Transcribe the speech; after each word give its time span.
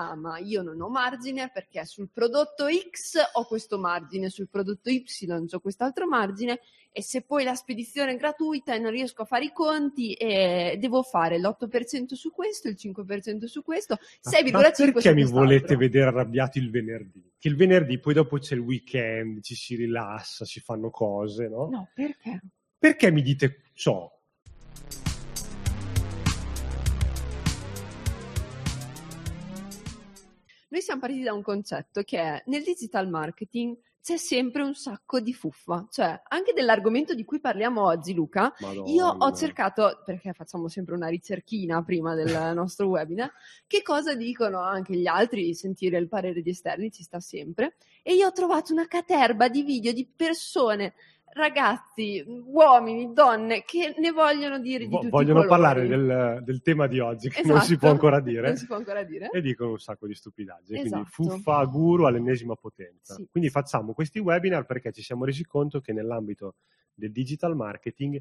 ah 0.00 0.16
ma 0.16 0.38
io 0.38 0.62
non 0.62 0.80
ho 0.80 0.88
margine 0.88 1.50
perché 1.52 1.84
sul 1.84 2.08
prodotto 2.12 2.66
X 2.66 3.16
ho 3.34 3.44
questo 3.46 3.78
margine, 3.78 4.30
sul 4.30 4.48
prodotto 4.48 4.88
Y 4.88 5.04
ho 5.50 5.60
quest'altro 5.60 6.06
margine 6.06 6.60
e 6.92 7.02
se 7.02 7.22
poi 7.22 7.44
la 7.44 7.54
spedizione 7.54 8.12
è 8.12 8.16
gratuita 8.16 8.74
e 8.74 8.78
non 8.78 8.90
riesco 8.90 9.22
a 9.22 9.24
fare 9.24 9.44
i 9.44 9.52
conti 9.52 10.14
e 10.14 10.76
devo 10.80 11.02
fare 11.02 11.38
l'8% 11.38 12.14
su 12.14 12.32
questo, 12.32 12.68
il 12.68 12.76
5% 12.78 13.44
su 13.44 13.62
questo, 13.62 13.94
6,5% 13.94 14.50
Ma 14.50 14.60
perché 14.70 15.14
mi 15.14 15.24
volete 15.24 15.76
vedere 15.76 16.08
arrabbiati 16.08 16.58
il 16.58 16.70
venerdì? 16.70 17.32
Che 17.38 17.48
il 17.48 17.56
venerdì 17.56 17.98
poi 18.00 18.14
dopo 18.14 18.38
c'è 18.38 18.54
il 18.54 18.60
weekend, 18.60 19.40
ci 19.42 19.54
si 19.54 19.76
rilassa, 19.76 20.44
si 20.44 20.60
fanno 20.60 20.90
cose, 20.90 21.48
no? 21.48 21.68
No, 21.68 21.88
perché? 21.94 22.40
Perché 22.78 23.10
mi 23.10 23.22
dite 23.22 23.62
ciò? 23.74 24.10
Noi 30.70 30.82
siamo 30.82 31.00
partiti 31.00 31.22
da 31.22 31.32
un 31.32 31.42
concetto 31.42 32.02
che 32.02 32.18
è 32.18 32.42
nel 32.46 32.62
digital 32.62 33.08
marketing 33.08 33.76
c'è 34.02 34.16
sempre 34.16 34.62
un 34.62 34.74
sacco 34.74 35.20
di 35.20 35.34
fuffa, 35.34 35.86
cioè 35.90 36.22
anche 36.28 36.52
dell'argomento 36.54 37.12
di 37.14 37.24
cui 37.24 37.38
parliamo 37.38 37.84
oggi, 37.84 38.14
Luca. 38.14 38.54
Io 38.86 39.06
ho 39.06 39.12
Madonna. 39.12 39.34
cercato, 39.34 40.02
perché 40.04 40.32
facciamo 40.32 40.68
sempre 40.68 40.94
una 40.94 41.08
ricerchina 41.08 41.82
prima 41.82 42.14
del 42.14 42.30
nostro 42.54 42.88
webinar, 42.88 43.30
che 43.66 43.82
cosa 43.82 44.14
dicono 44.14 44.60
anche 44.60 44.96
gli 44.96 45.06
altri, 45.06 45.54
sentire 45.54 45.98
il 45.98 46.08
parere 46.08 46.40
di 46.40 46.50
esterni 46.50 46.90
ci 46.90 47.02
sta 47.02 47.20
sempre. 47.20 47.76
E 48.02 48.14
io 48.14 48.28
ho 48.28 48.32
trovato 48.32 48.72
una 48.72 48.86
caterba 48.86 49.48
di 49.48 49.62
video 49.62 49.92
di 49.92 50.06
persone, 50.06 50.94
ragazzi, 51.32 52.24
uomini, 52.46 53.12
donne, 53.12 53.62
che 53.64 53.94
ne 53.98 54.10
vogliono 54.10 54.58
dire 54.58 54.84
di 54.84 54.90
Vo- 54.90 54.98
tutti 54.98 55.10
vogliono 55.10 55.46
parlare 55.46 55.86
del, 55.86 56.40
del 56.44 56.60
tema 56.62 56.86
di 56.86 56.98
oggi, 56.98 57.28
che 57.28 57.42
non 57.42 57.58
si 57.60 57.72
Esatto, 57.74 57.78
può 57.78 57.90
ancora 57.90 58.20
dire. 58.20 58.48
Non 58.48 58.56
si 58.56 58.66
può 58.66 58.76
ancora 58.76 59.02
dire. 59.04 59.28
e 59.32 59.40
dicono 59.40 59.70
un 59.70 59.78
sacco 59.78 60.06
di 60.06 60.14
stupidaggini. 60.14 60.80
Quindi 60.80 61.00
Esatto. 61.00 61.08
fuffa 61.10 61.64
guru 61.64 62.04
all'ennesima 62.04 62.54
potenza. 62.54 63.14
Sì. 63.14 63.26
Quindi 63.30 63.48
facciamo 63.50 63.92
questi 63.92 64.18
webinar 64.18 64.66
perché 64.66 64.92
ci 64.92 65.02
siamo 65.02 65.24
resi 65.24 65.44
conto 65.44 65.80
che 65.80 65.92
nell'ambito 65.92 66.56
del 66.94 67.12
digital 67.12 67.54
marketing 67.56 68.20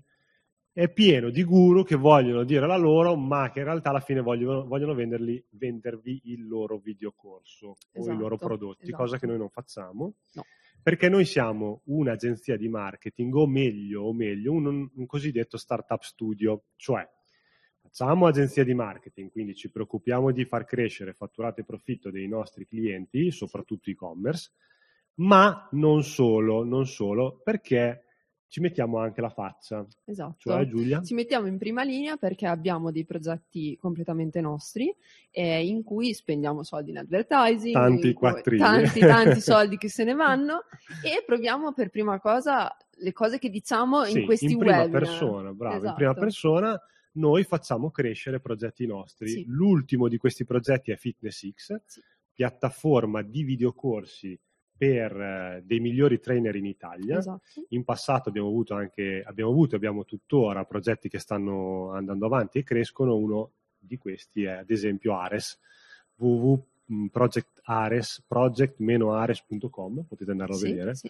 è 0.72 0.88
pieno 0.88 1.30
di 1.30 1.44
guru 1.44 1.84
che 1.84 1.96
vogliono 1.96 2.44
dire 2.44 2.66
la 2.66 2.78
loro, 2.78 3.16
ma 3.16 3.50
che 3.52 3.60
in 3.60 3.66
realtà 3.66 3.90
alla 3.90 4.00
fine 4.00 4.22
vogliono, 4.22 4.66
vogliono 4.66 4.94
venderli, 4.94 5.44
vendervi 5.50 6.22
il 6.26 6.48
loro 6.48 6.78
videocorso 6.78 7.68
o 7.70 7.76
i 7.96 8.00
Esatto, 8.00 8.18
loro 8.18 8.38
prodotti, 8.38 8.84
esatto. 8.84 9.04
cosa 9.04 9.18
che 9.18 9.26
noi 9.26 9.38
non 9.38 9.50
facciamo. 9.50 10.14
No. 10.34 10.46
Perché 10.82 11.10
noi 11.10 11.26
siamo 11.26 11.82
un'agenzia 11.86 12.58
di 12.58 12.70
marketing, 12.70 13.34
o 13.36 13.48
meglio, 13.48 14.04
o 14.04 14.14
meglio, 14.14 14.54
un, 14.54 14.90
un 14.94 15.06
cosiddetto 15.06 15.58
startup 15.58 16.02
studio, 16.02 16.64
cioè 16.78 17.08
facciamo 17.82 18.28
agenzia 18.28 18.64
di 18.64 18.74
marketing, 18.74 19.32
quindi 19.32 19.56
ci 19.56 19.72
preoccupiamo 19.72 20.32
di 20.32 20.46
far 20.46 20.66
crescere 20.66 21.14
fatturato 21.14 21.62
e 21.62 21.66
profitto 21.66 22.12
dei 22.12 22.28
nostri 22.28 22.66
clienti, 22.66 23.32
soprattutto 23.32 23.90
e-commerce, 23.90 24.52
ma 25.16 25.68
non 25.72 26.04
solo, 26.04 26.64
non 26.64 26.86
solo, 26.86 27.42
perché 27.44 28.06
ci 28.50 28.60
mettiamo 28.62 28.98
anche 28.98 29.22
la 29.22 29.30
faccia. 29.30 29.86
Esatto. 30.06 30.36
Cioè, 30.40 30.66
Giulia? 30.68 31.02
Ci 31.04 31.14
mettiamo 31.14 31.48
in 31.48 31.58
prima 31.58 31.84
linea 31.84 32.18
perché 32.18 32.48
abbiamo 32.48 32.92
dei 32.92 33.06
progetti 33.06 33.78
completamente 33.78 34.42
nostri 34.42 34.94
eh, 35.32 35.66
in 35.66 35.84
cui 35.84 36.14
spendiamo 36.14 36.64
soldi 36.64 36.90
in 36.90 36.98
advertising, 36.98 37.74
Tanti 37.74 38.08
in 38.08 38.14
quattrini. 38.16 38.60
tanti, 38.60 39.00
tanti 39.00 39.40
soldi 39.42 39.78
che 39.78 39.88
se 39.88 40.04
ne 40.04 40.14
vanno 40.14 40.64
e 41.06 41.24
proviamo 41.24 41.74
per 41.74 41.90
prima 41.92 42.20
cosa 42.20 42.76
le 43.02 43.14
cose 43.14 43.38
che 43.40 43.50
diciamo 43.50 44.04
Sì, 44.06 44.20
in 44.20 44.26
questi 44.26 44.52
in 44.52 44.58
prima 44.58 44.80
webinar. 44.80 45.00
persona, 45.00 45.54
bravo, 45.54 45.74
in 45.76 45.80
Esatto. 45.82 45.96
prima 45.96 46.14
persona 46.16 46.82
noi 47.14 47.44
facciamo 47.44 47.92
crescere 47.92 48.40
progetti 48.40 48.86
nostri. 48.88 49.30
Sì. 49.30 49.44
L'ultimo 49.48 50.08
di 50.08 50.18
questi 50.18 50.44
progetti 50.44 50.92
è 50.92 50.96
FitnessX, 50.96 51.82
Sì. 51.86 52.02
piattaforma 52.34 53.22
di 53.22 53.44
videocorsi 53.44 54.40
per 54.80 55.12
eh, 55.20 55.62
dei 55.66 55.82
migliori 55.82 56.22
trainer 56.22 56.56
in 56.56 56.66
Italia. 56.66 57.18
Esatto. 57.18 57.42
In 57.70 57.84
passato 57.84 58.30
abbiamo 58.30 58.48
avuto 58.48 58.76
anche, 58.76 59.22
abbiamo 59.26 59.52
avuto 59.52 59.74
e 59.74 59.78
abbiamo 59.78 60.06
tuttora 60.06 60.64
progetti 60.64 61.10
che 61.10 61.20
stanno 61.20 61.92
andando 61.92 62.26
avanti 62.26 62.60
e 62.60 62.64
crescono. 62.64 63.18
Uno 63.18 63.52
di 63.78 63.98
questi 63.98 64.44
è 64.46 64.52
ad 64.60 64.70
esempio 64.72 65.18
Ares, 65.18 65.60
www.projectares, 66.16 68.24
project-ares.com, 68.26 70.06
potete 70.08 70.32
andarlo 70.32 70.56
Sì, 70.56 70.66
a 70.66 70.70
vedere. 70.70 70.96
sì. 70.96 71.10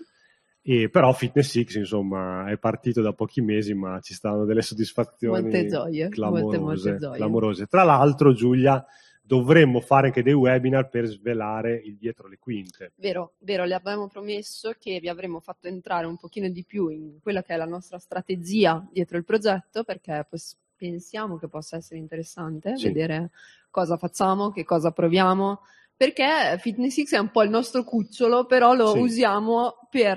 E 0.62 0.90
però 0.90 1.13
FitnessX 1.13 1.75
insomma 1.75 2.50
è 2.52 2.58
partito 2.58 3.02
da 3.02 3.13
pochi 3.13 3.40
mesi 3.41 3.74
ma 3.74 4.00
ci 4.02 4.13
stanno 4.13 4.44
delle 4.44 4.62
soddisfazioni 4.62 5.41
Molte 5.41 5.66
gioie, 5.68 6.09
clamorose, 6.09 6.44
molte, 6.44 6.59
molte 6.59 6.97
gioie. 7.00 7.16
clamorose. 7.18 7.66
Tra 7.68 7.84
l'altro 7.84 8.34
Giulia 8.34 8.85
dovremmo 9.29 9.79
fare 9.79 10.07
anche 10.07 10.23
dei 10.23 10.34
webinar 10.34 10.90
per 10.90 11.06
svelare 11.06 11.75
il 11.75 11.97
dietro 11.97 12.28
le 12.28 12.40
quinte. 12.40 12.94
Vero, 12.95 13.34
vero, 13.38 13.63
le 13.63 13.75
abbiamo 13.75 14.07
promesso 14.07 14.73
che 14.79 15.00
vi 15.00 15.07
avremmo 15.07 15.40
fatto 15.40 15.67
entrare 15.67 16.07
un 16.07 16.17
pochino 16.17 16.50
di 16.50 16.66
più 16.66 16.90
in 16.90 17.19
quella 17.22 17.44
che 17.44 17.53
è 17.53 17.57
la 17.57 17.66
nostra 17.67 18.00
strategia 18.00 18.84
dietro 18.91 19.17
il 19.17 19.23
progetto, 19.23 19.84
perché 19.84 20.28
pensiamo 20.75 21.38
che 21.38 21.47
possa 21.47 21.78
essere 21.78 22.00
interessante 22.00 22.75
Sì. 22.75 22.88
vedere 22.88 23.29
cosa 23.69 23.97
facciamo, 23.97 24.50
che 24.50 24.63
cosa 24.63 24.90
proviamo, 24.90 25.59
perché 25.96 26.57
FitnessX 26.57 27.13
è 27.13 27.19
un 27.19 27.29
po' 27.29 27.44
il 27.44 27.51
nostro 27.51 27.84
cucciolo, 27.84 28.47
però 28.47 28.73
lo 28.73 28.94
Sì. 28.94 29.00
usiamo 29.00 29.88
per, 29.91 30.16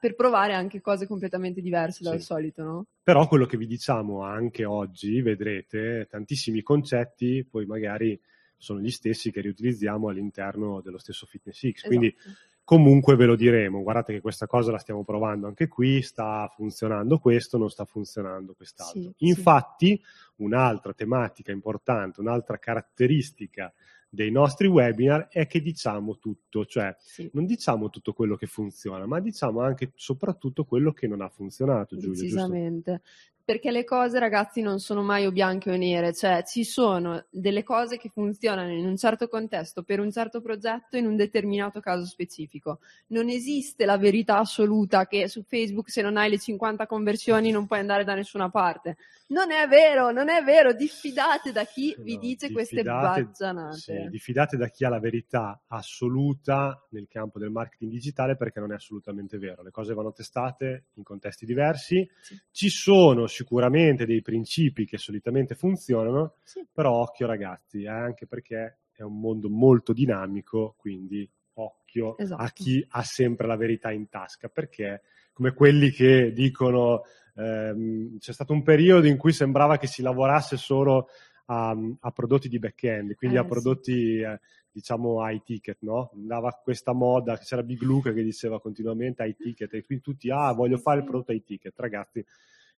per 0.00 0.14
provare 0.14 0.52
anche 0.52 0.82
cose 0.82 1.06
completamente 1.06 1.62
diverse 1.62 2.04
dal 2.04 2.18
Sì. 2.18 2.24
solito, 2.24 2.62
no? 2.62 2.86
Però 3.02 3.26
quello 3.26 3.46
che 3.46 3.56
vi 3.56 3.66
diciamo 3.66 4.22
anche 4.22 4.66
oggi, 4.66 5.22
vedrete, 5.22 6.06
tantissimi 6.10 6.60
concetti 6.62 7.46
poi 7.50 7.64
magari 7.64 8.20
sono 8.56 8.80
gli 8.80 8.90
stessi 8.90 9.30
che 9.30 9.40
riutilizziamo 9.40 10.08
all'interno 10.08 10.80
dello 10.80 10.98
stesso 10.98 11.26
FitnessX. 11.26 11.86
Quindi 11.86 12.14
Esatto. 12.16 12.36
comunque 12.64 13.14
ve 13.16 13.26
lo 13.26 13.36
diremo, 13.36 13.82
guardate 13.82 14.12
che 14.14 14.20
questa 14.20 14.46
cosa 14.46 14.70
la 14.70 14.78
stiamo 14.78 15.04
provando 15.04 15.46
anche 15.46 15.68
qui, 15.68 16.00
sta 16.02 16.48
funzionando 16.54 17.18
questo, 17.18 17.58
non 17.58 17.68
sta 17.68 17.84
funzionando 17.84 18.54
quest'altro. 18.54 19.00
Sì, 19.00 19.12
sì. 19.16 19.26
Infatti, 19.28 20.02
un'altra 20.36 20.94
tematica 20.94 21.52
importante, 21.52 22.20
un'altra 22.20 22.58
caratteristica 22.58 23.72
dei 24.08 24.30
nostri 24.30 24.68
webinar 24.68 25.26
è 25.28 25.46
che 25.48 25.60
diciamo 25.60 26.18
tutto, 26.18 26.64
cioè 26.66 26.94
Sì. 27.00 27.28
non 27.32 27.46
diciamo 27.46 27.90
tutto 27.90 28.12
quello 28.12 28.36
che 28.36 28.46
funziona, 28.46 29.06
ma 29.06 29.18
diciamo 29.20 29.60
anche 29.60 29.90
soprattutto 29.96 30.64
quello 30.64 30.92
che 30.92 31.08
non 31.08 31.20
ha 31.20 31.28
funzionato, 31.28 31.96
Giulia, 31.96 32.10
giusto? 32.20 32.24
Decisamente. 32.24 33.02
Perché 33.44 33.70
le 33.70 33.84
cose, 33.84 34.18
ragazzi, 34.18 34.62
non 34.62 34.78
sono 34.80 35.02
mai 35.02 35.26
o 35.26 35.30
bianche 35.30 35.70
o 35.70 35.76
nere, 35.76 36.14
cioè 36.14 36.42
ci 36.44 36.64
sono 36.64 37.26
delle 37.28 37.62
cose 37.62 37.98
che 37.98 38.08
funzionano 38.08 38.72
in 38.72 38.86
un 38.86 38.96
certo 38.96 39.28
contesto 39.28 39.82
per 39.82 40.00
un 40.00 40.10
certo 40.10 40.40
progetto 40.40 40.96
in 40.96 41.06
un 41.06 41.14
determinato 41.14 41.80
caso 41.80 42.06
specifico. 42.06 42.78
Non 43.08 43.28
esiste 43.28 43.84
la 43.84 43.98
verità 43.98 44.38
assoluta 44.38 45.06
che 45.06 45.28
su 45.28 45.42
Facebook 45.42 45.90
se 45.90 46.00
non 46.00 46.16
hai 46.16 46.30
le 46.30 46.38
50 46.38 46.86
conversioni 46.86 47.50
non 47.50 47.66
puoi 47.66 47.80
andare 47.80 48.04
da 48.04 48.14
nessuna 48.14 48.48
parte. 48.48 48.96
Non 49.26 49.50
è 49.50 49.66
vero, 49.68 50.10
non 50.10 50.28
è 50.28 50.42
vero, 50.42 50.72
diffidate 50.72 51.52
da 51.52 51.64
chi 51.64 51.94
vi 51.98 52.14
No, 52.14 52.20
dice 52.20 52.52
queste 52.52 52.82
baggianate. 52.82 53.76
Sì, 53.76 54.08
diffidate 54.08 54.56
da 54.56 54.68
chi 54.68 54.84
ha 54.84 54.88
la 54.88 55.00
verità 55.00 55.62
assoluta 55.66 56.86
nel 56.90 57.08
campo 57.08 57.38
del 57.38 57.50
marketing 57.50 57.90
digitale 57.90 58.36
perché 58.36 58.60
non 58.60 58.72
è 58.72 58.76
assolutamente 58.76 59.38
vero. 59.38 59.62
Le 59.62 59.70
cose 59.70 59.94
vanno 59.94 60.12
testate 60.12 60.86
in 60.94 61.02
contesti 61.02 61.46
diversi. 61.46 62.08
Sì. 62.20 62.40
Ci 62.50 62.68
sono 62.68 63.26
sicuramente 63.34 64.06
dei 64.06 64.22
principi 64.22 64.86
che 64.86 64.96
solitamente 64.98 65.54
funzionano, 65.54 66.36
Sì. 66.44 66.64
però 66.72 66.92
occhio 67.02 67.26
ragazzi, 67.26 67.82
eh, 67.82 67.88
anche 67.88 68.26
perché 68.26 68.78
è 68.92 69.02
un 69.02 69.18
mondo 69.18 69.48
molto 69.50 69.92
dinamico, 69.92 70.74
quindi 70.78 71.28
occhio 71.54 72.16
Esatto. 72.18 72.42
a 72.42 72.48
chi 72.50 72.84
ha 72.90 73.02
sempre 73.02 73.46
la 73.46 73.56
verità 73.56 73.90
in 73.90 74.08
tasca, 74.08 74.48
perché 74.48 75.02
come 75.32 75.52
quelli 75.52 75.90
che 75.90 76.32
dicono 76.32 77.02
ehm, 77.36 78.18
c'è 78.18 78.32
stato 78.32 78.52
un 78.52 78.62
periodo 78.62 79.06
in 79.08 79.16
cui 79.16 79.32
sembrava 79.32 79.76
che 79.78 79.86
si 79.88 80.00
lavorasse 80.02 80.56
solo 80.56 81.08
a, 81.46 81.76
a 82.00 82.10
prodotti 82.12 82.48
di 82.48 82.58
back-end, 82.58 83.14
quindi 83.16 83.36
Eh, 83.36 83.40
a 83.40 83.42
sì. 83.42 83.48
prodotti 83.48 84.18
eh, 84.20 84.40
diciamo 84.70 85.28
high 85.28 85.42
ticket, 85.42 85.78
no? 85.80 86.10
Andava 86.14 86.50
questa 86.62 86.92
moda, 86.92 87.36
c'era 87.38 87.62
Big 87.62 87.80
Luca 87.82 88.12
che 88.12 88.22
diceva 88.22 88.60
continuamente 88.60 89.24
high 89.24 89.36
ticket 89.36 89.74
e 89.74 89.84
quindi 89.84 90.02
tutti, 90.04 90.30
ah, 90.30 90.52
voglio 90.52 90.78
fare 90.78 90.98
il 91.00 91.04
prodotto 91.04 91.32
high 91.32 91.44
ticket, 91.44 91.72
ragazzi. 91.78 92.24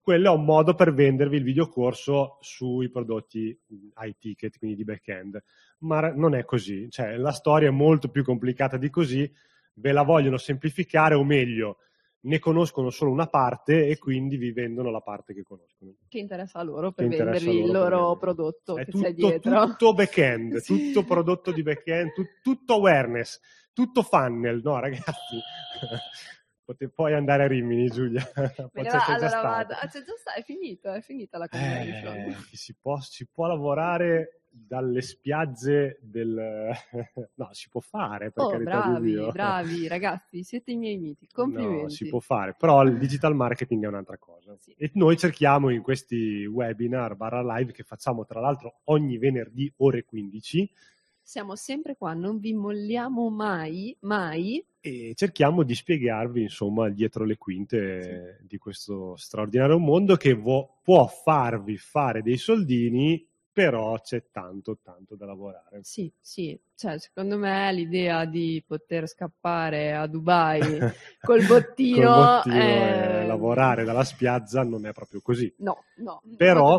Quello 0.04 0.30
è 0.30 0.36
un 0.36 0.44
modo 0.44 0.74
per 0.74 0.92
vendervi 0.92 1.38
il 1.38 1.42
videocorso 1.44 2.36
sui 2.42 2.90
prodotti 2.90 3.58
high 3.96 4.16
ticket, 4.18 4.58
quindi 4.58 4.76
di 4.76 4.84
back-end. 4.84 5.42
Ma 5.78 6.12
non 6.12 6.34
è 6.34 6.44
così, 6.44 6.90
cioè 6.90 7.16
la 7.16 7.32
storia 7.32 7.68
è 7.68 7.72
molto 7.72 8.10
più 8.10 8.22
complicata 8.22 8.76
di 8.76 8.90
così, 8.90 9.32
ve 9.76 9.92
la 9.92 10.02
vogliono 10.02 10.36
semplificare 10.36 11.14
o 11.14 11.24
meglio, 11.24 11.78
ne 12.20 12.38
conoscono 12.38 12.90
solo 12.90 13.12
una 13.12 13.28
parte 13.28 13.86
e 13.86 13.96
quindi 13.96 14.36
vi 14.36 14.52
vendono 14.52 14.90
la 14.90 15.00
parte 15.00 15.32
che 15.32 15.42
conoscono. 15.42 15.94
Che 16.06 16.18
interessa 16.18 16.58
a 16.58 16.64
loro 16.64 16.92
per 16.92 17.08
vendervi 17.08 17.60
il 17.64 17.70
loro 17.72 18.14
prodotto 18.18 18.76
È 18.76 18.84
che 18.84 18.92
c'è 18.92 19.14
tutto, 19.14 19.28
dietro. 19.28 19.64
tutto 19.68 19.94
back-end, 19.94 20.56
Sì. 20.60 20.92
tutto 20.92 21.04
prodotto 21.06 21.50
di 21.50 21.62
back-end, 21.62 22.12
tu- 22.12 22.26
tutto 22.42 22.74
awareness, 22.74 23.40
tutto 23.72 24.02
funnel, 24.02 24.60
no 24.62 24.78
ragazzi? 24.80 25.38
Pote- 26.64 26.88
puoi 26.88 27.12
andare 27.14 27.44
a 27.44 27.46
Rimini, 27.46 27.88
Giulia. 27.90 28.22
Me 28.36 28.52
Poi 28.72 28.82
ne 28.82 28.88
c'è- 28.88 28.96
va- 28.96 29.04
già 29.04 29.12
allora 29.14 29.28
stata. 29.28 29.48
vado. 29.48 29.72
Ah, 29.74 29.86
c'è 29.86 30.02
già 30.02 30.14
sta, 30.18 30.34
è 30.34 30.42
finito, 30.42 30.92
è 30.92 31.00
finita 31.02 31.36
la 31.38 31.48
convention. 31.48 32.14
Eh, 32.16 32.36
si, 32.52 32.74
può, 32.80 32.98
si 33.00 33.26
può 33.26 33.46
lavorare 33.46 34.40
dalle 34.48 35.02
spiagge 35.02 35.98
del... 36.00 36.70
no, 37.34 37.48
si 37.52 37.68
può 37.68 37.80
fare, 37.80 38.30
per 38.30 38.44
Oh, 38.44 38.48
carità 38.50 38.70
di 38.70 38.88
bravi, 38.90 39.10
Dio. 39.10 39.30
bravi 39.32 39.88
ragazzi, 39.88 40.42
siete 40.44 40.70
i 40.70 40.76
miei 40.76 40.96
miti, 40.96 41.26
complimenti. 41.30 41.82
No, 41.82 41.88
si 41.88 42.08
può 42.08 42.20
fare, 42.20 42.54
però 42.56 42.82
il 42.84 42.96
digital 42.98 43.34
marketing 43.34 43.84
è 43.84 43.88
un'altra 43.88 44.16
cosa. 44.16 44.56
Sì. 44.56 44.72
E 44.78 44.90
noi 44.94 45.16
cerchiamo 45.18 45.70
in 45.70 45.82
questi 45.82 46.46
webinar 46.46 47.14
barra 47.16 47.42
live 47.56 47.72
che 47.72 47.82
facciamo 47.82 48.24
tra 48.24 48.40
l'altro 48.40 48.80
ogni 48.84 49.18
venerdì 49.18 49.70
ore 49.78 50.04
15 50.04 50.70
Siamo 51.26 51.56
sempre 51.56 51.96
qua, 51.96 52.12
non 52.14 52.38
vi 52.38 52.52
molliamo 52.52 53.30
mai, 53.30 53.96
mai. 54.00 54.62
E 54.86 55.14
cerchiamo 55.14 55.62
di 55.62 55.74
spiegarvi 55.74 56.42
insomma 56.42 56.90
dietro 56.90 57.24
le 57.24 57.38
quinte 57.38 58.40
di 58.42 58.58
questo 58.58 59.16
straordinario 59.16 59.78
mondo 59.78 60.16
che 60.16 60.34
vo- 60.34 60.78
può 60.82 61.06
farvi 61.06 61.78
fare 61.78 62.20
dei 62.20 62.36
soldini, 62.36 63.26
però 63.50 63.98
c'è 64.00 64.24
tanto 64.30 64.78
tanto 64.82 65.14
da 65.16 65.24
lavorare. 65.24 65.78
Sì, 65.84 66.12
sì, 66.20 66.58
cioè 66.74 66.98
secondo 66.98 67.38
me 67.38 67.72
l'idea 67.72 68.26
di 68.26 68.62
poter 68.66 69.08
scappare 69.08 69.94
a 69.94 70.06
Dubai 70.06 70.60
col 71.22 71.46
bottino, 71.46 72.12
Col 72.12 72.24
bottino 72.26 72.56
è- 72.56 73.20
e 73.22 73.26
lavorare 73.26 73.84
dalla 73.84 74.04
spiaggia 74.04 74.64
non 74.64 74.84
è 74.84 74.92
proprio 74.92 75.22
così, 75.22 75.50
No, 75.58 75.84
no, 75.96 76.20
Però- 76.36 76.78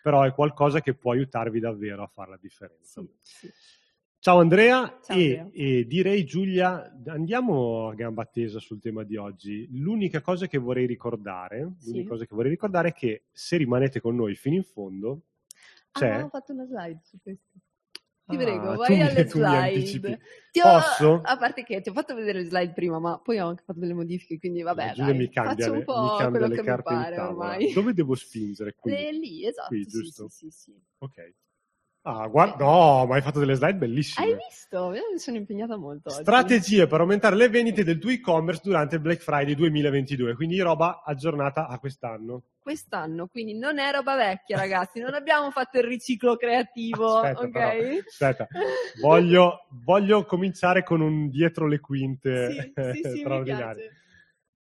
però 0.00 0.22
è 0.22 0.32
qualcosa 0.32 0.80
che 0.80 0.94
può 0.94 1.10
aiutarvi 1.10 1.58
davvero 1.58 2.04
a 2.04 2.06
fare 2.06 2.30
la 2.30 2.38
differenza. 2.40 3.00
Sì, 3.00 3.10
sì. 3.22 3.52
Ciao 4.26 4.40
Andrea, 4.40 4.98
Ciao 5.04 5.16
e, 5.16 5.38
Andrea. 5.38 5.48
e 5.52 5.86
direi 5.86 6.24
Giulia, 6.24 6.92
andiamo 7.06 7.86
a 7.86 7.94
gamba 7.94 8.24
tesa 8.24 8.58
sul 8.58 8.80
tema 8.80 9.04
di 9.04 9.14
oggi. 9.14 9.68
L'unica 9.70 10.20
cosa 10.20 10.48
che 10.48 10.58
vorrei 10.58 10.84
ricordare, 10.86 11.74
Sì. 11.78 11.90
l'unica 11.92 12.08
cosa 12.08 12.24
che 12.24 12.34
vorrei 12.34 12.50
ricordare 12.50 12.88
è 12.88 12.92
che 12.92 13.26
se 13.30 13.56
rimanete 13.56 14.00
con 14.00 14.16
noi 14.16 14.34
fino 14.34 14.56
in 14.56 14.64
fondo, 14.64 15.20
c'è... 15.92 16.10
Ah, 16.10 16.24
ho 16.24 16.28
fatto 16.28 16.52
una 16.54 16.66
slide 16.66 16.98
su 17.04 17.18
questo. 17.22 17.52
Ti 17.92 18.34
Ah, 18.34 18.36
prego, 18.36 18.74
vai 18.74 18.96
mi- 18.96 19.02
alle 19.02 19.26
slide. 19.30 20.20
Ti 20.50 20.58
ho- 20.58 20.62
Posso? 20.72 21.20
A 21.22 21.36
parte 21.38 21.62
che 21.62 21.80
ti 21.80 21.88
ho 21.90 21.92
fatto 21.92 22.16
vedere 22.16 22.40
le 22.40 22.46
slide 22.46 22.72
prima, 22.72 22.98
ma 22.98 23.20
poi 23.20 23.38
ho 23.38 23.46
anche 23.46 23.62
fatto 23.64 23.78
delle 23.78 23.94
modifiche, 23.94 24.40
quindi 24.40 24.62
vabbè, 24.62 24.94
dai, 24.96 25.16
mi 25.16 25.28
cambia, 25.28 25.66
faccio 25.66 25.70
le, 25.70 25.78
un 25.78 25.84
po' 25.84 26.30
quello 26.30 26.48
che 26.48 26.62
mi 26.62 26.82
pare 26.82 27.16
ormai. 27.20 27.72
Dove 27.72 27.92
devo 27.94 28.16
spingere 28.16 28.74
qui? 28.76 28.90
Le- 28.90 29.12
lì, 29.12 29.46
esatto, 29.46 29.68
Qui, 29.68 29.84
sì, 29.84 29.88
giusto? 29.88 30.28
sì, 30.28 30.50
sì, 30.50 30.50
sì. 30.50 30.74
Ok. 30.98 31.32
Ah, 32.08 32.28
guarda, 32.28 32.64
no, 32.64 33.04
ma 33.04 33.16
hai 33.16 33.20
fatto 33.20 33.40
delle 33.40 33.54
slide 33.54 33.74
bellissime. 33.74 34.26
Hai 34.28 34.36
visto? 34.48 34.94
Io 34.94 35.02
mi 35.12 35.18
sono 35.18 35.38
impegnata 35.38 35.76
molto 35.76 36.10
oggi. 36.10 36.20
Strategie 36.20 36.86
per 36.86 37.00
aumentare 37.00 37.34
le 37.34 37.48
vendite 37.48 37.82
del 37.82 37.98
tuo 37.98 38.10
e-commerce 38.10 38.60
durante 38.62 38.94
il 38.94 39.00
Black 39.00 39.20
Friday 39.20 39.56
2022, 39.56 40.36
quindi 40.36 40.60
roba 40.60 41.02
aggiornata 41.04 41.66
a 41.66 41.76
quest'anno. 41.80 42.44
Quest'anno, 42.60 43.26
quindi 43.26 43.58
non 43.58 43.80
è 43.80 43.90
roba 43.90 44.14
vecchia, 44.14 44.56
ragazzi. 44.56 45.00
Non 45.00 45.14
abbiamo 45.14 45.50
fatto 45.50 45.78
il 45.78 45.84
riciclo 45.84 46.36
creativo, 46.36 47.18
Aspetta, 47.18 47.40
ok? 47.40 47.50
però, 47.50 47.70
aspetta. 48.06 48.48
Voglio, 49.00 49.66
voglio 49.70 50.24
cominciare 50.26 50.84
con 50.84 51.00
un 51.00 51.28
dietro 51.28 51.66
le 51.66 51.80
quinte 51.80 52.50
Sì, 52.52 52.72
sì, 52.72 53.00
sì, 53.02 53.10
mi 53.10 53.18
straordinario. 53.18 53.90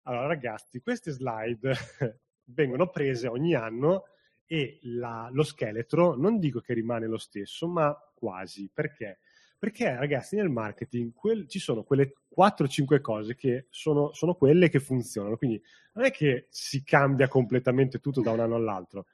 Allora, 0.08 0.26
ragazzi, 0.26 0.82
queste 0.82 1.12
slide 1.12 1.74
vengono 2.46 2.90
prese 2.90 3.28
ogni 3.28 3.54
anno 3.54 4.06
e 4.48 4.80
la- 4.84 5.30
lo 5.32 5.44
scheletro 5.44 6.16
non 6.16 6.40
dico 6.40 6.60
che 6.62 6.74
rimane 6.74 7.08
lo 7.08 7.18
stesso, 7.18 7.68
ma 7.68 7.96
quasi. 8.14 8.70
Perché? 8.74 9.20
Perché, 9.58 9.96
ragazzi, 9.96 10.36
nel 10.36 10.50
marketing 10.50 11.14
quel- 11.14 11.48
ci 11.48 11.60
sono 11.60 11.84
quelle 11.84 12.14
4-5 12.28 13.02
cose 13.02 13.36
che 13.36 13.68
sono, 13.70 14.12
sono 14.14 14.36
quelle 14.36 14.70
che 14.70 14.80
funzionano. 14.80 15.38
Quindi 15.38 15.62
non 15.94 16.06
è 16.06 16.12
che 16.12 16.48
si 16.50 16.84
cambia 16.84 17.28
completamente 17.28 18.00
tutto 18.00 18.22
da 18.22 18.32
un 18.32 18.40
anno 18.42 18.56
all'altro. 18.56 19.06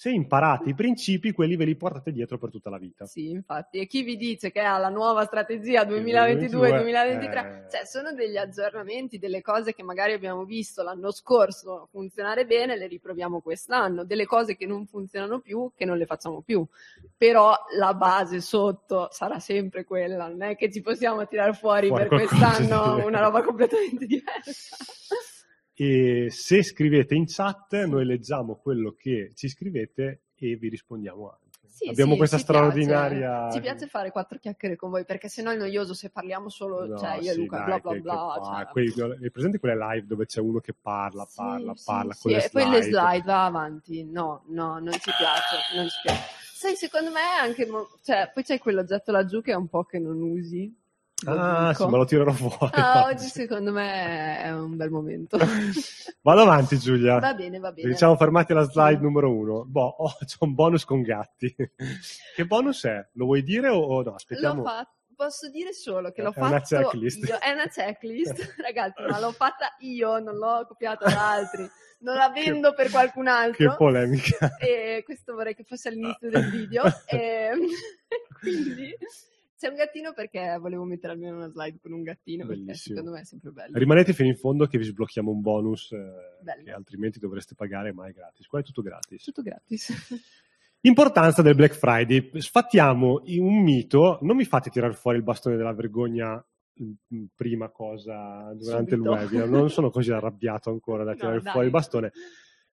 Se 0.00 0.08
imparate 0.08 0.70
i 0.70 0.74
principi, 0.74 1.30
quelli 1.30 1.56
ve 1.56 1.66
li 1.66 1.76
portate 1.76 2.10
dietro 2.10 2.38
per 2.38 2.48
tutta 2.48 2.70
la 2.70 2.78
vita. 2.78 3.04
Sì, 3.04 3.28
infatti. 3.28 3.80
E 3.80 3.86
chi 3.86 4.02
vi 4.02 4.16
dice 4.16 4.50
che 4.50 4.60
ha 4.60 4.78
la 4.78 4.88
nuova 4.88 5.26
strategia 5.26 5.82
2022-2023, 5.82 7.66
eh. 7.66 7.70
cioè 7.70 7.84
sono 7.84 8.14
degli 8.14 8.38
aggiornamenti, 8.38 9.18
delle 9.18 9.42
cose 9.42 9.74
che 9.74 9.82
magari 9.82 10.14
abbiamo 10.14 10.46
visto 10.46 10.82
l'anno 10.82 11.10
scorso 11.10 11.86
funzionare 11.90 12.46
bene, 12.46 12.78
le 12.78 12.86
riproviamo 12.86 13.42
quest'anno, 13.42 14.02
delle 14.06 14.24
cose 14.24 14.56
che 14.56 14.64
non 14.64 14.86
funzionano 14.86 15.40
più, 15.40 15.70
che 15.76 15.84
non 15.84 15.98
le 15.98 16.06
facciamo 16.06 16.40
più. 16.40 16.64
Però 17.18 17.54
la 17.76 17.92
base 17.92 18.40
sotto 18.40 19.08
sarà 19.10 19.38
sempre 19.38 19.84
quella, 19.84 20.28
non 20.28 20.40
è 20.40 20.56
che 20.56 20.72
ci 20.72 20.80
possiamo 20.80 21.26
tirare 21.26 21.52
fuori, 21.52 21.88
Fuori 21.88 22.08
per 22.08 22.26
quest'anno 22.26 23.04
una 23.04 23.20
roba 23.20 23.42
completamente 23.42 24.06
diversa. 24.08 24.76
E 25.82 26.28
se 26.30 26.62
scrivete 26.62 27.14
in 27.14 27.24
chat, 27.26 27.84
noi 27.86 28.04
leggiamo 28.04 28.56
quello 28.56 28.92
che 28.92 29.30
ci 29.34 29.48
scrivete 29.48 30.24
e 30.34 30.56
vi 30.56 30.68
rispondiamo 30.68 31.30
anche. 31.30 31.48
Sì, 31.66 31.88
Abbiamo 31.88 32.12
sì, 32.12 32.18
questa 32.18 32.36
ci 32.36 32.42
straordinaria. 32.42 33.18
piace. 33.46 33.54
Ci 33.56 33.60
piace 33.62 33.86
fare 33.86 34.10
quattro 34.10 34.38
chiacchiere 34.38 34.76
con 34.76 34.90
voi 34.90 35.06
perché 35.06 35.28
sennò 35.28 35.50
è 35.52 35.56
noioso 35.56 35.94
se 35.94 36.10
parliamo 36.10 36.50
solo, 36.50 36.84
No, 36.86 36.98
cioè 36.98 37.14
io 37.14 37.30
e 37.30 37.32
sì, 37.32 37.40
Luca, 37.40 37.56
dai, 37.56 37.64
bla 37.66 37.78
bla 37.78 37.90
che- 37.92 37.96
che 37.96 38.02
bla. 38.02 38.40
cioè. 38.44 38.66
quei- 38.66 39.30
presente 39.30 39.58
quelle 39.58 39.76
live 39.76 40.06
dove 40.06 40.26
c'è 40.26 40.40
uno 40.40 40.58
che 40.60 40.74
parla, 40.78 41.26
parla, 41.34 41.72
parla 41.82 42.12
sì, 42.12 42.32
e 42.32 42.50
poi 42.52 42.68
le 42.68 42.82
slide. 42.82 42.98
slide 42.98 43.22
va 43.24 43.44
avanti. 43.46 44.04
No, 44.04 44.44
no, 44.48 44.78
non 44.80 44.92
ci 44.92 45.10
piace, 45.16 45.76
non 45.76 45.88
ci 45.88 45.96
piace. 46.02 46.20
Sai, 46.52 46.76
secondo 46.76 47.10
me 47.10 47.20
è 47.20 47.40
anche, 47.46 47.64
mo- 47.64 47.88
cioè, 48.02 48.30
poi 48.34 48.42
c'è 48.42 48.58
quell'oggetto 48.58 49.10
laggiù 49.12 49.40
che 49.40 49.52
è 49.52 49.56
un 49.56 49.68
po' 49.68 49.84
che 49.84 49.98
non 49.98 50.20
usi. 50.20 50.76
Ah, 51.26 51.74
sì, 51.74 51.84
ma 51.86 51.96
lo 51.98 52.04
tirerò 52.04 52.32
fuori. 52.32 52.72
Ah, 52.74 53.04
oggi. 53.04 53.26
secondo 53.26 53.72
me 53.72 54.38
è 54.40 54.52
un 54.52 54.76
bel 54.76 54.90
momento. 54.90 55.36
Vado 56.22 56.40
avanti, 56.42 56.78
Giulia. 56.78 57.18
Va 57.18 57.34
bene, 57.34 57.58
va 57.58 57.72
bene. 57.72 57.90
Ci 57.90 57.96
siamo 57.96 58.16
fermati 58.16 58.52
alla 58.52 58.62
slide 58.64 59.00
numero 59.00 59.30
uno. 59.30 59.64
Boh, 59.66 59.96
oh, 60.02 60.16
c'è 60.24 60.36
un 60.40 60.54
bonus 60.54 60.84
con 60.84 61.02
gatti. 61.02 61.54
che 61.54 62.44
bonus 62.46 62.84
è? 62.86 63.06
Lo 63.14 63.26
vuoi 63.26 63.42
dire 63.42 63.68
o, 63.68 64.02
no? 64.02 64.14
Aspettiamo. 64.14 64.64
Posso 65.14 65.50
dire 65.50 65.74
solo 65.74 66.10
che 66.12 66.22
È 66.22 66.24
l'ho 66.24 66.32
una 66.34 66.48
fatto 66.60 66.76
checklist. 66.78 67.28
io. 67.28 67.38
È 67.38 67.50
una 67.50 67.68
checklist, 67.68 68.54
ragazzi, 68.64 69.02
ma 69.02 69.20
l'ho 69.20 69.32
fatta 69.32 69.74
io, 69.80 70.18
non 70.18 70.36
l'ho 70.36 70.64
copiata 70.66 71.04
da 71.10 71.32
altri. 71.32 71.68
Non 72.00 72.16
la 72.16 72.32
Che- 72.32 72.40
vendo 72.42 72.72
per 72.72 72.88
qualcun 72.90 73.28
altro. 73.28 73.68
Che 73.72 73.76
polemica. 73.76 74.56
e 74.56 75.02
questo 75.04 75.34
vorrei 75.34 75.54
che 75.54 75.64
fosse 75.64 75.88
all'inizio 75.90 76.30
del 76.30 76.48
video. 76.50 76.84
e 77.04 77.50
quindi 78.40 78.96
c'è 79.60 79.68
un 79.68 79.74
gattino 79.74 80.14
perché 80.14 80.56
volevo 80.58 80.84
mettere 80.84 81.12
almeno 81.12 81.36
una 81.36 81.48
slide 81.50 81.80
con 81.82 81.92
un 81.92 82.02
gattino, 82.02 82.46
perché 82.46 82.62
Bellissimo. 82.62 82.96
secondo 82.96 83.14
me 83.14 83.20
è 83.20 83.24
sempre 83.26 83.50
bello. 83.50 83.78
Rimanete 83.78 84.14
fino 84.14 84.30
in 84.30 84.36
fondo 84.36 84.64
che 84.64 84.78
vi 84.78 84.84
sblocchiamo 84.84 85.30
un 85.30 85.42
bonus 85.42 85.92
eh, 85.92 86.62
che 86.64 86.70
altrimenti 86.70 87.18
dovreste 87.18 87.54
pagare, 87.54 87.92
ma 87.92 88.08
è 88.08 88.12
gratis. 88.12 88.46
Qua 88.46 88.60
è 88.60 88.62
tutto 88.62 88.80
gratis. 88.80 89.22
Tutto 89.22 89.42
gratis. 89.42 89.92
Importanza 90.80 91.42
del 91.42 91.54
Black 91.54 91.74
Friday. 91.74 92.30
Sfattiamo 92.40 93.20
un 93.26 93.62
mito. 93.62 94.18
Non 94.22 94.36
mi 94.36 94.46
fate 94.46 94.70
tirare 94.70 94.94
fuori 94.94 95.18
il 95.18 95.24
bastone 95.24 95.56
della 95.56 95.74
vergogna 95.74 96.42
mm, 96.82 97.24
prima 97.34 97.68
cosa 97.68 98.50
durante 98.54 98.94
Subito. 98.94 99.12
il 99.12 99.18
webinar. 99.18 99.48
Non 99.48 99.68
sono 99.68 99.90
così 99.90 100.10
arrabbiato 100.10 100.70
ancora 100.70 101.04
da 101.04 101.10
No, 101.10 101.16
tirare 101.16 101.40
dai. 101.42 101.52
fuori 101.52 101.66
il 101.66 101.72
bastone. 101.72 102.12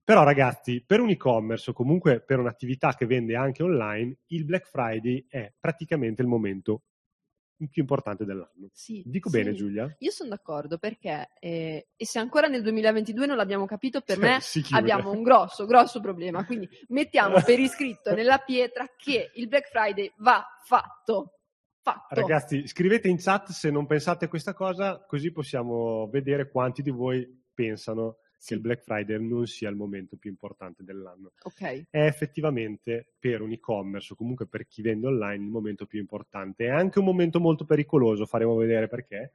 Però 0.08 0.24
ragazzi, 0.24 0.82
per 0.88 1.02
un 1.02 1.10
e-commerce 1.10 1.72
o 1.72 1.74
comunque 1.74 2.22
per 2.22 2.40
un'attività 2.40 2.96
che 2.96 3.06
vende 3.06 3.36
anche 3.36 3.62
online, 3.62 4.20
il 4.28 4.46
Black 4.46 4.66
Friday 4.66 5.26
è 5.28 5.52
praticamente 5.60 6.22
il 6.22 6.30
momento 6.30 6.84
più 7.70 7.82
importante 7.82 8.24
dell'anno. 8.24 8.70
Sì, 8.72 9.04
Dico 9.06 9.30
sì. 9.30 9.36
bene 9.36 9.54
Giulia? 9.54 9.94
Io 10.00 10.12
sono 10.12 10.30
d'accordo 10.30 10.78
perché, 10.78 11.32
eh, 11.42 11.90
e 11.94 12.06
se 12.06 12.20
ancora 12.20 12.48
nel 12.48 12.62
2022 12.62 13.26
non 13.26 13.36
l'abbiamo 13.36 13.66
capito, 13.66 14.00
per 14.00 14.18
me 14.24 14.40
abbiamo 14.72 15.12
un 15.12 15.24
grosso, 15.24 15.66
grosso 15.66 16.00
problema. 16.00 16.46
Quindi 16.46 16.70
mettiamo 16.88 17.42
per 17.44 17.60
iscritto 17.60 18.16
nella 18.16 18.38
pietra 18.38 18.90
che 18.96 19.32
il 19.34 19.50
Black 19.50 19.68
Friday 19.68 20.10
va 20.20 20.42
fatto. 20.64 21.34
Fatto. 21.82 22.16
Ragazzi, 22.16 22.66
scrivete 22.66 23.10
in 23.10 23.18
chat 23.18 23.50
se 23.50 23.70
non 23.70 23.86
pensate 23.86 24.24
a 24.24 24.30
questa 24.30 24.54
cosa, 24.54 25.04
così 25.06 25.34
possiamo 25.34 26.08
vedere 26.10 26.50
quanti 26.50 26.82
di 26.82 26.92
voi 26.92 27.44
pensano 27.54 28.20
che 28.44 28.54
il 28.54 28.60
Black 28.60 28.84
Friday 28.84 29.20
non 29.20 29.46
sia 29.48 29.70
il 29.70 29.76
momento 29.76 30.18
più 30.18 30.30
importante 30.30 30.84
dell'anno. 30.84 31.32
ok. 31.46 31.86
È 31.90 32.04
effettivamente 32.06 33.14
per 33.18 33.42
un 33.42 33.52
e-commerce 33.52 34.14
o 34.14 34.16
comunque 34.16 34.48
per 34.48 34.68
chi 34.68 34.82
vende 34.82 35.08
online 35.08 35.44
il 35.44 35.50
momento 35.50 35.86
più 35.86 36.00
importante. 36.00 36.66
È 36.66 36.70
anche 36.70 37.00
un 37.00 37.06
momento 37.06 37.40
molto 37.40 37.66
pericoloso, 37.66 38.26
faremo 38.26 38.56
vedere 38.56 38.88
perché. 38.88 39.32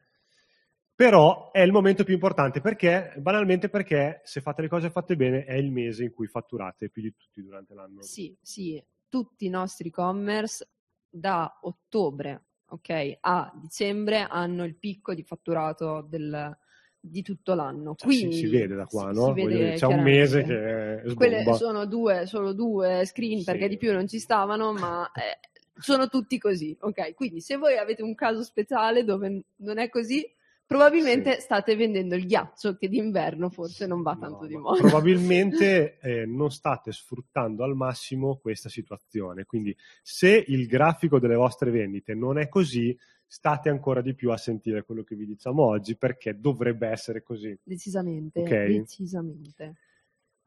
Però 0.95 1.51
è 1.51 1.61
il 1.61 1.73
momento 1.73 2.05
più 2.05 2.15
importante 2.15 2.61
perché, 2.61 3.15
banalmente 3.19 3.69
perché 3.69 4.21
se 4.25 4.41
fate 4.41 4.63
le 4.63 4.69
cose 4.69 4.91
fatte 4.91 5.17
bene 5.17 5.45
è 5.45 5.55
il 5.55 5.73
mese 5.73 6.05
in 6.05 6.13
cui 6.13 6.27
fatturate 6.27 6.91
più 6.91 7.03
di 7.03 7.15
tutti 7.17 7.43
durante 7.43 7.75
l'anno. 7.75 8.01
Sì, 8.03 8.37
sì, 8.41 8.83
tutti 9.09 9.47
i 9.47 9.49
nostri 9.49 9.89
e-commerce 9.89 10.69
da 11.09 11.59
ottobre 11.63 12.45
ok, 12.73 13.19
a 13.21 13.53
dicembre 13.55 14.27
hanno 14.29 14.65
il 14.65 14.77
picco 14.77 15.15
di 15.15 15.23
fatturato 15.23 16.01
del- 16.09 16.57
di 17.05 17.23
tutto 17.23 17.55
l'anno. 17.55 17.95
Cioè, 17.97 18.13
si- 18.13 18.19
Quindi, 18.21 18.37
si, 18.37 18.47
vede 18.47 18.75
da 18.77 18.87
qua, 18.87 19.13
si- 19.13 19.19
no? 19.19 19.27
si 19.27 19.33
vede 19.33 19.73
c'è 19.75 19.87
un 19.87 20.03
mese 20.03 20.43
che 20.45 21.15
Quelle 21.15 21.41
sbomba. 21.41 21.59
sono 21.59 21.85
due, 21.87 22.27
solo 22.27 22.53
due 22.53 23.03
screen 23.05 23.39
Sì. 23.41 23.45
perché 23.45 23.69
di 23.69 23.77
più 23.77 23.93
non 23.93 24.07
ci 24.07 24.21
stavano, 24.21 24.73
ma 24.73 25.11
eh, 25.13 25.41
sono 25.81 26.09
tutti 26.09 26.39
così, 26.39 26.77
ok? 26.81 27.15
Quindi 27.15 27.41
se 27.41 27.57
voi 27.57 27.77
avete 27.77 28.03
un 28.03 28.15
caso 28.15 28.43
speciale 28.45 29.03
dove 29.05 29.43
non 29.57 29.79
è 29.79 29.89
così, 29.89 30.25
Probabilmente 30.65 31.39
state 31.41 31.77
vendendo 31.77 32.15
il 32.15 32.25
ghiaccio 32.25 32.77
che 32.77 32.89
d'inverno 32.89 33.51
forse 33.51 33.87
non 33.87 34.01
va 34.01 34.17
tanto 34.19 34.43
No, 34.43 34.47
di 34.47 34.57
moda. 34.57 34.81
Probabilmente 34.81 35.99
eh, 36.01 36.25
non 36.25 36.51
state 36.51 36.93
sfruttando 36.93 37.63
al 37.63 37.75
massimo 37.77 38.37
questa 38.41 38.71
situazione. 38.71 39.45
Quindi, 39.45 39.77
se 40.03 40.43
il 40.47 40.67
grafico 40.67 41.19
delle 41.19 41.35
vostre 41.35 41.71
vendite 41.71 42.15
non 42.15 42.39
è 42.39 42.49
così, 42.49 42.97
state 43.33 43.71
ancora 43.71 44.03
di 44.03 44.15
più 44.15 44.31
a 44.31 44.37
sentire 44.37 44.85
quello 44.85 45.03
che 45.03 45.17
vi 45.17 45.25
diciamo 45.25 45.63
oggi 45.63 45.97
perché 45.97 46.39
dovrebbe 46.39 46.89
essere 46.89 47.23
così. 47.23 47.59
Decisamente, 47.63 48.41
Ok. 48.41 48.67
decisamente. 48.67 49.77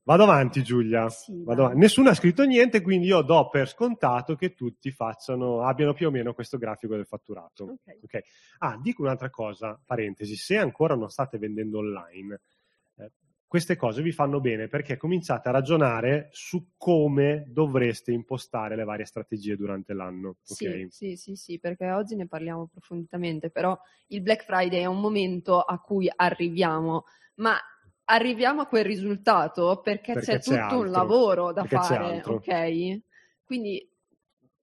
Vado 0.03 0.21
avanti, 0.21 0.61
Giulia. 0.61 1.09
Sì, 1.09 1.41
Vado 1.43 1.63
avanti. 1.63 1.79
Nessuno 1.79 2.09
ha 2.09 2.13
scritto 2.13 2.43
niente, 2.43 2.81
quindi 2.81 3.07
io 3.07 3.23
do 3.23 3.49
per 3.49 3.67
scontato 3.69 4.35
che 4.35 4.53
tutti 4.53 4.91
facciano, 4.91 5.61
abbiano 5.61 5.93
più 5.93 6.05
o 6.05 6.11
meno 6.11 6.35
questo 6.35 6.59
grafico 6.59 6.95
del 6.95 7.07
fatturato. 7.07 7.63
Ok. 7.63 7.97
Ok. 8.03 8.19
Ah, 8.59 8.79
dico 8.79 9.01
un'altra 9.01 9.31
cosa, 9.31 9.81
parentesi, 9.83 10.35
se 10.35 10.55
ancora 10.59 10.93
non 10.93 11.09
state 11.09 11.39
vendendo 11.39 11.79
online, 11.79 12.39
eh, 12.97 13.11
queste 13.55 13.77
cose 13.77 14.01
vi 14.01 14.11
fanno 14.11 14.41
bene 14.41 14.67
perché 14.67 14.97
cominciate 14.97 15.47
a 15.47 15.53
ragionare 15.53 16.27
su 16.33 16.71
come 16.75 17.45
dovreste 17.47 18.11
impostare 18.11 18.75
le 18.75 18.83
varie 18.83 19.05
strategie 19.05 19.55
durante 19.55 19.93
l'anno. 19.93 20.35
Sì, 20.41 20.67
ok? 20.67 20.87
sì, 20.91 21.15
sì, 21.15 21.35
sì, 21.35 21.57
perché 21.57 21.89
oggi 21.91 22.17
ne 22.17 22.27
parliamo 22.27 22.63
approfonditamente, 22.63 23.49
però 23.51 23.79
il 24.07 24.21
Black 24.21 24.43
Friday 24.43 24.81
è 24.81 24.85
un 24.87 24.99
momento 24.99 25.61
a 25.61 25.79
cui 25.79 26.11
arriviamo, 26.13 27.05
ma 27.35 27.55
arriviamo 28.03 28.59
a 28.59 28.67
quel 28.67 28.83
risultato 28.83 29.79
perché, 29.81 30.11
Perché 30.11 30.33
c'è 30.33 30.39
c'è 30.39 30.43
tutto 30.43 30.57
un 30.57 30.87
altro, 30.87 30.91
lavoro 30.91 31.53
da 31.53 31.61
perché 31.61 31.75
fare, 31.77 32.23
ok? 32.25 33.01
Quindi 33.45 33.89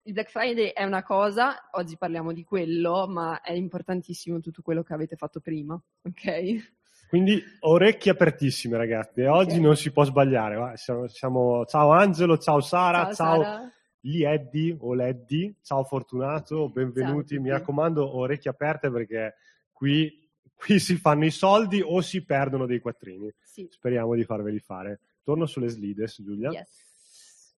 il 0.02 0.12
Black 0.12 0.28
Friday 0.28 0.68
è 0.68 0.84
una 0.84 1.02
cosa, 1.02 1.70
oggi 1.72 1.96
parliamo 1.96 2.34
di 2.34 2.44
quello, 2.44 3.06
ma 3.08 3.40
è 3.40 3.52
importantissimo 3.52 4.38
tutto 4.40 4.60
quello 4.60 4.82
che 4.82 4.92
avete 4.92 5.16
fatto 5.16 5.40
prima, 5.40 5.80
ok? 6.02 6.72
Quindi 7.12 7.44
orecchie 7.60 8.12
apertissime, 8.12 8.78
ragazzi. 8.78 9.20
e 9.20 9.26
Oggi 9.28 9.56
Ok. 9.56 9.60
non 9.60 9.76
si 9.76 9.92
può 9.92 10.02
sbagliare. 10.02 10.78
Siamo, 10.78 11.06
siamo- 11.08 11.66
Ciao 11.66 11.90
Angelo, 11.90 12.38
ciao 12.38 12.60
Sara, 12.60 13.12
ciao, 13.12 13.42
Sara. 13.42 13.70
Lieddi 14.00 14.74
o 14.80 14.94
Leddi, 14.94 15.54
ciao 15.60 15.84
Fortunato, 15.84 16.70
benvenuti. 16.70 17.34
Ciao 17.34 17.42
Mi 17.42 17.50
raccomando, 17.50 18.16
orecchie 18.16 18.50
aperte 18.50 18.90
perché 18.90 19.34
qui, 19.72 20.26
qui 20.54 20.78
si 20.78 20.96
fanno 20.96 21.26
i 21.26 21.30
soldi 21.30 21.82
o 21.84 22.00
si 22.00 22.24
perdono 22.24 22.64
dei 22.64 22.80
quattrini. 22.80 23.30
Sì, 23.42 23.66
Speriamo 23.70 24.14
di 24.14 24.24
farveli 24.24 24.58
fare. 24.60 25.00
Torno 25.22 25.44
sulle 25.44 25.68
slides, 25.68 26.22
Giulia. 26.22 26.48
yes. 26.50 27.54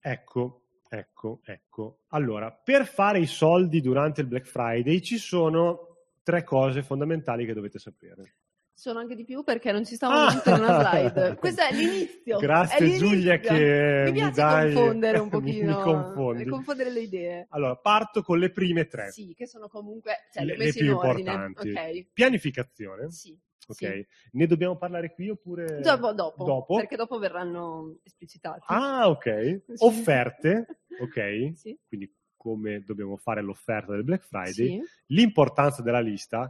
Ecco, 0.00 0.62
ecco, 0.88 1.40
ecco. 1.44 1.98
Allora, 2.08 2.50
per 2.52 2.86
fare 2.86 3.18
i 3.18 3.26
soldi 3.26 3.82
durante 3.82 4.22
il 4.22 4.28
Black 4.28 4.46
Friday 4.46 5.02
ci 5.02 5.18
sono 5.18 5.96
tre 6.22 6.42
cose 6.42 6.82
fondamentali 6.82 7.44
che 7.44 7.52
dovete 7.52 7.78
sapere. 7.78 8.32
Sono 8.78 9.00
anche 9.00 9.16
di 9.16 9.24
più 9.24 9.42
perché 9.42 9.72
non 9.72 9.84
ci 9.84 9.96
stavo 9.96 10.12
Ah! 10.14 10.32
in 10.46 10.52
una 10.60 10.88
slide. 10.88 11.34
Questo 11.40 11.62
è 11.62 11.72
l'inizio. 11.74 12.38
Grazie 12.38 12.76
è 12.76 12.80
l'inizio. 12.82 13.08
Giulia 13.08 13.38
che 13.40 14.02
mi 14.04 14.12
mi 14.12 14.18
piace 14.18 14.32
dai- 14.40 14.72
confondere 14.72 15.18
un 15.18 15.24
mi- 15.26 15.30
pochino, 15.30 15.76
mi 15.76 15.82
confondi. 15.82 16.44
confondere 16.46 16.90
le 16.92 17.00
idee. 17.00 17.46
Allora, 17.50 17.74
parto 17.76 18.22
con 18.22 18.38
le 18.38 18.50
prime 18.52 18.86
tre. 18.86 19.10
Sì, 19.10 19.34
che 19.34 19.48
sono 19.48 19.66
comunque 19.66 20.12
cioè, 20.32 20.44
Le- 20.44 20.56
le, 20.56 20.72
più 20.72 20.84
in 20.86 20.92
ordine. 20.92 21.32
importanti. 21.32 21.70
Ok. 21.70 22.06
Pianificazione, 22.12 23.10
Sì. 23.10 23.36
ok? 23.66 23.76
sì. 23.76 24.06
Ne 24.34 24.46
dobbiamo 24.46 24.76
parlare 24.76 25.12
qui 25.12 25.28
oppure 25.28 25.80
Dopo, 25.80 26.12
dopo, 26.12 26.44
dopo? 26.44 26.76
perché 26.76 26.94
dopo 26.94 27.18
verranno 27.18 27.98
esplicitati. 28.04 28.62
Ah, 28.68 29.08
ok. 29.08 29.24
Sì. 29.74 29.84
Offerte, 29.84 30.66
ok? 31.00 31.50
Sì. 31.56 31.76
Quindi 31.88 32.14
come 32.36 32.84
dobbiamo 32.84 33.16
fare 33.16 33.42
l'offerta 33.42 33.90
del 33.90 34.04
Black 34.04 34.22
Friday. 34.24 34.52
Sì. 34.52 34.82
L'importanza 35.06 35.82
della 35.82 35.98
lista 36.00 36.48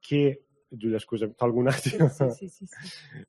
che 0.00 0.46
Giulia, 0.76 0.98
scusa, 0.98 1.28
tolgo 1.28 1.58
un 1.58 1.68
attimo. 1.68 2.08
Sì, 2.08 2.48
sì. 2.48 2.66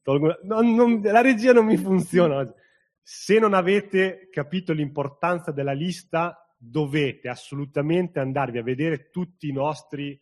Tolgo- 0.02 0.40
non- 0.44 0.74
non- 0.76 1.02
la 1.02 1.22
regia 1.22 1.52
non 1.54 1.66
mi 1.66 1.78
funziona 1.78 2.38
oggi. 2.38 2.54
Se 3.02 3.38
non 3.38 3.54
avete 3.54 4.30
capito 4.32 4.72
l'importanza 4.72 5.52
della 5.52 5.74
lista, 5.74 6.38
dovete 6.58 7.28
assolutamente 7.28 8.20
andarvi 8.20 8.60
a 8.60 8.64
vedere 8.64 9.10
tutti 9.10 9.50
i 9.50 9.52
nostri 9.52 10.20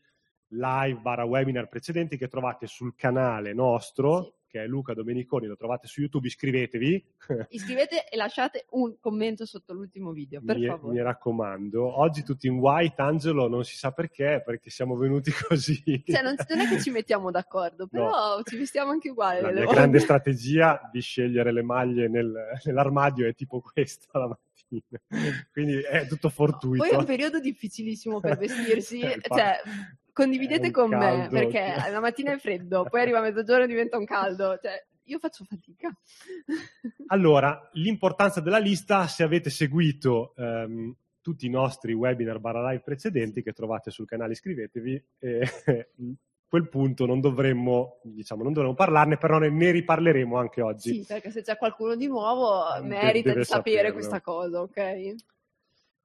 live 0.48 1.00
barra 1.00 1.24
webinar 1.24 1.68
precedenti 1.70 2.18
che 2.18 2.28
trovate 2.28 2.66
sul 2.66 2.96
canale 2.96 3.54
nostro. 3.54 4.40
Che 4.51 4.63
è 4.63 4.67
Luca 4.67 4.93
Domeniconi, 4.93 5.48
lo 5.48 5.55
trovate 5.55 5.88
su 5.88 6.01
YouTube, 6.01 6.27
iscrivetevi, 6.27 7.05
Iscrivete 7.51 8.08
e 8.10 8.17
lasciate 8.17 8.65
un 8.72 8.98
commento 9.00 9.46
sotto 9.46 9.74
l'ultimo 9.74 10.12
video, 10.12 10.41
per 10.46 10.58
mi, 10.58 10.65
favore. 10.65 10.93
mi 10.93 11.01
raccomando. 11.01 12.00
Oggi 12.00 12.22
tutti 12.24 12.48
in 12.48 12.58
white, 12.58 13.01
Angelo, 13.01 13.48
non 13.48 13.63
si 13.63 13.77
sa 13.77 13.91
perché, 13.91 14.41
perché 14.46 14.70
siamo 14.70 14.98
venuti 14.98 15.31
così. 15.48 16.03
Cioè, 16.05 16.22
non, 16.22 16.36
non 16.50 16.60
è 16.60 16.67
che 16.67 16.81
ci 16.81 16.91
mettiamo 16.91 17.31
d'accordo, 17.31 17.88
però 17.89 18.41
ci 18.43 18.58
vestiamo 18.58 18.91
anche 18.91 19.10
uguali. 19.10 19.39
La 19.39 19.48
delle 19.48 19.53
mia 19.53 19.65
volte. 19.65 19.79
grande 19.79 20.00
strategia 20.00 20.89
di 20.91 21.00
scegliere 21.00 21.53
le 21.53 21.63
maglie 21.63 22.10
nel- 22.10 22.60
nell'armadio 22.65 23.27
è 23.27 23.34
tipo 23.34 23.62
questa 23.62 24.20
la 24.20 24.27
mattina. 24.27 25.01
Quindi 25.53 25.79
è 25.79 26.08
tutto 26.08 26.27
fortuito. 26.27 26.84
Poi 26.84 26.93
è 26.93 26.98
un 26.98 27.05
periodo 27.05 27.39
difficilissimo 27.39 28.20
per 28.20 28.38
vestirsi, 28.38 29.00
cioè 29.00 29.62
condividete 30.13 30.68
un 30.68 30.72
con 30.72 30.89
me 30.89 30.98
caldo 30.98 31.30
perché 31.30 31.74
che- 31.84 31.89
la 31.91 32.00
mattina 32.00 32.32
è 32.34 32.38
freddo, 32.38 32.84
poi 32.89 33.01
arriva 33.01 33.20
a 33.20 33.22
mezzogiorno 33.22 33.63
e 33.63 33.68
diventa 33.68 33.98
un 33.98 34.06
caldo, 34.06 34.58
cioè 34.62 34.84
io 35.06 35.20
faccio 35.20 35.44
fatica. 35.46 35.89
Allora, 37.08 37.70
l'importanza 37.74 38.39
della 38.39 38.58
lista, 38.60 39.06
se 39.08 39.24
avete 39.24 39.50
seguito 39.50 40.34
ehm, 40.38 40.96
tutti 41.22 41.46
i 41.46 41.50
nostri 41.50 41.91
webinar 41.94 42.39
barra 42.39 42.70
live 42.70 42.82
precedenti 42.84 43.44
che 43.44 43.51
trovate 43.51 43.91
sul 43.91 44.06
canale, 44.06 44.32
iscrivetevi. 44.32 45.03
E, 45.20 45.41
quel 46.51 46.68
punto 46.70 47.06
non 47.06 47.20
dovremmo, 47.22 48.00
diciamo, 48.03 48.44
non 48.44 48.51
dovremmo 48.53 48.75
parlarne, 48.75 49.18
però 49.18 49.38
ne, 49.39 49.50
ne 49.50 49.72
riparleremo 49.72 50.38
anche 50.38 50.62
oggi. 50.62 50.96
Sì, 50.96 51.06
perché 51.08 51.32
se 51.32 51.41
c'è 51.41 51.58
qualcuno 51.58 51.96
di 51.96 52.08
nuovo 52.08 52.63
De- 52.80 52.88
merita 52.88 53.30
deve 53.30 53.39
di 53.41 53.46
sapere 53.46 53.75
saperlo. 53.77 53.94
questa 53.94 54.22
cosa, 54.22 54.62
ok? 54.62 55.15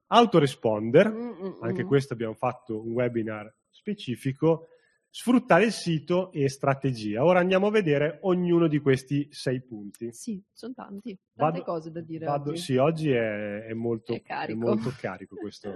Autoresponder, 0.07 1.09
Mm, 1.09 1.29
mm, 1.29 1.51
anche 1.63 1.83
mm. 1.83 1.87
questo 1.87 2.13
abbiamo 2.13 2.33
fatto 2.33 2.81
un 2.81 2.91
webinar 2.93 3.53
specifico, 3.91 4.67
sfruttare 5.09 5.65
il 5.65 5.71
sito 5.71 6.31
e 6.33 6.49
strategia. 6.49 7.23
Ora 7.23 7.39
andiamo 7.39 7.67
a 7.67 7.71
vedere 7.71 8.19
ognuno 8.23 8.67
di 8.67 8.79
questi 8.79 9.27
sei 9.31 9.61
punti. 9.61 10.11
Sì, 10.11 10.41
sono 10.51 10.73
tanti, 10.73 11.17
tante 11.33 11.59
Vado- 11.59 11.63
cose 11.63 11.91
da 11.91 12.01
dire 12.01 12.25
vado- 12.25 12.51
oggi. 12.51 12.59
Sì, 12.61 12.75
oggi 12.75 13.11
è, 13.11 13.63
è 13.65 13.73
molto, 13.73 14.13
È 14.13 14.21
carico. 14.21 14.59
molto 14.59 14.93
carico 14.97 15.35
questo. 15.37 15.71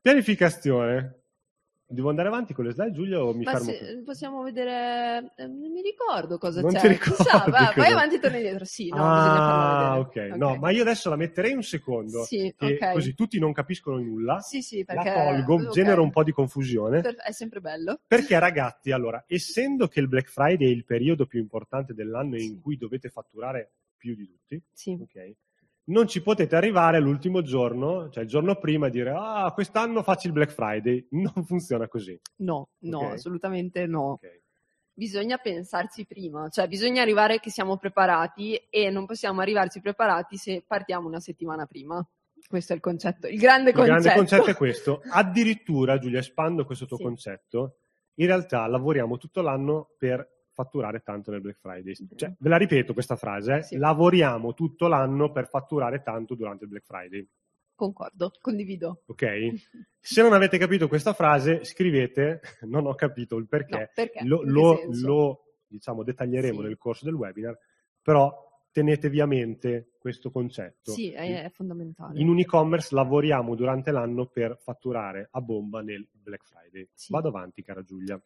Pianificazione. 0.00 1.23
Devo 1.86 2.08
andare 2.08 2.28
avanti 2.28 2.54
con 2.54 2.64
le 2.64 2.72
slide, 2.72 2.92
Giulia, 2.92 3.22
o 3.22 3.34
mi 3.34 3.44
Ma 3.44 3.52
fermo 3.52 3.66
se- 3.70 4.02
possiamo 4.04 4.42
vedere, 4.42 5.32
eh, 5.36 5.46
non 5.46 5.70
mi 5.70 5.82
ricordo 5.82 6.38
cosa 6.38 6.62
Non 6.62 6.72
c'è. 6.72 6.80
ti 6.80 6.88
ricordi 6.88 7.14
Chissà, 7.22 7.38
va, 7.46 7.72
vai 7.76 7.92
avanti 7.92 8.14
e 8.14 8.18
torni 8.20 8.38
indietro. 8.38 8.64
Sì, 8.64 8.88
no, 8.88 8.96
ah, 9.04 10.02
vedere. 10.10 10.30
ok. 10.30 10.36
No, 10.38 10.56
ma 10.56 10.70
io 10.70 10.80
adesso 10.80 11.10
la 11.10 11.16
metterei 11.16 11.52
un 11.52 11.62
secondo. 11.62 12.24
Sì, 12.24 12.52
e 12.58 12.78
ok. 12.80 12.92
così 12.94 13.14
tutti 13.14 13.38
non 13.38 13.52
capiscono 13.52 13.98
nulla. 13.98 14.40
Sì, 14.40 14.62
sì, 14.62 14.82
La 14.86 14.94
perché... 14.94 15.12
tolgo, 15.12 15.54
ok. 15.54 15.68
genero 15.72 16.02
un 16.02 16.10
po' 16.10 16.24
di 16.24 16.32
confusione. 16.32 17.02
Per- 17.02 17.16
È 17.16 17.32
sempre 17.32 17.60
bello. 17.60 18.00
Perché 18.08 18.38
ragazzi, 18.38 18.90
allora, 18.90 19.22
essendo 19.28 19.86
che 19.86 20.00
il 20.00 20.08
Black 20.08 20.28
Friday 20.30 20.66
è 20.66 20.70
il 20.70 20.86
periodo 20.86 21.26
più 21.26 21.38
importante 21.38 21.92
dell'anno 21.92 22.38
Sì. 22.38 22.46
in 22.46 22.60
cui 22.62 22.78
dovete 22.78 23.10
fatturare 23.10 23.72
più 23.96 24.14
di 24.16 24.26
tutti, 24.26 24.60
Sì. 24.72 24.98
ok? 25.00 25.32
Non 25.86 26.06
ci 26.08 26.22
potete 26.22 26.56
arrivare 26.56 26.98
l'ultimo 26.98 27.42
giorno, 27.42 28.08
cioè 28.08 28.22
il 28.22 28.28
giorno 28.28 28.56
prima, 28.56 28.86
e 28.86 28.90
dire 28.90 29.12
ah, 29.14 29.50
quest'anno 29.52 30.02
faccio 30.02 30.28
il 30.28 30.32
Black 30.32 30.50
Friday. 30.52 31.06
Non 31.12 31.44
funziona 31.44 31.88
così. 31.88 32.18
No, 32.36 32.68
no, 32.80 32.98
Ok. 33.00 33.12
assolutamente 33.12 33.86
no. 33.86 34.12
ok? 34.12 34.42
Bisogna 34.96 35.38
pensarci 35.38 36.06
prima, 36.06 36.48
cioè 36.50 36.68
bisogna 36.68 37.02
arrivare 37.02 37.40
che 37.40 37.50
siamo 37.50 37.76
preparati 37.76 38.54
e 38.70 38.90
non 38.90 39.06
possiamo 39.06 39.40
arrivarci 39.40 39.80
preparati 39.80 40.36
se 40.36 40.62
partiamo 40.66 41.08
una 41.08 41.18
settimana 41.20 41.66
prima. 41.66 42.06
Questo 42.46 42.72
è 42.72 42.76
il 42.76 42.80
concetto, 42.82 43.26
il 43.26 43.38
grande 43.38 43.70
Il 43.70 43.76
grande 43.76 43.92
concetto. 44.12 44.18
concetto 44.18 44.50
è 44.50 44.54
questo. 44.56 45.02
Addirittura, 45.10 45.98
Giulia, 45.98 46.20
espando 46.20 46.64
questo 46.64 46.86
tuo 46.86 46.96
Sì. 46.98 47.02
concetto, 47.02 47.78
in 48.14 48.26
realtà 48.26 48.66
lavoriamo 48.68 49.16
tutto 49.18 49.40
l'anno 49.42 49.90
per 49.98 50.33
fatturare 50.54 51.00
tanto 51.00 51.30
nel 51.30 51.40
Black 51.40 51.58
Friday. 51.58 51.94
Vero. 51.98 52.16
Cioè, 52.16 52.32
ve 52.38 52.48
la 52.48 52.56
ripeto 52.56 52.92
questa 52.94 53.16
frase, 53.16 53.56
eh? 53.56 53.62
Sì. 53.62 53.76
lavoriamo 53.76 54.54
tutto 54.54 54.86
l'anno 54.86 55.30
per 55.32 55.48
fatturare 55.48 56.02
tanto 56.02 56.34
durante 56.34 56.64
il 56.64 56.70
Black 56.70 56.86
Friday. 56.86 57.28
Concordo, 57.74 58.30
condivido. 58.40 59.02
Ok? 59.06 59.24
Se 60.00 60.22
non 60.22 60.32
avete 60.32 60.58
capito 60.58 60.86
questa 60.88 61.12
frase, 61.12 61.64
scrivete 61.64 62.40
non 62.62 62.86
ho 62.86 62.94
capito 62.94 63.36
il 63.36 63.48
perché. 63.48 63.78
No, 63.78 63.88
perché? 63.94 64.24
Lo, 64.24 64.42
lo- 64.42 64.82
lo, 64.92 65.44
diciamo, 65.66 66.02
dettaglieremo 66.04 66.60
Sì. 66.60 66.66
nel 66.66 66.78
corso 66.78 67.04
del 67.04 67.14
webinar, 67.14 67.58
però 68.00 68.43
tenetevi 68.74 69.20
a 69.20 69.26
mente 69.26 69.92
questo 70.00 70.32
concetto. 70.32 70.90
Sì, 70.90 71.12
è, 71.12 71.44
è 71.44 71.48
fondamentale. 71.48 72.18
In 72.20 72.28
un 72.28 72.40
e-commerce 72.40 72.92
lavoriamo 72.92 73.54
durante 73.54 73.92
l'anno 73.92 74.26
per 74.26 74.58
fatturare 74.60 75.28
a 75.30 75.40
bomba 75.40 75.80
nel 75.80 76.04
Black 76.10 76.44
Friday. 76.44 76.88
Sì. 76.92 77.12
Vado 77.12 77.28
avanti, 77.28 77.62
cara 77.62 77.84
Giulia. 77.84 78.20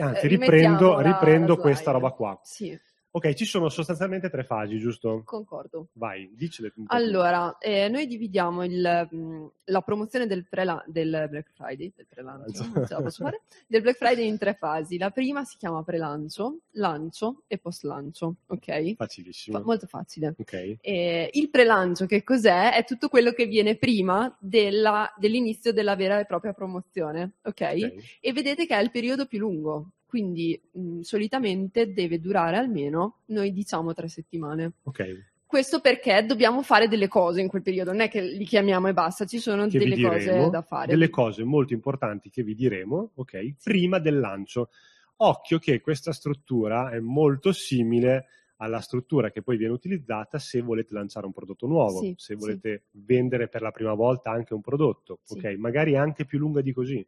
Anzi, 0.00 0.24
Eh, 0.26 0.28
riprendo, 0.28 0.98
riprendo 0.98 1.54
la 1.54 1.60
questa 1.60 1.92
roba 1.92 2.10
qua. 2.10 2.38
Sì, 2.42 2.76
Ok, 3.12 3.32
ci 3.34 3.44
sono 3.44 3.68
sostanzialmente 3.68 4.30
tre 4.30 4.44
fasi, 4.44 4.78
giusto? 4.78 5.22
Concordo. 5.24 5.88
Vai, 5.94 6.30
dicele. 6.32 6.72
Allora, 6.86 7.58
eh, 7.58 7.88
noi 7.88 8.06
dividiamo 8.06 8.62
il, 8.64 9.08
mh, 9.10 9.46
la 9.64 9.80
promozione 9.80 10.28
del, 10.28 10.46
prela- 10.48 10.84
del 10.86 11.26
Black 11.28 11.50
Friday, 11.52 11.92
del 11.96 12.06
prelancio, 12.08 12.62
non 12.72 12.86
ce 12.86 12.94
la 12.94 13.02
posso 13.02 13.24
fare, 13.24 13.42
del 13.66 13.82
Black 13.82 13.96
Friday 13.96 14.28
in 14.28 14.38
tre 14.38 14.54
fasi. 14.54 14.96
La 14.96 15.10
prima 15.10 15.42
si 15.44 15.56
chiama 15.56 15.82
prelancio, 15.82 16.60
lancio 16.74 17.42
e 17.48 17.58
post 17.58 17.82
lancio, 17.82 18.36
ok? 18.46 18.94
Facilissimo. 18.94 19.58
Fa- 19.58 19.64
molto 19.64 19.86
facile. 19.88 20.34
ok, 20.38 20.76
Eh, 20.80 21.30
il 21.32 21.50
prelancio 21.50 22.06
che 22.06 22.22
cos'è? 22.22 22.74
È 22.74 22.84
tutto 22.84 23.08
quello 23.08 23.32
che 23.32 23.46
viene 23.46 23.74
prima 23.74 24.32
della- 24.38 25.12
dell'inizio 25.18 25.72
della 25.72 25.96
vera 25.96 26.20
e 26.20 26.26
propria 26.26 26.52
promozione, 26.52 27.32
ok? 27.42 27.60
ok. 27.60 28.18
E 28.20 28.32
vedete 28.32 28.66
che 28.66 28.76
è 28.76 28.80
il 28.80 28.92
periodo 28.92 29.26
più 29.26 29.40
lungo, 29.40 29.90
quindi 30.10 30.60
mh, 30.72 31.00
solitamente 31.02 31.92
deve 31.92 32.18
durare 32.18 32.56
almeno, 32.56 33.18
noi 33.26 33.52
diciamo 33.52 33.94
tre 33.94 34.08
settimane. 34.08 34.72
ok. 34.82 35.28
Questo 35.46 35.80
perché 35.80 36.24
dobbiamo 36.26 36.62
fare 36.62 36.88
delle 36.88 37.06
cose 37.08 37.40
in 37.40 37.46
quel 37.48 37.62
periodo, 37.62 37.92
non 37.92 38.00
è 38.00 38.08
che 38.08 38.20
li 38.22 38.44
chiamiamo 38.44 38.88
e 38.88 38.92
basta, 38.92 39.24
ci 39.24 39.38
sono 39.38 39.66
Che 39.68 39.78
delle 39.78 39.94
diremo, 39.94 40.42
cose 40.42 40.50
da 40.50 40.62
fare. 40.62 40.86
Delle 40.92 41.10
cose 41.10 41.44
molto 41.44 41.72
importanti 41.72 42.28
che 42.28 42.42
vi 42.42 42.54
diremo, 42.54 43.12
ok? 43.14 43.54
Prima 43.62 43.98
del 44.00 44.18
lancio. 44.18 44.70
Occhio 45.18 45.58
che 45.58 45.80
questa 45.80 46.12
struttura 46.12 46.90
è 46.90 46.98
molto 47.00 47.52
simile 47.52 48.26
alla 48.56 48.80
struttura 48.80 49.30
che 49.30 49.42
poi 49.42 49.56
viene 49.56 49.72
utilizzata 49.72 50.38
se 50.38 50.60
volete 50.60 50.92
lanciare 50.94 51.26
un 51.26 51.32
prodotto 51.32 51.66
nuovo, 51.66 52.00
Sì, 52.00 52.14
se 52.16 52.34
sì. 52.34 52.40
volete 52.40 52.84
vendere 52.92 53.48
per 53.48 53.62
la 53.62 53.70
prima 53.70 53.94
volta 53.94 54.30
anche 54.30 54.54
un 54.54 54.60
prodotto, 54.60 55.20
Sì. 55.22 55.38
ok? 55.38 55.44
Magari 55.58 55.96
anche 55.96 56.24
più 56.26 56.38
lunga 56.38 56.60
di 56.60 56.72
così. 56.72 57.04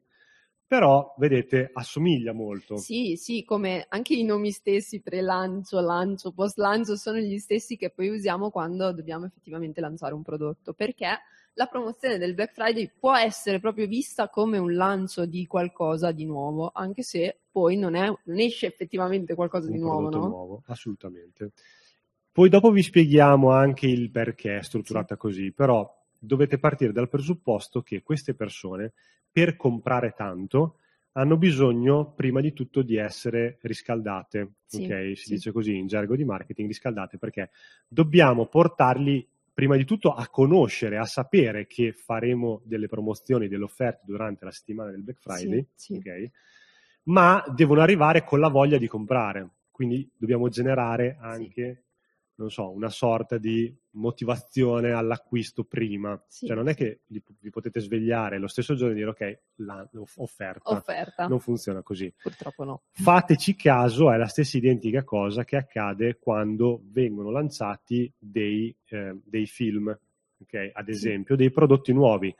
Però, 0.72 1.14
vedete, 1.18 1.68
assomiglia 1.74 2.32
molto. 2.32 2.78
Sì, 2.78 3.16
sì, 3.16 3.44
come 3.44 3.84
anche 3.90 4.14
i 4.14 4.24
nomi 4.24 4.50
stessi, 4.52 5.02
pre-lancio, 5.02 5.78
lancio, 5.80 6.32
post-lancio, 6.32 6.96
sono 6.96 7.18
gli 7.18 7.36
stessi 7.36 7.76
che 7.76 7.90
poi 7.90 8.08
usiamo 8.08 8.48
quando 8.48 8.90
dobbiamo 8.90 9.26
effettivamente 9.26 9.82
lanciare 9.82 10.14
un 10.14 10.22
prodotto, 10.22 10.72
perché 10.72 11.08
la 11.52 11.66
promozione 11.66 12.16
del 12.16 12.32
Black 12.32 12.54
Friday 12.54 12.90
può 12.98 13.14
essere 13.14 13.60
proprio 13.60 13.86
vista 13.86 14.30
come 14.30 14.56
un 14.56 14.72
lancio 14.74 15.26
di 15.26 15.46
qualcosa 15.46 16.10
di 16.10 16.24
nuovo, 16.24 16.70
anche 16.72 17.02
se 17.02 17.40
poi 17.50 17.76
non, 17.76 17.94
è, 17.94 18.06
non 18.06 18.38
esce 18.38 18.64
effettivamente 18.64 19.34
qualcosa 19.34 19.66
un 19.66 19.74
di 19.74 19.78
nuovo, 19.78 20.08
no? 20.08 20.26
nuovo, 20.26 20.62
assolutamente. 20.68 21.50
Poi 22.32 22.48
dopo 22.48 22.70
vi 22.70 22.82
spieghiamo 22.82 23.50
anche 23.50 23.88
il 23.88 24.10
perché 24.10 24.56
è 24.56 24.62
strutturata 24.62 25.18
così, 25.18 25.52
però 25.52 25.86
dovete 26.18 26.58
partire 26.58 26.92
dal 26.92 27.10
presupposto 27.10 27.82
che 27.82 28.00
queste 28.02 28.32
persone, 28.32 28.94
per 29.32 29.56
comprare 29.56 30.12
tanto, 30.16 30.76
hanno 31.12 31.36
bisogno 31.36 32.12
prima 32.14 32.40
di 32.40 32.52
tutto 32.52 32.82
di 32.82 32.96
essere 32.96 33.58
riscaldate, 33.62 34.52
Sì, 34.66 34.84
ok? 34.84 35.12
Si 35.16 35.24
sì. 35.24 35.30
dice 35.34 35.52
così 35.52 35.76
in 35.76 35.86
gergo 35.86 36.16
di 36.16 36.24
marketing, 36.24 36.68
riscaldate 36.68 37.18
perché 37.18 37.50
dobbiamo 37.88 38.46
portarli 38.46 39.26
prima 39.52 39.76
di 39.76 39.84
tutto 39.84 40.12
a 40.14 40.26
conoscere, 40.28 40.96
a 40.96 41.04
sapere 41.04 41.66
che 41.66 41.92
faremo 41.92 42.62
delle 42.64 42.88
promozioni, 42.88 43.48
delle 43.48 43.64
offerte 43.64 44.02
durante 44.06 44.44
la 44.46 44.50
settimana 44.50 44.90
del 44.90 45.02
Black 45.02 45.20
Friday, 45.20 45.66
Sì, 45.74 45.94
ok? 45.96 46.30
Ma 47.04 47.42
devono 47.54 47.80
arrivare 47.80 48.24
con 48.24 48.40
la 48.40 48.48
voglia 48.48 48.78
di 48.78 48.86
comprare. 48.86 49.48
Quindi 49.70 50.08
dobbiamo 50.16 50.48
generare 50.48 51.16
anche, 51.20 51.84
non 52.34 52.50
so, 52.50 52.70
una 52.70 52.88
sorta 52.88 53.38
di 53.38 53.74
motivazione 53.90 54.92
all'acquisto 54.92 55.64
prima. 55.64 56.20
Sì, 56.26 56.46
cioè 56.46 56.56
non 56.56 56.68
è 56.68 56.72
sì. 56.72 56.78
che 56.78 57.00
vi 57.06 57.50
potete 57.50 57.80
svegliare 57.80 58.38
lo 58.38 58.48
stesso 58.48 58.74
giorno 58.74 58.92
e 58.94 58.96
dire 58.96 59.10
ok, 59.10 59.38
la, 59.56 59.88
offerta. 60.16 60.70
Non 61.26 61.40
funziona 61.40 61.82
così. 61.82 62.12
purtroppo 62.20 62.64
no. 62.64 62.82
Fateci 62.90 63.54
caso, 63.54 64.10
è 64.10 64.16
la 64.16 64.28
stessa 64.28 64.56
identica 64.56 65.04
cosa 65.04 65.44
che 65.44 65.56
accade 65.56 66.18
quando 66.18 66.80
vengono 66.84 67.30
lanciati 67.30 68.12
dei, 68.18 68.74
eh, 68.86 69.18
dei 69.24 69.46
film, 69.46 69.88
ok? 69.88 70.70
ad 70.72 70.84
Sì. 70.86 70.90
esempio, 70.90 71.36
dei 71.36 71.50
prodotti 71.50 71.92
nuovi. 71.92 72.34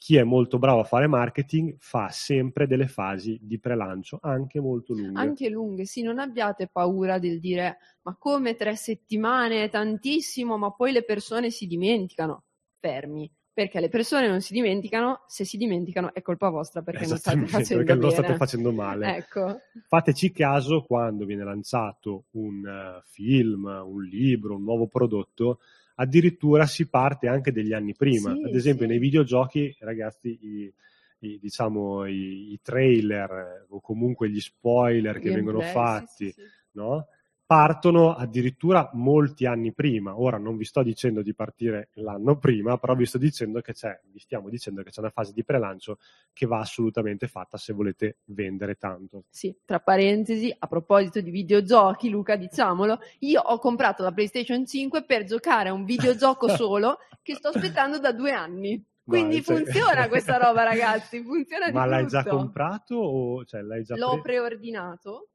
Chi 0.00 0.16
è 0.16 0.22
molto 0.22 0.58
bravo 0.58 0.80
a 0.80 0.84
fare 0.84 1.06
marketing 1.08 1.76
fa 1.78 2.08
sempre 2.08 2.66
delle 2.66 2.88
fasi 2.88 3.38
di 3.42 3.58
prelancio, 3.58 4.18
anche 4.22 4.58
molto 4.58 4.94
lunghe. 4.94 5.20
Anche 5.20 5.50
lunghe, 5.50 5.84
sì, 5.84 6.00
non 6.00 6.18
abbiate 6.18 6.68
paura 6.72 7.18
del 7.18 7.38
dire 7.38 7.76
ma 8.02 8.16
come 8.18 8.56
tre 8.56 8.76
settimane 8.76 9.64
è 9.64 9.68
tantissimo, 9.68 10.56
ma 10.56 10.72
poi 10.72 10.92
le 10.92 11.04
persone 11.04 11.50
si 11.50 11.66
dimenticano. 11.66 12.44
Fermi, 12.78 13.30
perché 13.52 13.78
le 13.78 13.90
persone 13.90 14.26
non 14.26 14.40
si 14.40 14.54
dimenticano, 14.54 15.24
se 15.26 15.44
si 15.44 15.58
dimenticano 15.58 16.14
è 16.14 16.22
colpa 16.22 16.48
vostra 16.48 16.80
perché 16.80 17.06
non 17.06 17.18
state 17.18 17.44
facendo 17.44 17.84
perché 17.84 18.00
lo 18.00 18.10
state 18.10 18.36
facendo 18.36 18.72
male. 18.72 19.16
Ecco, 19.16 19.58
Fateci 19.86 20.32
caso 20.32 20.82
quando 20.82 21.26
viene 21.26 21.44
lanciato 21.44 22.24
un 22.30 22.66
eh, 22.66 23.02
film, 23.04 23.64
un 23.64 24.02
libro, 24.02 24.54
un 24.54 24.62
nuovo 24.62 24.86
prodotto, 24.86 25.60
addirittura 26.00 26.66
si 26.66 26.88
parte 26.88 27.28
anche 27.28 27.52
degli 27.52 27.72
anni 27.72 27.94
prima. 27.94 28.34
Sì, 28.34 28.42
Ad 28.44 28.54
esempio, 28.54 28.86
sì. 28.86 28.90
nei 28.90 28.98
videogiochi, 28.98 29.76
ragazzi, 29.80 30.28
i, 30.40 30.72
i- 31.20 31.38
diciamo, 31.38 32.06
i, 32.06 32.52
i 32.52 32.60
trailer 32.62 33.30
eh, 33.30 33.66
o 33.68 33.80
comunque 33.80 34.30
gli 34.30 34.40
spoiler 34.40 35.18
che 35.18 35.30
vengono 35.30 35.58
gameplay, 35.58 35.98
fatti, 35.98 36.24
sì, 36.26 36.32
sì, 36.32 36.40
sì. 36.40 36.46
no? 36.72 37.06
Partono 37.50 38.14
addirittura 38.14 38.90
molti 38.92 39.44
anni 39.44 39.72
prima. 39.72 40.16
Ora 40.16 40.38
non 40.38 40.56
vi 40.56 40.64
sto 40.64 40.84
dicendo 40.84 41.20
di 41.20 41.34
partire 41.34 41.88
l'anno 41.94 42.38
prima, 42.38 42.78
però 42.78 42.94
vi 42.94 43.06
sto 43.06 43.18
dicendo 43.18 43.60
che 43.60 43.72
c'è, 43.72 43.98
vi 44.04 44.20
stiamo 44.20 44.48
dicendo 44.48 44.84
che 44.84 44.90
c'è 44.90 45.00
una 45.00 45.10
fase 45.10 45.32
di 45.32 45.42
prelancio 45.42 45.98
che 46.32 46.46
va 46.46 46.60
assolutamente 46.60 47.26
fatta 47.26 47.58
se 47.58 47.72
volete 47.72 48.18
vendere 48.26 48.76
tanto. 48.76 49.24
Sì, 49.30 49.52
tra 49.64 49.80
parentesi, 49.80 50.54
a 50.56 50.68
proposito 50.68 51.20
di 51.20 51.32
videogiochi, 51.32 52.08
Luca, 52.08 52.36
diciamolo, 52.36 53.00
io 53.18 53.40
ho 53.40 53.58
comprato 53.58 54.04
la 54.04 54.12
PlayStation 54.12 54.64
5 54.64 55.02
per 55.02 55.24
giocare 55.24 55.70
a 55.70 55.72
un 55.72 55.82
videogioco 55.84 56.46
solo 56.54 56.98
che 57.20 57.34
sto 57.34 57.48
aspettando 57.48 57.98
da 57.98 58.12
due 58.12 58.30
anni. 58.30 58.80
Quindi 59.04 59.42
cioè- 59.42 59.56
funziona 59.56 60.06
questa 60.06 60.36
roba, 60.36 60.62
ragazzi, 60.62 61.20
funziona 61.24 61.66
di 61.66 61.72
Ma 61.72 61.84
l'hai 61.84 62.06
già 62.06 62.22
brutto. 62.22 62.36
comprato 62.36 62.94
o 62.94 63.44
cioè, 63.44 63.60
l'hai 63.62 63.82
già 63.82 63.96
L'ho 63.96 64.20
pre- 64.20 64.34
preordinato, 64.34 65.30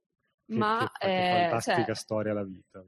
ma 0.48 0.92
che, 0.98 1.08
che 1.08 1.28
eh, 1.28 1.50
fantastica 1.50 1.86
cioè, 1.86 1.96
storia 1.96 2.34
la 2.34 2.44
vita. 2.44 2.84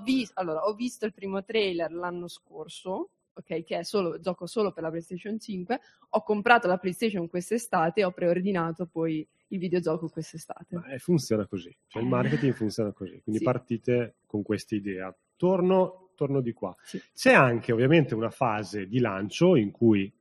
visto, 0.00 0.40
allora, 0.40 0.64
ho 0.64 0.74
visto 0.74 1.04
il 1.06 1.12
primo 1.12 1.44
trailer 1.44 1.92
l'anno 1.92 2.28
scorso, 2.28 3.10
ok, 3.34 3.64
che 3.64 3.78
è 3.78 3.82
solo, 3.82 4.18
gioco 4.20 4.46
solo 4.46 4.72
per 4.72 4.82
la 4.82 4.90
PlayStation 4.90 5.38
5, 5.38 5.80
ho 6.10 6.22
comprato 6.22 6.66
la 6.68 6.78
PlayStation 6.78 7.28
quest'estate 7.28 8.00
e 8.00 8.04
ho 8.04 8.12
preordinato 8.12 8.86
poi 8.86 9.26
il 9.48 9.58
videogioco 9.58 10.08
quest'estate. 10.08 10.76
Ma, 10.76 10.86
eh, 10.86 10.98
funziona 10.98 11.46
così, 11.46 11.74
cioè 11.86 12.02
il 12.02 12.08
marketing 12.08 12.54
funziona 12.54 12.92
così, 12.92 13.20
quindi 13.22 13.38
Sì. 13.38 13.44
partite 13.44 14.16
con 14.26 14.42
questa 14.42 14.74
idea. 14.74 15.14
Torno, 15.36 16.10
torno 16.14 16.40
di 16.40 16.52
qua. 16.52 16.74
Sì. 16.82 17.02
C'è 17.12 17.34
anche 17.34 17.72
ovviamente 17.72 18.14
una 18.14 18.30
fase 18.30 18.86
di 18.86 18.98
lancio 18.98 19.56
in 19.56 19.70
cui 19.70 20.04
eh, 20.04 20.12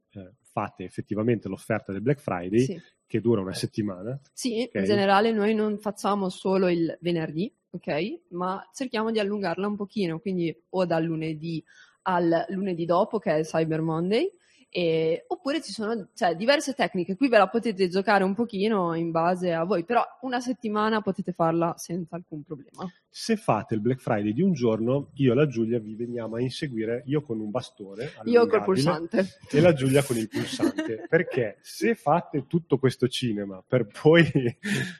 fate 0.52 0.84
effettivamente 0.84 1.48
l'offerta 1.48 1.92
del 1.92 2.02
Black 2.02 2.20
Friday 2.20 2.60
Sì. 2.60 2.82
che 3.06 3.22
dura 3.22 3.42
una 3.42 3.54
settimana. 3.54 4.20
Sì, 4.34 4.64
Ok. 4.68 4.76
in 4.76 4.84
generale 4.86 5.32
noi 5.32 5.54
non 5.54 5.78
facciamo 5.80 6.30
solo 6.30 6.68
il 6.70 6.98
venerdì, 7.02 7.54
ok? 7.72 8.22
Ma 8.30 8.62
cerchiamo 8.74 9.12
di 9.12 9.20
allungarla 9.20 9.68
un 9.68 9.76
pochino, 9.76 10.20
quindi 10.20 10.56
o 10.70 10.86
dal 10.86 11.04
lunedì 11.04 11.64
al 12.04 12.46
lunedì 12.50 12.86
dopo, 12.86 13.20
che 13.20 13.32
è 13.32 13.38
il 13.38 13.46
Cyber 13.46 13.82
Monday, 13.82 14.28
e- 14.74 15.26
oppure 15.28 15.62
ci 15.62 15.74
sono 15.74 16.08
cioè, 16.14 16.34
diverse 16.36 16.74
tecniche, 16.74 17.18
qui 17.18 17.28
ve 17.28 17.38
la 17.38 17.50
potete 17.50 17.90
giocare 17.90 18.24
un 18.24 18.34
pochino 18.34 18.96
in 18.96 19.12
base 19.12 19.52
a 19.52 19.66
voi, 19.66 19.84
però 19.84 20.02
una 20.22 20.40
settimana 20.40 21.02
potete 21.02 21.34
farla 21.34 21.74
senza 21.78 22.16
alcun 22.16 22.42
problema. 22.42 22.90
Se 23.10 23.36
fate 23.36 23.76
il 23.76 23.82
Black 23.82 24.00
Friday 24.00 24.32
di 24.32 24.42
un 24.42 24.54
giorno, 24.54 25.12
io 25.16 25.34
e 25.34 25.36
la 25.36 25.46
Giulia 25.46 25.78
vi 25.78 25.96
veniamo 25.96 26.38
a 26.38 26.42
inseguire, 26.42 27.04
io 27.08 27.22
con 27.22 27.42
un 27.42 27.50
bastone 27.50 28.12
Io 28.24 28.48
col 28.48 28.64
pulsante. 28.64 29.28
e 29.52 29.60
la 29.60 29.74
Giulia 29.74 30.04
con 30.04 30.16
il 30.16 30.30
pulsante. 30.30 31.06
Perché 31.10 31.58
se 31.60 31.94
fate 31.94 32.46
tutto 32.48 32.78
questo 32.78 33.10
cinema 33.10 33.62
per 33.68 33.88
poi, 33.88 34.24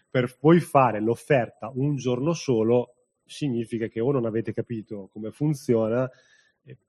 per 0.10 0.38
poi 0.38 0.60
fare 0.60 1.00
l'offerta 1.00 1.72
un 1.74 1.96
giorno 1.96 2.34
solo, 2.34 2.96
significa 3.26 3.88
che 3.88 4.02
o 4.02 4.12
non 4.12 4.26
avete 4.26 4.52
capito 4.52 5.10
come 5.14 5.32
funziona, 5.32 6.10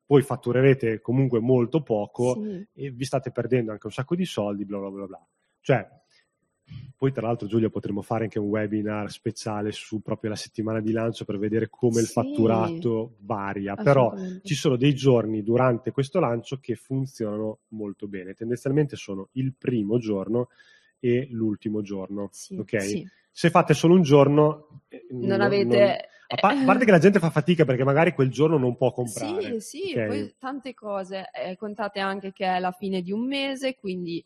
poi 0.05 0.23
fatturerete 0.23 1.01
comunque 1.01 1.41
molto 1.41 1.83
poco 1.83 2.35
Sì. 2.35 2.67
e 2.75 2.91
vi 2.91 3.05
state 3.05 3.31
perdendo 3.31 3.73
anche 3.73 3.87
un 3.87 3.93
sacco 3.93 4.15
di 4.15 4.25
soldi, 4.25 4.65
bla 4.65 4.79
bla 4.79 4.91
bla 4.91 5.07
bla. 5.07 5.27
Cioè, 5.61 5.89
poi 6.97 7.13
tra 7.13 7.27
l'altro 7.27 7.47
Giulia 7.49 7.69
potremmo 7.69 8.03
fare 8.03 8.25
anche 8.25 8.39
un 8.39 8.49
webinar 8.49 9.11
speciale 9.11 9.73
su 9.73 10.01
proprio 10.01 10.31
la 10.31 10.37
settimana 10.37 10.81
di 10.81 10.93
lancio 10.93 11.25
per 11.25 11.39
vedere 11.39 11.69
come 11.69 12.01
il 12.01 12.07
Sì. 12.07 12.13
fatturato 12.13 13.17
varia, 13.21 13.75
però 13.75 14.15
ci 14.43 14.55
sono 14.55 14.77
dei 14.77 14.95
giorni 14.95 15.43
durante 15.43 15.91
questo 15.91 16.21
lancio 16.21 16.59
che 16.61 16.75
funzionano 16.75 17.61
molto 17.69 18.07
bene. 18.07 18.35
Tendenzialmente 18.35 18.97
sono 18.97 19.29
il 19.33 19.55
primo 19.57 19.99
giorno 19.99 20.49
e 21.01 21.27
l'ultimo 21.31 21.83
giorno. 21.83 22.29
Sì, 22.31 22.57
ok? 22.57 22.83
sì. 22.83 23.09
Se 23.35 23.51
fate 23.51 23.75
solo 23.75 23.95
un 23.95 24.03
giorno, 24.03 24.83
eh, 24.89 25.07
Non 25.11 25.41
avete... 25.41 26.09
a 26.33 26.37
pa- 26.37 26.49
a 26.49 26.65
parte 26.65 26.85
che 26.85 26.91
la 26.91 26.99
gente 26.99 27.19
fa 27.19 27.31
fatica 27.31 27.65
perché 27.65 27.85
magari 27.85 28.13
quel 28.15 28.31
giorno 28.31 28.57
non 28.59 28.77
può 28.77 28.91
comprare. 28.93 29.61
Sì, 29.61 29.91
sì, 29.91 29.99
ok? 29.99 30.07
poi 30.07 30.35
tante 30.39 30.75
cose. 30.75 31.29
Eh, 31.33 31.57
contate 31.57 32.01
anche 32.01 32.33
che 32.33 32.47
è 32.47 32.59
la 32.59 32.73
fine 32.73 33.03
di 33.03 33.13
un 33.13 33.27
mese, 33.27 33.77
quindi 33.77 34.25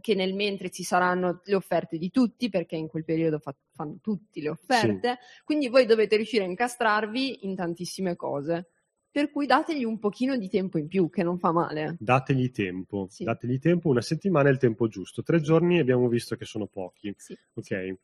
che 0.00 0.14
nel 0.16 0.34
mentre 0.34 0.70
ci 0.70 0.82
saranno 0.82 1.40
le 1.44 1.54
offerte 1.54 1.98
di 1.98 2.10
tutti, 2.10 2.48
perché 2.48 2.74
in 2.74 2.88
quel 2.88 3.04
periodo 3.04 3.38
fa- 3.38 3.54
fanno 3.72 3.98
tutti 4.02 4.40
le 4.40 4.48
offerte, 4.48 5.18
quindi 5.44 5.68
voi 5.68 5.86
dovete 5.86 6.16
riuscire 6.16 6.42
a 6.44 6.48
incastrarvi 6.48 7.46
in 7.46 7.54
tantissime 7.54 8.16
cose. 8.16 8.70
Per 9.14 9.30
cui 9.30 9.46
dategli 9.46 9.84
un 9.84 10.00
pochino 10.00 10.36
di 10.36 10.48
tempo 10.48 10.76
in 10.76 10.88
più, 10.88 11.08
che 11.08 11.22
non 11.22 11.38
fa 11.38 11.52
male. 11.52 11.94
Dategli 12.00 12.50
tempo, 12.50 13.06
Sì. 13.08 13.22
dategli 13.22 13.60
tempo, 13.60 13.88
una 13.88 14.00
settimana 14.00 14.48
è 14.48 14.52
il 14.52 14.58
tempo 14.58 14.88
giusto. 14.88 15.22
Tre 15.22 15.40
giorni 15.40 15.78
abbiamo 15.78 16.08
visto 16.08 16.34
che 16.34 16.44
sono 16.44 16.66
pochi. 16.66 17.14
Sì. 17.16 17.38
Ok. 17.54 17.96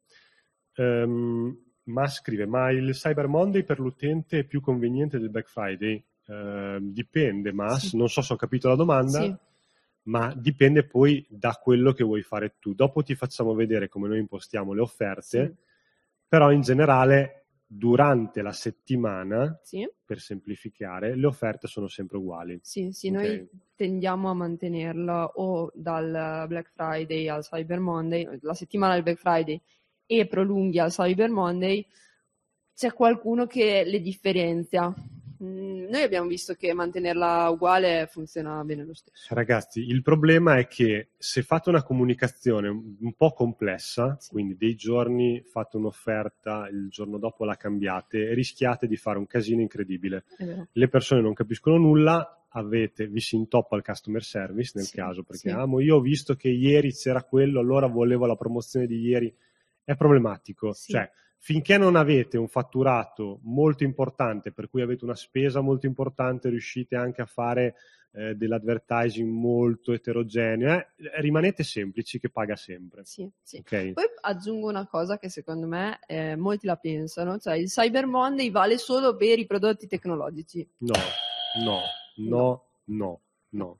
Ehm, 0.75 1.70
ma 1.91 2.07
scrive, 2.07 2.47
ma 2.47 2.71
il 2.71 2.93
Cyber 2.93 3.27
Monday 3.27 3.63
per 3.65 3.79
l'utente 3.79 4.41
è 4.41 4.45
più 4.45 4.61
conveniente 4.61 5.19
del 5.19 5.31
Black 5.31 5.49
Friday? 5.49 6.03
Ehm, 6.27 6.93
dipende, 6.93 7.53
Mas, 7.53 7.89
Sì. 7.89 7.97
non 7.97 8.09
so 8.09 8.23
se 8.23 8.33
ho 8.33 8.37
capito 8.37 8.69
la 8.69 8.77
domanda, 8.77 9.21
Sì. 9.23 9.35
ma 10.05 10.33
dipende 10.35 10.85
poi 10.85 11.25
da 11.29 11.59
quello 11.61 11.93
che 11.93 12.05
vuoi 12.05 12.23
fare 12.23 12.55
tu. 12.59 12.73
Dopo 12.75 13.03
ti 13.03 13.15
facciamo 13.15 13.55
vedere 13.55 13.89
come 13.89 14.09
noi 14.09 14.19
impostiamo 14.21 14.73
le 14.73 14.81
offerte, 14.81 15.47
Sì. 15.47 15.55
però 16.29 16.53
in 16.53 16.61
generale 16.63 17.47
durante 17.67 18.43
la 18.43 18.53
settimana, 18.53 19.59
Sì. 19.63 19.89
per 20.05 20.19
semplificare, 20.21 21.15
le 21.15 21.27
offerte 21.27 21.67
sono 21.69 21.87
sempre 21.89 22.17
uguali. 22.17 22.59
Sì, 22.63 22.91
sì, 22.93 23.09
Ok. 23.09 23.15
noi 23.15 23.49
tendiamo 23.77 24.29
a 24.31 24.35
mantenerla 24.35 25.27
o 25.35 25.71
dal 25.75 26.47
Black 26.49 26.71
Friday 26.75 27.29
al 27.29 27.45
Cyber 27.45 27.79
Monday, 27.79 28.39
la 28.43 28.55
settimana 28.55 28.95
del 28.95 29.03
Black 29.03 29.19
Friday 29.19 29.61
e 30.13 30.27
prolunghi 30.27 30.81
al 30.81 30.91
Cyber 30.91 31.31
Monday, 31.31 31.87
c'è 32.75 32.93
qualcuno 32.93 33.47
che 33.47 33.85
le 33.87 34.01
differenzia. 34.01 34.93
Mm, 35.43 35.87
Noi 35.89 36.03
abbiamo 36.03 36.27
visto 36.29 36.55
che 36.55 36.73
mantenerla 36.75 37.49
uguale 37.49 38.09
funziona 38.11 38.63
bene 38.65 38.85
lo 38.85 38.93
stesso. 38.93 39.33
Ragazzi, 39.33 39.81
il 39.81 40.03
problema 40.03 40.57
è 40.59 40.67
che 40.67 41.11
se 41.17 41.43
fate 41.43 41.69
una 41.69 41.85
comunicazione 41.85 42.69
un 42.69 43.13
po' 43.17 43.33
complessa, 43.33 44.17
Sì. 44.19 44.31
quindi 44.33 44.57
dei 44.57 44.75
giorni 44.75 45.41
fate 45.45 45.77
un'offerta, 45.77 46.69
il 46.69 46.89
giorno 46.91 47.17
dopo 47.19 47.45
la 47.45 47.55
cambiate, 47.55 48.35
rischiate 48.35 48.89
di 48.89 48.97
fare 48.97 49.19
un 49.19 49.27
casino 49.27 49.61
incredibile. 49.61 50.25
Le 50.73 50.89
persone 50.89 51.21
non 51.21 51.35
capiscono 51.35 51.77
nulla, 51.79 52.47
avete, 52.49 53.07
vi 53.07 53.21
si 53.21 53.37
intoppa 53.37 53.77
il 53.77 53.83
customer 53.85 54.25
service 54.25 54.73
nel 54.75 54.87
Sì, 54.87 54.97
caso, 54.97 55.23
perché 55.23 55.51
sì. 55.51 55.55
"Ah, 55.55 55.67
mo 55.67 55.79
io 55.81 55.97
ho 55.97 56.01
visto 56.01 56.35
che 56.35 56.49
ieri 56.49 56.93
c'era 56.93 57.23
quello, 57.23 57.61
allora 57.61 57.87
volevo 57.87 58.27
la 58.27 58.35
promozione 58.35 58.87
di 58.89 58.99
ieri. 59.01 59.33
È 59.91 59.97
problematico. 59.97 60.73
Sì. 60.73 60.93
Cioè, 60.93 61.11
finché 61.37 61.77
non 61.77 61.97
avete 61.97 62.39
un 62.39 62.47
fatturato 62.47 63.41
molto 63.43 63.83
importante, 63.83 64.53
per 64.53 64.71
cui 64.71 64.83
avete 64.83 65.03
una 65.03 65.17
spesa 65.17 65.61
molto 65.61 65.87
importante, 65.87 66.49
riuscite 66.49 66.95
anche 66.95 67.23
a 67.23 67.27
fare 67.27 67.75
eh, 68.13 68.37
dell'advertising 68.37 69.29
molto 69.29 69.93
eterogeneo, 69.93 70.79
eh, 70.79 70.87
rimanete 71.21 71.65
semplici 71.65 72.21
che 72.21 72.31
paga 72.31 72.55
sempre. 72.55 73.05
Sì, 73.05 73.29
sì. 73.43 73.57
Ok? 73.57 73.95
Poi 73.95 74.05
aggiungo 74.21 74.69
una 74.69 74.87
cosa 74.87 75.19
che 75.19 75.29
secondo 75.29 75.67
me 75.67 75.99
eh, 76.07 76.37
molti 76.37 76.67
la 76.67 76.77
pensano, 76.77 77.39
cioè 77.39 77.57
il 77.57 77.67
Cyber 77.67 78.07
Monday 78.07 78.49
vale 78.53 78.79
solo 78.79 79.17
per 79.17 79.41
i 79.41 79.47
prodotti 79.47 79.89
tecnologici. 79.89 80.65
No, 80.79 80.95
no, 81.65 81.81
no, 82.29 82.65
no, 82.85 83.21
no. 83.49 83.79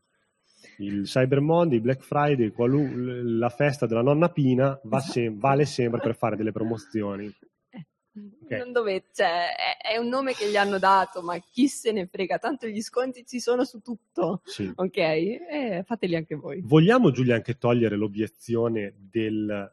Il 0.81 1.03
Cyber 1.05 1.41
Monday, 1.41 1.77
il 1.77 1.83
Black 1.83 2.03
Friday, 2.03 2.51
qualu- 2.51 2.93
la 3.39 3.49
festa 3.51 3.87
della 3.87 4.03
nonna 4.03 4.29
Pina 4.31 4.79
va 4.85 4.97
Esatto. 4.99 5.13
sem- 5.13 5.39
vale 5.39 5.65
sempre 5.67 6.01
per 6.01 6.17
fare 6.17 6.37
delle 6.37 6.53
promozioni. 6.53 7.33
Ok. 8.13 8.51
Non 8.59 8.73
dovete, 8.73 9.07
cioè, 9.15 9.55
è, 9.55 9.93
è 9.93 9.97
un 9.97 10.09
nome 10.09 10.33
che 10.35 10.51
gli 10.51 10.57
hanno 10.57 10.81
dato, 10.81 11.23
ma 11.23 11.39
chi 11.39 11.69
se 11.69 11.93
ne 11.93 12.09
frega, 12.09 12.39
tanto 12.39 12.67
gli 12.67 12.81
sconti 12.83 13.25
ci 13.25 13.39
sono 13.39 13.65
su 13.65 13.79
tutto, 13.81 14.43
Sì. 14.45 14.71
ok? 14.75 14.97
E 14.97 15.85
fateli 15.87 16.17
anche 16.17 16.35
voi. 16.35 16.61
Vogliamo 16.61 17.13
Giulia 17.13 17.37
anche 17.37 17.57
togliere 17.57 17.95
l'obiezione 17.97 18.95
del 18.99 19.73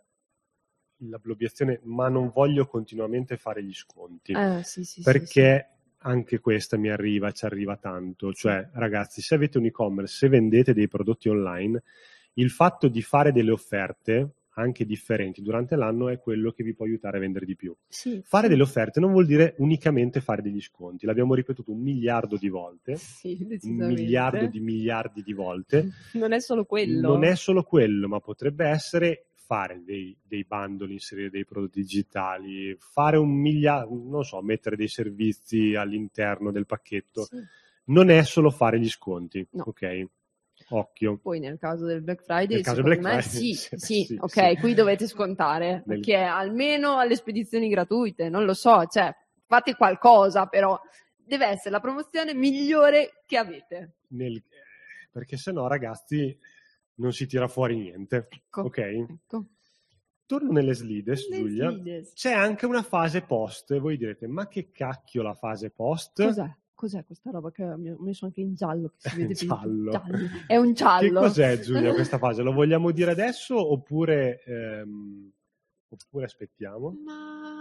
l'obiezione 1.24 1.80
ma 1.84 2.10
non 2.10 2.30
voglio 2.34 2.66
continuamente 2.68 3.38
fare 3.38 3.64
gli 3.64 3.74
sconti 3.74 4.32
Eh, 4.34 4.62
sì, 4.64 4.84
sì, 4.84 5.02
sì, 5.02 5.04
perché 5.04 5.77
anche 6.00 6.40
questa 6.40 6.78
mi 6.78 6.90
arriva, 6.90 7.32
ci 7.32 7.46
arriva 7.46 7.78
tanto. 7.78 8.34
Cioè, 8.34 8.70
ragazzi, 8.74 9.22
se 9.22 9.36
avete 9.36 9.58
un 9.58 9.66
e-commerce, 9.66 10.16
se 10.16 10.30
vendete 10.30 10.74
dei 10.74 10.88
prodotti 10.88 11.30
online, 11.30 11.84
il 12.34 12.50
fatto 12.50 12.88
di 12.88 13.02
fare 13.02 13.32
delle 13.32 13.52
offerte 13.52 14.32
anche 14.58 14.86
differenti 14.86 15.42
durante 15.42 15.76
l'anno 15.76 16.10
è 16.10 16.20
quello 16.20 16.52
che 16.52 16.64
vi 16.64 16.74
può 16.74 16.86
aiutare 16.86 17.18
a 17.18 17.20
vendere 17.20 17.46
di 17.46 17.56
più. 17.56 17.76
sì. 17.88 18.22
Fare 18.24 18.46
sì. 18.46 18.50
delle 18.50 18.64
offerte 18.64 19.00
non 19.00 19.12
vuol 19.12 19.26
dire 19.26 19.56
unicamente 19.60 20.20
fare 20.20 20.42
degli 20.42 20.62
sconti, 20.62 21.06
l'abbiamo 21.06 21.36
ripetuto 21.36 21.72
un 21.72 21.80
miliardo 21.80 22.38
di 22.38 22.50
volte, 22.50 22.96
Sì, 22.96 23.38
un 23.62 23.86
miliardo 23.88 24.48
di 24.48 24.60
miliardi 24.60 25.22
di 25.22 25.34
volte. 25.34 25.90
Non 26.14 26.34
è 26.34 26.40
solo 26.40 26.66
quello. 26.66 27.08
Non 27.08 27.24
è 27.24 27.36
solo 27.36 27.64
quello, 27.64 28.08
ma 28.08 28.20
potrebbe 28.20 28.66
essere 28.66 29.28
fare 29.48 29.82
dei, 29.86 30.16
dei 30.22 30.44
bundle, 30.44 30.92
inserire 30.92 31.30
dei 31.30 31.46
prodotti 31.46 31.80
digitali, 31.80 32.76
fare 32.78 33.16
un 33.16 33.30
miliardo, 33.30 33.96
non 34.04 34.26
so, 34.26 34.42
mettere 34.42 34.76
dei 34.76 34.90
servizi 34.90 35.74
all'interno 35.74 36.52
del 36.52 36.66
pacchetto. 36.66 37.24
Sì. 37.24 37.38
Non 37.86 38.10
è 38.10 38.22
solo 38.24 38.50
fare 38.52 38.78
gli 38.78 38.90
sconti, 38.90 39.48
No. 39.52 39.64
ok? 39.68 40.06
Occhio. 40.70 41.18
Poi 41.18 41.40
nel 41.40 41.58
caso 41.58 41.86
del 41.86 42.02
Black 42.02 42.24
Friday, 42.24 42.56
Nel 42.58 42.66
secondo 42.66 42.90
Black 42.90 43.02
me 43.02 43.22
Friday, 43.22 43.54
sì, 43.54 43.54
sì, 43.78 43.78
sì, 43.78 44.04
sì, 44.04 44.18
ok, 44.20 44.60
qui 44.60 44.74
dovete 44.74 45.08
scontare, 45.08 45.70
Nel- 45.70 45.84
perché 45.86 46.16
almeno 46.18 46.98
alle 46.98 47.16
spedizioni 47.16 47.70
gratuite, 47.70 48.28
non 48.28 48.44
lo 48.44 48.54
so, 48.54 48.86
cioè 48.88 49.16
fate 49.46 49.76
qualcosa, 49.76 50.48
però 50.48 50.78
deve 51.16 51.46
essere 51.46 51.70
la 51.70 51.80
promozione 51.80 52.34
migliore 52.34 53.22
che 53.26 53.38
avete. 53.38 53.94
Nel- 54.10 54.44
perché 55.10 55.38
se 55.38 55.52
no, 55.54 55.68
ragazzi, 55.68 56.38
non 56.98 57.12
si 57.14 57.26
tira 57.28 57.48
fuori 57.48 57.76
niente, 57.78 58.28
Ecco, 58.30 58.62
ok? 58.62 58.78
ecco. 58.78 59.46
Torno 60.26 60.52
nelle 60.52 60.74
slides, 60.74 61.30
Le 61.30 61.38
Giulia. 61.38 61.70
slides. 61.72 62.14
C'è 62.14 62.34
anche 62.34 62.66
una 62.66 62.84
fase 62.84 63.22
post, 63.22 63.72
e 63.72 63.80
voi 63.80 63.96
direte, 63.98 64.28
ma 64.28 64.48
che 64.48 64.72
cacchio 64.72 65.22
la 65.24 65.34
fase 65.34 65.70
post? 65.70 66.22
Cos'è? 66.22 66.54
Cos'è 66.74 67.04
questa 67.06 67.32
roba 67.32 67.50
che 67.50 67.64
mi 67.78 67.90
ho 67.90 67.98
messo 68.02 68.26
anche 68.26 68.42
in 68.42 68.54
giallo? 68.54 68.90
Che 69.00 69.10
si 69.10 69.16
vede 69.16 69.34
più- 69.40 69.48
Giallo. 69.48 70.04
È 70.46 70.58
un 70.58 70.68
Che 70.68 70.74
giallo. 70.74 71.20
cos'è 71.22 71.60
Giulia 71.60 71.94
questa 71.96 72.18
fase? 72.18 72.42
Lo 72.44 72.52
vogliamo 72.52 72.92
dire 72.92 73.12
adesso 73.12 73.56
oppure, 73.72 74.44
ehm, 74.44 75.32
oppure 75.90 76.26
aspettiamo? 76.26 76.92
Ma 77.06 77.57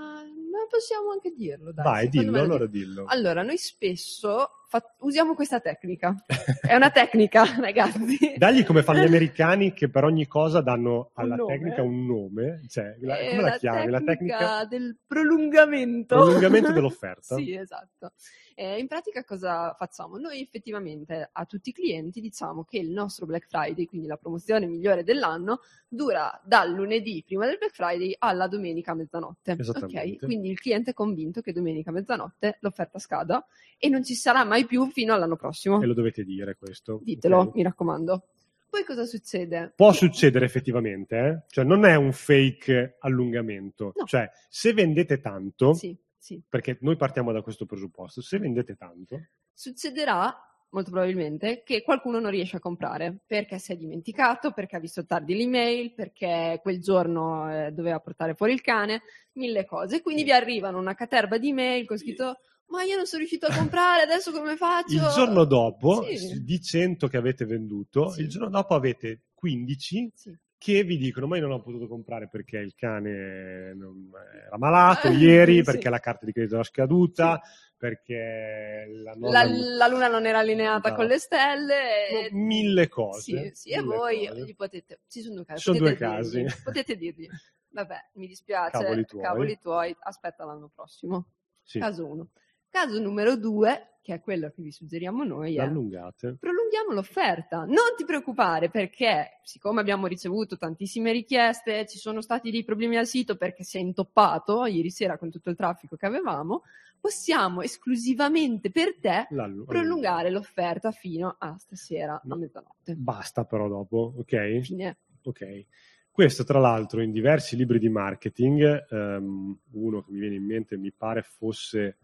possiamo 0.69 1.11
anche 1.13 1.33
dirlo, 1.37 1.73
dai. 1.73 1.85
Vai, 1.85 2.09
dillo, 2.09 2.31
me 2.33 2.39
lo 2.39 2.45
allora 2.45 2.67
dillo. 2.67 3.05
Allora, 3.07 3.43
noi 3.43 3.57
spesso 3.59 4.51
fa- 4.69 4.83
usiamo 5.01 5.35
questa 5.35 5.61
tecnica. 5.61 6.15
È 6.61 6.75
una 6.75 6.91
tecnica, 6.91 7.45
ragazzi. 7.61 8.35
Dagli 8.37 8.65
come 8.65 8.83
fanno 8.83 9.01
gli 9.01 9.07
americani 9.07 9.73
che 9.73 9.89
per 9.89 10.05
ogni 10.05 10.27
cosa 10.27 10.61
danno 10.61 11.11
Un 11.15 11.23
alla 11.25 11.37
nome. 11.37 11.55
tecnica 11.57 11.83
un 11.83 12.07
nome. 12.07 12.63
Cioè, 12.69 12.97
la- 13.01 13.17
come 13.17 13.43
la 13.43 13.49
la 13.49 13.57
chiami? 13.57 13.91
La 13.91 14.01
tecnica 14.01 14.65
del 14.65 14.97
prolungamento. 15.07 16.17
prolungamento 16.17 16.73
dell'offerta. 16.73 17.35
Sì, 17.37 17.55
esatto. 17.55 18.13
Eh, 18.59 18.79
in 18.79 18.87
pratica 18.87 19.23
cosa 19.23 19.75
facciamo? 19.75 20.17
Noi 20.17 20.41
effettivamente 20.41 21.29
a 21.31 21.45
tutti 21.45 21.69
i 21.69 21.73
clienti 21.75 22.23
diciamo 22.23 22.65
che 22.65 22.79
il 22.79 22.89
nostro 22.89 23.27
Black 23.27 23.49
Friday, 23.49 23.85
quindi 23.85 24.07
la 24.07 24.17
promozione 24.17 24.65
migliore 24.65 25.05
dell'anno, 25.05 25.61
dura 25.87 26.41
dal 26.43 26.73
lunedì 26.73 27.23
prima 27.23 27.45
del 27.45 27.59
Black 27.59 27.75
Friday 27.75 28.17
alla 28.19 28.49
domenica 28.49 28.93
a 28.93 28.95
mezzanotte. 28.95 29.57
Esattamente. 29.59 30.15
Ok? 30.15 30.25
Quindi 30.25 30.49
il 30.49 30.59
cliente 30.59 30.93
è 30.93 30.95
convinto 30.95 31.43
che 31.43 31.53
domenica 31.53 31.91
a 31.91 31.93
mezzanotte 31.93 32.57
l'offerta 32.61 32.99
scada 32.99 33.47
e 33.77 33.91
non 33.91 34.03
ci 34.03 34.15
sarà 34.15 34.43
mai 34.45 34.65
più 34.65 34.87
fino 34.87 35.13
all'anno 35.13 35.37
prossimo. 35.37 35.83
E 35.83 35.85
lo 35.85 35.93
dovete 35.93 36.25
dire 36.25 36.57
questo. 36.57 37.01
Ditelo, 37.03 37.41
ok? 37.41 37.55
mi 37.57 37.63
raccomando. 37.63 38.23
Poi 38.71 38.85
cosa 38.85 39.05
succede? 39.05 39.75
Può 39.77 39.93
succedere 39.93 40.47
effettivamente, 40.47 41.19
eh? 41.19 41.43
cioè 41.49 41.65
non 41.65 41.85
è 41.85 41.95
un 41.95 42.13
fake 42.13 42.97
allungamento. 43.01 43.93
No. 43.95 44.05
Cioè, 44.07 44.31
se 44.49 44.73
vendete 44.73 45.21
tanto, 45.21 45.75
Sì, 45.75 45.97
sì. 46.27 46.43
perché 46.49 46.77
noi 46.81 46.97
partiamo 46.97 47.31
da 47.31 47.41
questo 47.41 47.67
presupposto, 47.67 48.21
se 48.21 48.39
vendete 48.39 48.75
tanto, 48.75 49.29
succederà 49.53 50.35
molto 50.71 50.91
probabilmente 50.91 51.63
che 51.65 51.83
qualcuno 51.83 52.19
non 52.19 52.33
riesce 52.33 52.57
a 52.57 52.61
comprare 52.61 53.21
perché 53.25 53.59
si 53.61 53.71
è 53.73 53.77
dimenticato, 53.77 54.51
perché 54.51 54.75
ha 54.75 54.81
visto 54.81 55.07
tardi 55.07 55.37
l'email, 55.37 55.95
perché 55.95 56.59
quel 56.61 56.81
giorno 56.81 57.49
eh, 57.51 57.71
doveva 57.71 58.01
portare 58.01 58.35
fuori 58.35 58.53
il 58.53 58.61
cane, 58.61 59.03
mille 59.35 59.65
cose. 59.65 60.03
Quindi 60.03 60.25
vi 60.25 60.33
arrivano 60.33 60.79
una 60.79 60.95
caterba 60.95 61.39
di 61.39 61.51
email 61.51 61.87
con 61.87 61.97
scritto 61.97 62.39
ma 62.69 62.83
io 62.83 62.97
non 62.97 63.07
sono 63.07 63.19
riuscito 63.19 63.47
a 63.47 63.55
comprare, 63.55 64.03
adesso 64.03 64.33
come 64.33 64.57
faccio? 64.57 64.95
il 64.97 65.13
giorno 65.15 65.45
dopo, 65.45 66.03
Sì. 66.03 66.43
di 66.43 66.61
100 66.61 67.07
che 67.07 67.17
avete 67.17 67.45
venduto, 67.45 68.11
Sì. 68.11 68.23
il 68.23 68.29
giorno 68.29 68.49
dopo 68.49 68.75
avete 68.75 69.27
15 69.35 70.11
Sì. 70.13 70.37
Che 70.59 70.85
vi 70.85 70.97
dicono 70.97 71.27
ma 71.27 71.37
io 71.37 71.43
non 71.43 71.53
ho 71.53 71.61
potuto 71.63 71.87
comprare 71.87 72.29
perché 72.29 72.59
il 72.59 72.75
cane 72.75 73.75
non- 73.75 74.11
era 74.47 74.57
malato 74.59 75.09
Eh, 75.09 75.13
ieri, 75.13 75.57
sì. 75.59 75.63
perché 75.63 75.89
la 75.91 75.99
carta 76.01 76.25
di 76.25 76.33
credito 76.33 76.55
era 76.55 76.65
scaduta, 76.65 77.41
perché 77.77 78.87
la 79.03 79.13
nonna... 79.15 79.45
La, 79.45 79.51
la 79.77 79.87
luna 79.89 80.09
non 80.09 80.27
era 80.27 80.39
allineata 80.39 80.91
No. 80.91 80.97
con 80.97 81.07
le 81.07 81.19
stelle. 81.19 82.09
e- 82.09 82.29
mille 82.33 82.89
cose. 82.89 83.21
Sì, 83.21 83.51
sì, 83.55 83.71
e 83.71 83.83
voi 83.83 84.27
cose. 84.27 84.41
gli 84.45 84.55
potete. 84.57 85.01
Ci 85.09 85.21
sono 85.21 85.35
due 85.37 85.45
casi. 85.45 85.61
Sono 85.63 85.79
potete 85.79 85.97
due 85.99 86.09
casi. 86.09 86.37
dirgli- 86.39 86.63
potete 86.65 86.97
dirgli. 86.97 87.29
Vabbè, 87.69 87.97
mi 88.15 88.27
dispiace. 88.27 88.71
Cavoli 88.79 89.05
tuoi. 89.05 89.59
tuoi, 89.61 89.97
aspetta 90.01 90.45
l'anno 90.47 90.71
prossimo. 90.75 91.27
Sì. 91.63 91.79
Caso 91.79 92.07
1. 92.07 92.29
Caso 92.77 93.01
numero 93.01 93.39
due, 93.39 94.01
che 94.03 94.13
è 94.13 94.21
quello 94.21 94.51
che 94.55 94.61
vi 94.61 94.71
suggeriamo 94.71 95.25
noi, 95.25 95.57
è 95.57 95.67
prolunghiamo 95.67 96.93
l'offerta. 96.93 97.61
Non 97.61 97.95
ti 97.97 98.05
preoccupare 98.05 98.69
perché, 98.69 99.39
siccome 99.43 99.81
abbiamo 99.81 100.07
ricevuto 100.07 100.59
tantissime 100.59 101.11
richieste, 101.11 101.87
ci 101.87 101.97
sono 101.97 102.21
stati 102.21 102.51
dei 102.51 102.65
problemi 102.65 102.99
al 102.99 103.07
sito 103.07 103.37
perché 103.37 103.65
si 103.65 103.79
è 103.79 103.81
intoppato 103.81 104.67
ieri 104.67 104.91
sera 104.91 105.17
con 105.17 105.31
tutto 105.31 105.49
il 105.49 105.57
traffico 105.57 105.97
che 105.97 106.05
avevamo, 106.05 106.65
possiamo 107.01 107.63
esclusivamente 107.63 108.71
per 108.71 108.99
te 109.01 109.27
L'allu- 109.31 109.65
prolungare 109.65 110.29
l'offerta 110.29 110.91
fino 110.91 111.35
a 111.39 111.57
stasera 111.57 112.21
No. 112.25 112.35
a 112.35 112.37
mezzanotte. 112.37 112.95
Basta 112.95 113.45
però 113.47 113.69
dopo, 113.69 114.13
ok? 114.19 114.59
Fine. 114.61 114.99
Ok. 115.23 115.65
Questo 116.11 116.45
tra 116.45 116.59
l'altro 116.59 117.01
in 117.01 117.11
diversi 117.11 117.57
libri 117.57 117.79
di 117.79 117.89
marketing, 117.89 118.87
ehm, 118.91 119.59
uno 119.73 120.03
che 120.03 120.13
mi 120.13 120.19
viene 120.19 120.35
in 120.35 120.45
mente 120.45 120.77
mi 120.77 120.93
pare 120.93 121.23
fosse 121.23 121.97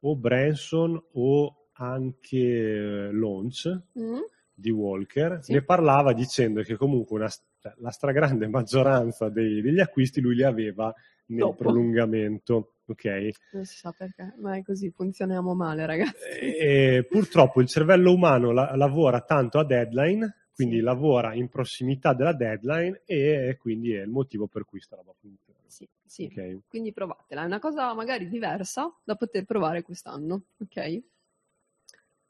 o 0.00 0.16
Branson 0.16 1.00
o 1.12 1.68
anche 1.72 2.36
eh, 2.36 3.12
Launch 3.12 3.66
Mm? 3.98 4.18
di 4.54 4.70
Walker, 4.70 5.38
Sì. 5.42 5.52
ne 5.52 5.62
parlava 5.62 6.12
dicendo 6.12 6.62
che 6.62 6.74
comunque 6.76 7.18
una, 7.18 7.28
cioè, 7.28 7.72
la 7.78 7.90
stragrande 7.90 8.48
maggioranza 8.48 9.28
dei- 9.28 9.60
degli 9.62 9.80
acquisti 9.80 10.20
lui 10.20 10.34
li 10.34 10.42
aveva 10.44 10.92
nel 11.26 11.40
Dopo. 11.40 11.56
prolungamento, 11.64 12.72
ok? 12.86 13.28
Non 13.52 13.64
si 13.64 13.76
sa 13.76 13.92
perché, 13.96 14.34
ma 14.38 14.56
è 14.56 14.62
così, 14.62 14.90
funzioniamo 14.90 15.54
male 15.54 15.86
ragazzi. 15.86 16.16
E 16.40 17.06
purtroppo 17.08 17.60
il 17.60 17.68
cervello 17.68 18.12
umano 18.12 18.50
la- 18.50 18.74
lavora 18.74 19.20
tanto 19.20 19.58
a 19.58 19.64
deadline, 19.64 20.34
quindi 20.54 20.80
lavora 20.80 21.34
in 21.34 21.48
prossimità 21.48 22.14
della 22.14 22.32
deadline 22.32 23.02
e 23.04 23.56
quindi 23.60 23.92
è 23.92 24.02
il 24.02 24.08
motivo 24.10 24.48
per 24.48 24.64
cui 24.64 24.80
sta 24.80 24.96
roba 24.96 25.12
funziona. 25.20 25.47
Sì, 25.68 25.88
sì. 26.04 26.24
Ok? 26.24 26.60
Quindi 26.66 26.92
provatela, 26.92 27.42
è 27.42 27.46
una 27.46 27.58
cosa 27.58 27.94
magari 27.94 28.28
diversa 28.28 28.92
da 29.04 29.14
poter 29.14 29.44
provare 29.44 29.82
quest'anno, 29.82 30.44
ok? 30.58 31.02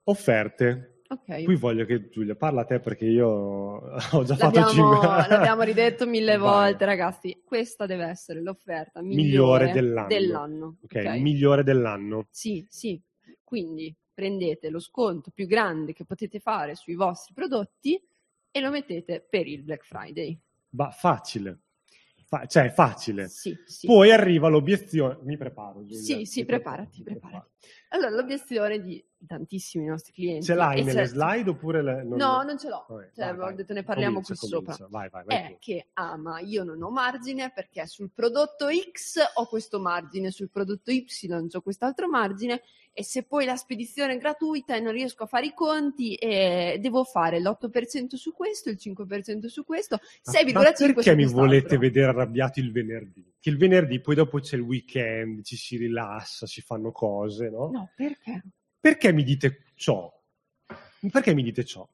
Offerte. 0.05 1.03
Ok. 1.11 1.45
Qui 1.45 1.57
voglio 1.57 1.87
che 1.87 2.09
Giulia 2.11 2.35
parla 2.35 2.63
a 2.63 2.65
te 2.65 2.81
perché 2.81 3.07
io 3.07 3.27
ho 3.31 4.25
già 4.25 4.37
fatto 4.37 4.61
L'abbiamo, 4.61 4.69
cinque. 4.69 5.07
l'abbiamo 5.29 5.63
ridetto 5.63 6.07
mille 6.07 6.37
Vai. 6.37 6.67
volte, 6.67 6.85
ragazzi. 6.85 7.41
Questa 7.45 7.87
deve 7.87 8.05
essere 8.07 8.43
l'offerta 8.43 9.01
Migliore 9.01 9.73
migliore, 9.73 10.07
dell'anno. 10.09 10.77
Ok, 10.83 11.03
ok? 11.05 11.07
migliore 11.21 11.63
dell'anno. 11.63 12.27
Sì, 12.31 12.67
sì. 12.69 13.01
Quindi 13.43 13.95
prendete 14.13 14.69
lo 14.69 14.81
sconto 14.81 15.31
più 15.31 15.47
grande 15.47 15.93
che 15.93 16.05
potete 16.05 16.41
fare 16.41 16.75
sui 16.75 16.95
vostri 16.95 17.33
prodotti 17.33 17.99
e 18.51 18.61
lo 18.61 18.71
mettete 18.71 19.25
per 19.27 19.47
il 19.47 19.63
Black 19.63 19.85
Friday. 19.85 20.39
Ma 20.71 20.91
facile. 20.91 21.61
Fa- 22.29 22.45
cioè, 22.45 22.65
è 22.65 22.71
facile. 22.71 23.29
Sì, 23.29 23.57
sì. 23.65 23.87
Poi 23.87 24.11
arriva 24.13 24.49
l'obiezione. 24.49 25.17
Mi 25.23 25.39
preparo. 25.39 25.83
Giulia. 25.87 25.99
Sì, 26.03 26.27
sì, 26.27 26.45
preparati, 26.45 26.99
mi 26.99 27.05
preparati. 27.05 27.49
Allora, 27.91 28.11
l'obiezione 28.11 28.81
di 28.81 29.03
tantissimi 29.27 29.85
nostri 29.87 30.13
clienti. 30.13 30.45
Ce 30.47 30.55
l'hai 30.55 30.85
nelle 30.85 31.07
certi- 31.07 31.09
slide 31.17 31.51
oppure 31.51 31.83
le- 31.83 32.05
non- 32.05 32.19
No, 32.19 32.43
non 32.43 32.59
ce 32.59 32.69
l'ho. 32.69 32.85
Vabbè, 32.89 33.11
Cioè, 33.15 33.27
vai, 33.29 33.37
vai. 33.37 33.55
detto 33.55 33.73
ne 33.73 33.83
parliamo 33.83 34.21
Comincia, 34.21 34.35
qui 34.35 34.49
comincia. 34.51 34.73
sopra. 34.75 34.89
Vai, 34.91 35.09
vai, 35.09 35.25
vai. 35.25 35.37
È 35.37 35.49
tu. 35.53 35.57
che, 35.59 35.87
ah, 35.95 36.17
ma 36.17 36.39
io 36.41 36.63
non 36.65 36.81
ho 36.83 36.91
margine 36.91 37.51
perché 37.53 37.87
sul 37.87 38.11
prodotto 38.15 38.67
X 38.69 39.17
ho 39.35 39.47
questo 39.47 39.81
margine, 39.81 40.31
sul 40.31 40.51
prodotto 40.51 40.91
Y 40.91 41.05
ho 41.53 41.61
quest'altro 41.63 42.09
margine 42.09 42.61
e 42.93 43.03
se 43.05 43.23
poi 43.25 43.45
la 43.45 43.57
spedizione 43.57 44.15
è 44.15 44.19
gratuita 44.19 44.75
e 44.77 44.81
non 44.81 44.93
riesco 44.93 45.23
a 45.25 45.27
fare 45.27 45.47
i 45.47 45.55
conti 45.55 46.15
e 46.15 46.79
devo 46.81 47.05
fare 47.05 47.41
l'8% 47.41 48.17
su 48.17 48.33
questo, 48.35 48.71
il 48.71 48.77
5% 48.79 49.47
su 49.49 49.65
questo, 49.65 49.99
Ma- 50.25 50.33
6,5% 50.33 50.53
ma 50.53 50.63
perché 50.63 50.91
mi 50.93 50.93
quest'altro. 51.23 51.37
volete 51.47 51.79
vedere 51.79 52.09
arrabbiato 52.09 52.61
il 52.61 52.71
venerdì? 52.73 53.25
Che 53.41 53.51
il 53.51 53.57
venerdì 53.57 54.01
poi 54.01 54.17
dopo 54.17 54.41
c'è 54.41 54.57
il 54.57 54.63
weekend, 54.63 55.43
ci 55.43 55.57
si 55.57 55.77
rilassa, 55.77 56.47
si 56.47 56.61
fanno 56.61 56.91
cose, 56.91 57.49
no? 57.51 57.71
No, 57.71 57.78
perché? 57.95 58.43
Perché 58.81 59.13
mi 59.13 59.23
dite 59.25 59.65
ciò? 59.75 60.11
Perché 61.11 61.35
mi 61.35 61.43
dite 61.43 61.65
ciò? 61.65 61.89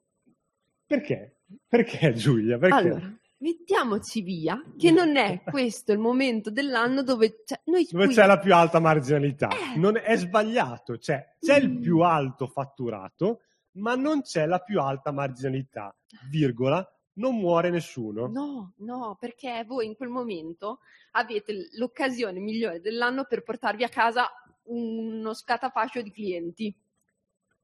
Perché? 0.85 1.41
Perché 1.67 2.13
Giulia? 2.13 2.57
Perché? 2.57 2.75
Allora, 2.75 3.17
mettiamoci 3.37 4.21
via 4.21 4.61
che 4.77 4.91
non 4.91 5.15
è 5.15 5.41
questo 5.45 5.91
il 5.91 5.99
momento 5.99 6.49
dell'anno 6.51 7.03
dove 7.03 7.41
cioè, 7.45 7.59
noi 7.65 7.87
Dove 7.89 8.05
qui- 8.05 8.13
c'è 8.15 8.25
la 8.25 8.39
più 8.39 8.53
alta 8.53 8.79
marginalità? 8.79 9.49
Eh. 9.49 9.77
Non 9.77 9.97
è 9.97 10.15
sbagliato, 10.17 10.97
cioè 10.97 11.35
c'è 11.39 11.57
il 11.57 11.69
Mm. 11.71 11.81
più 11.81 11.99
alto 12.01 12.47
fatturato, 12.47 13.41
ma 13.77 13.95
non 13.95 14.21
c'è 14.21 14.45
la 14.45 14.59
più 14.59 14.79
alta 14.79 15.11
marginalità, 15.11 15.95
virgola, 16.29 16.87
non 17.17 17.35
muore 17.35 17.69
nessuno. 17.69 18.27
No, 18.27 18.73
no, 18.77 19.17
perché 19.19 19.63
voi 19.65 19.85
in 19.85 19.95
quel 19.95 20.09
momento 20.09 20.79
avete 21.11 21.69
l'occasione 21.77 22.39
migliore 22.39 22.79
dell'anno 22.81 23.25
per 23.25 23.41
portarvi 23.43 23.83
a 23.83 23.89
casa 23.89 24.29
uno 24.65 25.33
scatafascio 25.33 26.01
di 26.01 26.11
clienti. 26.11 26.75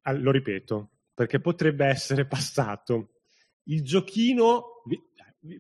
Ah, 0.02 0.14
lo 0.14 0.32
ripeto, 0.32 0.90
perché 1.14 1.40
potrebbe 1.40 1.86
essere 1.86 2.26
passato. 2.26 3.16
Il 3.64 3.84
giochino, 3.84 4.84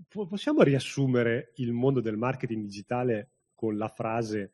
possiamo 0.07 0.63
riassumere 0.63 1.53
il 1.55 1.71
mondo 1.71 2.01
del 2.01 2.17
marketing 2.17 2.63
digitale 2.63 3.29
con 3.53 3.77
la 3.77 3.87
frase 3.87 4.53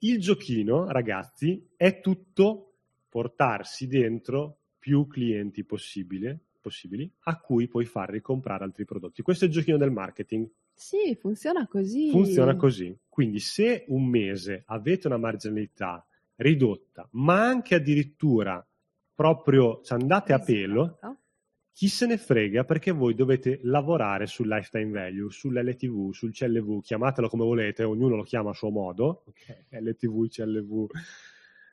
il 0.00 0.20
giochino, 0.20 0.88
ragazzi, 0.90 1.70
è 1.74 2.00
tutto 2.00 2.74
portarsi 3.08 3.86
dentro 3.86 4.58
più 4.78 5.06
clienti 5.06 5.64
possibile- 5.64 6.38
possibili 6.60 7.10
a 7.20 7.40
cui 7.40 7.66
puoi 7.66 7.86
far 7.86 8.10
ricomprare 8.10 8.64
altri 8.64 8.84
prodotti. 8.84 9.22
Questo 9.22 9.44
è 9.44 9.48
il 9.48 9.54
giochino 9.54 9.78
del 9.78 9.90
marketing. 9.90 10.48
Sì, 10.74 11.16
funziona 11.18 11.66
così. 11.66 12.10
Funziona 12.10 12.56
così. 12.56 12.94
Quindi 13.08 13.40
se 13.40 13.86
un 13.88 14.06
mese 14.06 14.64
avete 14.66 15.06
una 15.06 15.16
marginalità 15.16 16.06
ridotta, 16.36 17.08
ma 17.12 17.44
anche 17.46 17.74
addirittura 17.74 18.64
proprio 19.14 19.80
ci 19.82 19.92
andate 19.92 20.32
a 20.32 20.38
pelo, 20.38 20.82
Risicata. 20.82 21.20
chi 21.72 21.88
se 21.88 22.06
ne 22.06 22.16
frega 22.18 22.64
perché 22.64 22.90
voi 22.90 23.14
dovete 23.14 23.60
lavorare 23.62 24.26
sul 24.26 24.48
lifetime 24.48 24.90
value, 24.90 25.30
sull'LTV, 25.30 26.12
sul 26.12 26.32
CLV, 26.32 26.82
chiamatelo 26.82 27.28
come 27.28 27.44
volete, 27.44 27.82
ognuno 27.82 28.16
lo 28.16 28.22
chiama 28.22 28.50
a 28.50 28.54
suo 28.54 28.70
modo, 28.70 29.24
ok, 29.26 29.66
LTV, 29.80 30.28
CLV, 30.28 30.86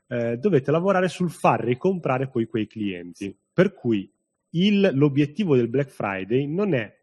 eh, 0.07 0.37
dovete 0.37 0.71
lavorare 0.71 1.07
sul 1.09 1.31
far 1.31 1.61
ricomprare 1.61 2.27
poi 2.29 2.45
quei 2.47 2.67
clienti. 2.67 3.35
Per 3.51 3.73
cui 3.73 4.09
il- 4.51 4.91
l'obiettivo 4.93 5.55
del 5.55 5.67
Black 5.69 5.89
Friday 5.89 6.45
non 6.47 6.73
è 6.73 7.01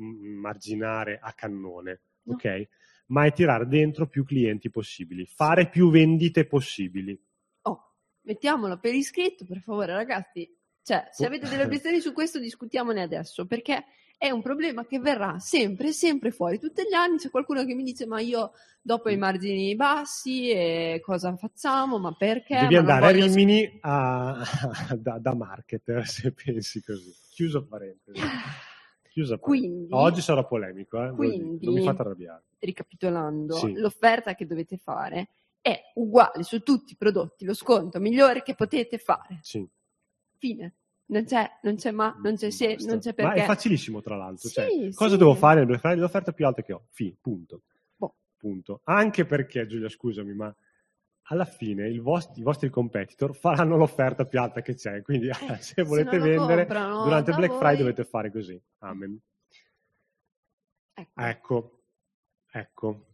mm, 0.00 0.38
marginare 0.38 1.18
a 1.20 1.32
cannone, 1.34 2.00
No. 2.24 2.34
ok? 2.34 2.68
Ma 3.12 3.26
è 3.26 3.32
tirare 3.32 3.66
dentro 3.66 4.06
più 4.06 4.24
clienti 4.24 4.70
possibili, 4.70 5.26
fare 5.26 5.68
più 5.68 5.90
vendite 5.90 6.46
possibili. 6.46 7.18
Oh, 7.62 7.92
mettiamolo 8.22 8.78
per 8.78 8.94
iscritto, 8.94 9.44
per 9.44 9.60
favore, 9.60 9.92
ragazzi. 9.92 10.48
Cioè, 10.82 11.08
se 11.12 11.24
Oh. 11.24 11.26
avete 11.26 11.46
delle 11.48 11.64
obiezioni 11.64 12.00
su 12.00 12.12
questo, 12.14 12.38
discutiamone 12.40 13.02
adesso, 13.02 13.46
perché 13.46 13.84
è 14.16 14.30
un 14.30 14.40
problema 14.40 14.86
che 14.86 14.98
verrà 14.98 15.38
sempre, 15.38 15.92
sempre 15.92 16.30
fuori. 16.30 16.58
Tutti 16.58 16.82
gli 16.88 16.94
anni 16.94 17.18
c'è 17.18 17.28
qualcuno 17.30 17.64
che 17.66 17.74
mi 17.74 17.82
dice, 17.82 18.06
ma 18.06 18.18
io 18.20 18.52
dopo 18.80 19.10
Mm. 19.10 19.12
i 19.12 19.16
margini 19.18 19.76
bassi, 19.76 20.48
e 20.50 21.00
cosa 21.04 21.36
facciamo? 21.36 21.98
Ma 21.98 22.14
perché? 22.14 22.60
Devi 22.60 22.74
Ma 22.74 22.80
andare 22.80 23.04
a 23.04 23.10
voglio- 23.12 23.26
Rimini 23.26 23.78
a- 23.82 24.42
da, 24.98 25.18
da 25.18 25.34
marketer 25.34 26.04
se 26.08 26.32
pensi 26.32 26.82
così. 26.82 27.12
Chiuso 27.30 27.66
parentesi. 27.66 28.18
Chiusa 29.12 29.36
parentesi. 29.36 29.40
Quindi, 29.40 29.86
Oggi 29.90 30.20
sarò 30.22 30.46
polemico, 30.46 31.04
eh, 31.04 31.10
Quindi- 31.10 31.64
non 31.66 31.74
mi 31.74 31.82
fate 31.82 32.00
arrabbiare. 32.00 32.44
Ricapitolando, 32.66 33.54
Sì. 33.56 33.72
l'offerta 33.74 34.34
che 34.34 34.46
dovete 34.46 34.76
fare 34.78 35.28
è 35.60 35.80
uguale 35.94 36.42
su 36.42 36.60
tutti 36.62 36.92
i 36.92 36.96
prodotti, 36.96 37.44
lo 37.44 37.54
sconto 37.54 38.00
migliore 38.00 38.42
che 38.42 38.54
potete 38.54 38.98
fare. 38.98 39.38
Sì. 39.42 39.66
Fine. 40.38 40.74
Non 41.12 41.24
c'è, 41.24 41.58
non 41.62 41.76
c'è 41.76 41.90
ma, 41.90 42.16
non 42.22 42.36
c'è 42.36 42.50
se, 42.50 42.76
non 42.80 42.98
c'è 42.98 43.08
Ma 43.10 43.14
perché. 43.28 43.42
è 43.42 43.44
facilissimo, 43.46 44.00
tra 44.00 44.16
l'altro. 44.16 44.48
Sì, 44.48 44.54
cioè, 44.54 44.68
sì. 44.70 44.92
cosa 44.94 45.16
devo 45.16 45.34
fare 45.34 45.56
nel 45.56 45.66
Black 45.66 45.80
Friday? 45.82 46.00
L'offerta 46.00 46.32
più 46.32 46.46
alta 46.46 46.62
che 46.62 46.72
ho. 46.72 46.86
Fine, 46.90 47.16
punto. 47.20 47.62
Boh. 47.96 48.14
Punto. 48.36 48.80
Anche 48.84 49.26
perché, 49.26 49.66
Giulia, 49.66 49.88
scusami, 49.90 50.32
ma 50.32 50.54
alla 51.26 51.44
fine 51.44 51.86
il 51.88 52.00
vost- 52.00 52.36
i 52.38 52.42
vostri 52.42 52.70
competitor 52.70 53.36
faranno 53.36 53.76
l'offerta 53.76 54.24
più 54.24 54.40
alta 54.40 54.62
che 54.62 54.74
c'è. 54.74 55.02
Quindi, 55.02 55.28
Eh, 55.28 55.32
se 55.60 55.82
volete 55.82 56.16
lo 56.16 56.24
vendere 56.24 56.66
comprano 56.66 57.02
durante 57.04 57.30
il 57.30 57.36
Black 57.36 57.52
Friday, 57.54 57.74
voi- 57.74 57.82
dovete 57.92 58.04
fare 58.04 58.30
così. 58.32 58.60
Amen. 58.78 59.20
Ecco. 60.94 61.20
Ecco, 61.20 61.81
ecco. 62.52 63.06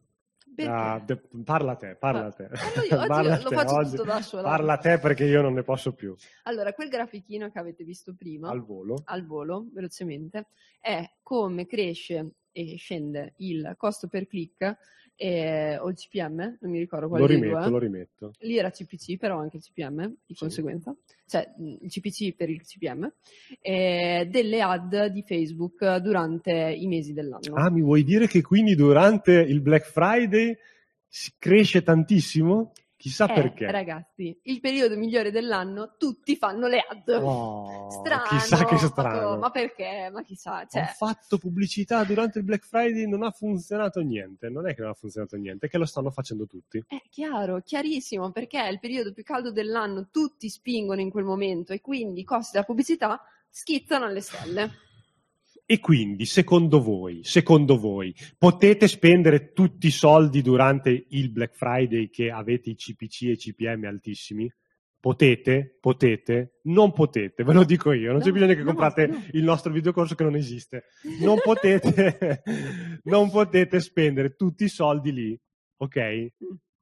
Ah, 0.67 0.99
de- 1.05 1.21
parla 1.45 1.77
te, 1.77 1.95
parla 1.95 2.33
te. 2.33 2.49
Parlo 2.49 2.83
io, 2.83 2.97
oggi 2.99 3.07
Parla 3.07 3.39
lo 3.41 3.49
te, 3.49 3.55
faccio 3.55 3.75
oggi. 3.77 3.91
tutto 3.91 4.03
da 4.03 4.21
sola. 4.23 4.43
Parla 4.43 4.77
te 4.79 4.99
perché 4.99 5.25
io 5.25 5.41
non 5.41 5.55
ne 5.55 5.63
posso 5.63 5.93
più. 5.95 6.17
Allora, 6.45 6.73
quel 6.73 6.89
grafichino 6.89 7.49
che 7.51 7.59
avete 7.61 7.85
visto 7.85 8.15
prima, 8.15 8.49
Al 8.51 8.65
volo. 8.65 9.03
al 9.05 9.25
volo, 9.25 9.69
velocemente, 9.73 10.49
è 10.81 11.09
come 11.23 11.67
cresce 11.67 12.33
e 12.51 12.77
scende 12.77 13.35
il 13.37 13.75
costo 13.77 14.09
per 14.09 14.27
click 14.27 14.77
eh, 15.21 15.77
o 15.79 15.89
il 15.89 15.97
CPM, 15.97 16.59
non 16.61 16.71
mi 16.71 16.79
ricordo 16.79 17.09
quale 17.09 17.25
Lo 17.25 17.29
rimetto, 17.29 17.59
due. 17.59 17.71
lo 17.71 17.79
rimetto. 17.79 18.33
Lì 18.39 18.57
era 18.57 18.71
CPC, 18.71 19.17
però 19.19 19.39
anche 19.39 19.57
il 19.57 19.63
CPM 19.65 20.07
di 20.07 20.35
Sì. 20.35 20.39
conseguenza, 20.39 20.95
cioè 21.27 21.53
il 21.59 21.91
CPC 21.91 22.35
per 22.37 22.49
il 22.49 22.63
CPM, 22.63 23.13
eh, 23.61 24.29
delle 24.31 24.61
ad 24.63 25.07
di 25.07 25.23
Facebook 25.27 25.97
durante 25.97 26.53
i 26.53 26.87
mesi 26.87 27.13
dell'anno. 27.13 27.55
Ah, 27.55 27.69
mi 27.69 27.83
vuoi 27.83 28.05
dire 28.05 28.29
che 28.29 28.43
quindi 28.43 28.77
durante 28.77 29.33
il 29.33 29.61
Black 29.61 29.87
Friday 29.87 30.57
si 31.09 31.33
cresce 31.37 31.83
tantissimo? 31.83 32.73
Chissà 32.99 33.29
Eh, 33.31 33.33
perché. 33.35 33.71
ragazzi, 33.71 34.37
il 34.43 34.59
periodo 34.59 34.97
migliore 34.97 35.31
dell'anno, 35.31 35.95
tutti 35.97 36.35
fanno 36.35 36.67
le 36.67 36.81
ad. 36.81 37.09
Oh, 37.23 37.89
strano. 37.91 38.25
chissà 38.29 38.65
che 38.65 38.77
strano. 38.77 39.37
Ma 39.39 39.51
perché? 39.51 40.11
Ma 40.13 40.25
chissà. 40.25 40.67
Cioè, 40.67 40.83
Ho 40.83 40.87
fatto 40.87 41.39
pubblicità 41.39 42.03
durante 42.03 42.39
il 42.39 42.45
Black 42.45 42.67
Friday, 42.67 43.07
non 43.07 43.23
ha 43.23 43.31
funzionato 43.31 44.01
niente. 44.01 44.49
Non 44.49 44.67
è 44.69 44.75
che 44.75 44.81
non 44.81 44.91
ha 44.91 44.95
funzionato 44.95 45.37
niente, 45.37 45.67
è 45.67 45.69
che 45.69 45.79
lo 45.79 45.85
stanno 45.85 46.11
facendo 46.11 46.47
tutti. 46.49 46.83
È 46.89 47.01
chiaro, 47.09 47.61
chiarissimo, 47.63 48.33
perché 48.33 48.61
è 48.65 48.69
il 48.69 48.81
periodo 48.81 49.13
più 49.13 49.23
caldo 49.23 49.53
dell'anno, 49.53 50.09
tutti 50.11 50.49
spingono 50.49 51.01
in 51.01 51.11
quel 51.11 51.25
momento 51.25 51.73
e 51.73 51.81
quindi 51.81 52.23
i 52.23 52.25
costi 52.25 52.51
della 52.55 52.65
pubblicità 52.65 53.23
schizzano 53.49 54.07
alle 54.07 54.21
stelle. 54.23 54.71
E 55.71 55.81
quindi, 55.81 56.25
secondo 56.25 56.81
voi, 56.81 57.21
secondo 57.25 57.79
voi, 57.79 58.15
potete 58.39 58.89
spendere 58.89 59.53
tutti 59.53 59.89
i 59.89 59.91
soldi 59.91 60.41
durante 60.41 61.05
il 61.11 61.29
Black 61.29 61.55
Friday 61.55 62.09
che 62.09 62.31
avete 62.31 62.71
i 62.71 62.75
CPC 62.75 63.23
e 63.25 63.31
i 63.33 63.37
CPM 63.37 63.85
altissimi? 63.85 64.51
Potete? 64.99 65.77
Potete? 65.79 66.61
Non 66.63 66.95
potete, 66.95 67.45
ve 67.45 67.53
lo 67.53 67.65
dico 67.65 67.93
io, 67.93 68.13
non 68.13 68.23
c'è 68.23 68.29
No, 68.29 68.33
bisogno 68.33 68.55
che 68.55 68.61
no, 68.61 68.65
comprate 68.65 69.07
no. 69.09 69.23
il 69.33 69.45
nostro 69.45 69.71
videocorso 69.71 70.15
che 70.15 70.25
non 70.25 70.37
esiste. 70.37 70.85
Non 71.21 71.37
potete, 71.45 72.43
non 73.05 73.29
potete 73.29 73.79
spendere 73.81 74.37
tutti 74.37 74.65
i 74.65 74.69
soldi 74.69 75.13
lì, 75.13 75.39
ok? 75.77 76.29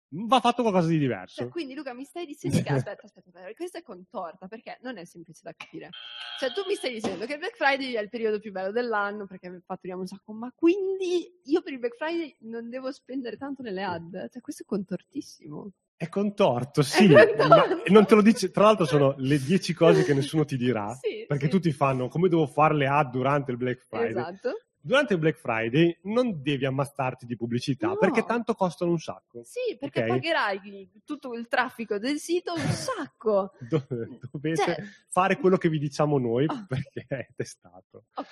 Va 0.08 0.40
fatto 0.40 0.62
qualcosa 0.62 0.88
di 0.88 0.98
diverso. 0.98 1.42
Cioè, 1.42 1.50
quindi 1.50 1.74
Luca 1.74 1.92
mi 1.92 2.04
stai 2.04 2.26
dicendo 2.26 2.62
che 2.62 2.68
aspetta, 2.68 3.02
aspetta, 3.04 3.28
aspetta, 3.28 3.52
questa 3.54 3.78
è 3.78 3.82
contorta 3.82 4.46
perché 4.46 4.78
non 4.82 4.98
è 4.98 5.04
semplice 5.04 5.40
da 5.42 5.52
capire. 5.56 5.90
Cioè, 6.38 6.52
tu 6.52 6.62
mi 6.66 6.74
stai 6.74 6.92
dicendo 6.92 7.26
che 7.26 7.32
il 7.32 7.38
Black 7.38 7.56
Friday 7.56 7.92
è 7.92 8.00
il 8.00 8.08
periodo 8.08 8.38
più 8.38 8.52
bello 8.52 8.70
dell'anno 8.70 9.26
perché 9.26 9.62
fatturiamo 9.64 10.02
un 10.02 10.06
sacco, 10.06 10.32
ma 10.32 10.52
quindi 10.54 11.40
io 11.44 11.60
per 11.62 11.72
il 11.72 11.80
Black 11.80 11.96
Friday 11.96 12.36
non 12.40 12.70
devo 12.70 12.92
spendere 12.92 13.36
tanto 13.36 13.62
nelle 13.62 13.82
ad? 13.82 14.28
Cioè, 14.30 14.40
questo 14.40 14.62
è 14.62 14.66
contortissimo. 14.66 15.72
È 15.96 16.08
contorto, 16.08 16.82
sì, 16.82 17.08
contorto. 17.08 17.46
ma 17.48 17.64
non 17.86 18.06
te 18.06 18.14
lo 18.14 18.22
dice. 18.22 18.50
Tra 18.50 18.64
l'altro, 18.64 18.84
sono 18.84 19.14
le 19.16 19.38
10 19.38 19.72
cose 19.72 20.04
che 20.04 20.14
nessuno 20.14 20.44
ti 20.44 20.56
dirà. 20.56 20.92
Sì, 20.94 21.24
perché 21.26 21.46
sì. 21.46 21.50
tutti 21.50 21.72
fanno 21.72 22.08
come 22.08 22.28
devo 22.28 22.46
fare 22.46 22.74
le 22.74 22.86
ad 22.86 23.10
durante 23.10 23.50
il 23.50 23.56
Black 23.56 23.86
Friday. 23.88 24.10
Esatto. 24.10 24.65
Durante 24.86 25.14
il 25.14 25.18
Black 25.18 25.36
Friday 25.38 25.98
non 26.04 26.40
devi 26.42 26.64
ammazzarti 26.64 27.26
di 27.26 27.34
pubblicità 27.36 27.88
No. 27.88 27.96
perché 27.96 28.24
tanto 28.24 28.54
costano 28.54 28.92
un 28.92 28.98
sacco. 28.98 29.42
Sì, 29.42 29.76
perché 29.78 30.02
Ok. 30.02 30.08
pagherai 30.08 30.90
tutto 31.04 31.34
il 31.34 31.48
traffico 31.48 31.98
del 31.98 32.18
sito 32.18 32.52
un 32.54 32.60
sacco. 32.60 33.52
Do- 33.68 33.84
dovete 34.30 34.62
Cioè- 34.62 34.82
fare 35.08 35.38
quello 35.38 35.56
che 35.56 35.68
vi 35.68 35.78
diciamo 35.80 36.18
noi 36.18 36.46
Ah. 36.48 36.64
perché 36.68 37.04
è 37.08 37.26
testato. 37.34 38.04
Ok. 38.14 38.26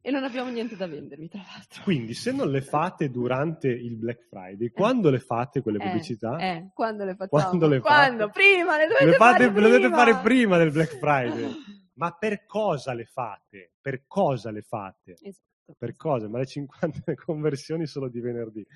E 0.00 0.10
non 0.12 0.22
abbiamo 0.22 0.48
niente 0.50 0.76
da 0.76 0.86
vendervi, 0.86 1.28
tra 1.28 1.42
l'altro. 1.44 1.82
Quindi, 1.82 2.14
se 2.14 2.30
non 2.30 2.48
le 2.48 2.62
fate 2.62 3.10
durante 3.10 3.66
il 3.68 3.96
Black 3.96 4.22
Friday, 4.30 4.70
quando 4.70 5.10
le 5.10 5.18
fate 5.18 5.60
quelle 5.62 5.78
Eh, 5.78 5.86
pubblicità? 5.86 6.36
Eh, 6.38 6.70
quando 6.72 7.04
le 7.04 7.16
facciamo? 7.16 7.42
Quando 7.42 7.66
le 7.66 7.80
fate? 7.80 7.92
Quando? 7.94 8.28
Prima, 8.30 8.76
le 8.76 8.86
dovete 8.86 9.04
le, 9.04 9.12
fate- 9.14 9.42
fare 9.42 9.44
le 9.46 9.60
dovete 9.60 9.78
prima. 9.80 9.96
fare 9.96 10.16
prima 10.22 10.56
del 10.58 10.70
Black 10.70 10.96
Friday. 10.98 11.52
Ma 11.96 12.12
per 12.12 12.44
cosa 12.46 12.92
le 12.92 13.04
fate? 13.04 13.72
Per 13.80 14.06
cosa 14.06 14.50
le 14.50 14.62
fate? 14.62 15.16
Esatto. 15.20 15.74
Per 15.76 15.96
cosa? 15.96 16.28
Ma 16.28 16.38
le 16.38 16.46
50 16.46 17.14
conversioni 17.16 17.86
solo 17.86 18.08
di 18.08 18.20
venerdì. 18.20 18.66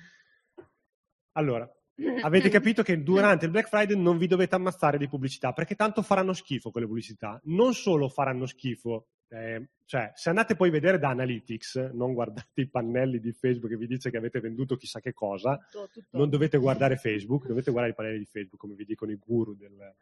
Allora, 1.33 1.69
avete 2.23 2.49
capito 2.49 2.83
che 2.83 3.01
durante 3.01 3.45
il 3.45 3.51
Black 3.51 3.69
Friday 3.69 3.97
non 3.97 4.17
vi 4.17 4.27
dovete 4.27 4.55
ammazzare 4.55 4.97
di 4.97 5.07
pubblicità 5.07 5.53
perché 5.53 5.75
tanto 5.75 6.01
faranno 6.01 6.33
schifo 6.33 6.71
quelle 6.71 6.87
pubblicità. 6.87 7.39
Non 7.45 7.73
solo 7.73 8.09
faranno 8.09 8.45
schifo, 8.45 9.07
eh, 9.29 9.69
cioè 9.85 10.11
se 10.15 10.29
andate 10.29 10.55
poi 10.55 10.69
a 10.69 10.71
vedere 10.71 10.99
da 10.99 11.09
Analytics, 11.09 11.91
non 11.93 12.13
guardate 12.13 12.61
i 12.61 12.69
pannelli 12.69 13.19
di 13.19 13.31
Facebook 13.31 13.71
che 13.71 13.77
vi 13.77 13.87
dice 13.87 14.09
che 14.09 14.17
avete 14.17 14.39
venduto 14.39 14.75
chissà 14.75 14.99
che 14.99 15.13
cosa, 15.13 15.57
Tutto, 15.69 15.89
tutto. 15.91 16.17
non 16.17 16.29
dovete 16.29 16.57
guardare 16.59 16.97
Facebook, 16.97 17.47
dovete 17.47 17.71
guardare 17.71 17.93
i 17.93 17.95
pannelli 17.95 18.19
di 18.19 18.25
Facebook 18.25 18.59
come 18.59 18.75
vi 18.75 18.85
dicono 18.85 19.11
i 19.11 19.17
guru 19.17 19.55
del, 19.55 19.75
del, 19.75 19.95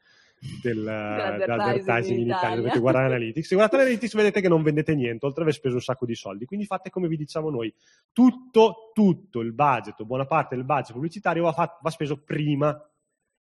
dell'advertising 0.61 2.19
in 2.19 2.27
Italia. 2.27 2.55
dovete 2.55 2.79
guardare 2.79 3.05
Analytics. 3.05 3.47
Se 3.47 3.55
guardate 3.55 3.81
Analytics 3.81 4.15
vedete 4.15 4.41
che 4.41 4.47
non 4.47 4.63
vendete 4.63 4.95
niente, 4.95 5.25
oltre 5.25 5.41
ad 5.41 5.47
aver 5.47 5.59
speso 5.59 5.75
un 5.75 5.81
sacco 5.81 6.05
di 6.05 6.15
soldi. 6.15 6.45
Quindi 6.45 6.65
fate 6.65 6.89
come 6.89 7.07
vi 7.07 7.17
diciamo 7.17 7.49
noi. 7.49 7.73
Tutto, 8.11 8.91
tutto 8.93 9.41
il 9.41 9.53
budget, 9.53 10.03
buona 10.03 10.25
parte 10.25 10.55
del 10.55 10.65
budget 10.65 10.93
pubblicitario 10.93 11.43
va, 11.43 11.51
fa- 11.51 11.77
va 11.81 11.89
speso 11.89 12.23
prima. 12.23 12.77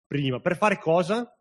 Prima. 0.05 0.39
Per 0.39 0.55
fare 0.55 0.79
cosa? 0.79 1.31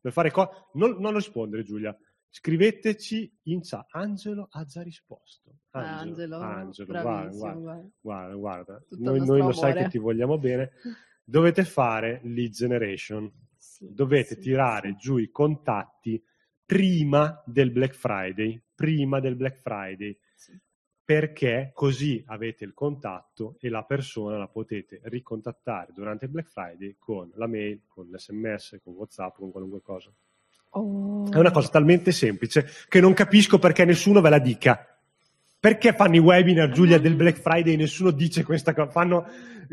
Per 0.00 0.12
fare 0.12 0.30
cosa? 0.30 0.50
Non, 0.74 0.96
non 0.98 1.14
rispondere 1.14 1.62
Giulia. 1.62 1.96
Scriveteci 2.34 3.30
in 3.44 3.60
chat. 3.62 3.86
Angelo 3.90 4.48
ha 4.50 4.64
già 4.64 4.82
risposto. 4.82 5.56
Ah, 5.72 5.98
Angelo, 5.98 6.38
Angelo, 6.38 6.90
guarda, 6.90 7.10
bravissimo, 7.10 7.40
guarda, 7.40 7.60
guarda. 7.60 7.90
guarda, 8.00 8.34
guarda. 8.34 8.84
Noi, 8.98 9.26
noi 9.26 9.40
lo 9.40 9.52
sai 9.52 9.74
che 9.74 9.88
ti 9.88 9.98
vogliamo 9.98 10.38
bene. 10.38 10.70
Dovete 11.24 11.64
fare 11.64 12.20
lead 12.24 12.50
generation 12.52 13.30
dovete 13.90 14.34
sì, 14.34 14.40
tirare 14.40 14.90
sì. 14.90 14.96
giù 14.96 15.16
i 15.18 15.30
contatti 15.30 16.22
prima 16.64 17.42
del 17.44 17.70
Black 17.70 17.94
Friday, 17.94 18.60
prima 18.74 19.20
del 19.20 19.36
Black 19.36 19.58
Friday, 19.58 20.16
Sì. 20.34 20.58
perché 21.04 21.70
così 21.74 22.22
avete 22.26 22.64
il 22.64 22.72
contatto 22.72 23.56
e 23.60 23.68
la 23.68 23.84
persona 23.84 24.38
la 24.38 24.48
potete 24.48 25.00
ricontattare 25.04 25.92
durante 25.92 26.26
il 26.26 26.30
Black 26.30 26.48
Friday 26.48 26.96
con 26.98 27.30
la 27.34 27.46
mail, 27.46 27.82
con 27.86 28.08
l'SMS, 28.08 28.78
con 28.82 28.94
WhatsApp, 28.94 29.36
con 29.36 29.50
qualunque 29.50 29.82
cosa. 29.82 30.12
Oh. 30.74 31.30
È 31.30 31.36
una 31.36 31.50
cosa 31.50 31.68
talmente 31.68 32.12
semplice 32.12 32.66
che 32.88 33.00
non 33.00 33.12
capisco 33.12 33.58
perché 33.58 33.84
nessuno 33.84 34.20
ve 34.20 34.30
la 34.30 34.38
dica. 34.38 34.91
Perché 35.62 35.92
fanno 35.92 36.16
i 36.16 36.18
webinar, 36.18 36.70
Giulia, 36.70 36.98
del 36.98 37.14
Black 37.14 37.38
Friday 37.38 37.74
e 37.74 37.76
nessuno 37.76 38.10
dice 38.10 38.42
questa 38.42 38.74
cosa? 38.74 38.90
Fanno 38.90 39.28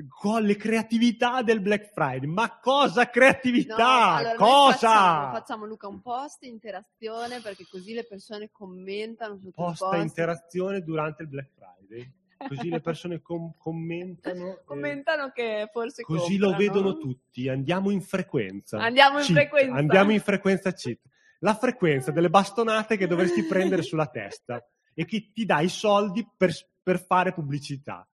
con 0.08 0.44
le 0.44 0.56
creatività 0.56 1.42
del 1.42 1.62
Black 1.62 1.92
Friday. 1.92 2.30
Ma 2.30 2.60
cosa 2.62 3.06
No, 3.06 3.10
creatività? 3.12 3.76
allora 4.14 4.30
noi 4.30 4.38
cosa? 4.38 4.72
Facciamo, 4.78 5.32
facciamo, 5.34 5.66
Luca 5.66 5.88
un 5.88 6.00
post 6.00 6.44
interazione 6.44 7.40
perché 7.42 7.66
così 7.68 7.94
le 7.96 8.06
persone 8.06 8.50
commentano 8.52 9.40
sotto 9.40 9.52
posta 9.56 9.86
il 9.86 9.92
post. 9.94 10.04
interazione 10.10 10.84
durante 10.84 11.24
il 11.24 11.28
Black 11.30 11.50
Friday. 11.56 12.14
Così 12.48 12.70
le 12.70 12.82
persone 12.82 13.20
com- 13.24 13.52
commentano. 13.58 14.48
eh, 14.48 14.62
commentano 14.66 15.32
che 15.34 15.70
forse 15.74 16.04
così 16.04 16.38
lo 16.38 16.50
comprano. 16.52 16.72
vedono 16.72 16.98
tutti. 17.00 17.50
Andiamo 17.50 17.90
in 17.90 18.02
frequenza. 18.02 18.78
Andiamo 18.78 19.18
in 19.18 19.26
Cheat. 19.26 19.38
frequenza. 19.40 19.76
Andiamo 19.76 20.12
in 20.12 20.20
frequenza 20.22 20.72
cheat. 20.72 21.00
La 21.40 21.56
frequenza 21.56 22.12
delle 22.12 22.30
bastonate 22.30 22.96
che 22.96 23.08
dovresti 23.08 23.44
prendere 23.44 23.82
sulla 23.82 24.06
testa 24.06 24.64
e 24.94 25.06
che 25.06 25.32
ti 25.32 25.46
dà 25.46 25.62
i 25.62 25.70
soldi 25.70 26.28
per, 26.36 26.52
per 26.82 27.00
fare 27.04 27.34
pubblicità. 27.34 28.08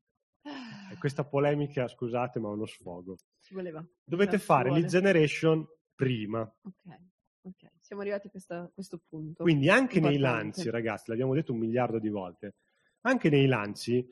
E 0.91 0.97
questa 0.99 1.23
polemica, 1.25 1.87
scusate, 1.87 2.39
ma 2.39 2.49
è 2.49 2.51
uno 2.51 2.65
sfogo. 2.65 3.17
Ci 3.41 3.53
voleva. 3.53 3.83
Dovete 4.03 4.37
fare 4.37 4.71
lead 4.71 4.85
generation 4.85 5.65
prima. 5.95 6.41
Ok, 6.41 6.99
ok. 7.41 7.71
Siamo 7.79 8.01
arrivati 8.01 8.27
a 8.27 8.29
questa- 8.29 8.69
questo 8.73 9.01
punto. 9.07 9.43
Quindi 9.43 9.69
anche 9.69 9.99
nei 9.99 10.17
lanci, 10.17 10.69
ragazzi, 10.69 11.09
l'abbiamo 11.09 11.33
detto 11.33 11.53
un 11.53 11.59
miliardo 11.59 11.99
di 11.99 12.09
volte, 12.09 12.55
anche 13.01 13.29
nei 13.29 13.47
lanci 13.47 14.07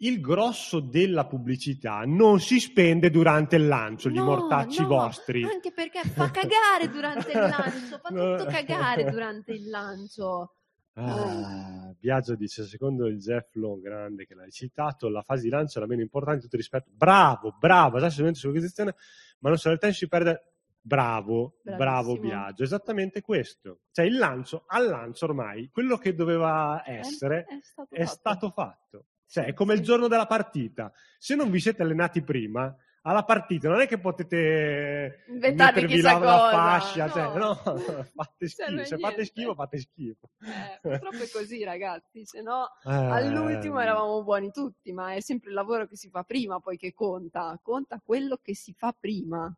il 0.00 0.20
grosso 0.20 0.78
della 0.78 1.26
pubblicità 1.26 2.04
non 2.06 2.38
si 2.40 2.60
spende 2.60 3.10
durante 3.10 3.56
il 3.56 3.66
lancio, 3.66 4.08
gli 4.10 4.14
No, 4.14 4.24
mortacci 4.26 4.82
no, 4.82 4.86
vostri. 4.88 5.42
Anche 5.42 5.72
perché 5.72 6.02
fa 6.02 6.30
cagare 6.30 6.88
durante 6.88 7.32
il 7.32 7.38
lancio, 7.38 7.98
fa 7.98 8.08
tutto 8.08 8.44
cagare 8.48 9.04
durante 9.10 9.52
il 9.52 9.68
lancio. 9.68 10.52
Ah, 11.00 11.94
Biagio 11.98 12.34
dice, 12.34 12.64
secondo 12.64 13.06
il 13.06 13.18
Jeff 13.18 13.54
Long 13.54 13.80
grande 13.82 14.26
che 14.26 14.34
l'hai 14.34 14.50
citato, 14.50 15.08
la 15.08 15.22
fase 15.22 15.42
di 15.44 15.48
lancio 15.48 15.78
è 15.78 15.80
la 15.82 15.86
meno 15.88 16.02
importante 16.02 16.38
di 16.38 16.42
tutto 16.44 16.56
il 16.56 16.62
rispetto. 16.62 16.90
Bravo, 16.92 17.56
bravo, 17.58 17.96
esattamente 17.98 18.38
sull'organizzazione, 18.38 18.94
ma 19.40 19.48
non 19.48 19.58
so, 19.58 19.68
nel 19.68 19.78
tempo 19.78 19.96
si 19.96 20.08
perde... 20.08 20.42
Bravo, 20.80 21.58
bravo 21.62 22.14
Bravissimo. 22.14 22.20
Biagio, 22.20 22.62
esattamente 22.62 23.20
questo. 23.20 23.80
Cioè 23.90 24.06
il 24.06 24.16
lancio, 24.16 24.64
al 24.68 24.86
lancio 24.86 25.26
ormai, 25.26 25.68
quello 25.70 25.98
che 25.98 26.14
doveva 26.14 26.82
È- 26.82 26.98
essere 26.98 27.44
è 27.44 27.58
stato 27.60 27.94
è 27.94 28.04
fatto. 28.04 28.16
stato 28.16 28.50
fatto. 28.50 29.06
Cioè, 29.26 29.44
è 29.44 29.52
come 29.52 29.74
il 29.74 29.80
giorno 29.80 30.08
della 30.08 30.24
partita. 30.26 30.90
Se 31.18 31.34
non 31.34 31.50
vi 31.50 31.60
siete 31.60 31.82
allenati 31.82 32.22
prima, 32.22 32.74
alla 33.08 33.24
partita 33.24 33.68
non 33.68 33.80
è 33.80 33.86
che 33.88 33.98
potete 33.98 35.24
Inventarvi 35.28 35.80
mettervi 35.82 36.00
la, 36.02 36.18
la 36.18 36.50
fascia, 36.50 37.06
No. 37.06 37.12
cioè, 37.12 37.38
no, 37.38 37.54
fate 38.14 38.48
Cioè, 38.48 38.66
schifo. 38.66 38.84
Se 38.84 38.98
fate 38.98 39.24
schifo, 39.24 39.54
fate 39.54 39.78
schifo. 39.78 40.30
Eh, 40.40 40.78
purtroppo 40.80 41.16
è 41.16 41.28
così, 41.32 41.64
ragazzi. 41.64 42.24
Se 42.24 42.42
no, 42.42 42.68
Eh, 42.84 42.90
all'ultimo 42.92 43.80
eravamo 43.80 44.22
buoni 44.22 44.50
tutti, 44.50 44.92
ma 44.92 45.14
è 45.14 45.20
sempre 45.20 45.48
il 45.48 45.54
lavoro 45.54 45.86
che 45.86 45.96
si 45.96 46.08
fa 46.10 46.22
prima 46.22 46.60
poi 46.60 46.76
che 46.76 46.92
conta. 46.92 47.58
Conta 47.62 48.00
quello 48.04 48.38
che 48.42 48.54
si 48.54 48.74
fa 48.74 48.94
prima. 48.98 49.52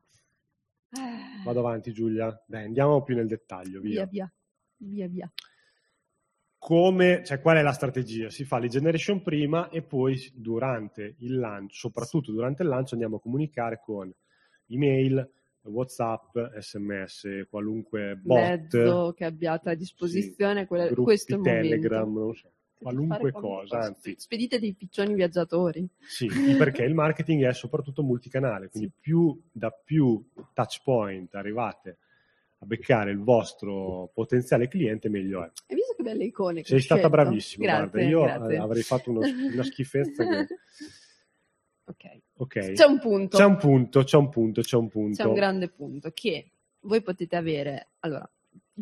Eh, 0.92 1.42
Vado 1.44 1.58
avanti, 1.60 1.92
Giulia. 1.92 2.42
Dai, 2.46 2.64
andiamo 2.64 3.02
più 3.02 3.14
nel 3.14 3.26
dettaglio. 3.26 3.80
Via. 3.80 4.06
via, 4.06 4.30
via, 4.76 5.06
via, 5.06 5.08
via. 5.08 5.32
Come, 6.60 7.24
cioè, 7.24 7.40
qual 7.40 7.56
è 7.56 7.62
la 7.62 7.72
strategia? 7.72 8.28
Si 8.28 8.44
fa 8.44 8.58
lead 8.58 8.70
generation 8.70 9.22
prima 9.22 9.70
e 9.70 9.80
poi 9.80 10.30
durante 10.34 11.14
il 11.20 11.38
lancio, 11.38 11.74
soprattutto 11.74 12.32
durante 12.32 12.62
il 12.62 12.68
lancio, 12.68 12.92
andiamo 12.92 13.16
a 13.16 13.20
comunicare 13.20 13.80
con 13.82 14.12
email, 14.66 15.26
WhatsApp, 15.62 16.36
sms, 16.58 17.46
qualunque 17.48 18.14
bot, 18.16 18.38
Mezzo 18.38 19.14
che 19.16 19.24
abbiate 19.24 19.70
a 19.70 19.74
disposizione, 19.74 20.66
quella- 20.66 20.88
gruppi 20.88 21.02
questo 21.02 21.34
è 21.34 21.38
il 21.38 21.42
Telegram, 21.42 22.06
momento. 22.06 22.20
non 22.20 22.34
so. 22.34 22.52
qualunque 22.78 23.32
cosa, 23.32 23.78
anzi. 23.78 24.14
Spedite 24.18 24.58
dei 24.60 24.74
piccioni 24.74 25.14
viaggiatori. 25.14 25.88
Sì, 26.06 26.28
perché 26.58 26.82
il 26.82 26.92
marketing 26.92 27.46
è 27.46 27.54
soprattutto 27.54 28.02
multicanale, 28.02 28.68
quindi 28.68 28.92
più, 29.00 29.34
da 29.50 29.70
più 29.70 30.22
touch 30.52 30.82
point 30.84 31.34
arrivate 31.34 31.96
a 32.62 32.66
beccare 32.66 33.10
il 33.10 33.18
vostro 33.22 34.10
potenziale 34.12 34.68
cliente, 34.68 35.08
meglio 35.08 35.42
è. 35.44 35.50
Hai 35.66 35.74
visto 35.76 35.94
che 35.96 36.02
belle 36.02 36.24
icone? 36.24 36.60
che 36.62 36.68
Sei 36.68 36.80
stata 36.80 37.00
scelto? 37.00 37.16
bravissima, 37.16 37.64
Grazie, 37.64 37.88
guarda, 37.90 38.08
io 38.10 38.22
grazie. 38.22 38.54
eh, 38.54 38.58
avrei 38.58 38.82
fatto 38.82 39.10
uno- 39.10 39.20
una 39.52 39.64
schifezza 39.64 40.24
che... 40.26 40.46
Ok. 41.90 42.04
Ok, 42.36 42.72
C'è 42.72 42.84
un 42.84 43.00
punto. 43.00 43.36
c'è 43.36 43.44
un 43.44 43.56
punto, 43.56 44.04
c'è 44.04 44.16
un 44.16 44.28
punto, 44.28 44.60
c'è 44.60 44.76
un 44.76 44.88
punto. 44.88 45.16
C'è 45.22 45.28
un 45.28 45.34
grande 45.34 45.68
punto 45.70 46.10
che 46.14 46.52
voi 46.82 47.02
potete 47.02 47.34
avere. 47.34 47.88
Allora, 48.00 48.30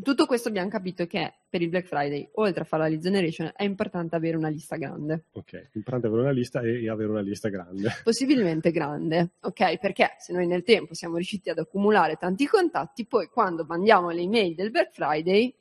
tutto 0.02 0.26
questo 0.26 0.48
abbiamo 0.48 0.68
capito 0.68 1.06
che 1.06 1.34
per 1.48 1.62
il 1.62 1.68
Black 1.68 1.86
Friday, 1.86 2.28
oltre 2.34 2.62
a 2.62 2.64
fare 2.64 2.82
la 2.82 2.88
lead 2.88 3.00
generation, 3.00 3.52
è 3.54 3.64
importante 3.64 4.16
avere 4.16 4.36
una 4.36 4.48
lista 4.48 4.76
grande, 4.76 5.24
Ok, 5.32 5.70
l'importante 5.72 6.06
è 6.06 6.10
avere 6.10 6.24
una 6.24 6.32
lista 6.32 6.60
e, 6.60 6.82
e 6.82 6.90
avere 6.90 7.10
una 7.10 7.20
lista 7.20 7.48
grande. 7.48 7.90
possibilmente 8.04 8.70
grande, 8.70 9.30
ok? 9.40 9.78
Perché 9.78 10.16
se 10.18 10.32
noi 10.32 10.46
nel 10.46 10.62
tempo 10.62 10.94
siamo 10.94 11.16
riusciti 11.16 11.50
ad 11.50 11.58
accumulare 11.58 12.16
tanti 12.16 12.46
contatti, 12.46 13.06
poi 13.06 13.28
quando 13.28 13.64
mandiamo 13.66 14.10
le 14.10 14.22
email 14.22 14.54
del 14.54 14.70
Black 14.70 14.92
Friday, 14.92 15.54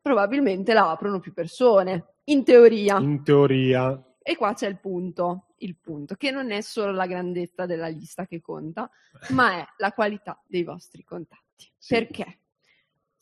probabilmente 0.00 0.72
la 0.72 0.90
aprono 0.90 1.20
più 1.20 1.32
persone, 1.32 2.14
in 2.24 2.44
teoria. 2.44 2.98
In 2.98 3.22
teoria, 3.22 4.02
E 4.22 4.36
qua 4.36 4.52
c'è 4.54 4.68
il 4.68 4.78
punto, 4.78 5.54
il 5.58 5.76
punto, 5.76 6.14
che 6.14 6.30
non 6.30 6.50
è 6.50 6.60
solo 6.60 6.92
la 6.92 7.06
grandezza 7.06 7.66
della 7.66 7.88
lista 7.88 8.26
che 8.26 8.40
conta, 8.40 8.90
ma 9.30 9.58
è 9.58 9.66
la 9.78 9.92
qualità 9.92 10.42
dei 10.46 10.62
vostri 10.62 11.02
contatti. 11.04 11.70
Sì. 11.76 11.94
Perché? 11.94 12.39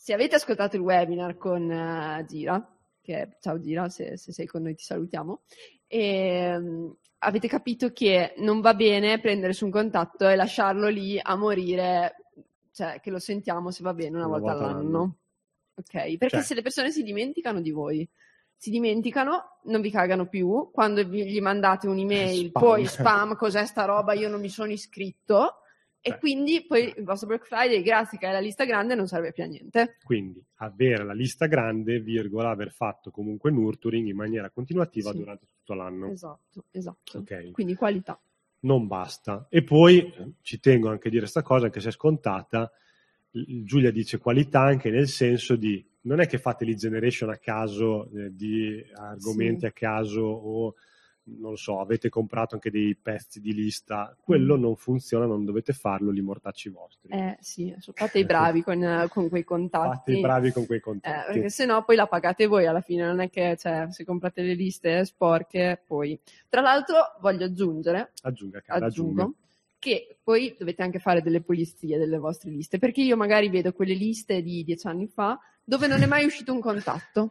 Se 0.00 0.12
avete 0.12 0.36
ascoltato 0.36 0.76
il 0.76 0.82
webinar 0.82 1.36
con 1.36 1.68
eh, 1.70 2.24
Gira, 2.28 2.64
che 3.02 3.36
ciao 3.40 3.58
Gira, 3.58 3.88
se, 3.88 4.16
se 4.16 4.32
sei 4.32 4.46
con 4.46 4.62
noi 4.62 4.74
ti 4.76 4.84
salutiamo, 4.84 5.40
ehm, 5.88 6.96
avete 7.18 7.48
capito 7.48 7.92
che 7.92 8.34
non 8.38 8.60
va 8.60 8.74
bene 8.74 9.18
prendere 9.20 9.52
su 9.52 9.64
un 9.64 9.72
contatto 9.72 10.28
e 10.28 10.36
lasciarlo 10.36 10.88
lì 10.88 11.18
a 11.20 11.34
morire, 11.34 12.14
cioè 12.72 13.00
che 13.00 13.10
lo 13.10 13.18
sentiamo 13.18 13.70
se 13.72 13.82
va 13.82 13.92
bene 13.92 14.16
una, 14.16 14.26
Una 14.28 14.38
volta, 14.38 14.52
volta 14.52 14.68
all'anno. 14.68 14.78
all'anno. 14.88 15.16
Ok? 15.74 15.92
Perché 16.16 16.28
Cioè- 16.28 16.42
se 16.42 16.54
le 16.54 16.62
persone 16.62 16.90
si 16.92 17.02
dimenticano 17.02 17.60
di 17.60 17.70
voi, 17.72 18.08
si 18.56 18.70
dimenticano, 18.70 19.58
non 19.64 19.80
vi 19.80 19.90
cagano 19.90 20.26
più, 20.26 20.70
quando 20.72 21.04
vi- 21.04 21.26
gli 21.28 21.40
mandate 21.40 21.86
un'email, 21.88 22.48
Spam. 22.48 22.62
poi 22.62 22.86
spam, 22.86 23.36
cos'è 23.36 23.64
sta 23.66 23.84
roba, 23.84 24.12
io 24.14 24.28
non 24.28 24.40
mi 24.40 24.48
sono 24.48 24.70
iscritto, 24.70 25.56
e 26.00 26.10
Beh. 26.10 26.18
quindi 26.18 26.64
poi 26.66 26.94
il 26.96 27.04
vostro 27.04 27.26
Black 27.28 27.46
Friday, 27.46 27.82
grazie 27.82 28.18
che 28.18 28.28
è 28.28 28.32
la 28.32 28.38
lista 28.40 28.64
grande, 28.64 28.94
non 28.94 29.06
serve 29.06 29.32
più 29.32 29.42
a 29.42 29.46
niente. 29.46 29.96
quindi 30.04 30.42
avere 30.56 31.04
la 31.04 31.12
lista 31.12 31.46
grande, 31.46 32.00
virgola, 32.00 32.50
aver 32.50 32.70
fatto 32.72 33.10
comunque 33.10 33.50
nurturing 33.50 34.06
in 34.08 34.16
maniera 34.16 34.50
continuativa 34.50 35.10
Sì. 35.10 35.18
durante 35.18 35.46
tutto 35.50 35.74
l'anno. 35.74 36.10
Esatto, 36.10 36.64
esatto. 36.70 37.18
Ok. 37.18 37.50
Quindi 37.50 37.74
qualità. 37.74 38.18
non 38.60 38.86
basta. 38.86 39.46
E 39.50 39.62
poi 39.62 39.98
eh, 40.00 40.32
ci 40.42 40.58
tengo 40.60 40.88
anche 40.88 41.06
a 41.08 41.10
dire 41.10 41.22
questa 41.22 41.42
cosa, 41.42 41.66
anche 41.66 41.80
se 41.80 41.88
è 41.90 41.92
scontata, 41.92 42.70
Giulia 43.30 43.90
dice 43.92 44.18
qualità 44.18 44.62
anche 44.62 44.90
nel 44.90 45.06
senso 45.06 45.54
di 45.54 45.84
non 46.02 46.18
è 46.20 46.26
che 46.26 46.38
fate 46.38 46.64
lead 46.64 46.78
generation 46.78 47.28
a 47.30 47.36
caso 47.36 48.08
eh, 48.16 48.34
di 48.34 48.82
argomenti 48.94 49.60
Sì. 49.60 49.66
a 49.66 49.72
caso 49.72 50.22
o 50.22 50.74
non 51.38 51.50
lo 51.50 51.56
so, 51.56 51.80
avete 51.80 52.08
comprato 52.08 52.54
anche 52.54 52.70
dei 52.70 52.94
pezzi 52.96 53.40
di 53.40 53.52
lista, 53.54 54.16
quello 54.20 54.56
Mm. 54.56 54.60
non 54.60 54.76
funziona, 54.76 55.26
non 55.26 55.44
dovete 55.44 55.72
farlo, 55.72 56.10
li 56.10 56.20
mortacci 56.20 56.68
vostri. 56.70 57.10
Eh 57.12 57.36
sì, 57.40 57.74
fate 57.94 58.18
i 58.18 58.24
bravi 58.24 58.62
con, 58.62 58.82
eh, 58.82 59.08
con 59.08 59.28
quei 59.28 59.44
contatti. 59.44 59.96
Fate 59.96 60.12
i 60.12 60.20
bravi 60.20 60.52
con 60.52 60.66
quei 60.66 60.78
Eh, 60.78 60.82
contatti. 60.82 61.32
perché 61.32 61.50
se 61.50 61.64
no 61.66 61.84
poi 61.84 61.96
la 61.96 62.06
pagate 62.06 62.46
voi 62.46 62.66
alla 62.66 62.80
fine, 62.80 63.04
non 63.04 63.20
è 63.20 63.28
che 63.30 63.56
cioè, 63.58 63.86
se 63.90 64.04
comprate 64.04 64.42
le 64.42 64.54
liste 64.54 65.04
sporche 65.04 65.82
poi. 65.86 66.18
Tra 66.48 66.60
l'altro 66.60 66.96
voglio 67.20 67.44
aggiungere, 67.44 68.12
Aggiunga, 68.22 68.60
cara, 68.60 68.86
aggiungo, 68.86 69.20
aggiunga. 69.20 69.36
che 69.78 70.18
poi 70.22 70.56
dovete 70.58 70.82
anche 70.82 70.98
fare 70.98 71.22
delle 71.22 71.40
pulizie 71.40 71.98
delle 71.98 72.18
vostre 72.18 72.50
liste, 72.50 72.78
perché 72.78 73.00
io 73.02 73.16
magari 73.16 73.48
vedo 73.48 73.72
quelle 73.72 73.94
liste 73.94 74.42
di 74.42 74.64
dieci 74.64 74.86
anni 74.86 75.06
fa 75.06 75.38
dove 75.62 75.86
non 75.86 76.02
è 76.02 76.06
mai 76.06 76.24
uscito 76.24 76.52
un 76.52 76.60
contatto. 76.60 77.30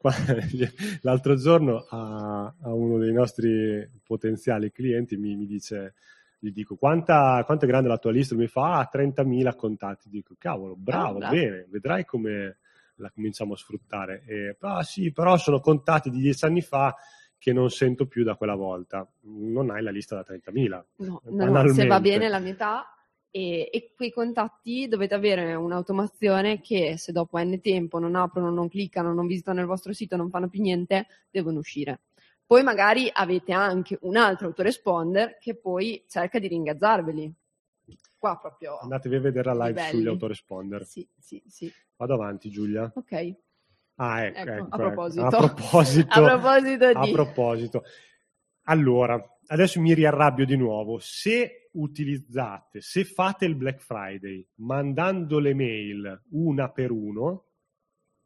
L'altro 1.02 1.34
giorno 1.36 1.86
a, 1.88 2.54
a 2.60 2.72
uno 2.72 2.98
dei 2.98 3.12
nostri 3.12 3.88
potenziali 4.04 4.70
clienti 4.70 5.16
mi, 5.16 5.34
mi 5.36 5.46
dice, 5.46 5.94
gli 6.38 6.52
dico 6.52 6.76
quanta, 6.76 7.42
quanto 7.44 7.64
è 7.64 7.68
grande 7.68 7.88
la 7.88 7.98
tua 7.98 8.12
lista? 8.12 8.34
Mi 8.34 8.46
fa 8.46 8.78
ah, 8.78 8.88
30.000 8.92 9.56
contatti. 9.56 10.08
Dico 10.08 10.34
cavolo, 10.38 10.76
bravo, 10.76 11.18
bravo. 11.18 11.34
bene, 11.34 11.66
vedrai 11.68 12.04
come 12.04 12.58
la 12.96 13.10
cominciamo 13.10 13.54
a 13.54 13.56
sfruttare. 13.56 14.22
E, 14.26 14.56
ah 14.60 14.82
sì, 14.82 15.12
però 15.12 15.36
sono 15.36 15.60
contatti 15.60 16.10
di 16.10 16.20
dieci 16.20 16.44
anni 16.44 16.62
fa 16.62 16.94
che 17.36 17.52
non 17.52 17.70
sento 17.70 18.06
più 18.06 18.24
da 18.24 18.34
quella 18.36 18.54
volta. 18.54 19.08
Non 19.22 19.70
hai 19.70 19.82
la 19.82 19.90
lista 19.90 20.14
da 20.14 20.24
30.000. 20.28 20.84
No, 20.96 21.22
no, 21.24 21.68
se 21.72 21.86
va 21.86 22.00
bene 22.00 22.28
la 22.28 22.40
metà 22.40 22.92
e, 23.30 23.68
e 23.72 23.92
quei 23.94 24.10
contatti 24.10 24.88
dovete 24.88 25.14
avere 25.14 25.54
un'automazione 25.54 26.60
che 26.60 26.96
se 26.96 27.12
dopo 27.12 27.38
n 27.38 27.60
tempo 27.60 27.98
non 27.98 28.14
aprono, 28.14 28.50
non 28.50 28.68
cliccano, 28.68 29.12
non 29.12 29.26
visitano 29.26 29.60
il 29.60 29.66
vostro 29.66 29.92
sito, 29.92 30.16
non 30.16 30.30
fanno 30.30 30.48
più 30.48 30.60
niente, 30.60 31.06
devono 31.30 31.58
uscire. 31.58 32.00
Poi 32.46 32.62
magari 32.62 33.10
avete 33.12 33.52
anche 33.52 33.98
un 34.02 34.16
altro 34.16 34.46
autoresponder 34.46 35.36
che 35.38 35.54
poi 35.54 36.04
cerca 36.08 36.38
di 36.38 36.48
ringazzarveli. 36.48 37.34
Qua 38.16 38.38
proprio. 38.38 38.78
Andatevi 38.78 39.16
a 39.16 39.20
vedere 39.20 39.54
la 39.54 39.66
live 39.66 39.82
sugli 39.90 40.08
autoresponder. 40.08 40.84
Sì, 40.84 41.06
sì, 41.18 41.42
sì. 41.46 41.72
Vado 41.96 42.14
avanti 42.14 42.48
Giulia. 42.48 42.90
Ok. 42.94 43.36
Ah, 43.96 44.24
ecco, 44.24 44.38
Ecco, 44.38 44.50
ecco, 44.50 44.50
a 44.50 44.66
ecco. 44.66 44.76
proposito. 44.76 45.26
A 45.26 45.28
proposito. 45.28 46.08
A 46.14 46.22
proposito 46.22 46.84
A 46.86 47.04
di... 47.04 47.12
proposito, 47.12 47.84
allora, 48.62 49.38
adesso 49.46 49.80
mi 49.80 49.94
riarrabbio 49.94 50.44
di 50.44 50.56
nuovo. 50.56 50.98
Se 50.98 51.67
utilizzate, 51.80 52.80
se 52.80 53.04
fate 53.04 53.44
il 53.44 53.54
Black 53.54 53.80
Friday 53.80 54.46
mandando 54.56 55.38
le 55.38 55.54
mail 55.54 56.22
una 56.30 56.70
per 56.70 56.90
uno, 56.90 57.46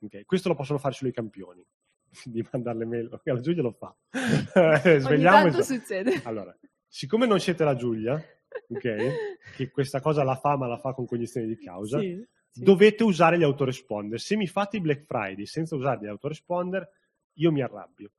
ok, 0.01 0.25
questo 0.25 0.49
lo 0.49 0.55
possono 0.55 0.79
fare 0.79 0.95
solo 0.95 1.11
i 1.11 1.13
campioni, 1.15 1.65
di 2.25 2.47
mandare 2.51 2.79
le 2.79 2.85
mail, 2.87 3.09
ok, 3.13 3.27
la 3.27 3.41
Giulia 3.41 3.63
lo 3.63 3.73
fa. 3.73 3.95
Ogni 4.91 5.01
Svegliamo 5.01 5.47
il- 5.47 5.63
succede. 5.65 6.21
Allora, 6.25 6.57
siccome 6.87 7.27
non 7.27 7.41
siete 7.41 7.65
la 7.65 7.75
Giulia, 7.77 8.15
ok, 8.69 8.81
che 9.57 9.71
questa 9.71 10.01
cosa 10.01 10.23
la 10.25 10.37
fa 10.37 10.57
ma 10.57 10.67
la 10.67 10.79
fa 10.79 10.93
con 10.95 11.07
cognizione 11.07 11.47
di 11.47 11.57
causa, 11.59 11.99
Sì, 11.99 12.25
sì. 12.51 12.63
dovete 12.65 13.03
usare 13.05 13.39
gli 13.39 13.43
autoresponder. 13.45 14.19
Se 14.21 14.37
mi 14.37 14.47
fate 14.47 14.79
i 14.79 14.81
Black 14.81 15.05
Friday 15.05 15.47
senza 15.47 15.77
usare 15.77 16.01
gli 16.01 16.07
autoresponder, 16.09 16.89
io 17.35 17.53
mi 17.53 17.63
arrabbio. 17.63 18.11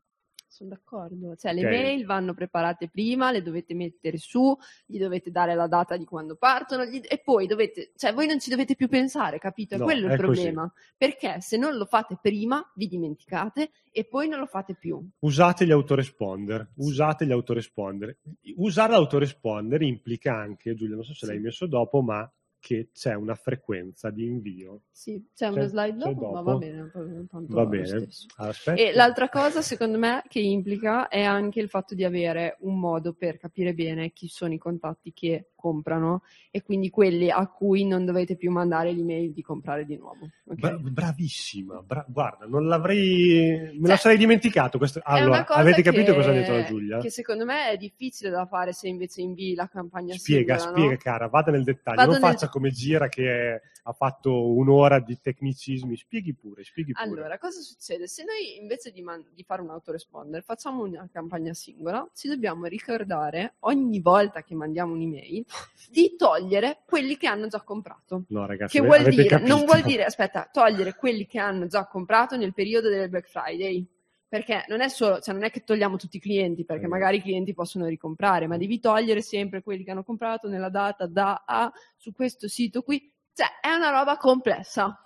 Sono 0.54 0.70
d'accordo, 0.70 1.36
cioè 1.36 1.52
le 1.52 1.64
Ok. 1.66 1.72
mail 1.72 2.06
vanno 2.06 2.36
preparate 2.36 2.88
prima, 2.88 3.32
le 3.32 3.42
dovete 3.42 3.74
mettere 3.74 4.20
su, 4.20 4.56
gli 4.86 5.00
dovete 5.00 5.32
dare 5.32 5.56
la 5.56 5.66
data 5.66 5.98
di 5.98 6.06
quando 6.06 6.36
partono 6.36 6.86
gli- 6.86 7.02
e 7.08 7.22
poi 7.24 7.48
dovete, 7.48 7.92
cioè 7.96 8.14
voi 8.14 8.28
non 8.28 8.40
ci 8.40 8.52
dovete 8.52 8.76
più 8.76 8.88
pensare, 8.88 9.40
capito? 9.40 9.74
È 9.74 9.78
No, 9.80 9.86
quello 9.86 10.06
il 10.06 10.12
è 10.12 10.16
così. 10.18 10.42
problema, 10.42 10.72
perché 10.96 11.42
se 11.42 11.58
non 11.58 11.76
lo 11.76 11.86
fate 11.86 12.20
prima 12.22 12.64
vi 12.76 12.86
dimenticate 12.88 13.72
e 13.92 14.06
poi 14.06 14.28
non 14.28 14.38
lo 14.38 14.46
fate 14.46 14.76
più. 14.76 15.04
Usate 15.22 15.66
gli 15.66 15.72
autoresponder, 15.72 16.70
usate 16.76 17.26
gli 17.26 17.32
autoresponder. 17.32 18.16
Usare 18.58 18.92
l'autoresponder 18.92 19.82
implica 19.82 20.36
anche, 20.36 20.76
Giulia, 20.76 20.94
non 20.94 21.04
so 21.04 21.16
se 21.16 21.26
Sì. 21.26 21.32
l'hai 21.32 21.40
messo 21.42 21.66
dopo, 21.66 22.04
ma 22.04 22.32
che 22.64 22.92
c'è 22.94 23.14
una 23.14 23.36
frequenza 23.36 24.10
di 24.10 24.26
invio. 24.26 24.84
Sì, 24.90 25.22
c'è 25.36 25.52
C'è- 25.52 25.68
slide 25.68 25.98
c'è 25.98 26.14
dopo, 26.14 26.32
ma 26.32 26.42
dopo? 26.42 26.52
va 26.52 26.58
bene, 26.58 26.92
Va 27.32 27.66
bene. 27.66 28.08
Aspetta. 28.38 28.74
E 28.82 28.94
l'altra 28.94 29.28
cosa, 29.28 29.62
secondo 29.62 29.98
me, 29.98 30.24
che 30.30 30.40
implica 30.40 31.10
è 31.10 31.22
anche 31.24 31.60
il 31.60 31.68
fatto 31.68 31.94
di 31.94 32.06
avere 32.06 32.56
un 32.62 32.80
modo 32.80 33.14
per 33.14 33.38
capire 33.38 33.74
bene 33.74 34.14
chi 34.14 34.30
sono 34.30 34.54
i 34.54 34.58
contatti 34.58 35.12
che 35.12 35.50
comprano 35.64 36.24
e 36.52 36.62
quindi 36.62 36.90
quelli 36.90 37.30
a 37.32 37.48
cui 37.48 37.86
non 37.86 38.04
dovete 38.04 38.36
più 38.36 38.52
mandare 38.52 38.92
l'email 38.92 39.32
di 39.32 39.42
comprare 39.42 39.86
di 39.86 39.96
nuovo. 39.96 40.28
ok? 40.46 40.56
Bra- 40.60 40.78
bravissima, 40.78 41.82
bra- 41.82 42.06
guarda, 42.08 42.46
non 42.46 42.68
l'avrei, 42.68 43.70
me 43.72 43.80
Cioè, 43.80 43.88
la 43.88 43.96
sarei 43.96 44.18
dimenticato. 44.18 44.78
Questo. 44.78 45.00
È 45.00 45.04
Allora, 45.06 45.46
avete 45.48 45.82
capito 45.82 46.12
che- 46.12 46.18
cosa 46.18 46.32
ha 46.32 46.34
detto 46.34 46.52
la 46.52 46.64
Giulia? 46.66 46.98
Che 47.00 47.10
secondo 47.10 47.46
me 47.46 47.70
è 47.70 47.78
difficile 47.78 48.30
da 48.30 48.46
fare 48.46 48.74
se 48.74 48.90
invece 48.90 49.22
invii 49.22 49.56
la 49.56 49.70
campagna 49.70 50.14
Spiega, 50.16 50.58
singola, 50.58 50.76
spiega, 50.78 50.92
no? 50.96 51.00
cara, 51.02 51.28
vada 51.28 51.52
nel 51.52 51.64
dettaglio, 51.64 51.96
Vado 51.98 52.12
non 52.12 52.20
nel- 52.20 52.30
faccia 52.32 52.50
come 52.50 52.72
Gira 52.72 53.08
che 53.08 53.62
ha 53.86 53.92
fatto 53.92 54.48
un'ora 54.52 55.00
di 55.00 55.20
tecnicismi. 55.20 55.96
Spieghi 55.98 56.34
pure, 56.34 56.64
spieghi 56.64 56.94
pure. 56.94 57.06
Allora, 57.06 57.38
cosa 57.38 57.60
succede? 57.60 58.08
Se 58.08 58.24
noi 58.24 58.58
invece 58.60 58.92
di, 58.92 59.02
man- 59.02 59.26
di 59.34 59.44
fare 59.44 59.62
un 59.62 59.70
autoresponder 59.72 60.42
facciamo 60.44 60.84
una 60.84 61.08
campagna 61.12 61.54
singola, 61.54 62.10
ci 62.14 62.28
dobbiamo 62.30 62.66
ricordare 62.66 63.56
ogni 63.60 64.00
volta 64.00 64.42
che 64.44 64.56
mandiamo 64.56 64.94
un'email 64.94 65.46
di 65.90 66.16
togliere 66.18 66.80
quelli 66.86 67.18
che 67.18 67.28
hanno 67.28 67.48
già 67.48 67.62
comprato. 67.62 68.24
no, 68.30 68.46
ragazzi, 68.46 68.80
Che 68.80 68.86
vuol 68.86 69.04
dire? 69.04 69.26
capito? 69.26 69.54
Non 69.56 69.66
vuol 69.66 69.82
dire, 69.82 70.06
aspetta, 70.06 70.50
togliere 70.52 70.96
quelli 70.96 71.26
che 71.26 71.40
hanno 71.40 71.68
già 71.68 71.86
comprato 71.86 72.38
nel 72.38 72.54
periodo 72.54 72.90
del 72.90 73.10
Black 73.10 73.28
Friday. 73.30 73.86
Perché 74.34 74.66
non 74.68 74.82
è 74.82 74.88
solo, 74.88 75.20
cioè 75.20 75.36
non 75.36 75.44
è 75.44 75.52
che 75.52 75.64
togliamo 75.64 75.96
tutti 75.96 76.18
i 76.18 76.20
clienti, 76.20 76.66
perché 76.66 76.86
Eh. 76.86 76.88
magari 76.88 77.18
i 77.18 77.22
clienti 77.22 77.54
possono 77.54 77.86
ricomprare, 77.86 78.48
ma 78.48 78.58
devi 78.58 78.80
togliere 78.80 79.22
sempre 79.22 79.62
quelli 79.62 79.84
che 79.84 79.92
hanno 79.92 80.04
comprato 80.04 80.48
nella 80.48 80.70
data 80.70 81.06
da 81.06 81.44
A 81.46 81.72
su 81.98 82.12
questo 82.14 82.48
sito 82.48 82.82
qui. 82.82 83.13
Cioè, 83.34 83.60
è 83.62 83.74
una 83.74 83.90
roba 83.90 84.18
complessa. 84.18 84.98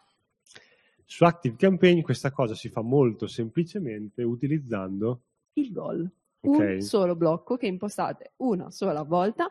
Su 1.05 1.23
ActiveCampaign 1.23 2.01
questa 2.01 2.31
cosa 2.31 2.53
si 2.53 2.67
fa 2.67 2.81
molto 2.81 3.27
semplicemente 3.27 4.23
utilizzando 4.23 5.21
Il 5.53 5.71
goal. 5.71 6.09
Ok. 6.41 6.57
Un 6.57 6.81
solo 6.81 7.15
blocco 7.15 7.55
che 7.55 7.67
impostate 7.67 8.33
una 8.37 8.69
sola 8.69 9.03
volta 9.03 9.49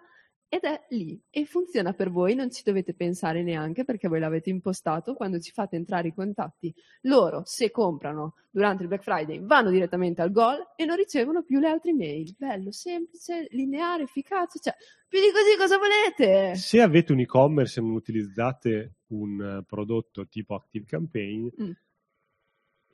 ed 0.49 0.63
è 0.63 0.87
lì 0.91 1.21
e 1.31 1.45
funziona 1.45 1.93
per 1.93 2.11
voi, 2.11 2.35
non 2.35 2.51
ci 2.51 2.63
dovete 2.65 2.95
pensare 2.95 3.43
neanche 3.43 3.85
perché 3.85 4.09
voi 4.09 4.21
l'avete 4.21 4.51
impostato 4.51 5.15
quando 5.15 5.39
ci 5.41 5.53
fate 5.53 5.77
entrare 5.77 6.09
i 6.09 6.15
contatti. 6.15 6.75
Loro, 7.03 7.43
se 7.45 7.71
comprano 7.71 8.35
durante 8.51 8.83
il 8.83 8.89
Black 8.89 9.03
Friday, 9.03 9.41
vanno 9.45 9.71
direttamente 9.71 10.23
al 10.23 10.31
goal 10.31 10.73
e 10.77 10.85
non 10.85 10.97
ricevono 10.97 11.43
più 11.43 11.59
le 11.59 11.69
altre 11.69 11.93
mail. 11.93 12.35
Bello, 12.39 12.71
semplice, 12.73 13.47
lineare, 13.51 14.05
efficace, 14.05 14.59
cioè 14.61 14.75
più 15.09 15.21
di 15.21 15.31
così 15.31 15.57
cosa 15.57 15.79
volete? 15.79 16.55
Se 16.57 16.81
avete 16.81 17.13
un 17.13 17.21
e-commerce 17.21 17.81
e 17.81 17.83
non 17.83 17.93
utilizzate 17.93 18.95
un 19.09 19.41
eh, 19.41 19.65
prodotto 19.65 20.27
tipo 20.27 20.55
ActiveCampaign, 20.55 21.49
Mm. 21.63 21.71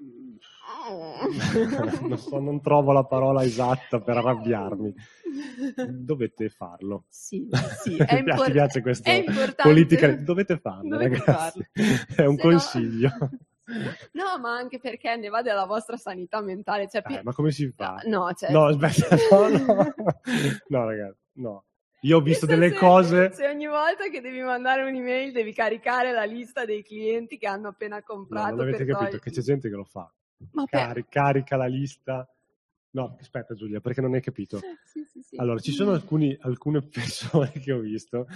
non, 2.08 2.18
so, 2.18 2.38
non 2.38 2.60
trovo 2.60 2.92
la 2.92 3.04
parola 3.04 3.42
esatta 3.44 4.00
per 4.00 4.16
arrabbiarmi, 4.16 4.92
dovete 5.90 6.48
farlo. 6.48 7.04
Sì, 7.08 7.48
sì, 7.82 7.90
Mi 7.90 7.96
è, 7.98 8.04
piace- 8.04 8.18
impor- 8.18 8.44
ti 8.46 8.52
piace 8.52 8.82
questa 8.82 9.10
è 9.10 9.14
importante. 9.14 9.62
politica? 9.62 10.16
Dovete 10.16 10.58
farlo, 10.58 10.88
Dovete 10.88 11.22
ragazzi. 11.24 11.62
farlo. 11.72 11.72
È 12.16 12.24
un 12.26 12.36
Se 12.36 12.42
no- 12.42 12.48
consiglio. 12.50 13.10
No, 14.12 14.38
ma 14.40 14.56
anche 14.56 14.78
perché 14.80 15.16
ne 15.16 15.28
va 15.28 15.40
della 15.40 15.64
vostra 15.66 15.96
sanità 15.96 16.40
mentale. 16.42 16.88
Cioè, 16.88 17.02
pi- 17.02 17.14
Eh, 17.14 17.22
ma 17.22 17.32
come 17.32 17.52
si 17.52 17.72
fa? 17.74 18.02
No, 18.06 18.30
cioè, 18.34 18.50
No, 18.50 18.66
aspetta, 18.66 19.16
no, 19.30 19.48
no. 19.48 19.94
No, 20.68 20.84
ragazzi, 20.84 21.18
no. 21.34 21.64
Io 22.04 22.18
ho 22.18 22.20
visto 22.20 22.46
delle 22.46 22.70
se- 22.70 22.76
cose... 22.76 23.30
Se 23.34 23.46
ogni 23.48 23.66
volta 23.66 24.08
che 24.08 24.20
devi 24.20 24.40
mandare 24.42 24.82
un'email 24.82 25.32
devi 25.32 25.52
caricare 25.52 26.12
la 26.12 26.24
lista 26.24 26.64
dei 26.64 26.82
clienti 26.82 27.38
che 27.38 27.46
hanno 27.46 27.68
appena 27.68 27.96
No, 27.96 28.02
comprato. 28.04 28.50
non 28.56 28.60
avete 28.60 28.78
capito 28.84 28.96
togliere- 28.98 29.18
che 29.20 29.30
c'è 29.30 29.40
gente 29.40 29.68
che 29.68 29.74
lo 29.76 29.84
fa. 29.84 30.12
Ma 30.52 30.64
Cari- 30.64 31.06
carica 31.08 31.56
la 31.56 31.66
lista. 31.66 32.28
No, 32.94 33.16
aspetta 33.18 33.54
Giulia, 33.54 33.80
perché 33.80 34.00
non 34.00 34.14
hai 34.14 34.20
capito. 34.20 34.60
Sì, 34.84 35.04
sì, 35.04 35.22
sì. 35.22 35.36
Allora, 35.36 35.58
ci 35.60 35.70
sono 35.72 35.92
alcuni- 35.92 36.36
alcune 36.40 36.82
persone 36.86 37.50
che 37.52 37.72
ho 37.72 37.78
visto 37.78 38.26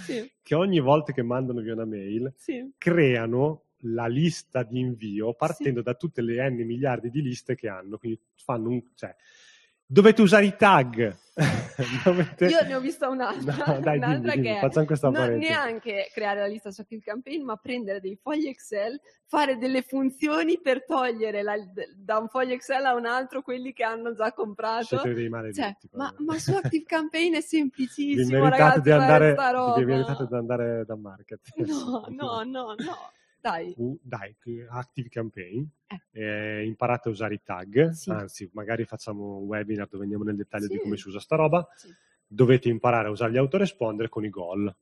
che 0.41 0.55
ogni 0.55 0.79
volta 0.79 1.11
che 1.13 1.21
mandano 1.21 1.59
via 1.61 1.73
una 1.73 1.85
mail 1.85 2.33
creano 2.77 3.63
la 3.81 4.07
lista 4.07 4.63
di 4.63 4.79
invio 4.79 5.33
partendo 5.33 5.81
da 5.83 5.93
tutte 5.93 6.21
le 6.21 6.49
n 6.49 6.55
miliardi 6.65 7.09
di 7.11 7.21
liste 7.21 7.53
che 7.55 7.67
hanno. 7.67 7.97
Quindi 7.99 8.19
fanno 8.35 8.69
un... 8.69 8.81
Cioè, 8.95 9.13
dovete 9.87 10.21
usare 10.21 10.45
i 10.45 10.55
tag. 10.55 11.15
Dovete- 12.03 12.47
Io 12.47 12.57
ne 12.65 12.73
ho 12.73 12.79
vista 12.79 13.07
un'altra, 13.09 13.55
No, 13.75 13.79
dai, 13.79 13.97
un'altra 13.97 14.07
dimmi, 14.31 14.31
dimmi, 14.31 14.41
che 14.47 14.57
è 14.57 14.59
facciamo 14.59 14.85
questa 14.87 15.09
non 15.09 15.21
parentesi. 15.21 15.51
neanche 15.51 16.09
creare 16.11 16.39
la 16.39 16.47
lista 16.47 16.71
su 16.71 16.81
Active 16.81 17.03
Campaign, 17.03 17.43
ma 17.43 17.55
prendere 17.57 17.99
dei 17.99 18.17
fogli 18.19 18.47
Excel, 18.47 18.99
fare 19.27 19.57
delle 19.59 19.83
funzioni 19.83 20.59
per 20.59 20.83
togliere 20.83 21.43
la- 21.43 21.55
da 21.95 22.17
un 22.17 22.27
foglio 22.29 22.53
Excel 22.53 22.83
a 22.85 22.95
un 22.95 23.05
altro 23.05 23.43
quelli 23.43 23.71
che 23.73 23.83
hanno 23.83 24.15
già 24.15 24.33
comprato. 24.33 24.97
Cioè, 25.53 25.75
ma, 25.91 26.11
ma 26.17 26.39
su 26.39 26.53
Active 26.55 26.85
Campaign 26.85 27.35
è 27.35 27.41
semplicissimo, 27.41 28.15
ragazzi, 28.49 28.81
di 28.81 28.89
andare, 28.91 29.35
vi 29.75 29.85
meritate 29.85 30.25
di 30.27 30.35
andare 30.35 30.85
da 30.85 30.95
marketing. 30.95 31.67
No, 31.67 32.05
no, 32.09 32.41
no, 32.43 32.73
no. 32.75 33.11
Dai. 33.39 33.73
Uh, 33.77 33.97
dai, 34.01 34.35
Active 34.69 35.09
Campaign, 35.09 35.63
Eh. 35.87 36.01
eh, 36.11 36.65
imparate 36.65 37.07
a 37.09 37.11
usare 37.11 37.35
i 37.35 37.41
tag, 37.43 37.89
Sì. 37.91 38.09
anzi 38.09 38.49
magari 38.53 38.83
facciamo 38.85 39.37
un 39.37 39.45
webinar 39.45 39.87
dove 39.87 40.03
andiamo 40.03 40.23
nel 40.23 40.35
dettaglio 40.35 40.67
di 40.67 40.73
Sì. 40.75 40.79
come 40.81 40.97
si 40.97 41.07
usa 41.07 41.19
sta 41.19 41.35
roba, 41.35 41.65
Sì. 41.75 41.93
dovete 42.25 42.67
imparare 42.69 43.07
a 43.07 43.11
usare 43.11 43.31
gli 43.31 43.37
autoresponder 43.37 44.09
con 44.09 44.25
i 44.25 44.29
goal, 44.29 44.75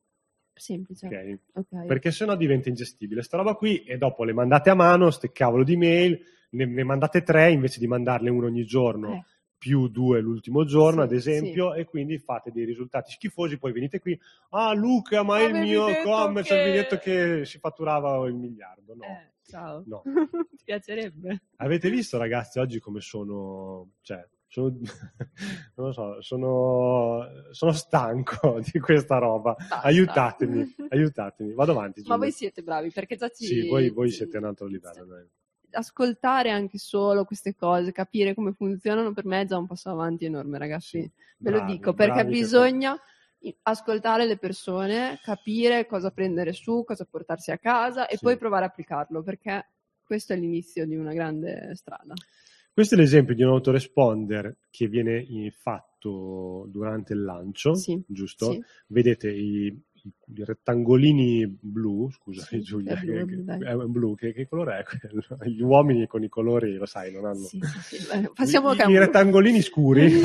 Semplice. 0.53 1.05
ok? 1.05 1.39
Ok. 1.53 1.85
Perché 1.85 2.11
sennò 2.11 2.35
diventa 2.35 2.69
ingestibile 2.69 3.21
sta 3.21 3.37
roba 3.37 3.55
qui 3.55 3.83
e 3.83 3.97
dopo 3.97 4.23
le 4.23 4.33
mandate 4.33 4.69
a 4.69 4.75
mano, 4.75 5.11
ste 5.11 5.31
cavolo 5.31 5.63
di 5.63 5.75
mail, 5.75 6.19
ne, 6.51 6.65
ne 6.65 6.83
mandate 6.83 7.21
tre 7.23 7.51
invece 7.51 7.79
di 7.79 7.87
mandarle 7.87 8.29
uno 8.29 8.45
ogni 8.47 8.63
giorno. 8.65 9.13
Eh. 9.13 9.25
Più 9.65 9.87
due 9.87 10.19
l'ultimo 10.21 10.63
giorno, 10.63 10.99
Sì, 11.01 11.07
ad 11.07 11.11
esempio, 11.11 11.73
e 11.73 11.85
quindi 11.85 12.19
fate 12.19 12.51
dei 12.51 12.65
risultati 12.65 13.11
schifosi. 13.11 13.57
Poi 13.57 13.71
venite 13.71 13.97
qui, 13.99 14.15
ah 14.51 14.71
Luca, 14.75 15.23
ma 15.23 15.39
il 15.39 15.49
Avevi 15.49 15.59
mio 15.69 15.85
detto 15.87 15.99
e-commerce 16.01 16.53
che- 16.53 16.61
avevi 16.61 16.77
detto 16.77 16.97
che 16.97 17.45
si 17.45 17.57
fatturava 17.57 18.27
il 18.27 18.35
miliardo. 18.35 18.93
No, 18.93 19.03
Eh, 19.05 19.31
ciao. 19.49 19.83
no. 19.87 20.03
Ti 20.55 20.63
piacerebbe? 20.63 21.41
Avete 21.55 21.89
visto, 21.89 22.19
ragazzi, 22.19 22.59
oggi 22.59 22.77
come 22.79 23.01
sono. 23.01 23.89
Cioè, 24.01 24.23
sono, 24.45 24.67
non 25.75 25.87
lo 25.87 25.91
so, 25.91 26.21
sono, 26.21 27.25
sono 27.49 27.71
stanco 27.71 28.59
di 28.71 28.79
questa 28.79 29.17
roba. 29.17 29.55
Basta. 29.57 29.81
Aiutatemi, 29.81 30.75
aiutatemi. 30.89 31.53
Vado 31.53 31.71
avanti. 31.71 32.01
Ma 32.01 32.03
Giulia. 32.03 32.17
voi 32.19 32.31
siete 32.31 32.61
bravi 32.61 32.91
perché 32.91 33.15
già 33.15 33.29
ci... 33.29 33.45
Sì, 33.45 33.67
voi, 33.67 33.89
voi 33.89 34.11
siete 34.11 34.37
a 34.37 34.41
un 34.41 34.45
altro 34.45 34.67
livello. 34.67 35.05
dai. 35.05 35.25
Ascoltare 35.75 36.49
anche 36.49 36.77
solo 36.77 37.25
queste 37.25 37.55
cose, 37.55 37.91
capire 37.91 38.33
come 38.33 38.53
funzionano, 38.53 39.13
per 39.13 39.25
me 39.25 39.41
è 39.41 39.45
già 39.45 39.57
un 39.57 39.67
passo 39.67 39.89
avanti 39.89 40.25
enorme, 40.25 40.57
ragazzi. 40.57 41.01
Sì, 41.01 41.11
Ve 41.37 41.51
lo 41.51 41.57
bravi, 41.57 41.73
dico 41.73 41.93
perché 41.93 42.25
bisogna 42.25 42.97
i- 43.39 43.55
ascoltare 43.63 44.25
le 44.25 44.37
persone, 44.37 45.19
capire 45.23 45.85
cosa 45.85 46.11
prendere 46.11 46.53
su, 46.53 46.83
cosa 46.85 47.05
portarsi 47.05 47.51
a 47.51 47.57
casa 47.57 48.07
e 48.07 48.15
Sì. 48.17 48.23
poi 48.23 48.37
provare 48.37 48.65
a 48.65 48.67
applicarlo 48.67 49.21
perché 49.21 49.67
questo 50.03 50.33
è 50.33 50.37
l'inizio 50.37 50.85
di 50.85 50.95
una 50.95 51.13
grande 51.13 51.71
strada. 51.75 52.13
Questo 52.73 52.95
è 52.95 52.97
l'esempio 52.97 53.35
di 53.35 53.43
un 53.43 53.49
autoresponder 53.49 54.57
che 54.69 54.87
viene 54.87 55.19
in- 55.19 55.51
fatto 55.51 56.65
durante 56.67 57.13
il 57.13 57.23
lancio, 57.23 57.73
Sì, 57.75 58.01
giusto? 58.05 58.51
Sì. 58.51 58.63
Vedete 58.87 59.29
i, 59.31 59.73
i- 60.05 60.43
rettangolini 60.43 61.47
blu, 61.59 62.09
scusami 62.11 62.45
Sì, 62.47 62.61
Giulia, 62.61 62.93
è 62.99 63.03
blu, 63.03 63.25
che, 63.25 63.35
blu, 63.35 63.63
è 63.65 63.75
blu, 63.87 64.15
che, 64.15 64.33
che 64.33 64.47
colore 64.47 64.79
è 64.79 64.83
quello? 64.83 65.21
Gli 65.49 65.61
uomini 65.61 66.07
con 66.07 66.23
i 66.23 66.29
colori, 66.29 66.75
lo 66.75 66.85
sai, 66.85 67.11
non 67.11 67.25
hanno... 67.25 67.35
Sì, 67.35 67.59
sì, 67.81 67.97
Passiamo 68.33 68.73
I, 68.73 68.91
i 68.91 68.97
rettangolini 68.97 69.61
scuri 69.61 70.09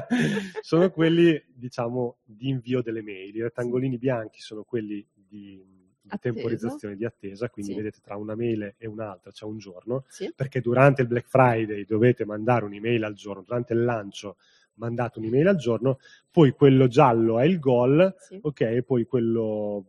sono 0.60 0.90
quelli, 0.90 1.42
diciamo, 1.52 2.18
di 2.24 2.48
invio 2.48 2.82
delle 2.82 3.02
mail. 3.02 3.34
I 3.34 3.42
rettangolini 3.42 3.98
bianchi 3.98 4.40
sono 4.40 4.62
quelli 4.64 5.06
di 5.14 5.74
Attesa. 6.08 6.34
temporizzazione, 6.34 6.94
di 6.94 7.04
attesa, 7.04 7.48
quindi 7.50 7.72
Sì. 7.72 7.76
vedete 7.78 7.98
tra 8.00 8.14
una 8.16 8.36
mail 8.36 8.74
e 8.78 8.86
un'altra 8.86 9.32
c'è 9.32 9.44
un 9.44 9.58
giorno 9.58 10.04
Sì. 10.06 10.32
perché 10.36 10.60
durante 10.60 11.02
il 11.02 11.08
Black 11.08 11.26
Friday 11.26 11.84
dovete 11.84 12.24
mandare 12.24 12.64
un'email 12.64 13.02
al 13.02 13.14
giorno, 13.14 13.42
durante 13.42 13.72
il 13.72 13.82
lancio 13.82 14.36
mandate 14.76 15.18
un'email 15.18 15.48
al 15.48 15.56
giorno, 15.56 15.98
poi 16.30 16.52
quello 16.52 16.86
giallo 16.88 17.38
è 17.38 17.44
il 17.44 17.58
goal, 17.58 18.14
Sì, 18.18 18.38
ok, 18.40 18.60
e 18.62 18.82
poi 18.82 19.04
quello 19.04 19.84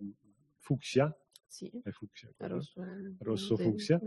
fucsia, 0.59 1.15
sì. 1.45 1.71
è 1.83 1.89
fucsia, 1.91 2.29
rosso, 2.37 2.83
Rosso 3.19 3.55
non 3.57 3.71
fucsia. 3.71 4.01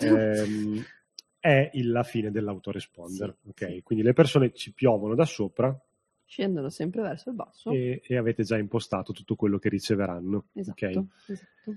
ehm, 0.00 0.84
è 1.40 1.70
il- 1.74 1.90
la 1.90 2.02
fine 2.02 2.30
dell'autoresponder, 2.30 3.36
Sì, 3.42 3.48
ok? 3.48 3.82
Quindi 3.82 4.04
le 4.04 4.12
persone 4.12 4.52
ci 4.52 4.72
piovono 4.72 5.14
da 5.14 5.24
sopra 5.24 5.78
Scendono 6.24 6.68
sempre 6.68 7.00
verso 7.00 7.30
il 7.30 7.36
basso. 7.36 7.70
e, 7.70 8.02
e 8.04 8.16
avete 8.16 8.42
già 8.42 8.58
impostato 8.58 9.12
tutto 9.12 9.34
quello 9.34 9.58
che 9.58 9.68
riceveranno, 9.70 10.48
Esatto, 10.52 10.86
ok? 10.86 11.04
esatto. 11.26 11.76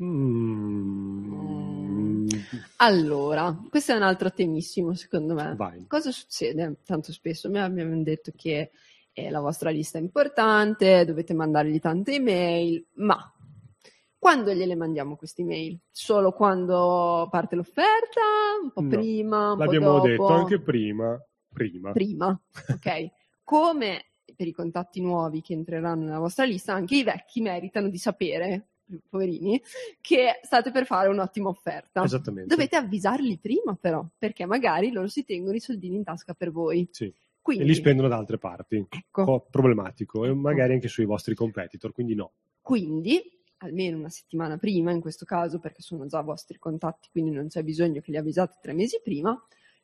Mm, 0.00 1.77
Allora, 2.76 3.56
questo 3.68 3.92
è 3.92 3.96
un 3.96 4.02
altro 4.02 4.32
temissimo 4.32 4.94
secondo 4.94 5.34
me. 5.34 5.54
vai. 5.56 5.86
Cosa 5.86 6.10
succede? 6.10 6.78
Tanto 6.84 7.12
spesso 7.12 7.48
mi 7.50 7.58
abbiamo 7.58 8.00
detto 8.02 8.32
che 8.36 8.70
eh, 9.12 9.30
la 9.30 9.40
vostra 9.40 9.70
lista 9.70 9.98
è 9.98 10.00
importante, 10.00 11.04
dovete 11.04 11.34
mandargli 11.34 11.78
tante 11.80 12.14
email, 12.14 12.86
ma 12.94 13.32
quando 14.18 14.52
gliele 14.52 14.74
mandiamo 14.74 15.16
queste 15.16 15.42
email? 15.42 15.78
Solo 15.90 16.32
quando 16.32 17.28
parte 17.30 17.54
l'offerta? 17.56 18.20
Un 18.62 18.72
po' 18.72 18.80
No, 18.82 18.88
prima? 18.88 19.52
Un 19.52 19.58
L'abbiamo 19.58 19.98
po' 19.98 20.06
detto 20.06 20.26
anche 20.26 20.60
prima, 20.60 21.20
prima. 21.52 21.92
prima, 21.92 22.40
ok? 22.68 23.10
Come 23.44 24.04
per 24.36 24.46
i 24.46 24.52
contatti 24.52 25.00
nuovi 25.00 25.40
che 25.40 25.52
entreranno 25.52 26.04
nella 26.04 26.18
vostra 26.18 26.44
lista, 26.44 26.72
anche 26.74 26.96
i 26.96 27.02
vecchi 27.02 27.40
meritano 27.40 27.88
di 27.88 27.98
sapere, 27.98 28.68
poverini, 29.08 29.60
che 30.00 30.40
state 30.42 30.70
per 30.70 30.86
fare 30.86 31.08
un'ottima 31.08 31.48
offerta. 31.48 32.02
Esattamente. 32.02 32.54
Dovete 32.54 32.76
avvisarli 32.76 33.38
prima 33.38 33.74
però, 33.74 34.06
perché 34.16 34.46
magari 34.46 34.90
loro 34.90 35.08
si 35.08 35.24
tengono 35.24 35.56
i 35.56 35.60
soldini 35.60 35.96
in 35.96 36.04
tasca 36.04 36.34
per 36.34 36.50
voi. 36.50 36.88
Sì. 36.90 37.12
Quindi, 37.40 37.64
E 37.64 37.66
li 37.66 37.74
spendono 37.74 38.08
da 38.08 38.16
altre 38.16 38.36
parti. 38.36 38.84
ecco, 38.88 39.24
Co- 39.24 39.46
problematico 39.50 40.24
e 40.24 40.28
Ecco. 40.28 40.36
magari 40.38 40.74
anche 40.74 40.88
sui 40.88 41.06
vostri 41.06 41.34
competitor, 41.34 41.92
quindi 41.92 42.14
no. 42.14 42.32
quindi 42.60 43.22
almeno 43.60 43.96
una 43.96 44.10
settimana 44.10 44.56
prima 44.56 44.92
in 44.92 45.00
questo 45.00 45.24
caso, 45.24 45.58
perché 45.58 45.82
sono 45.82 46.06
già 46.06 46.20
vostri 46.20 46.58
contatti, 46.58 47.08
quindi 47.10 47.30
non 47.30 47.48
c'è 47.48 47.62
bisogno 47.62 48.00
che 48.00 48.10
li 48.10 48.16
avvisate 48.16 48.58
tre 48.60 48.72
mesi 48.72 49.00
prima, 49.02 49.36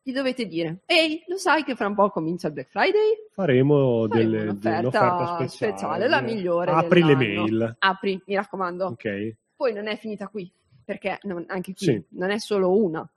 gli 0.06 0.12
dovete 0.12 0.44
dire, 0.46 0.80
ehi, 0.84 1.24
lo 1.28 1.38
sai 1.38 1.64
che 1.64 1.74
fra 1.74 1.86
un 1.86 1.94
po' 1.94 2.10
comincia 2.10 2.48
il 2.48 2.52
Black 2.52 2.68
Friday? 2.68 3.26
Faremo, 3.32 4.06
Faremo 4.06 4.06
delle, 4.06 4.42
un'offerta 4.42 4.78
un'offerta 4.80 5.24
speciale. 5.46 5.48
speciale, 5.48 6.08
la 6.08 6.20
migliore 6.20 6.70
Apri 6.72 7.02
le 7.02 7.16
dell'anno. 7.16 7.40
mail, 7.42 7.76
Apri, 7.78 8.22
mi 8.26 8.34
raccomando. 8.34 8.84
ok? 8.86 9.34
Poi 9.56 9.72
non 9.72 9.86
è 9.86 9.96
finita 9.96 10.28
qui, 10.28 10.50
perché 10.84 11.18
non- 11.22 11.44
anche 11.48 11.72
qui 11.72 11.86
Sì. 11.86 12.02
non 12.10 12.30
è 12.30 12.38
solo 12.38 12.76
una. 12.76 13.08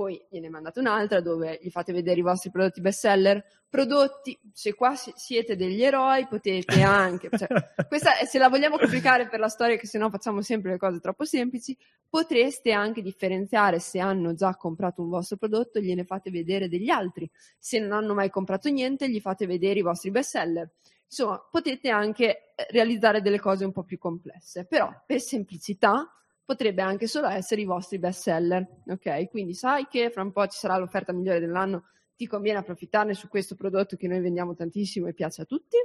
Poi 0.00 0.18
gliene 0.30 0.48
mandate 0.48 0.80
un'altra 0.80 1.20
dove 1.20 1.58
gli 1.60 1.68
fate 1.68 1.92
vedere 1.92 2.20
i 2.20 2.22
vostri 2.22 2.50
prodotti 2.50 2.80
best 2.80 3.00
seller, 3.00 3.44
prodotti, 3.68 4.38
se 4.50 4.72
qua 4.72 4.94
siete 4.94 5.56
degli 5.56 5.82
eroi 5.82 6.26
potete 6.26 6.80
anche, 6.80 7.28
cioè, 7.36 7.46
questa 7.86 8.12
se 8.24 8.38
la 8.38 8.48
vogliamo 8.48 8.78
complicare 8.78 9.28
per 9.28 9.40
la 9.40 9.48
storia 9.48 9.76
che 9.76 9.86
se 9.86 9.98
no 9.98 10.08
facciamo 10.08 10.40
sempre 10.40 10.70
le 10.70 10.78
cose 10.78 11.00
troppo 11.00 11.26
semplici, 11.26 11.76
potreste 12.08 12.72
anche 12.72 13.02
differenziare 13.02 13.78
se 13.78 13.98
hanno 13.98 14.32
già 14.32 14.56
comprato 14.56 15.02
un 15.02 15.10
vostro 15.10 15.36
prodotto, 15.36 15.80
gliene 15.80 16.04
fate 16.04 16.30
vedere 16.30 16.70
degli 16.70 16.88
altri, 16.88 17.30
se 17.58 17.78
non 17.78 17.92
hanno 17.92 18.14
mai 18.14 18.30
comprato 18.30 18.70
niente 18.70 19.06
gli 19.10 19.20
fate 19.20 19.44
vedere 19.44 19.80
i 19.80 19.82
vostri 19.82 20.10
best 20.10 20.30
seller. 20.30 20.70
Insomma, 21.04 21.46
potete 21.50 21.90
anche 21.90 22.54
eh, 22.54 22.66
realizzare 22.70 23.20
delle 23.20 23.38
cose 23.38 23.66
un 23.66 23.72
po' 23.72 23.82
più 23.82 23.98
complesse, 23.98 24.64
però 24.64 24.90
per 25.04 25.20
semplicità 25.20 26.10
potrebbe 26.50 26.82
anche 26.82 27.06
solo 27.06 27.28
essere 27.28 27.60
i 27.60 27.64
vostri 27.64 28.00
best 28.00 28.22
seller, 28.22 28.66
ok? 28.88 29.28
Quindi 29.30 29.54
sai 29.54 29.86
che 29.88 30.10
fra 30.10 30.22
un 30.22 30.32
po' 30.32 30.44
ci 30.48 30.58
sarà 30.58 30.76
l'offerta 30.78 31.12
migliore 31.12 31.38
dell'anno, 31.38 31.84
ti 32.16 32.26
conviene 32.26 32.58
approfittarne 32.58 33.14
su 33.14 33.28
questo 33.28 33.54
prodotto 33.54 33.94
che 33.96 34.08
noi 34.08 34.18
vendiamo 34.20 34.52
tantissimo 34.56 35.06
e 35.06 35.14
piace 35.14 35.42
a 35.42 35.44
tutti? 35.44 35.76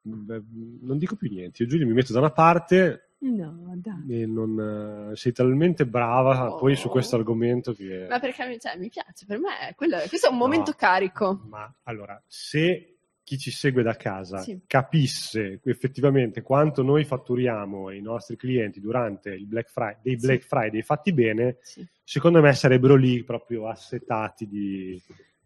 Beh, 0.00 0.42
non 0.80 0.98
dico 0.98 1.14
più 1.14 1.28
niente, 1.30 1.62
io 1.62 1.68
Giulia 1.68 1.86
mi 1.86 1.92
metto 1.92 2.12
da 2.12 2.18
una 2.18 2.32
parte 2.32 3.10
No, 3.20 3.72
dai. 3.76 4.22
e 4.22 4.26
non, 4.26 5.10
eh, 5.12 5.16
sei 5.16 5.30
talmente 5.32 5.86
brava 5.86 6.52
Oh. 6.54 6.56
poi 6.56 6.74
su 6.74 6.88
questo 6.88 7.14
argomento 7.14 7.72
che... 7.72 8.06
Ma 8.08 8.18
perché 8.18 8.58
cioè, 8.58 8.76
mi 8.78 8.88
piace, 8.88 9.26
per 9.26 9.38
me 9.38 9.72
quello- 9.76 9.98
questo 10.08 10.26
è 10.26 10.30
un 10.30 10.38
No. 10.38 10.44
momento 10.44 10.72
carico. 10.72 11.40
Ma 11.48 11.72
allora, 11.84 12.20
se 12.26 12.97
chi 13.28 13.36
ci 13.36 13.50
segue 13.50 13.82
da 13.82 13.94
casa 13.94 14.38
Sì. 14.38 14.58
capisse 14.66 15.60
effettivamente 15.62 16.40
quanto 16.40 16.82
noi 16.82 17.04
fatturiamo 17.04 17.88
ai 17.88 18.00
nostri 18.00 18.36
clienti 18.36 18.80
durante 18.80 19.28
il 19.34 19.44
Black 19.44 19.68
Friday, 19.68 19.98
dei 20.00 20.18
Sì. 20.18 20.26
Black 20.26 20.44
Friday 20.44 20.80
fatti 20.80 21.12
bene, 21.12 21.58
Sì. 21.60 21.86
secondo 22.02 22.40
me 22.40 22.54
sarebbero 22.54 22.94
lì 22.94 23.22
proprio 23.24 23.68
assetati 23.68 24.48
di... 24.48 24.98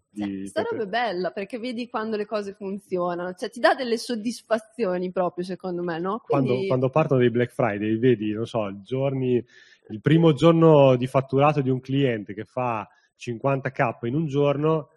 di- 0.08 0.48
roba 0.54 0.84
è 0.84 0.86
bella 0.86 1.30
perché 1.32 1.58
vedi 1.58 1.88
quando 1.88 2.16
le 2.16 2.24
cose 2.24 2.52
funzionano, 2.52 3.34
cioè 3.34 3.50
ti 3.50 3.58
dà 3.58 3.74
delle 3.74 3.96
soddisfazioni 3.96 5.10
proprio 5.10 5.44
secondo 5.44 5.82
me, 5.82 5.98
no? 5.98 6.22
quando, 6.24 6.50
Quindi 6.50 6.68
quando 6.68 6.88
partono 6.88 7.18
dei 7.18 7.30
Black 7.30 7.50
Friday, 7.50 7.98
vedi, 7.98 8.30
non 8.30 8.46
so, 8.46 8.68
i 8.68 8.80
giorni, 8.84 9.44
il 9.88 10.00
primo 10.00 10.32
giorno 10.34 10.94
di 10.94 11.08
fatturato 11.08 11.60
di 11.60 11.68
un 11.70 11.80
cliente 11.80 12.32
che 12.32 12.44
fa 12.44 12.88
50k 13.18 14.06
in 14.06 14.14
un 14.14 14.26
giorno 14.28 14.90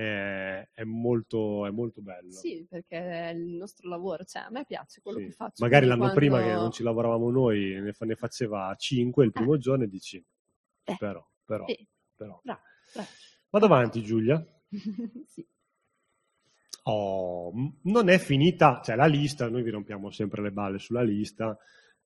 eh, 0.00 0.68
è, 0.72 0.84
molto, 0.84 1.66
è 1.66 1.70
molto 1.70 2.00
bello. 2.00 2.30
sì, 2.32 2.64
perché 2.68 2.98
è 2.98 3.28
il 3.30 3.48
nostro 3.56 3.88
lavoro, 3.88 4.24
cioè 4.24 4.42
a 4.44 4.50
me 4.50 4.64
piace 4.64 5.00
quello 5.02 5.18
Sì. 5.18 5.26
che 5.26 5.30
faccio. 5.32 5.62
Magari 5.62 5.86
l'anno 5.86 5.98
quando- 6.10 6.16
prima 6.18 6.42
che 6.42 6.52
non 6.52 6.70
ci 6.70 6.82
lavoravamo 6.82 7.30
noi 7.30 7.80
ne, 7.80 7.92
ne 7.98 8.14
faceva 8.14 8.74
5 8.76 9.24
il 9.24 9.32
primo 9.32 9.58
giorno 9.58 9.84
e 9.84 9.88
dici, 9.88 10.24
Eh. 10.84 10.96
però, 10.98 11.24
però, 11.44 11.66
Eh, 11.66 11.86
però. 12.16 12.40
bravo, 12.42 12.60
bravo. 12.94 13.08
Vado 13.50 13.64
avanti 13.66 14.02
Giulia. 14.02 14.44
sì. 15.26 15.46
Oh, 16.84 17.52
non 17.82 18.08
è 18.08 18.18
finita, 18.18 18.80
cioè 18.82 18.96
la 18.96 19.06
lista, 19.06 19.48
noi 19.50 19.62
vi 19.62 19.70
rompiamo 19.70 20.10
sempre 20.10 20.40
le 20.40 20.50
balle 20.50 20.78
sulla 20.78 21.02
lista, 21.02 21.56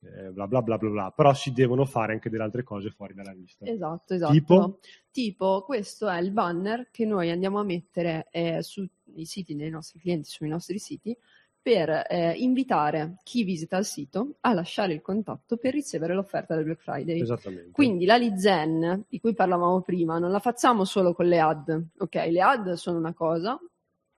eh, 0.04 0.30
bla 0.30 0.46
bla 0.46 0.62
bla 0.62 0.76
bla 0.78 0.90
bla, 0.90 1.10
però 1.10 1.32
si 1.34 1.52
devono 1.52 1.84
fare 1.84 2.12
anche 2.12 2.30
delle 2.30 2.42
altre 2.42 2.62
cose 2.62 2.90
fuori 2.90 3.14
dalla 3.14 3.32
lista. 3.32 3.66
Esatto, 3.66 4.14
esatto. 4.14 4.32
Tipo? 4.32 4.78
Tipo, 5.10 5.62
questo 5.62 6.08
è 6.08 6.20
il 6.20 6.32
banner 6.32 6.88
che 6.90 7.04
noi 7.04 7.30
andiamo 7.30 7.60
a 7.60 7.64
mettere 7.64 8.28
eh, 8.30 8.62
sui 8.62 8.90
siti 9.22 9.54
dei 9.54 9.70
nostri 9.70 10.00
clienti, 10.00 10.28
sui 10.28 10.48
nostri 10.48 10.78
siti, 10.78 11.16
per 11.64 11.88
eh, 12.10 12.32
invitare 12.32 13.16
chi 13.22 13.42
visita 13.42 13.78
il 13.78 13.86
sito 13.86 14.34
a 14.40 14.52
lasciare 14.52 14.92
il 14.92 15.00
contatto 15.00 15.56
per 15.56 15.72
ricevere 15.72 16.12
l'offerta 16.12 16.54
del 16.54 16.64
Black 16.64 16.82
Friday. 16.82 17.22
Esattamente. 17.22 17.70
Quindi 17.70 18.04
la 18.04 18.18
lead 18.18 18.36
gen 18.36 19.04
di 19.08 19.18
cui 19.18 19.32
parlavamo 19.32 19.80
prima 19.80 20.18
non 20.18 20.30
la 20.30 20.40
facciamo 20.40 20.84
solo 20.84 21.14
con 21.14 21.26
le 21.26 21.40
ad, 21.40 21.84
ok? 21.96 22.14
Le 22.14 22.40
ad 22.42 22.72
sono 22.72 22.98
una 22.98 23.14
cosa, 23.14 23.58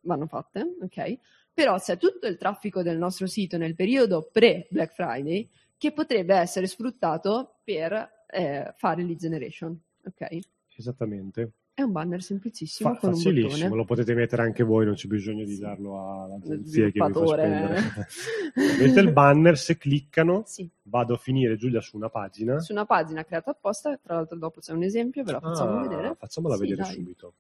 vanno 0.01 0.26
fatte, 0.26 0.76
ok? 0.82 1.18
Però 1.55 1.78
c'è 1.78 1.97
tutto 1.99 2.26
il 2.26 2.37
traffico 2.37 2.82
del 2.82 2.99
nostro 2.99 3.28
sito 3.28 3.57
nel 3.57 3.76
periodo 3.76 4.28
pre-Black 4.32 4.93
Friday 4.93 5.49
che 5.79 5.93
potrebbe 5.93 6.35
essere 6.35 6.66
sfruttato 6.66 7.57
per 7.64 8.24
eh, 8.29 8.72
fare 8.77 9.03
lead 9.03 9.18
generation, 9.18 9.79
ok? 10.05 10.39
Esattamente. 10.77 11.51
È 11.77 11.83
un 11.83 11.93
banner 11.93 12.22
semplicissimo 12.22 12.95
Fa- 12.95 12.99
con 13.01 13.12
un 13.12 13.22
bottone. 13.22 13.68
lo 13.68 13.85
potete 13.85 14.14
mettere 14.14 14.41
anche 14.43 14.62
voi, 14.62 14.87
non 14.87 14.95
c'è 14.95 15.09
bisogno 15.09 15.45
di 15.45 15.59
darlo 15.59 16.22
all'agenzia 16.22 16.85
che 16.87 16.91
vi 16.93 16.99
fa 16.99 17.07
Sviluppatore. 17.12 17.43
spendere. 17.43 18.09
Vedete 18.79 19.01
il 19.01 19.12
banner, 19.12 19.59
se 19.59 19.77
cliccano, 19.77 20.43
Sì, 20.47 20.66
vado 20.85 21.14
a 21.14 21.18
finire 21.18 21.57
Giulia 21.57 21.83
su 21.83 21.97
una 21.97 22.09
pagina. 22.09 22.59
su 22.61 22.72
una 22.72 22.87
pagina 22.87 23.24
creata 23.24 23.51
apposta, 23.51 23.95
tra 23.99 24.14
l'altro 24.14 24.39
dopo 24.39 24.61
c'è 24.61 24.72
un 24.72 24.85
esempio, 24.85 25.22
ve 25.22 25.33
la 25.33 25.41
facciamo 25.41 25.77
Ah, 25.77 25.83
vedere. 25.83 26.14
Facciamola 26.18 26.55
Sì, 26.55 26.61
vedere 26.62 26.83
dai. 26.83 26.95
subito. 26.95 27.35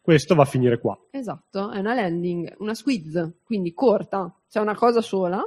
Questo 0.00 0.34
va 0.34 0.42
a 0.42 0.46
finire 0.46 0.78
qua. 0.78 0.98
Esatto, 1.10 1.70
è 1.70 1.78
una 1.78 1.94
landing, 1.94 2.52
una 2.58 2.74
squiz, 2.74 3.30
quindi 3.44 3.72
corta, 3.74 4.32
c'è 4.48 4.58
una 4.60 4.74
cosa 4.74 5.00
sola, 5.00 5.40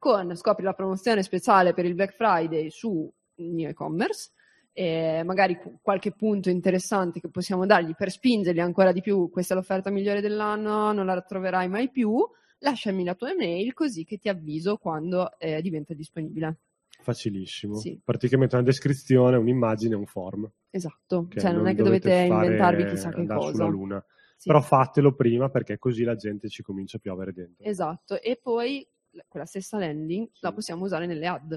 con 0.00 0.34
scopri 0.34 0.64
la 0.64 0.72
promozione 0.72 1.22
speciale 1.22 1.74
per 1.74 1.84
il 1.84 1.94
Black 1.94 2.14
Friday 2.14 2.70
su 2.70 3.08
mio 3.34 3.68
e-commerce, 3.68 4.30
e 4.72 5.22
magari 5.24 5.56
qu- 5.56 5.78
qualche 5.82 6.12
punto 6.12 6.48
interessante 6.48 7.20
che 7.20 7.28
possiamo 7.28 7.66
dargli 7.66 7.94
per 7.94 8.10
spingerli 8.10 8.60
ancora 8.60 8.92
di 8.92 9.02
più, 9.02 9.28
questa 9.30 9.52
è 9.52 9.56
l'offerta 9.56 9.90
migliore 9.90 10.22
dell'anno, 10.22 10.90
non 10.92 11.04
la 11.04 11.20
troverai 11.20 11.68
mai 11.68 11.90
più, 11.90 12.18
lasciami 12.60 13.04
la 13.04 13.14
tua 13.14 13.30
email 13.30 13.74
così 13.74 14.04
che 14.04 14.16
ti 14.16 14.30
avviso 14.30 14.78
quando 14.78 15.38
eh, 15.38 15.60
diventa 15.60 15.92
disponibile. 15.92 16.60
Facilissimo. 17.02 17.74
Sì. 17.76 18.00
Praticamente 18.02 18.54
una 18.56 18.64
descrizione, 18.64 19.36
un'immagine, 19.36 19.94
un 19.94 20.06
form. 20.06 20.50
Esatto, 20.70 21.26
che 21.28 21.40
cioè 21.40 21.52
non, 21.52 21.66
è 21.66 21.74
che 21.74 21.82
dovete, 21.82 22.26
fare- 22.26 22.46
inventarvi 22.46 22.86
chissà 22.86 23.10
che 23.10 23.26
cosa. 23.26 23.52
sulla 23.52 23.66
luna. 23.66 24.04
Sì. 24.36 24.48
Però 24.48 24.62
fatelo 24.62 25.14
prima 25.14 25.50
perché 25.50 25.78
così 25.78 26.04
la 26.04 26.16
gente 26.16 26.48
ci 26.48 26.62
comincia 26.62 26.96
a 26.96 27.00
piovere 27.00 27.34
dentro. 27.34 27.62
Esatto, 27.64 28.18
e 28.20 28.38
poi 28.42 28.86
quella 29.28 29.46
stessa 29.46 29.78
landing 29.78 30.26
Sì. 30.32 30.38
la 30.40 30.52
possiamo 30.52 30.84
usare 30.84 31.06
nelle 31.06 31.26
ad, 31.26 31.52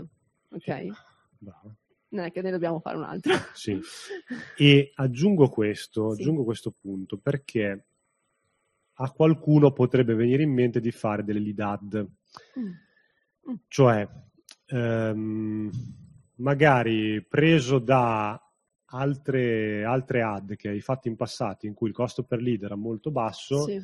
ok? 0.50 0.88
Bravo. 1.38 1.76
Non 2.10 2.26
è 2.26 2.32
che 2.32 2.42
ne 2.42 2.52
dobbiamo 2.52 2.80
fare 2.80 2.98
un'altra. 2.98 3.36
Sì. 3.54 3.80
E 4.58 4.92
aggiungo 4.96 5.50
questo, 5.50 6.14
Sì. 6.14 6.22
aggiungo 6.22 6.44
questo 6.44 6.72
punto 6.72 7.18
perché 7.18 7.86
a 8.98 9.12
qualcuno 9.12 9.72
potrebbe 9.72 10.14
venire 10.14 10.44
in 10.44 10.52
mente 10.54 10.80
di 10.80 10.92
fare 10.92 11.24
delle 11.24 11.40
lead 11.40 11.60
ad, 11.60 12.08
Mm. 12.60 13.56
cioè 13.68 14.08
ehm, 14.68 15.70
magari 16.36 17.22
preso 17.24 17.80
da 17.80 18.40
altre, 18.86 19.84
altre 19.84 20.22
ad 20.22 20.56
che 20.56 20.70
hai 20.70 20.82
fatto 20.82 21.08
in 21.08 21.16
passato 21.16 21.66
in 21.66 21.74
cui 21.74 21.90
il 21.90 21.94
costo 21.96 22.24
per 22.24 22.40
lead 22.42 22.64
era 22.64 22.76
molto 22.76 23.12
basso, 23.12 23.66
Sì, 23.66 23.82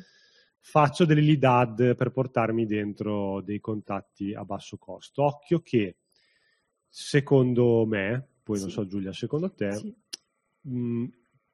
faccio 0.60 1.04
delle 1.04 1.20
lead 1.22 1.44
ad 1.44 1.96
per 1.96 2.10
portarmi 2.10 2.66
dentro 2.66 3.40
dei 3.42 3.60
contatti 3.60 4.34
a 4.34 4.44
basso 4.44 4.76
costo. 4.78 5.24
Occhio 5.24 5.60
che 5.60 5.96
secondo 6.88 7.84
me, 7.86 8.26
poi 8.42 8.58
non 8.58 8.68
Sì. 8.68 8.74
so 8.74 8.86
Giulia, 8.86 9.12
secondo 9.12 9.52
te, 9.52 9.74
sì, 9.74 9.94
mh, 10.62 11.04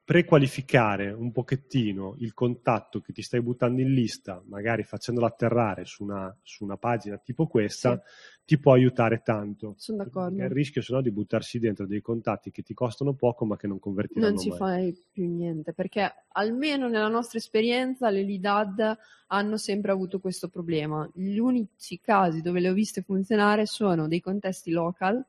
prequalificare 0.07 1.11
un 1.11 1.33
pochettino 1.33 2.15
il 2.19 2.33
contatto 2.33 3.01
che 3.01 3.11
ti 3.11 3.21
stai 3.21 3.41
buttando 3.41 3.81
in 3.81 3.91
lista, 3.93 4.41
magari 4.47 4.83
facendolo 4.83 5.25
atterrare 5.25 5.83
su 5.83 6.03
una, 6.03 6.33
su 6.43 6.63
una 6.63 6.77
pagina 6.77 7.17
tipo 7.17 7.45
questa, 7.45 8.01
ti 8.45 8.57
può 8.57 8.71
aiutare 8.71 9.21
tanto. 9.21 9.79
sono 9.79 9.97
d'accordo. 9.97 10.37
Perché 10.37 10.49
Il 10.49 10.55
rischio 10.55 10.81
se 10.81 10.93
no 10.93 11.01
di 11.01 11.11
buttarsi 11.11 11.59
dentro 11.59 11.85
dei 11.85 11.99
contatti 11.99 12.51
che 12.51 12.61
ti 12.61 12.73
costano 12.73 13.15
poco 13.15 13.43
ma 13.45 13.57
che 13.57 13.67
non 13.67 13.79
convertiranno 13.79 14.35
Non 14.35 14.37
ci 14.37 14.49
mai. 14.49 14.57
fai 14.57 14.95
più 15.11 15.27
niente, 15.29 15.73
perché 15.73 16.11
almeno 16.29 16.87
nella 16.87 17.07
nostra 17.07 17.37
esperienza 17.37 18.09
le 18.09 18.23
lead 18.23 18.45
ad 18.45 18.97
hanno 19.27 19.57
sempre 19.57 19.91
avuto 19.91 20.19
questo 20.19 20.49
problema. 20.49 21.07
Gli 21.13 21.37
unici 21.37 21.99
casi 22.01 22.41
dove 22.41 22.59
le 22.59 22.69
ho 22.69 22.73
viste 22.73 23.03
funzionare 23.03 23.67
sono 23.67 24.07
dei 24.07 24.19
contesti 24.19 24.71
local, 24.71 25.23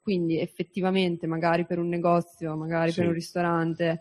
quindi 0.00 0.38
effettivamente 0.38 1.26
magari 1.26 1.66
per 1.66 1.78
un 1.78 1.88
negozio, 1.88 2.56
magari 2.56 2.92
Sì. 2.92 2.94
per 2.94 3.06
un 3.06 3.12
ristorante, 3.12 4.00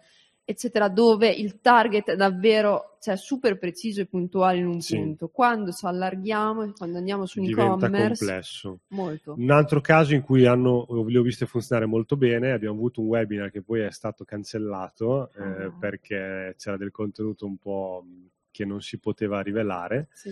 eccetera, 0.50 0.90
dove 0.90 1.30
il 1.30 1.60
target 1.62 2.10
è 2.10 2.16
davvero 2.16 2.98
cioè, 3.00 3.16
super 3.16 3.58
preciso 3.60 4.02
e 4.02 4.08
puntuale 4.08 4.58
in 4.58 4.66
un 4.66 4.82
Sì. 4.82 4.96
punto. 4.98 5.28
Quando 5.30 5.72
ci 5.72 5.86
allarghiamo, 5.86 6.74
quando 6.76 6.98
andiamo 6.98 7.26
su 7.26 7.40
un 7.40 7.46
Diventa 7.46 7.86
e-commerce, 7.86 8.26
complesso. 8.26 8.80
molto. 8.88 9.36
Un 9.38 9.52
altro 9.52 9.80
caso 9.80 10.14
in 10.16 10.22
cui 10.22 10.46
hanno, 10.46 10.86
le 11.08 11.18
ho 11.18 11.22
viste 11.22 11.46
funzionare 11.46 11.86
molto 11.88 12.18
bene, 12.18 12.52
abbiamo 12.52 12.76
avuto 12.76 13.00
un 13.02 13.08
webinar 13.08 13.52
che 13.52 13.62
poi 13.62 13.82
è 13.82 13.92
stato 13.92 14.26
cancellato 14.26 15.32
eh, 15.34 15.64
Ah. 15.66 15.72
perché 15.80 16.56
c'era 16.58 16.78
del 16.78 16.92
contenuto 16.92 17.46
un 17.46 17.58
po' 17.58 18.04
che 18.52 18.66
non 18.66 18.82
si 18.82 18.98
poteva 19.00 19.42
rivelare, 19.42 20.08
Sì. 20.14 20.32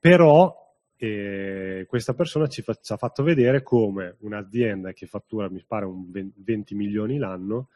però 0.00 0.66
eh, 0.96 1.84
questa 1.86 2.14
persona 2.14 2.48
ci, 2.48 2.62
fa- 2.62 2.74
ci 2.82 2.92
ha 2.92 2.96
fatto 2.96 3.22
vedere 3.22 3.62
come 3.62 4.16
un'azienda 4.20 4.92
che 4.92 5.06
fattura, 5.06 5.48
mi 5.48 5.62
pare, 5.64 5.84
un 5.84 6.10
20 6.10 6.74
milioni 6.74 7.18
l'anno, 7.18 7.68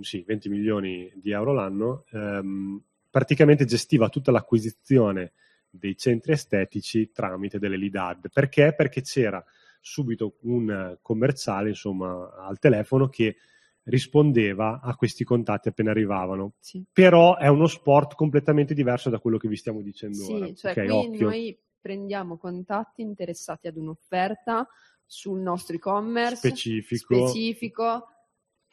sì, 0.00 0.22
20 0.26 0.48
milioni 0.48 1.10
di 1.16 1.30
euro 1.32 1.52
l'anno, 1.52 2.04
ehm, 2.12 2.80
praticamente 3.10 3.64
gestiva 3.64 4.08
tutta 4.08 4.30
l'acquisizione 4.30 5.32
dei 5.68 5.96
centri 5.96 6.32
estetici 6.32 7.10
tramite 7.12 7.58
delle 7.58 7.76
lead 7.76 7.94
ad. 7.96 8.28
Perché? 8.32 8.74
Perché 8.74 9.02
c'era 9.02 9.44
subito 9.80 10.36
un 10.42 10.96
commerciale, 11.02 11.68
insomma, 11.70 12.32
al 12.36 12.58
telefono 12.58 13.08
che 13.08 13.36
rispondeva 13.84 14.80
a 14.80 14.96
questi 14.96 15.22
contatti 15.24 15.68
appena 15.68 15.90
arrivavano. 15.90 16.54
Sì. 16.58 16.84
Però 16.92 17.36
è 17.36 17.46
uno 17.48 17.66
sport 17.66 18.14
completamente 18.14 18.74
diverso 18.74 19.10
da 19.10 19.18
quello 19.18 19.36
che 19.38 19.48
vi 19.48 19.56
stiamo 19.56 19.80
dicendo 19.82 20.24
Sì, 20.24 20.32
ora. 20.34 20.52
cioè 20.54 20.70
Ok, 20.72 20.76
qui 20.78 20.88
occhio. 20.90 21.26
noi 21.28 21.58
prendiamo 21.80 22.36
contatti 22.36 23.02
interessati 23.02 23.68
ad 23.68 23.76
un'offerta 23.76 24.66
sul 25.04 25.38
nostro 25.38 25.76
e-commerce 25.76 26.48
Specifico. 26.48 27.14
specifico. 27.26 28.06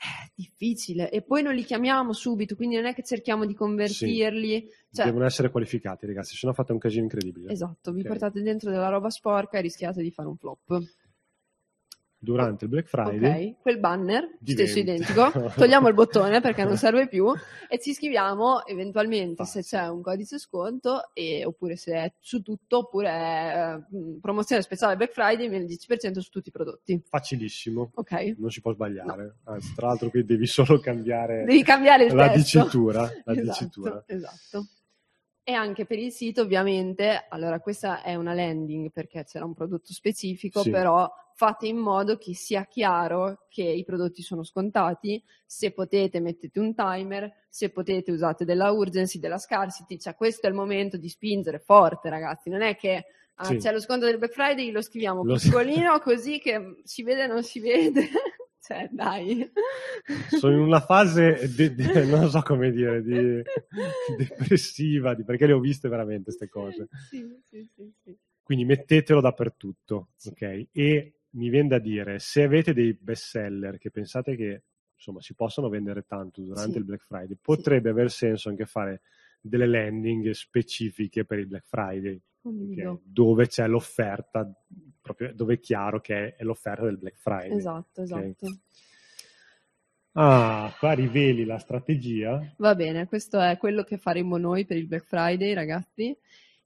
Eh, 0.03 0.31
difficile 0.35 1.09
e 1.09 1.21
poi 1.21 1.41
non 1.43 1.53
li 1.55 1.63
chiamiamo 1.63 2.11
subito 2.11 2.55
quindi 2.57 2.75
non 2.75 2.85
è 2.87 2.93
che 2.93 3.03
cerchiamo 3.03 3.45
di 3.45 3.53
convertirli 3.53 4.67
cioè, 4.91 5.05
Devono 5.05 5.23
essere 5.25 5.49
qualificati, 5.49 6.05
ragazzi, 6.05 6.35
se 6.35 6.45
no 6.45 6.51
fate 6.53 6.73
un 6.73 6.77
casino 6.77 7.03
incredibile. 7.03 7.51
esatto 7.51 7.93
vi 7.93 8.01
Ok. 8.01 8.07
portate 8.07 8.41
dentro 8.41 8.69
della 8.69 8.89
roba 8.89 9.09
sporca 9.09 9.57
e 9.57 9.61
rischiate 9.61 10.01
di 10.01 10.11
fare 10.11 10.27
un 10.27 10.35
flop 10.35 10.77
Durante 12.23 12.65
il 12.65 12.69
Black 12.69 12.87
Friday 12.87 13.49
ok 13.49 13.61
quel 13.61 13.79
banner 13.79 14.37
stesso 14.41 14.79
Diventa. 14.79 15.27
identico 15.29 15.51
togliamo 15.55 15.87
il 15.89 15.93
bottone 15.93 16.39
perché 16.39 16.63
non 16.63 16.77
serve 16.77 17.07
più 17.07 17.33
e 17.67 17.79
ci 17.79 17.93
scriviamo 17.93 18.65
eventualmente 18.65 19.43
se 19.45 19.61
c'è 19.61 19.87
un 19.87 20.01
codice 20.01 20.39
sconto 20.39 21.09
e, 21.13 21.43
oppure 21.45 21.75
se 21.75 21.93
è 21.93 22.13
su 22.19 22.41
tutto 22.41 22.77
oppure 22.77 23.09
è 23.09 23.75
eh, 23.75 24.19
promozione 24.21 24.61
speciale 24.61 24.95
Black 24.95 25.11
Friday 25.11 25.49
meno 25.49 25.65
il 25.65 25.77
10% 25.77 26.19
su 26.19 26.29
tutti 26.29 26.49
i 26.49 26.51
prodotti 26.51 27.01
facilissimo, 27.05 27.91
ok 27.93 28.35
non 28.37 28.49
si 28.49 28.61
può 28.61 28.71
sbagliare. 28.73 29.35
Anzi, 29.43 29.73
tra 29.75 29.87
l'altro 29.87 30.09
qui 30.09 30.23
devi 30.23 30.45
solo 30.47 30.79
cambiare 30.79 31.43
devi 31.43 31.63
cambiare 31.63 32.09
la 32.09 32.29
dicitura. 32.29 33.01
La 33.01 33.33
esatto, 33.33 33.41
dicitura. 33.41 34.03
esatto. 34.07 34.67
E 35.45 35.51
anche 35.51 35.85
per 35.85 35.99
il 35.99 36.11
sito, 36.11 36.41
ovviamente, 36.41 37.25
allora 37.29 37.59
questa 37.59 38.01
è 38.01 38.15
una 38.15 38.33
landing 38.33 38.91
perché 38.91 39.25
c'era 39.25 39.43
un 39.43 39.53
prodotto 39.53 39.91
specifico, 39.91 40.61
Sì. 40.61 40.69
però 40.69 41.11
fate 41.35 41.67
in 41.67 41.77
modo 41.77 42.15
che 42.17 42.33
sia 42.33 42.65
chiaro 42.65 43.45
che 43.49 43.63
i 43.63 43.83
prodotti 43.83 44.21
sono 44.21 44.43
scontati. 44.43 45.21
Se 45.45 45.71
potete, 45.71 46.21
mettete 46.21 46.59
un 46.59 46.73
timer, 46.73 47.29
se 47.49 47.71
potete, 47.71 48.11
usate 48.11 48.45
della 48.45 48.71
urgency, 48.71 49.19
della 49.19 49.37
scarcity. 49.37 49.99
Cioè, 49.99 50.15
questo 50.15 50.45
è 50.45 50.49
il 50.49 50.55
momento 50.55 50.95
di 50.95 51.09
spingere 51.09 51.59
forte, 51.59 52.09
ragazzi. 52.09 52.49
Non 52.49 52.61
è 52.61 52.77
che 52.77 53.05
ah, 53.35 53.45
Sì. 53.45 53.57
c'è 53.57 53.73
lo 53.73 53.81
sconto 53.81 54.05
del 54.05 54.17
Black 54.19 54.33
Friday, 54.33 54.71
lo 54.71 54.81
scriviamo 54.81 55.23
Lo- 55.25 55.35
piccolino 55.35 55.99
così 55.99 56.39
che 56.39 56.77
si 56.83 57.03
vede 57.03 57.23
o 57.25 57.27
non 57.27 57.43
si 57.43 57.59
vede. 57.59 58.07
cioè, 58.65 58.87
dai. 58.91 59.51
Sono 60.39 60.53
in 60.53 60.59
una 60.61 60.79
fase, 60.79 61.51
di- 61.53 61.73
di- 61.75 61.83
non 62.09 62.29
so 62.29 62.41
come 62.41 62.71
dire, 62.71 63.03
di, 63.03 63.41
depressiva, 64.15 65.13
di- 65.13 65.23
perché 65.23 65.45
le 65.47 65.53
ho 65.53 65.59
viste 65.59 65.89
veramente 65.89 66.23
queste 66.25 66.49
cose. 66.49 66.87
Sì, 67.09 67.25
sì, 67.43 67.67
sì, 67.75 67.91
sì. 68.03 68.17
Quindi 68.41 68.65
mettetelo 68.65 69.21
dappertutto, 69.21 70.09
Sì. 70.15 70.29
ok? 70.29 70.67
E 70.71 71.13
mi 71.31 71.49
viene 71.49 71.67
da 71.69 71.79
dire, 71.79 72.19
se 72.19 72.43
avete 72.43 72.73
dei 72.73 72.93
best 72.93 73.25
seller 73.25 73.77
che 73.77 73.89
pensate 73.89 74.35
che 74.35 74.63
insomma 74.95 75.21
si 75.21 75.33
possono 75.33 75.69
vendere 75.69 76.05
tanto 76.05 76.41
durante 76.41 76.71
Sì. 76.73 76.77
il 76.77 76.83
Black 76.85 77.03
Friday, 77.03 77.37
potrebbe 77.41 77.89
aver 77.89 78.09
senso 78.11 78.49
anche 78.49 78.65
fare 78.65 79.01
delle 79.41 79.65
landing 79.67 80.29
specifiche 80.31 81.25
per 81.25 81.39
il 81.39 81.47
Black 81.47 81.65
Friday, 81.67 82.15
ok? 82.15 82.21
Condivido. 82.41 83.01
dove 83.03 83.47
c'è 83.47 83.67
l'offerta, 83.67 84.49
proprio 85.03 85.31
dove 85.35 85.55
è 85.55 85.59
chiaro 85.59 85.99
che 85.99 86.33
è 86.35 86.43
l'offerta 86.43 86.85
del 86.85 86.97
Black 86.97 87.17
Friday. 87.17 87.55
Esatto, 87.55 88.01
esatto. 88.01 88.47
Ah, 90.13 90.73
qua 90.79 90.93
riveli 90.93 91.43
la 91.43 91.57
strategia. 91.57 92.53
Va 92.57 92.73
bene, 92.75 93.07
questo 93.07 93.39
è 93.39 93.57
quello 93.57 93.83
che 93.83 93.97
faremo 93.97 94.37
noi 94.37 94.65
per 94.65 94.77
il 94.77 94.87
Black 94.87 95.05
Friday, 95.05 95.53
ragazzi. 95.53 96.15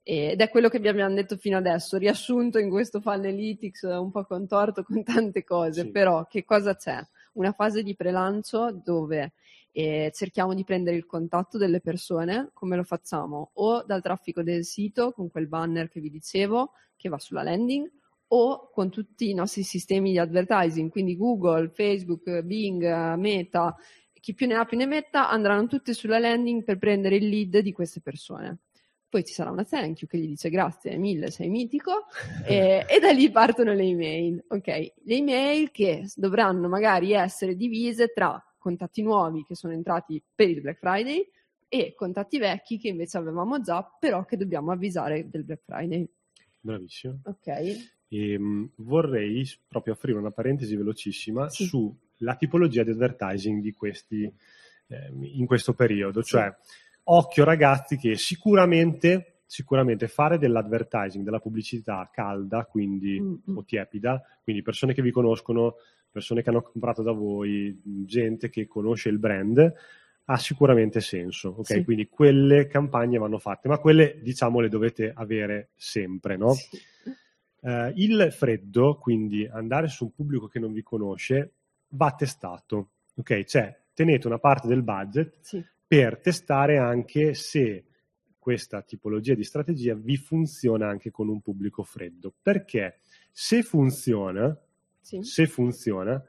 Ed 0.02 0.40
è 0.40 0.48
quello 0.48 0.68
che 0.68 0.78
vi 0.78 0.88
abbiamo 0.88 1.14
detto 1.14 1.36
fino 1.36 1.58
adesso, 1.58 1.98
riassunto 1.98 2.58
in 2.58 2.70
questo 2.70 3.00
Funnelytics 3.00 3.82
un 3.82 4.10
po' 4.10 4.24
contorto 4.24 4.82
con 4.82 5.02
tante 5.02 5.44
cose, 5.44 5.82
Sì. 5.82 5.90
però 5.90 6.26
che 6.26 6.44
cosa 6.44 6.74
c'è? 6.76 6.98
Una 7.34 7.52
fase 7.52 7.82
di 7.82 7.94
prelancio 7.94 8.70
dove 8.72 9.32
eh, 9.72 10.10
cerchiamo 10.14 10.54
di 10.54 10.64
prendere 10.64 10.96
il 10.96 11.04
contatto 11.04 11.58
delle 11.58 11.80
persone, 11.80 12.50
come 12.54 12.76
lo 12.76 12.84
facciamo? 12.84 13.50
O 13.54 13.82
dal 13.84 14.00
traffico 14.00 14.42
del 14.42 14.64
sito, 14.64 15.12
con 15.12 15.30
quel 15.30 15.46
banner 15.46 15.88
che 15.88 16.00
vi 16.00 16.10
dicevo, 16.10 16.72
che 16.96 17.08
va 17.10 17.18
sulla 17.18 17.42
landing, 17.42 17.90
o 18.28 18.70
con 18.70 18.90
tutti 18.90 19.30
i 19.30 19.34
nostri 19.34 19.62
sistemi 19.62 20.12
di 20.12 20.18
advertising, 20.18 20.90
quindi 20.90 21.16
Google, 21.16 21.70
Facebook, 21.70 22.42
Bing, 22.42 23.14
Meta, 23.14 23.74
chi 24.12 24.34
più 24.34 24.46
ne 24.46 24.54
ha 24.54 24.64
più 24.64 24.76
ne 24.76 24.86
metta, 24.86 25.30
andranno 25.30 25.66
tutti 25.66 25.94
sulla 25.94 26.18
landing 26.18 26.64
per 26.64 26.78
prendere 26.78 27.16
il 27.16 27.28
lead 27.28 27.58
di 27.58 27.72
queste 27.72 28.00
persone. 28.00 28.58
Poi 29.08 29.24
ci 29.24 29.32
sarà 29.32 29.50
una 29.50 29.64
thank 29.64 30.02
you 30.02 30.10
che 30.10 30.18
gli 30.18 30.26
dice 30.26 30.50
grazie 30.50 30.98
mille, 30.98 31.30
sei 31.30 31.48
mitico, 31.48 32.04
e, 32.46 32.84
e 32.86 32.98
da 33.00 33.10
lì 33.10 33.30
partono 33.30 33.72
le 33.72 33.84
email. 33.84 34.44
Ok, 34.48 34.66
le 34.66 34.92
email 35.14 35.70
che 35.70 36.06
dovranno 36.14 36.68
magari 36.68 37.12
essere 37.12 37.54
divise 37.54 38.08
tra 38.08 38.42
contatti 38.58 39.02
nuovi 39.02 39.44
che 39.44 39.54
sono 39.54 39.72
entrati 39.72 40.22
per 40.34 40.50
il 40.50 40.60
Black 40.60 40.78
Friday 40.78 41.26
e 41.68 41.94
contatti 41.94 42.38
vecchi 42.38 42.78
che 42.78 42.88
invece 42.88 43.16
avevamo 43.16 43.60
già, 43.60 43.82
però 43.98 44.24
che 44.24 44.36
dobbiamo 44.36 44.72
avvisare 44.72 45.28
del 45.28 45.44
Black 45.44 45.62
Friday. 45.64 46.06
Bravissimo. 46.60 47.20
Ok, 47.24 47.97
E, 48.08 48.38
mh, 48.38 48.70
vorrei 48.76 49.46
proprio 49.68 49.94
aprire 49.94 50.18
una 50.18 50.30
parentesi 50.30 50.74
velocissima 50.76 51.48
Sì. 51.50 51.64
sulla 51.64 52.34
tipologia 52.36 52.82
di 52.82 52.90
advertising 52.90 53.60
di 53.60 53.72
questi 53.72 54.30
ehm, 54.88 55.22
in 55.24 55.46
questo 55.46 55.74
periodo. 55.74 56.22
Sì. 56.22 56.30
Cioè, 56.30 56.56
occhio 57.04 57.44
ragazzi 57.44 57.96
che 57.96 58.16
sicuramente, 58.16 59.40
sicuramente 59.46 60.08
fare 60.08 60.38
dell'advertising, 60.38 61.24
della 61.24 61.40
pubblicità 61.40 62.08
calda, 62.12 62.64
quindi 62.64 63.20
Mm, 63.20 63.34
mm. 63.50 63.56
o 63.56 63.64
tiepida, 63.64 64.22
quindi 64.42 64.62
persone 64.62 64.94
che 64.94 65.02
vi 65.02 65.10
conoscono, 65.10 65.74
persone 66.10 66.42
che 66.42 66.48
hanno 66.50 66.62
comprato 66.62 67.02
da 67.02 67.12
voi, 67.12 67.78
gente 68.06 68.48
che 68.48 68.66
conosce 68.66 69.08
il 69.10 69.18
brand, 69.18 69.72
ha 70.30 70.36
sicuramente 70.38 71.00
senso. 71.00 71.50
Ok, 71.58 71.66
Sì. 71.66 71.84
quindi 71.84 72.08
quelle 72.08 72.66
campagne 72.66 73.18
vanno 73.18 73.38
fatte, 73.38 73.68
ma 73.68 73.78
quelle 73.78 74.18
diciamo 74.22 74.60
le 74.60 74.68
dovete 74.68 75.12
avere 75.14 75.70
sempre, 75.76 76.36
no? 76.36 76.52
Sì. 76.52 76.78
Eh, 77.60 77.92
il 77.96 78.28
freddo, 78.30 78.96
quindi 78.96 79.46
andare 79.46 79.88
su 79.88 80.04
un 80.04 80.12
pubblico 80.12 80.46
che 80.46 80.58
non 80.58 80.72
vi 80.72 80.82
conosce, 80.82 81.52
va 81.90 82.12
testato. 82.12 82.90
Ok, 83.16 83.44
cioè 83.44 83.76
tenete 83.92 84.26
una 84.26 84.38
parte 84.38 84.68
del 84.68 84.82
budget 84.82 85.38
Sì. 85.40 85.64
per 85.86 86.18
testare 86.20 86.78
anche 86.78 87.34
se 87.34 87.84
questa 88.38 88.80
tipologia 88.82 89.34
di 89.34 89.42
strategia 89.44 89.94
vi 89.94 90.16
funziona 90.16 90.88
anche 90.88 91.10
con 91.10 91.28
un 91.28 91.40
pubblico 91.40 91.82
freddo. 91.82 92.32
Perché 92.40 93.00
se 93.32 93.62
funziona, 93.62 94.56
Sì. 95.00 95.22
se 95.22 95.46
funziona, 95.46 96.22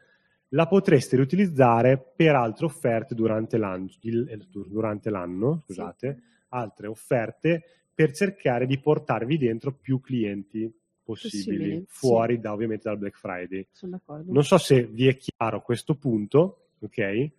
la 0.54 0.66
potreste 0.68 1.16
riutilizzare 1.16 1.98
per 2.16 2.34
altre 2.36 2.66
offerte 2.66 3.14
durante 3.14 3.58
l'anno, 3.58 3.88
il- 4.02 4.48
durante 4.50 5.10
l'anno, 5.12 5.60
scusate, 5.60 6.22
altre 6.50 6.88
offerte 6.88 7.64
per 7.94 8.12
cercare 8.14 8.66
di 8.66 8.80
portarvi 8.80 9.38
dentro 9.38 9.72
più 9.74 10.00
clienti 10.00 10.74
possibili, 11.14 11.58
Possibili, 11.58 11.86
fuori 11.88 12.40
da 12.40 12.52
ovviamente 12.54 12.88
dal 12.90 12.98
Black 12.98 13.18
Friday. 13.18 13.66
Sono 13.72 13.92
d'accordo. 13.94 14.32
Non 14.32 14.44
so 14.44 14.58
se 14.58 14.86
vi 14.86 15.08
è 15.08 15.18
chiaro 15.18 15.62
questo 15.62 15.96
punto, 15.96 16.68
ok? 16.80 17.30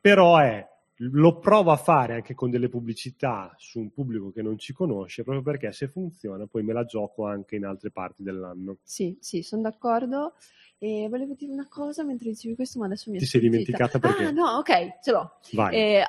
Però 0.00 0.38
è 0.38 0.68
lo 1.02 1.38
provo 1.38 1.70
a 1.70 1.76
fare 1.76 2.14
anche 2.14 2.34
con 2.34 2.50
delle 2.50 2.68
pubblicità 2.68 3.54
su 3.56 3.78
un 3.80 3.90
pubblico 3.90 4.30
che 4.32 4.42
non 4.42 4.58
ci 4.58 4.74
conosce, 4.74 5.22
proprio 5.22 5.42
perché 5.42 5.72
se 5.72 5.88
funziona 5.88 6.46
poi 6.46 6.62
me 6.62 6.74
la 6.74 6.84
gioco 6.84 7.24
anche 7.26 7.56
in 7.56 7.64
altre 7.64 7.90
parti 7.90 8.22
dell'anno. 8.22 8.76
Sì, 8.82 9.16
sì, 9.18 9.42
sono 9.42 9.62
d'accordo. 9.62 10.34
E 10.78 11.06
volevo 11.08 11.34
dire 11.34 11.52
una 11.52 11.68
cosa 11.68 12.04
mentre 12.04 12.28
dicevi 12.30 12.54
questo, 12.54 12.78
ma 12.78 12.86
adesso 12.86 13.10
mi 13.10 13.16
è 13.16 13.20
Ti 13.20 13.26
sei 13.26 13.40
sfuggita. 13.40 13.62
dimenticata 13.62 13.98
perché? 13.98 14.24
Ah, 14.24 14.30
no, 14.30 14.44
ok, 14.58 15.00
ce 15.02 15.10
l'ho. 15.10 15.32
Vai. 15.52 15.74
Eh, 15.74 16.02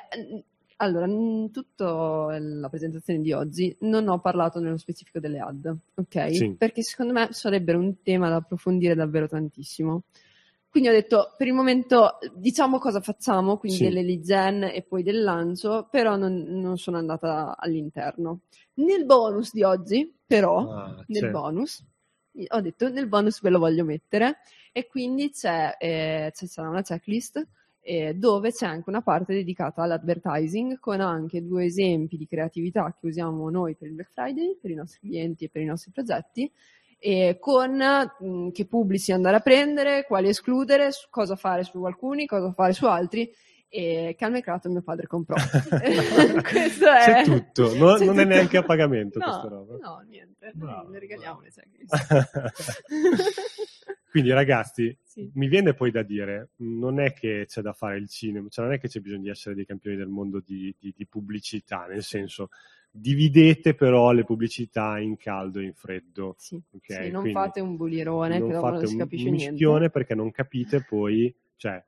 allora, 0.82 1.06
in 1.06 1.50
tutta 1.52 2.36
la 2.38 2.68
presentazione 2.68 3.20
di 3.20 3.32
oggi 3.32 3.74
non 3.80 4.08
ho 4.08 4.18
parlato 4.18 4.58
nello 4.58 4.76
specifico 4.76 5.20
delle 5.20 5.38
ad, 5.38 5.72
ok? 5.94 6.34
Sì. 6.34 6.54
Perché 6.56 6.82
secondo 6.82 7.12
me 7.12 7.28
sarebbero 7.30 7.78
un 7.78 8.02
tema 8.02 8.28
da 8.28 8.36
approfondire 8.36 8.94
davvero 8.96 9.28
tantissimo. 9.28 10.02
Quindi 10.68 10.88
ho 10.88 10.92
detto, 10.92 11.34
per 11.36 11.46
il 11.46 11.52
momento 11.52 12.18
diciamo 12.34 12.78
cosa 12.78 13.00
facciamo, 13.00 13.58
quindi 13.58 13.78
Sì. 13.78 13.84
delle 13.84 14.02
lead 14.02 14.22
gen 14.22 14.62
e 14.64 14.82
poi 14.82 15.02
del 15.02 15.22
lancio, 15.22 15.86
però 15.90 16.16
non, 16.16 16.34
non 16.48 16.78
sono 16.78 16.96
andata 16.96 17.56
all'interno. 17.56 18.40
Nel 18.74 19.04
bonus 19.04 19.52
di 19.52 19.62
oggi, 19.62 20.12
però, 20.26 20.68
Ah, 20.68 21.04
nel 21.08 21.22
c'è. 21.22 21.30
bonus, 21.30 21.84
ho 22.48 22.60
detto 22.60 22.88
nel 22.88 23.06
bonus 23.06 23.40
ve 23.42 23.50
lo 23.50 23.58
voglio 23.58 23.84
mettere 23.84 24.38
e 24.72 24.86
quindi 24.86 25.30
c'è, 25.30 25.76
eh, 25.78 26.32
ci 26.34 26.46
sarà 26.46 26.70
una 26.70 26.82
checklist 26.82 27.46
eh, 27.84 28.14
dove 28.14 28.52
c'è 28.52 28.66
anche 28.66 28.88
una 28.88 29.02
parte 29.02 29.34
dedicata 29.34 29.82
all'advertising 29.82 30.78
con 30.78 31.00
anche 31.00 31.44
due 31.44 31.64
esempi 31.64 32.16
di 32.16 32.26
creatività 32.26 32.96
che 32.98 33.06
usiamo 33.06 33.50
noi 33.50 33.74
per 33.74 33.88
il 33.88 33.94
Black 33.94 34.12
Friday, 34.12 34.56
per 34.60 34.70
i 34.70 34.74
nostri 34.74 35.00
clienti 35.00 35.44
e 35.44 35.48
per 35.50 35.62
i 35.62 35.66
nostri 35.66 35.90
progetti 35.90 36.50
e 37.04 37.38
con 37.40 37.72
mh, 37.72 38.50
che 38.52 38.66
pubblici 38.66 39.10
andare 39.10 39.36
a 39.36 39.40
prendere, 39.40 40.04
quali 40.06 40.28
escludere, 40.28 40.90
cosa 41.10 41.34
fare 41.34 41.64
su 41.64 41.82
alcuni, 41.82 42.26
cosa 42.26 42.52
fare 42.52 42.72
su 42.72 42.86
altri 42.86 43.28
e 43.68 44.14
Calme 44.18 44.38
e 44.38 44.42
Crato 44.42 44.68
mio 44.68 44.82
padre 44.82 45.06
comprò. 45.08 45.34
Questo 46.48 46.88
è... 46.88 47.04
C'è 47.04 47.24
tutto, 47.24 47.74
no- 47.74 47.94
C'è 47.96 48.04
non 48.04 48.18
è 48.18 48.22
tutto. 48.22 48.34
neanche 48.34 48.56
a 48.58 48.62
pagamento 48.62 49.18
no, 49.18 49.24
questa 49.24 49.48
roba. 49.48 49.76
No, 49.80 50.04
niente, 50.06 50.52
Bravo, 50.54 50.90
le 50.90 50.98
regaliamo 51.00 51.40
bravo. 51.40 52.26
Quindi 54.12 54.30
ragazzi, 54.30 54.94
Sì. 55.02 55.30
mi 55.36 55.48
viene 55.48 55.72
poi 55.72 55.90
da 55.90 56.02
dire, 56.02 56.50
non 56.56 57.00
è 57.00 57.14
che 57.14 57.46
c'è 57.48 57.62
da 57.62 57.72
fare 57.72 57.96
il 57.96 58.10
cinema, 58.10 58.46
cioè 58.50 58.66
non 58.66 58.74
è 58.74 58.78
che 58.78 58.88
c'è 58.88 59.00
bisogno 59.00 59.22
di 59.22 59.30
essere 59.30 59.54
dei 59.54 59.64
campioni 59.64 59.96
del 59.96 60.08
mondo 60.08 60.42
di, 60.44 60.74
di- 60.78 60.92
di 60.94 61.06
pubblicità, 61.06 61.86
nel 61.86 62.02
senso, 62.02 62.50
dividete 62.90 63.74
però 63.74 64.12
le 64.12 64.24
pubblicità 64.24 64.98
in 64.98 65.16
caldo 65.16 65.60
e 65.60 65.64
in 65.64 65.72
freddo. 65.72 66.34
Sì, 66.38 66.60
ok? 66.72 66.82
sì, 66.84 67.08
non 67.08 67.22
Quindi 67.22 67.40
fate 67.40 67.60
un 67.60 67.76
bulirone 67.76 68.38
non 68.38 68.48
che 68.48 68.52
dopo 68.52 68.68
non 68.68 68.86
si 68.86 68.96
capisce 68.98 69.28
un 69.30 69.34
niente. 69.36 69.88
perché 69.88 70.14
non 70.14 70.30
capite 70.30 70.82
poi, 70.82 71.34
cioè, 71.56 71.82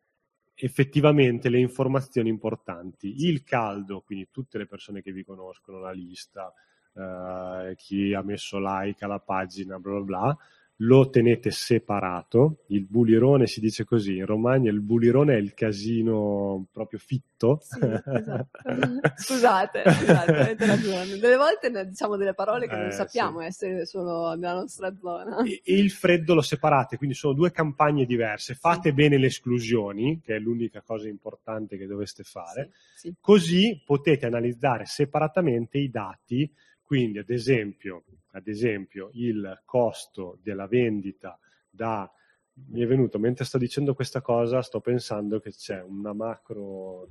effettivamente 0.55 1.51
le 1.51 1.59
informazioni 1.59 2.31
importanti. 2.31 3.27
Il 3.27 3.43
caldo, 3.45 4.01
quindi 4.01 4.29
tutte 4.31 4.57
le 4.57 4.67
persone 4.67 5.03
che 5.03 5.13
vi 5.13 5.25
conoscono, 5.25 5.79
la 5.79 5.91
lista, 5.93 6.51
eh, 6.95 7.75
chi 7.77 8.15
ha 8.15 8.23
messo 8.23 8.59
like 8.61 9.05
alla 9.05 9.19
pagina, 9.19 9.79
bla 9.79 9.93
bla 9.95 10.01
bla, 10.03 10.39
lo 10.79 11.09
tenete 11.09 11.51
separato. 11.51 12.65
Il 12.69 12.87
bulirone 12.87 13.47
si 13.47 13.61
dice 13.61 13.85
così, 13.85 14.17
in 14.17 14.27
Romagna 14.27 14.71
il 14.71 14.81
bulirone 14.81 15.35
è 15.35 15.39
il 15.39 15.55
casino 15.55 16.67
proprio 16.73 16.99
fitto. 16.99 17.61
Sì, 17.63 17.79
esatto. 17.81 18.49
Scusate, 19.17 19.83
scusate, 19.87 20.33
avete 20.37 20.67
ragione. 20.67 21.19
Delle 21.19 21.37
volte 21.37 21.69
ne 21.69 21.87
diciamo 21.89 22.17
delle 22.17 22.35
parole 22.35 22.67
che 22.67 22.75
non 22.77 22.87
Eh, 22.87 22.93
sappiamo 22.93 23.41
sì. 23.41 23.47
essere 23.47 23.87
solo 23.87 24.35
nella 24.35 24.55
nostra 24.55 24.95
zona. 25.01 25.43
e 25.45 25.61
il 25.79 25.91
freddo 25.91 26.35
lo 26.35 26.43
separate, 26.43 26.97
quindi 26.97 27.15
sono 27.15 27.35
due 27.35 27.51
campagne 27.53 28.05
diverse. 28.07 28.55
Fate 28.55 28.93
bene 28.93 29.17
le 29.19 29.27
esclusioni, 29.27 30.21
che 30.21 30.37
è 30.37 30.39
l'unica 30.39 30.83
cosa 30.83 31.09
importante 31.09 31.77
che 31.77 31.87
dovreste 31.87 32.23
fare. 32.25 32.71
Sì, 32.97 33.09
sì. 33.09 33.15
Così 33.21 33.83
potete 33.85 34.27
analizzare 34.27 34.87
separatamente 34.87 35.79
i 35.79 35.91
dati, 35.91 36.51
quindi 36.83 37.19
ad 37.19 37.31
esempio, 37.31 38.05
ad 38.35 38.49
esempio 38.49 39.11
il 39.13 39.63
costo 39.65 40.39
della 40.43 40.67
vendita 40.67 41.39
da... 41.69 42.11
Mi 42.57 42.83
è 42.83 42.87
venuto, 42.87 43.19
mentre 43.19 43.45
sto 43.45 43.59
dicendo 43.59 43.95
questa 43.95 44.21
cosa, 44.21 44.63
sto 44.63 44.81
pensando 44.81 45.41
che 45.41 45.51
c'è 45.51 45.83
una 45.83 46.13
macro, 46.13 47.09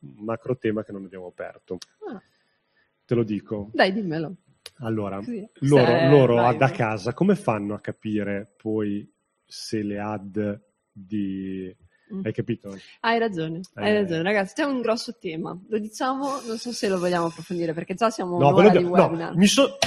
un 0.00 0.22
macro 0.24 0.58
tema 0.58 0.82
che 0.84 0.92
non 0.92 1.04
abbiamo 1.04 1.28
aperto. 1.28 1.78
Ah, 2.10 2.20
Te 3.06 3.14
lo 3.14 3.22
dico. 3.24 3.70
dai, 3.72 3.90
dimmelo. 3.92 4.36
Allora, 4.80 5.16
Così. 5.16 5.48
loro, 5.60 5.84
Se- 5.86 6.08
loro 6.08 6.34
vai, 6.36 6.56
da 6.58 6.66
vai. 6.66 6.76
casa 6.76 7.14
come 7.14 7.36
fanno 7.36 7.72
a 7.74 7.80
capire 7.80 8.52
poi 8.56 9.10
se 9.46 9.82
le 9.82 9.98
ad 9.98 10.62
di... 10.92 11.74
Mm. 12.12 12.20
Hai 12.24 12.32
capito? 12.32 12.76
Hai 13.00 13.18
ragione, 13.18 13.60
hai 13.74 13.90
Eh. 13.90 13.94
ragione, 14.00 14.22
ragazzi. 14.22 14.54
C'è 14.54 14.64
un 14.64 14.80
grosso 14.80 15.16
tema. 15.18 15.56
Lo 15.68 15.78
diciamo, 15.78 16.40
non 16.46 16.58
so 16.58 16.72
se 16.72 16.88
lo 16.88 16.98
vogliamo 16.98 17.26
approfondire 17.26 17.72
perché 17.72 17.94
già 17.94 18.10
siamo 18.10 18.32
No, 18.38 18.48
un'ora 18.48 18.54
quello 18.54 18.70
di 18.70 18.76
che- 18.76 18.82
no, 18.82 18.90
webinar. 18.90 19.36
mi, 19.36 19.46
so- 19.46 19.78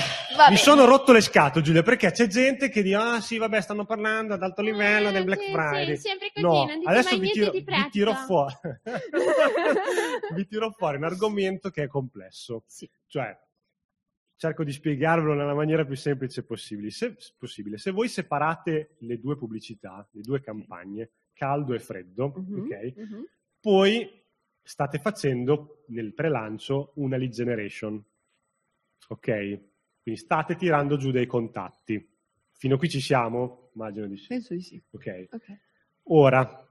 mi 0.49 0.55
sono 0.57 0.85
rotto 0.85 1.11
le 1.11 1.21
scatole, 1.21 1.63
Giulia, 1.63 1.83
perché 1.83 2.11
c'è 2.11 2.27
gente 2.27 2.69
che 2.69 2.81
dice: 2.81 2.95
Ah, 2.95 3.19
sì, 3.21 3.37
vabbè, 3.37 3.59
stanno 3.61 3.85
parlando 3.85 4.33
ad 4.33 4.41
alto 4.43 4.61
livello 4.61 5.11
del 5.11 5.23
Black 5.25 5.41
Eh, 5.41 5.45
sì, 5.45 5.51
Friday. 5.51 5.95
sì, 5.97 6.01
sempre 6.07 6.31
così, 6.33 6.45
no, 6.45 6.65
non 6.65 6.79
dite 6.79 6.89
adesso 6.89 7.09
mai 7.09 7.19
vi 7.19 7.31
tiro, 7.31 7.51
vi 7.51 7.65
tiro 7.91 8.13
fuori. 8.13 8.55
vi 10.35 10.47
tiro 10.47 10.71
fuori 10.71 10.97
un 10.97 11.03
argomento 11.03 11.69
che 11.69 11.83
è 11.83 11.87
complesso. 11.87 12.63
Sì. 12.67 12.89
Cioè, 13.07 13.37
cerco 14.35 14.63
di 14.63 14.71
spiegarvelo 14.71 15.33
nella 15.33 15.53
maniera 15.53 15.85
più 15.85 15.95
semplice 15.95 16.43
possibile. 16.43 16.89
Se, 16.89 17.15
possibile. 17.37 17.77
Se 17.77 17.91
voi 17.91 18.07
separate 18.07 18.95
le 18.99 19.19
due 19.19 19.37
pubblicità, 19.37 20.07
le 20.11 20.21
due 20.21 20.41
campagne, 20.41 21.11
caldo 21.33 21.73
e 21.73 21.79
freddo, 21.79 22.33
Mhm, 22.35 22.59
ok? 22.59 22.93
mhm. 22.95 23.25
Poi 23.59 24.21
state 24.61 24.99
facendo 24.99 25.83
nel 25.87 26.13
pre-lancio 26.13 26.91
una 26.95 27.17
lead 27.17 27.31
generation. 27.31 28.03
Ok? 29.09 29.25
Quindi 30.01 30.19
state 30.19 30.55
tirando 30.55 30.97
giù 30.97 31.11
dei 31.11 31.25
contatti. 31.25 32.09
Fino 32.51 32.75
a 32.75 32.77
qui 32.77 32.89
ci 32.89 33.01
siamo? 33.01 33.69
Immagino 33.73 34.07
di 34.07 34.17
sì. 34.17 34.27
Penso 34.27 34.53
di 34.53 34.61
sì. 34.61 34.81
Ok. 34.91 35.27
Ok. 35.31 35.59
Ora, 36.03 36.67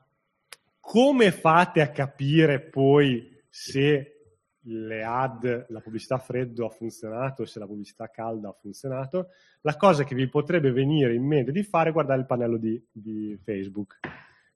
come 0.81 1.33
fate 1.33 1.81
a 1.81 1.91
capire 1.91 2.61
poi 2.61 3.41
se 3.49 4.09
le 4.67 5.03
ad, 5.03 5.67
la 5.71 5.81
pubblicità 5.81 6.19
freddo 6.19 6.67
ha 6.67 6.71
funzionato, 6.71 7.45
se 7.45 7.59
la 7.59 7.67
pubblicità 7.67 8.09
calda 8.11 8.51
ha 8.51 8.53
funzionato? 8.53 9.29
La 9.63 9.77
cosa 9.77 10.05
che 10.05 10.15
vi 10.15 10.29
potrebbe 10.29 10.71
venire 10.71 11.15
in 11.15 11.25
mente 11.25 11.53
di 11.53 11.63
fare 11.63 11.91
è 11.91 11.93
guardare 11.93 12.21
il 12.21 12.27
pannello 12.27 12.57
di, 12.57 12.83
di 12.91 13.39
Facebook. 13.43 14.01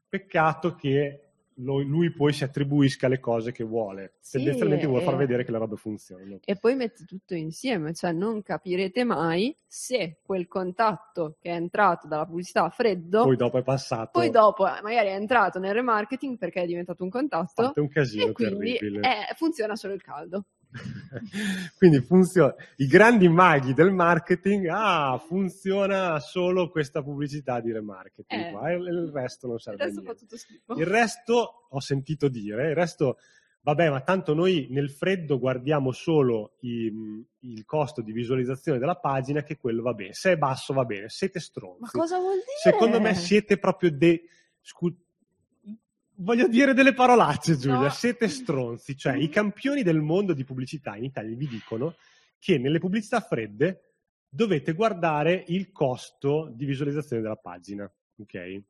Peccato 0.09 0.75
che 0.75 1.27
lui 1.59 2.13
poi 2.13 2.33
si 2.33 2.45
attribuisca 2.45 3.09
le 3.09 3.19
cose 3.19 3.51
che 3.53 3.65
vuole. 3.65 4.15
Sì, 4.21 4.37
Tendenzialmente 4.37 4.87
vuole 4.87 5.05
far 5.05 5.15
eh. 5.15 5.19
vedere 5.19 5.45
che 5.45 5.53
le 5.53 5.59
robe 5.59 5.77
funzionano. 5.77 6.41
E 6.45 6.57
poi 6.57 6.75
metti 6.77 7.05
tutto 7.05 7.35
insieme, 7.35 7.95
cioè 7.95 8.13
non 8.13 8.43
capirete 8.43 9.05
mai 9.05 9.57
se 9.67 10.19
quel 10.23 10.49
contatto 10.49 11.37
che 11.41 11.51
è 11.51 11.55
entrato 11.55 12.09
dalla 12.09 12.27
pubblicità 12.27 12.65
a 12.65 12.71
freddo, 12.71 13.19
Poi 13.23 13.29
poi, 13.29 13.37
dopo 13.37 13.59
è 13.59 13.63
passato. 13.63 14.29
dopo 14.31 14.67
eh, 14.67 14.83
magari 14.83 15.09
è 15.09 15.15
entrato 15.15 15.59
nel 15.59 15.73
remarketing 15.73 16.37
perché 16.37 16.63
è 16.63 16.67
diventato 16.67 17.03
un 17.05 17.11
contatto 17.11 17.63
Fate 17.63 17.81
un 17.81 17.89
casino 17.89 18.27
e 18.27 18.33
quindi 18.33 18.77
terribile. 18.79 19.01
eh, 19.01 19.35
funziona 19.35 19.77
solo 19.77 19.95
il 19.95 20.03
caldo. 20.03 20.45
Quindi 21.79 22.01
funziona. 22.01 22.55
I 22.77 22.87
grandi 22.87 23.29
maghi 23.29 23.73
del 23.75 23.93
marketing, 23.93 24.67
ah, 24.71 25.19
funziona 25.27 26.19
solo 26.21 26.69
questa 26.71 27.03
pubblicità 27.03 27.61
di 27.61 27.73
remarketing 27.73 28.47
Eh. 28.47 28.51
qua, 28.51 28.71
il 28.73 29.11
resto 29.13 29.47
non 29.47 29.59
serve 29.59 29.93
tutto 29.93 30.37
schifo. 30.37 30.75
Il 30.75 30.87
resto 30.87 31.67
ho 31.69 31.81
sentito 31.81 32.29
dire, 32.29 32.69
il 32.71 32.75
resto, 32.75 33.19
vabbè, 33.61 33.91
ma 33.91 34.01
tanto 34.03 34.35
noi 34.35 34.67
nel 34.71 34.91
freddo 34.91 35.39
guardiamo 35.39 35.93
solo 35.93 36.57
i- 36.61 36.93
il 37.41 37.65
costo 37.65 38.03
di 38.03 38.13
visualizzazione 38.13 38.79
della 38.79 38.97
pagina, 38.97 39.43
che 39.43 39.57
quello 39.57 39.83
va 39.83 39.95
bene. 39.95 40.13
Se 40.13 40.33
è 40.33 40.37
basso 40.37 40.75
va 40.75 40.85
bene, 40.85 41.09
siete 41.09 41.41
stronzi. 41.41 41.81
Ma 41.81 41.91
cosa 41.91 42.19
vuol 42.19 42.35
dire? 42.35 42.45
Secondo 42.63 43.01
me 43.01 43.15
siete 43.15 43.59
proprio 43.59 43.91
dei... 43.91 44.21
scu- 44.61 45.05
Voglio 46.19 46.49
dire 46.49 46.73
delle 46.73 46.95
parolacce, 46.95 47.57
Giulia. 47.57 47.79
No. 47.81 47.91
Siete 47.91 48.29
stronzi. 48.29 48.97
Cioè, 48.97 49.17
i 49.17 49.29
campioni 49.29 49.83
del 49.83 50.01
mondo 50.01 50.33
di 50.33 50.45
pubblicità 50.45 50.97
in 50.97 51.05
Italia 51.05 51.37
vi 51.37 51.47
dicono 51.47 51.95
che 52.39 52.59
nelle 52.59 52.79
pubblicità 52.79 53.21
fredde 53.21 53.93
dovete 54.29 54.73
guardare 54.73 55.45
il 55.49 55.73
costo 55.73 56.51
di 56.55 56.65
visualizzazione 56.65 57.23
della 57.23 57.37
pagina. 57.37 57.91
Ok? 58.19 58.63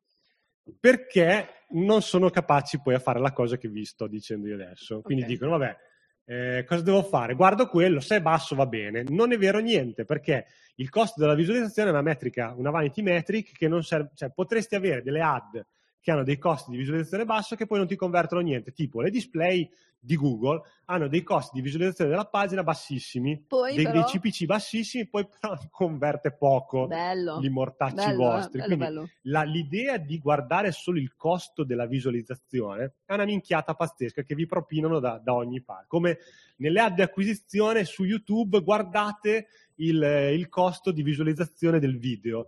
Perché 0.80 1.48
non 1.70 2.02
sono 2.02 2.30
capaci 2.30 2.80
poi 2.80 2.94
a 2.94 2.98
fare 2.98 3.20
la 3.20 3.32
cosa 3.32 3.56
che 3.56 3.68
vi 3.68 3.84
sto 3.84 4.08
dicendo 4.08 4.48
io 4.48 4.54
adesso. 4.54 5.00
Quindi 5.00 5.22
Ok. 5.22 5.28
dicono, 5.28 5.58
vabbè, 5.58 5.76
eh, 6.24 6.64
cosa 6.66 6.82
devo 6.82 7.04
fare? 7.04 7.34
Guardo 7.34 7.68
quello, 7.68 8.00
se 8.00 8.16
è 8.16 8.20
basso 8.20 8.56
va 8.56 8.66
bene. 8.66 9.04
Non 9.08 9.32
è 9.32 9.38
vero 9.38 9.60
niente, 9.60 10.04
perché 10.04 10.46
il 10.76 10.88
costo 10.88 11.20
della 11.20 11.34
visualizzazione 11.34 11.90
è 11.90 11.92
una 11.92 12.02
metrica, 12.02 12.52
una 12.56 12.70
vanity 12.70 13.02
metric 13.02 13.52
che 13.52 13.68
non 13.68 13.84
serve, 13.84 14.10
cioè 14.14 14.30
potresti 14.30 14.74
avere 14.74 15.02
delle 15.02 15.20
ad 15.20 15.64
che 16.06 16.12
hanno 16.12 16.22
dei 16.22 16.38
costi 16.38 16.70
di 16.70 16.76
visualizzazione 16.76 17.24
basso 17.24 17.56
che 17.56 17.66
poi 17.66 17.78
non 17.78 17.88
ti 17.88 17.96
convertono 17.96 18.40
niente, 18.40 18.70
tipo 18.70 19.00
le 19.00 19.10
display 19.10 19.68
di 19.98 20.14
Google 20.14 20.62
hanno 20.84 21.08
dei 21.08 21.24
costi 21.24 21.56
di 21.56 21.62
visualizzazione 21.62 22.10
della 22.10 22.26
pagina 22.28 22.62
bassissimi, 22.62 23.42
Poi 23.44 23.74
dei, 23.74 23.82
però- 23.86 24.04
dei 24.08 24.20
CPC 24.20 24.44
bassissimi, 24.44 25.08
poi 25.08 25.26
però 25.40 25.56
converte 25.68 26.30
poco 26.30 26.86
Bello. 26.86 27.40
gli 27.40 27.48
mortacci 27.48 27.94
bello, 27.96 28.12
eh, 28.12 28.16
vostri. 28.36 28.60
bello, 28.60 28.66
Quindi 28.76 28.84
bello. 28.84 29.08
la- 29.22 29.42
l'idea 29.42 29.96
di 29.96 30.20
guardare 30.20 30.70
solo 30.70 31.00
il 31.00 31.12
costo 31.16 31.64
della 31.64 31.86
visualizzazione 31.86 32.94
è 33.04 33.14
una 33.14 33.24
minchiata 33.24 33.74
pazzesca 33.74 34.22
che 34.22 34.36
vi 34.36 34.46
propinano 34.46 35.00
da, 35.00 35.20
da 35.20 35.34
ogni 35.34 35.60
parte. 35.60 35.86
Come 35.88 36.18
nelle 36.58 36.78
ad 36.78 36.94
di 36.94 37.02
acquisizione 37.02 37.84
su 37.84 38.04
YouTube, 38.04 38.60
guardate 38.60 39.48
il, 39.78 40.00
il 40.32 40.48
costo 40.48 40.92
di 40.92 41.02
visualizzazione 41.02 41.80
del 41.80 41.98
video. 41.98 42.46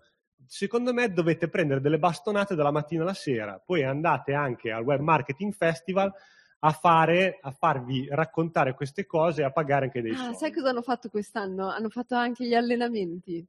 Secondo 0.48 0.92
me 0.94 1.12
dovete 1.12 1.48
prendere 1.48 1.80
delle 1.80 1.98
bastonate 1.98 2.54
dalla 2.54 2.70
mattina 2.70 3.02
alla 3.02 3.14
sera, 3.14 3.62
poi 3.64 3.84
andate 3.84 4.32
anche 4.32 4.72
al 4.72 4.82
Web 4.82 5.00
Marketing 5.00 5.52
Festival 5.52 6.10
a, 6.60 6.70
fare, 6.72 7.38
a 7.40 7.50
farvi 7.50 8.08
raccontare 8.10 8.74
queste 8.74 9.06
cose 9.06 9.42
e 9.42 9.44
a 9.44 9.52
pagare 9.52 9.84
anche 9.84 10.00
dei 10.02 10.12
Ah, 10.12 10.16
soldi. 10.16 10.36
sai 10.36 10.52
cosa 10.52 10.70
hanno 10.70 10.82
fatto 10.82 11.08
quest'anno? 11.10 11.68
Hanno 11.68 11.90
fatto 11.90 12.14
anche 12.14 12.46
gli 12.46 12.54
allenamenti. 12.54 13.46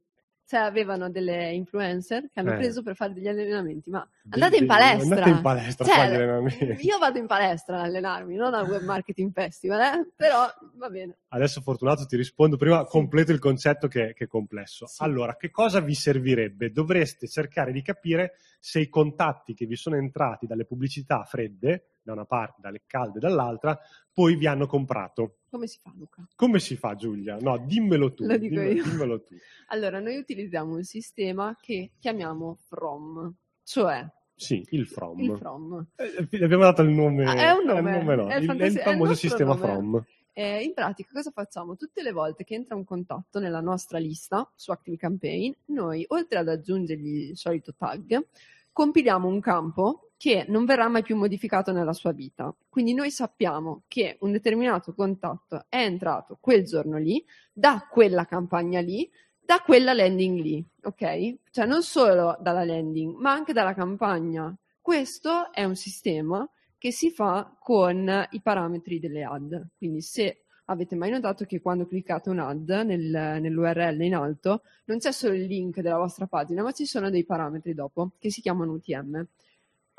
Cioè, 0.50 0.58
avevano 0.58 1.08
delle 1.10 1.52
influencer 1.52 2.22
che 2.22 2.40
hanno 2.40 2.54
Eh. 2.54 2.56
preso 2.56 2.82
per 2.82 2.96
fare 2.96 3.12
degli 3.12 3.28
allenamenti, 3.28 3.88
ma 3.88 4.04
andate 4.30 4.56
in 4.56 4.66
palestra. 4.66 5.02
Andate 5.14 5.30
in 5.30 5.40
palestra 5.42 5.84
a 5.84 5.88
Cioè, 5.88 5.96
fare 5.96 6.10
gli 6.10 6.14
allenamenti. 6.16 6.86
Io 6.86 6.98
vado 6.98 7.18
in 7.18 7.26
palestra 7.28 7.78
ad 7.78 7.84
allenarmi, 7.84 8.34
non 8.34 8.52
al 8.54 8.68
Web 8.68 8.82
Marketing 8.82 9.30
Festival, 9.32 9.80
eh? 9.80 10.08
però 10.16 10.48
va 10.74 10.88
bene. 10.90 11.18
Adesso 11.28 11.60
Fortunato 11.60 12.04
ti 12.04 12.16
rispondo, 12.16 12.56
prima 12.56 12.80
Sì. 12.80 12.86
completo 12.88 13.30
il 13.30 13.38
concetto 13.38 13.86
che, 13.86 14.12
che 14.12 14.24
è 14.24 14.26
complesso. 14.26 14.86
Sì. 14.88 15.04
Allora, 15.04 15.36
che 15.36 15.50
cosa 15.52 15.78
vi 15.78 15.94
servirebbe? 15.94 16.72
Dovreste 16.72 17.28
cercare 17.28 17.70
di 17.70 17.82
capire 17.82 18.32
se 18.58 18.80
i 18.80 18.88
contatti 18.88 19.54
che 19.54 19.66
vi 19.66 19.76
sono 19.76 19.94
entrati 19.98 20.48
dalle 20.48 20.64
pubblicità 20.64 21.22
fredde, 21.22 21.89
da 22.02 22.12
una 22.12 22.24
parte, 22.24 22.60
dalle 22.60 22.82
calde 22.86 23.18
dall'altra, 23.18 23.78
poi 24.12 24.36
vi 24.36 24.46
hanno 24.46 24.66
comprato. 24.66 25.38
Come 25.50 25.66
si 25.66 25.78
fa, 25.80 25.92
Luca? 25.96 26.26
Come 26.34 26.58
si 26.58 26.76
fa 26.76 26.94
Giulia? 26.94 27.36
No, 27.40 27.58
dimmelo 27.58 28.12
tu. 28.14 28.24
Lo 28.24 28.36
dico 28.36 28.54
dimmelo, 28.54 28.72
io. 28.72 28.84
dimmelo 28.84 29.22
tu. 29.22 29.34
Allora, 29.68 30.00
noi 30.00 30.16
utilizziamo 30.16 30.74
un 30.74 30.82
sistema 30.84 31.56
che 31.60 31.92
chiamiamo 31.98 32.56
From, 32.66 33.32
cioè 33.62 34.04
Sì, 34.34 34.66
il 34.70 34.86
From. 34.86 35.18
il 35.20 35.36
From. 35.36 35.86
Eh, 35.96 36.26
Gli 36.28 36.42
abbiamo 36.42 36.64
dato 36.64 36.82
il 36.82 36.90
nome. 36.90 37.24
Ah, 37.24 37.34
è 37.34 37.50
un 37.52 37.64
nome, 37.66 38.16
no, 38.16 38.28
è 38.28 38.36
il 38.36 38.44
fantasi- 38.46 38.78
è 38.78 38.80
il 38.80 38.86
è 38.86 38.88
il 38.88 38.96
famoso 38.98 39.14
sistema 39.14 39.54
nome. 39.54 39.66
From. 39.66 40.04
Eh, 40.32 40.62
in 40.62 40.72
pratica 40.74 41.10
cosa 41.12 41.30
facciamo? 41.32 41.76
Tutte 41.76 42.02
le 42.02 42.12
volte 42.12 42.44
che 42.44 42.54
entra 42.54 42.74
un 42.74 42.84
contatto 42.84 43.38
nella 43.40 43.60
nostra 43.60 43.98
lista 43.98 44.50
su 44.54 44.70
Active 44.70 44.96
Campaign, 44.96 45.52
noi 45.66 46.04
oltre 46.08 46.38
ad 46.38 46.48
aggiungergli 46.48 47.30
il 47.30 47.36
solito 47.36 47.74
tag, 47.76 48.26
compiliamo 48.72 49.26
un 49.28 49.40
campo 49.40 50.09
che 50.20 50.44
non 50.48 50.66
verrà 50.66 50.86
mai 50.86 51.02
più 51.02 51.16
modificato 51.16 51.72
nella 51.72 51.94
sua 51.94 52.12
vita. 52.12 52.54
Quindi 52.68 52.92
noi 52.92 53.10
sappiamo 53.10 53.84
che 53.88 54.18
un 54.20 54.32
determinato 54.32 54.92
contatto 54.92 55.64
è 55.70 55.78
entrato 55.78 56.36
quel 56.38 56.62
giorno 56.62 56.98
lì, 56.98 57.24
da 57.50 57.88
quella 57.90 58.26
campagna 58.26 58.80
lì, 58.80 59.10
da 59.42 59.62
quella 59.64 59.94
landing 59.94 60.38
lì, 60.38 60.62
ok? 60.82 61.36
Cioè 61.50 61.64
non 61.64 61.82
solo 61.82 62.36
dalla 62.38 62.66
landing, 62.66 63.16
ma 63.16 63.32
anche 63.32 63.54
dalla 63.54 63.72
campagna. 63.72 64.54
Questo 64.82 65.54
è 65.54 65.64
un 65.64 65.74
sistema 65.74 66.46
che 66.76 66.92
si 66.92 67.10
fa 67.10 67.56
con 67.58 68.28
i 68.32 68.42
parametri 68.42 69.00
delle 69.00 69.24
ad. 69.24 69.68
Quindi 69.78 70.02
se 70.02 70.42
avete 70.66 70.96
mai 70.96 71.08
notato 71.08 71.46
che 71.46 71.62
quando 71.62 71.86
cliccate 71.86 72.28
un 72.28 72.40
ad 72.40 72.68
nel, 72.68 73.38
nell'URL 73.40 74.02
in 74.02 74.14
alto 74.14 74.64
non 74.84 74.98
c'è 74.98 75.12
solo 75.12 75.32
il 75.32 75.46
link 75.46 75.80
della 75.80 75.96
vostra 75.96 76.26
pagina, 76.26 76.62
ma 76.62 76.72
ci 76.72 76.84
sono 76.84 77.08
dei 77.08 77.24
parametri 77.24 77.72
dopo 77.72 78.10
che 78.18 78.30
si 78.30 78.42
chiamano 78.42 78.72
UTM. 78.72 79.26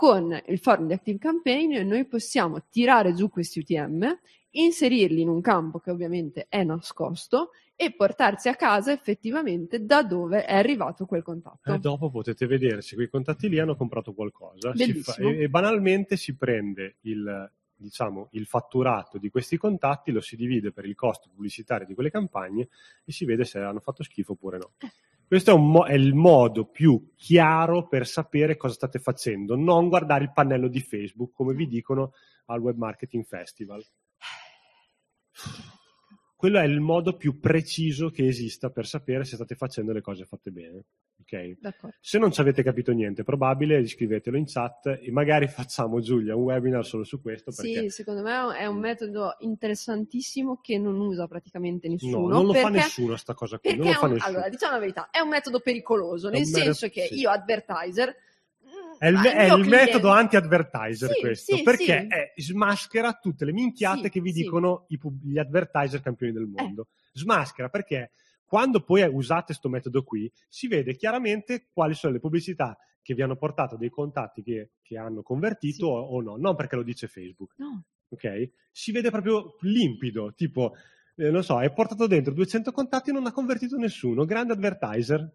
Con 0.02 0.36
il 0.48 0.58
form 0.58 0.88
di 0.88 0.94
Active 0.94 1.20
Campaign 1.20 1.88
noi 1.88 2.08
possiamo 2.08 2.64
tirare 2.72 3.14
giù 3.14 3.30
questi 3.30 3.60
UTM, 3.60 4.04
inserirli 4.50 5.22
in 5.22 5.30
un 5.30 5.42
campo 5.42 5.78
che 5.78 5.92
ovviamente 5.92 6.48
è 6.50 6.64
nascosto 6.64 7.52
e 7.76 7.94
portarsi 7.94 8.50
a 8.50 8.56
casa 8.56 8.92
effettivamente 8.92 9.86
da 9.86 10.02
dove 10.02 10.44
è 10.44 10.56
arrivato 10.56 11.06
quel 11.06 11.22
contatto. 11.22 11.72
E 11.72 11.78
dopo 11.78 12.10
potete 12.10 12.48
vedere 12.48 12.82
se 12.82 12.96
quei 12.96 13.10
contatti 13.10 13.48
lì 13.48 13.60
hanno 13.60 13.76
comprato 13.76 14.16
qualcosa 14.16 14.74
fa- 14.74 15.18
e, 15.18 15.44
e 15.44 15.50
banalmente 15.50 16.18
si 16.18 16.36
prende 16.36 16.96
il, 17.02 17.52
diciamo, 17.76 18.30
il 18.32 18.48
fatturato 18.48 19.20
di 19.20 19.30
questi 19.30 19.56
contatti, 19.58 20.10
lo 20.10 20.22
si 20.22 20.36
divide 20.36 20.72
per 20.72 20.86
il 20.86 20.96
costo 20.96 21.30
pubblicitario 21.32 21.86
di 21.86 21.94
quelle 21.94 22.10
campagne 22.10 22.70
e 23.06 23.12
si 23.12 23.24
vede 23.24 23.46
se 23.46 23.60
hanno 23.60 23.80
fatto 23.80 24.02
schifo 24.02 24.32
oppure 24.32 24.58
no. 24.58 24.72
Questo 25.32 25.56
è, 25.56 25.58
mo- 25.58 25.86
è 25.86 25.94
il 25.94 26.14
modo 26.14 26.66
più 26.66 27.14
chiaro 27.16 27.88
per 27.88 28.06
sapere 28.06 28.58
cosa 28.58 28.74
state 28.74 29.00
facendo, 29.00 29.56
non 29.56 29.88
guardare 29.88 30.26
il 30.26 30.34
pannello 30.34 30.68
di 30.68 30.82
Facebook 30.82 31.32
come 31.32 31.54
vi 31.54 31.70
dicono 31.70 32.12
al 32.48 32.60
Web 32.60 32.76
Marketing 32.76 33.24
Festival. 33.24 33.82
Quello 36.42 36.58
è 36.58 36.64
il 36.64 36.80
modo 36.80 37.16
più 37.18 37.40
preciso 37.40 38.10
che 38.10 38.26
esista 38.26 38.72
per 38.72 38.88
sapere 38.88 39.26
se 39.26 39.36
state 39.36 39.54
facendo 39.54 39.92
le 39.94 40.02
cose 40.02 40.26
fatte 40.26 40.50
bene. 40.50 40.86
Ok? 41.22 41.60
D'accordo. 41.60 41.96
Se 42.02 42.18
non 42.18 42.32
ci 42.32 42.42
avete 42.42 42.64
capito 42.64 42.92
niente, 42.94 43.22
è 43.22 43.24
probabile, 43.24 43.86
scrivetelo 43.86 44.38
in 44.38 44.46
chat 44.48 44.88
e 44.88 45.12
magari 45.12 45.46
facciamo 45.54 46.00
Giulia 46.02 46.36
un 46.36 46.42
webinar 46.42 46.84
solo 46.84 47.04
su 47.04 47.22
questo 47.22 47.52
perché 47.56 47.82
Sì, 47.82 47.90
secondo 47.90 48.24
me 48.24 48.58
è 48.58 48.66
un 48.66 48.80
metodo 48.80 49.36
interessantissimo 49.42 50.60
che 50.64 50.80
non 50.80 51.00
usa 51.00 51.28
praticamente 51.28 51.88
nessuno. 51.88 52.22
no, 52.22 52.28
non 52.38 52.46
lo 52.48 52.54
fa 52.54 52.62
perché- 52.64 52.78
nessuno 52.78 53.16
sta 53.18 53.36
cosa 53.36 53.60
qui, 53.60 53.70
fa 53.94 54.08
un- 54.08 54.18
allora, 54.22 54.50
diciamo 54.50 54.74
la 54.74 54.80
verità, 54.80 55.10
è 55.12 55.20
un 55.20 55.30
metodo 55.30 55.60
pericoloso, 55.60 56.30
È 56.30 56.32
nel 56.32 56.42
un 56.42 56.48
metodo- 56.48 56.64
senso 56.74 56.88
che 56.92 57.06
sì. 57.06 57.20
io 57.20 57.30
advertiser 57.30 58.16
È 59.02 59.08
il, 59.08 59.18
è 59.18 59.52
il 59.52 59.68
metodo 59.68 60.10
anti-advertiser 60.10 61.12
Sì, 61.12 61.20
questo, 61.20 61.56
sì, 61.56 61.64
perché 61.64 62.06
è- 62.06 62.34
smaschera 62.36 63.14
tutte 63.14 63.46
le 63.46 63.52
minchiate 63.52 64.10
che 64.10 64.22
vi 64.22 64.32
dicono 64.32 64.86
i 64.90 65.00
gli 65.24 65.40
advertiser 65.40 66.02
campioni 66.02 66.32
del 66.32 66.44
Eh. 66.44 66.62
mondo. 66.62 66.88
Smaschera 67.12 67.70
perché 67.70 68.12
quando 68.46 68.84
poi 68.84 69.02
usate 69.12 69.46
questo 69.46 69.70
metodo 69.70 70.04
qui, 70.04 70.32
si 70.48 70.68
vede 70.68 70.96
chiaramente 70.96 71.70
quali 71.74 71.96
sono 71.96 72.14
le 72.14 72.20
pubblicità 72.20 72.78
che 73.02 73.16
vi 73.16 73.24
hanno 73.24 73.38
portato 73.38 73.76
dei 73.76 73.90
contatti 73.90 74.44
che, 74.44 74.74
che 74.84 74.98
hanno 75.00 75.24
convertito 75.24 75.88
o, 75.88 76.00
o 76.00 76.22
no, 76.22 76.36
non 76.38 76.56
perché 76.56 76.76
lo 76.76 76.84
dice 76.84 77.08
Facebook, 77.08 77.56
No, 77.58 77.84
ok? 78.10 78.52
Si 78.72 78.92
vede 78.92 79.10
proprio 79.10 79.56
limpido, 79.62 80.32
tipo, 80.36 80.76
eh, 81.16 81.32
non 81.32 81.44
so, 81.44 81.58
hai 81.58 81.74
portato 81.74 82.06
dentro 82.06 82.34
200 82.36 82.72
contatti 82.72 83.10
e 83.10 83.14
non 83.14 83.26
ha 83.26 83.32
convertito 83.32 83.78
nessuno, 83.78 84.26
grande 84.26 84.54
advertiser. 84.54 85.28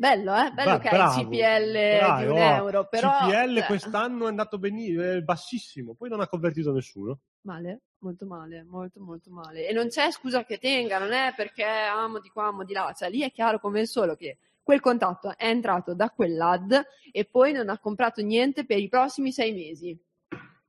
Bello, 0.00 0.34
eh? 0.34 0.50
Bello 0.50 0.70
Va- 0.70 0.78
che 0.78 0.88
hai 0.88 0.96
bravo, 0.96 1.20
CPL 1.20 1.72
bravi, 1.72 2.24
di 2.24 2.30
un 2.30 2.36
oh, 2.36 2.38
euro, 2.38 2.88
però... 2.88 3.10
CPL 3.18 3.56
cioè, 3.56 3.66
quest'anno 3.66 4.24
è 4.24 4.28
andato 4.28 4.58
benissimo, 4.58 5.02
è 5.02 5.20
bassissimo, 5.20 5.94
poi 5.94 6.08
non 6.08 6.20
ha 6.20 6.26
convertito 6.26 6.72
nessuno. 6.72 7.20
Male, 7.42 7.82
molto 7.98 8.24
male, 8.24 8.64
molto 8.64 9.00
molto 9.00 9.30
male. 9.30 9.68
E 9.68 9.74
non 9.74 9.88
c'è 9.88 10.10
scusa 10.10 10.44
che 10.44 10.56
tenga, 10.56 10.98
non 10.98 11.12
è 11.12 11.34
perché 11.36 11.64
amo 11.64 12.18
di 12.18 12.30
qua, 12.30 12.46
amo 12.46 12.64
di 12.64 12.72
là, 12.72 12.92
cioè 12.96 13.10
lì 13.10 13.20
è 13.20 13.30
chiaro 13.30 13.60
come 13.60 13.80
il 13.80 13.88
solo 13.88 14.14
che 14.14 14.38
quel 14.62 14.80
contatto 14.80 15.36
è 15.36 15.46
entrato 15.46 15.94
da 15.94 16.10
quell'ad 16.10 16.82
e 17.12 17.24
poi 17.26 17.52
non 17.52 17.68
ha 17.68 17.78
comprato 17.78 18.22
niente 18.22 18.64
per 18.64 18.78
i 18.78 18.88
prossimi 18.88 19.32
sei 19.32 19.52
mesi. 19.52 19.98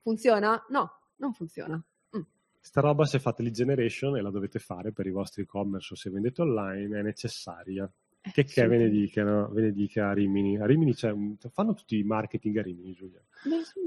Funziona? 0.01 0.61
No, 0.69 0.91
non 1.17 1.33
funziona. 1.33 1.81
Sta 2.63 2.79
roba 2.79 3.05
se 3.05 3.17
fate 3.17 3.41
lead 3.41 3.55
generation 3.55 4.15
e 4.17 4.21
la 4.21 4.29
dovete 4.29 4.59
fare 4.59 4.91
per 4.91 5.07
i 5.07 5.11
vostri 5.11 5.41
e-commerce 5.41 5.93
o 5.93 5.97
se 5.97 6.11
vendete 6.11 6.41
online 6.41 6.99
è 6.99 7.01
necessaria. 7.01 7.91
Eh, 8.23 8.29
Che 8.31 8.43
che 8.43 8.49
sì. 8.49 8.65
ve 8.67 8.77
ne 8.77 8.89
dicano, 8.89 9.49
ve 9.49 9.61
ne 9.61 9.71
dica 9.71 10.09
a 10.09 10.13
Rimini. 10.13 10.57
A 10.59 10.65
Rimini 10.67 10.93
c'è 10.93 11.09
un- 11.11 11.35
fanno 11.51 11.73
tutti 11.73 11.97
i 11.97 12.03
marketing 12.03 12.57
a 12.57 12.61
Rimini, 12.61 12.93
Giulia. 12.93 13.19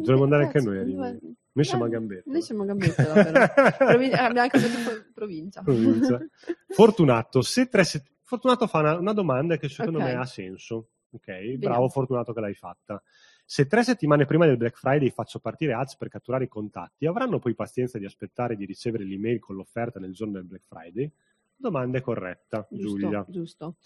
Dovremmo 0.00 0.24
andare 0.24 0.44
anche 0.44 0.60
noi 0.60 0.78
a 0.78 0.82
Rimini. 0.82 1.36
Noi 1.52 1.64
siamo 1.64 1.84
a 1.84 1.86
Eh, 1.86 1.90
Gambetta. 1.90 2.30
Noi 2.32 2.42
siamo 2.42 2.62
a 2.62 2.66
Gambetta, 2.66 3.02
davvero. 3.04 3.32
Provi- 3.78 4.10
abbiamo 4.12 4.48
cambiato 4.48 4.78
pro- 4.84 5.04
provincia. 5.14 5.62
Provincia. 5.62 6.18
Fortunato, 6.68 7.42
se 7.42 7.68
tre 7.68 7.84
set- 7.84 8.10
Fortunato 8.22 8.66
fa 8.66 8.80
una, 8.80 8.98
una 8.98 9.12
domanda 9.12 9.56
che 9.56 9.68
secondo 9.68 9.98
Ok. 9.98 10.04
me 10.04 10.14
ha 10.14 10.24
senso. 10.24 10.88
Ok, 11.10 11.26
Vediamo. 11.26 11.58
bravo 11.58 11.88
Fortunato 11.88 12.32
che 12.32 12.40
l'hai 12.40 12.54
fatta. 12.54 13.00
Se 13.44 13.66
tre 13.68 13.84
settimane 13.84 14.24
prima 14.24 14.46
del 14.46 14.56
Black 14.56 14.76
Friday 14.76 15.10
faccio 15.10 15.38
partire 15.38 15.74
ads 15.74 15.96
per 15.96 16.08
catturare 16.08 16.44
i 16.44 16.48
contatti, 16.48 17.06
avranno 17.06 17.38
poi 17.38 17.54
pazienza 17.54 17.98
di 17.98 18.04
aspettare 18.04 18.56
di 18.56 18.64
ricevere 18.64 19.04
l'email 19.04 19.38
con 19.38 19.54
l'offerta 19.54 20.00
nel 20.00 20.12
giorno 20.12 20.32
del 20.34 20.44
Black 20.44 20.64
Friday? 20.66 21.08
Domanda 21.54 22.00
corretta, 22.00 22.66
Giusto, 22.68 22.98
Giulia. 22.98 23.24
giusto. 23.28 23.76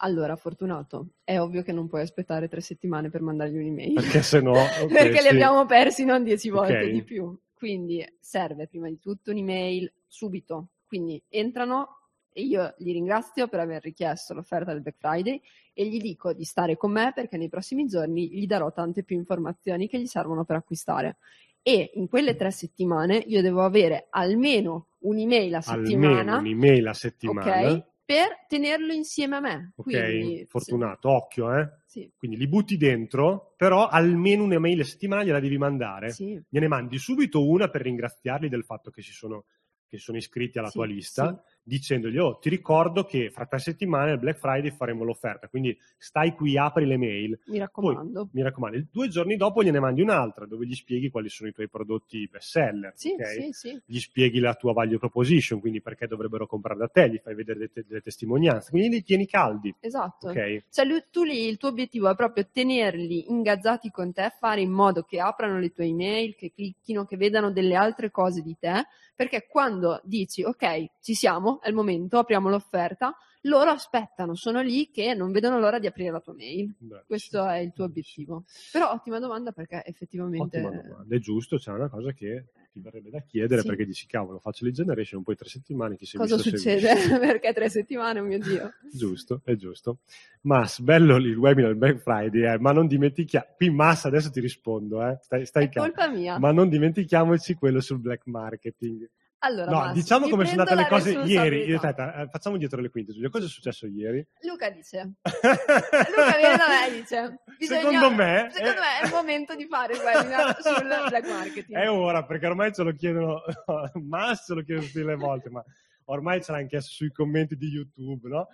Allora, 0.00 0.36
Fortunato, 0.36 1.14
è 1.24 1.40
ovvio 1.40 1.62
che 1.62 1.72
non 1.72 1.88
puoi 1.88 2.02
aspettare 2.02 2.48
tre 2.48 2.60
settimane 2.60 3.10
per 3.10 3.20
mandargli 3.20 3.56
un'email. 3.56 3.94
Perché 3.94 4.22
se 4.22 4.40
no... 4.40 4.52
ok, 4.82 4.86
perché 4.86 5.16
sì. 5.16 5.22
li 5.22 5.28
abbiamo 5.28 5.66
persi 5.66 6.04
non 6.04 6.22
dieci 6.22 6.50
volte 6.50 6.78
Ok. 6.78 6.90
di 6.90 7.02
più. 7.02 7.36
Quindi 7.52 8.06
serve 8.20 8.68
prima 8.68 8.88
di 8.88 8.98
tutto 9.00 9.32
un'email 9.32 9.92
subito. 10.06 10.68
Quindi 10.86 11.20
entrano 11.28 11.96
e 12.32 12.42
io 12.42 12.72
li 12.78 12.92
ringrazio 12.92 13.48
per 13.48 13.58
aver 13.58 13.82
richiesto 13.82 14.34
l'offerta 14.34 14.72
del 14.72 14.82
Black 14.82 14.98
Friday 14.98 15.40
e 15.72 15.86
gli 15.88 15.98
dico 16.00 16.32
di 16.32 16.44
stare 16.44 16.76
con 16.76 16.92
me 16.92 17.10
perché 17.12 17.36
nei 17.36 17.48
prossimi 17.48 17.86
giorni 17.86 18.28
gli 18.30 18.46
darò 18.46 18.72
tante 18.72 19.02
più 19.02 19.16
informazioni 19.16 19.88
che 19.88 19.98
gli 20.00 20.06
servono 20.06 20.44
per 20.44 20.56
acquistare. 20.56 21.16
E 21.60 21.90
in 21.94 22.08
quelle 22.08 22.36
tre 22.36 22.52
settimane 22.52 23.16
io 23.16 23.42
devo 23.42 23.62
avere 23.64 24.06
almeno 24.10 24.86
un'email 25.00 25.54
a 25.56 25.62
Almeno 25.66 25.86
settimana, 25.88 26.38
un'email 26.38 26.86
a 26.86 26.94
settimana. 26.94 27.72
ok? 27.72 27.84
Per 28.08 28.46
tenerlo 28.48 28.94
insieme 28.94 29.36
a 29.36 29.40
me. 29.40 29.72
Ok, 29.76 29.84
Quindi, 29.84 30.46
Fortunato, 30.48 31.10
occhio, 31.10 31.54
eh. 31.54 31.68
Sì, 31.84 32.10
Quindi 32.16 32.38
li 32.38 32.48
butti 32.48 32.78
dentro, 32.78 33.52
però 33.54 33.86
almeno 33.86 34.44
un'email 34.44 34.80
a 34.80 34.84
settimana 34.84 35.24
gliela 35.24 35.40
devi 35.40 35.58
mandare. 35.58 36.08
sì, 36.08 36.24
sì. 36.28 36.42
gliene 36.48 36.68
mandi 36.68 36.96
subito 36.96 37.46
una 37.46 37.68
per 37.68 37.82
ringraziarli 37.82 38.48
del 38.48 38.64
fatto 38.64 38.90
che 38.90 39.02
si 39.02 39.12
sono, 39.12 39.44
che 39.86 39.98
sono 39.98 40.16
iscritti 40.16 40.58
alla 40.58 40.68
Sì, 40.68 40.76
tua 40.76 40.86
lista, 40.86 41.44
sì. 41.44 41.57
Dicendogli, 41.68 42.18
oh, 42.18 42.38
ti 42.38 42.48
ricordo 42.48 43.04
che 43.04 43.30
fra 43.30 43.46
tre 43.46 43.58
settimane 43.58 44.10
al 44.10 44.18
Black 44.18 44.38
Friday 44.38 44.70
faremo 44.72 45.04
l'offerta, 45.04 45.48
quindi 45.48 45.78
stai 45.96 46.34
qui, 46.34 46.56
apri 46.58 46.86
le 46.86 46.96
mail. 46.96 47.38
Mi 47.46 47.58
raccomando. 47.58 48.28
Mi 48.32 48.42
raccomando, 48.42 48.84
due 48.90 49.08
giorni 49.08 49.36
dopo 49.36 49.62
gliene 49.62 49.78
mandi 49.78 50.02
un'altra 50.02 50.46
dove 50.46 50.66
gli 50.66 50.74
spieghi 50.74 51.10
quali 51.10 51.28
sono 51.28 51.48
i 51.48 51.52
tuoi 51.52 51.68
prodotti 51.68 52.26
best 52.30 52.48
seller, 52.48 52.92
Sì, 52.96 53.14
ok? 53.16 53.26
sì, 53.26 53.48
sì. 53.52 53.80
gli 53.84 53.98
spieghi 53.98 54.40
la 54.40 54.54
tua 54.54 54.72
value 54.72 54.98
proposition, 54.98 55.60
quindi 55.60 55.80
perché 55.80 56.06
dovrebbero 56.06 56.46
comprare 56.46 56.78
da 56.78 56.88
te, 56.88 57.10
gli 57.10 57.20
fai 57.22 57.34
vedere 57.34 57.58
delle, 57.58 57.86
delle 57.86 58.00
testimonianze, 58.00 58.70
quindi 58.70 58.88
li 58.88 59.02
tieni 59.02 59.26
caldi, 59.26 59.74
Esatto. 59.80 60.28
ok? 60.28 60.64
Cioè, 60.70 60.84
lui- 60.84 61.04
tu 61.10 61.22
lì 61.22 61.46
il 61.46 61.58
tuo 61.58 61.68
obiettivo 61.68 62.10
è 62.10 62.14
proprio 62.16 62.46
tenerli 62.50 63.30
ingaggiati 63.30 63.90
con 63.90 64.12
te, 64.12 64.32
fare 64.38 64.60
in 64.62 64.70
modo 64.70 65.02
che 65.02 65.20
aprano 65.20 65.58
le 65.58 65.70
tue 65.72 65.84
email, 65.84 66.34
che 66.34 66.52
clicchino, 66.54 67.04
che 67.04 67.16
vedano 67.16 67.50
delle 67.52 67.74
altre 67.74 68.10
cose 68.10 68.40
di 68.42 68.56
te, 68.58 68.86
perché 69.14 69.46
quando 69.48 70.00
dici 70.04 70.42
ok, 70.44 70.86
ci 71.00 71.14
siamo, 71.14 71.57
è 71.60 71.68
il 71.68 71.74
momento, 71.74 72.18
apriamo 72.18 72.48
l'offerta, 72.48 73.16
loro 73.42 73.70
aspettano, 73.70 74.34
sono 74.34 74.60
lì 74.60 74.90
che 74.90 75.14
non 75.14 75.30
vedono 75.30 75.58
l'ora 75.58 75.78
di 75.78 75.86
aprire 75.86 76.10
la 76.10 76.20
tua 76.20 76.34
mail. 76.34 76.74
Beh, 76.78 77.04
Questo 77.06 77.42
sì, 77.42 77.48
è 77.48 77.56
il 77.58 77.72
tuo 77.72 77.84
obiettivo. 77.84 78.44
Però 78.72 78.90
ottima 78.90 79.18
domanda 79.20 79.52
perché 79.52 79.82
effettivamente... 79.86 80.60
Domanda, 80.60 81.04
è 81.08 81.18
giusto, 81.18 81.56
c'è 81.56 81.70
una 81.70 81.88
cosa 81.88 82.12
che 82.12 82.46
ti 82.72 82.80
verrebbe 82.80 83.10
da 83.10 83.20
chiedere 83.20 83.60
Sì. 83.62 83.66
perché 83.68 83.84
dici 83.86 84.06
cavolo, 84.06 84.38
faccio 84.40 84.64
le 84.64 84.72
generation, 84.72 85.22
poi 85.22 85.36
tre 85.36 85.48
settimane 85.48 85.96
chi 85.96 86.04
si 86.04 86.16
Cosa 86.16 86.34
visto, 86.34 86.50
succede? 86.50 86.88
perché 87.18 87.52
tre 87.52 87.68
settimane, 87.70 88.20
oh 88.20 88.24
mio 88.24 88.38
Dio. 88.38 88.72
Giusto, 88.92 89.40
è 89.44 89.54
giusto. 89.54 89.98
Mas, 90.42 90.80
bello 90.80 91.16
il 91.16 91.36
webinar 91.36 91.70
del 91.70 91.78
Black 91.78 91.98
Friday, 91.98 92.54
eh, 92.54 92.58
ma 92.58 92.72
non 92.72 92.86
dimentichiamo, 92.88 93.46
qui 93.56 93.70
Mas 93.70 94.04
adesso 94.04 94.30
ti 94.30 94.40
rispondo, 94.40 95.00
eh, 95.06 95.16
stai, 95.22 95.46
stai 95.46 95.66
È 95.66 95.68
calmo. 95.68 95.92
colpa 95.92 96.10
mia. 96.10 96.38
ma 96.38 96.50
non 96.52 96.68
dimentichiamoci 96.68 97.54
quello 97.54 97.80
sul 97.80 97.98
black 98.00 98.26
marketing. 98.26 99.08
Allora, 99.40 99.70
No, 99.70 99.78
Massi, 99.78 100.00
diciamo 100.00 100.28
come 100.28 100.46
sono 100.46 100.62
andate 100.62 100.80
le 100.80 100.88
cose 100.88 101.12
ieri. 101.12 101.72
Aspetta, 101.72 102.14
eh, 102.14 102.28
facciamo 102.28 102.56
dietro 102.56 102.80
le 102.80 102.90
quinte. 102.90 103.12
Giulia, 103.12 103.28
cosa 103.28 103.46
è 103.46 103.48
successo 103.48 103.86
ieri? 103.86 104.26
Luca 104.42 104.68
dice, 104.70 105.14
Luca 105.22 106.36
viene 106.36 106.56
da 106.56 106.68
me 106.68 106.88
e 106.88 107.00
dice, 107.00 107.40
Secondo 107.58 108.10
me, 108.10 108.48
secondo 108.50 108.76
eh, 108.76 108.80
me 108.80 109.00
è 109.00 109.04
il 109.04 109.12
momento 109.12 109.54
di 109.54 109.66
fare 109.66 109.94
il 109.94 110.00
webinar 110.00 110.60
sul 110.60 110.82
black 110.84 111.28
marketing. 111.28 111.78
È 111.78 111.88
ora, 111.88 112.24
perché 112.24 112.46
ormai 112.46 112.72
ce 112.72 112.82
lo 112.82 112.92
chiedono, 112.92 113.42
ma 114.08 114.34
se 114.34 114.54
lo 114.54 114.62
chiedono 114.62 114.86
tutte 114.86 115.04
le 115.04 115.14
volte, 115.14 115.50
ma 115.50 115.64
ormai 116.06 116.42
ce 116.42 116.52
l'ha 116.52 116.58
anche 116.58 116.80
sui 116.80 117.12
commenti 117.12 117.56
di 117.56 117.68
YouTube, 117.68 118.28
no? 118.28 118.48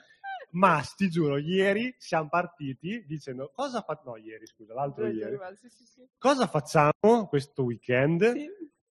Ma 0.50 0.82
ti 0.94 1.08
giuro, 1.08 1.38
ieri 1.38 1.94
siamo 1.98 2.28
partiti 2.28 3.04
dicendo 3.06 3.50
cosa 3.54 3.80
fa... 3.80 4.00
No, 4.04 4.16
ieri, 4.16 4.46
scusa, 4.46 4.72
l'altro 4.74 5.06
ieri. 5.08 5.36
Sì, 5.56 5.68
sì, 5.68 5.84
sì. 5.84 6.06
Cosa 6.16 6.46
facciamo 6.46 7.26
questo 7.28 7.64
weekend? 7.64 8.32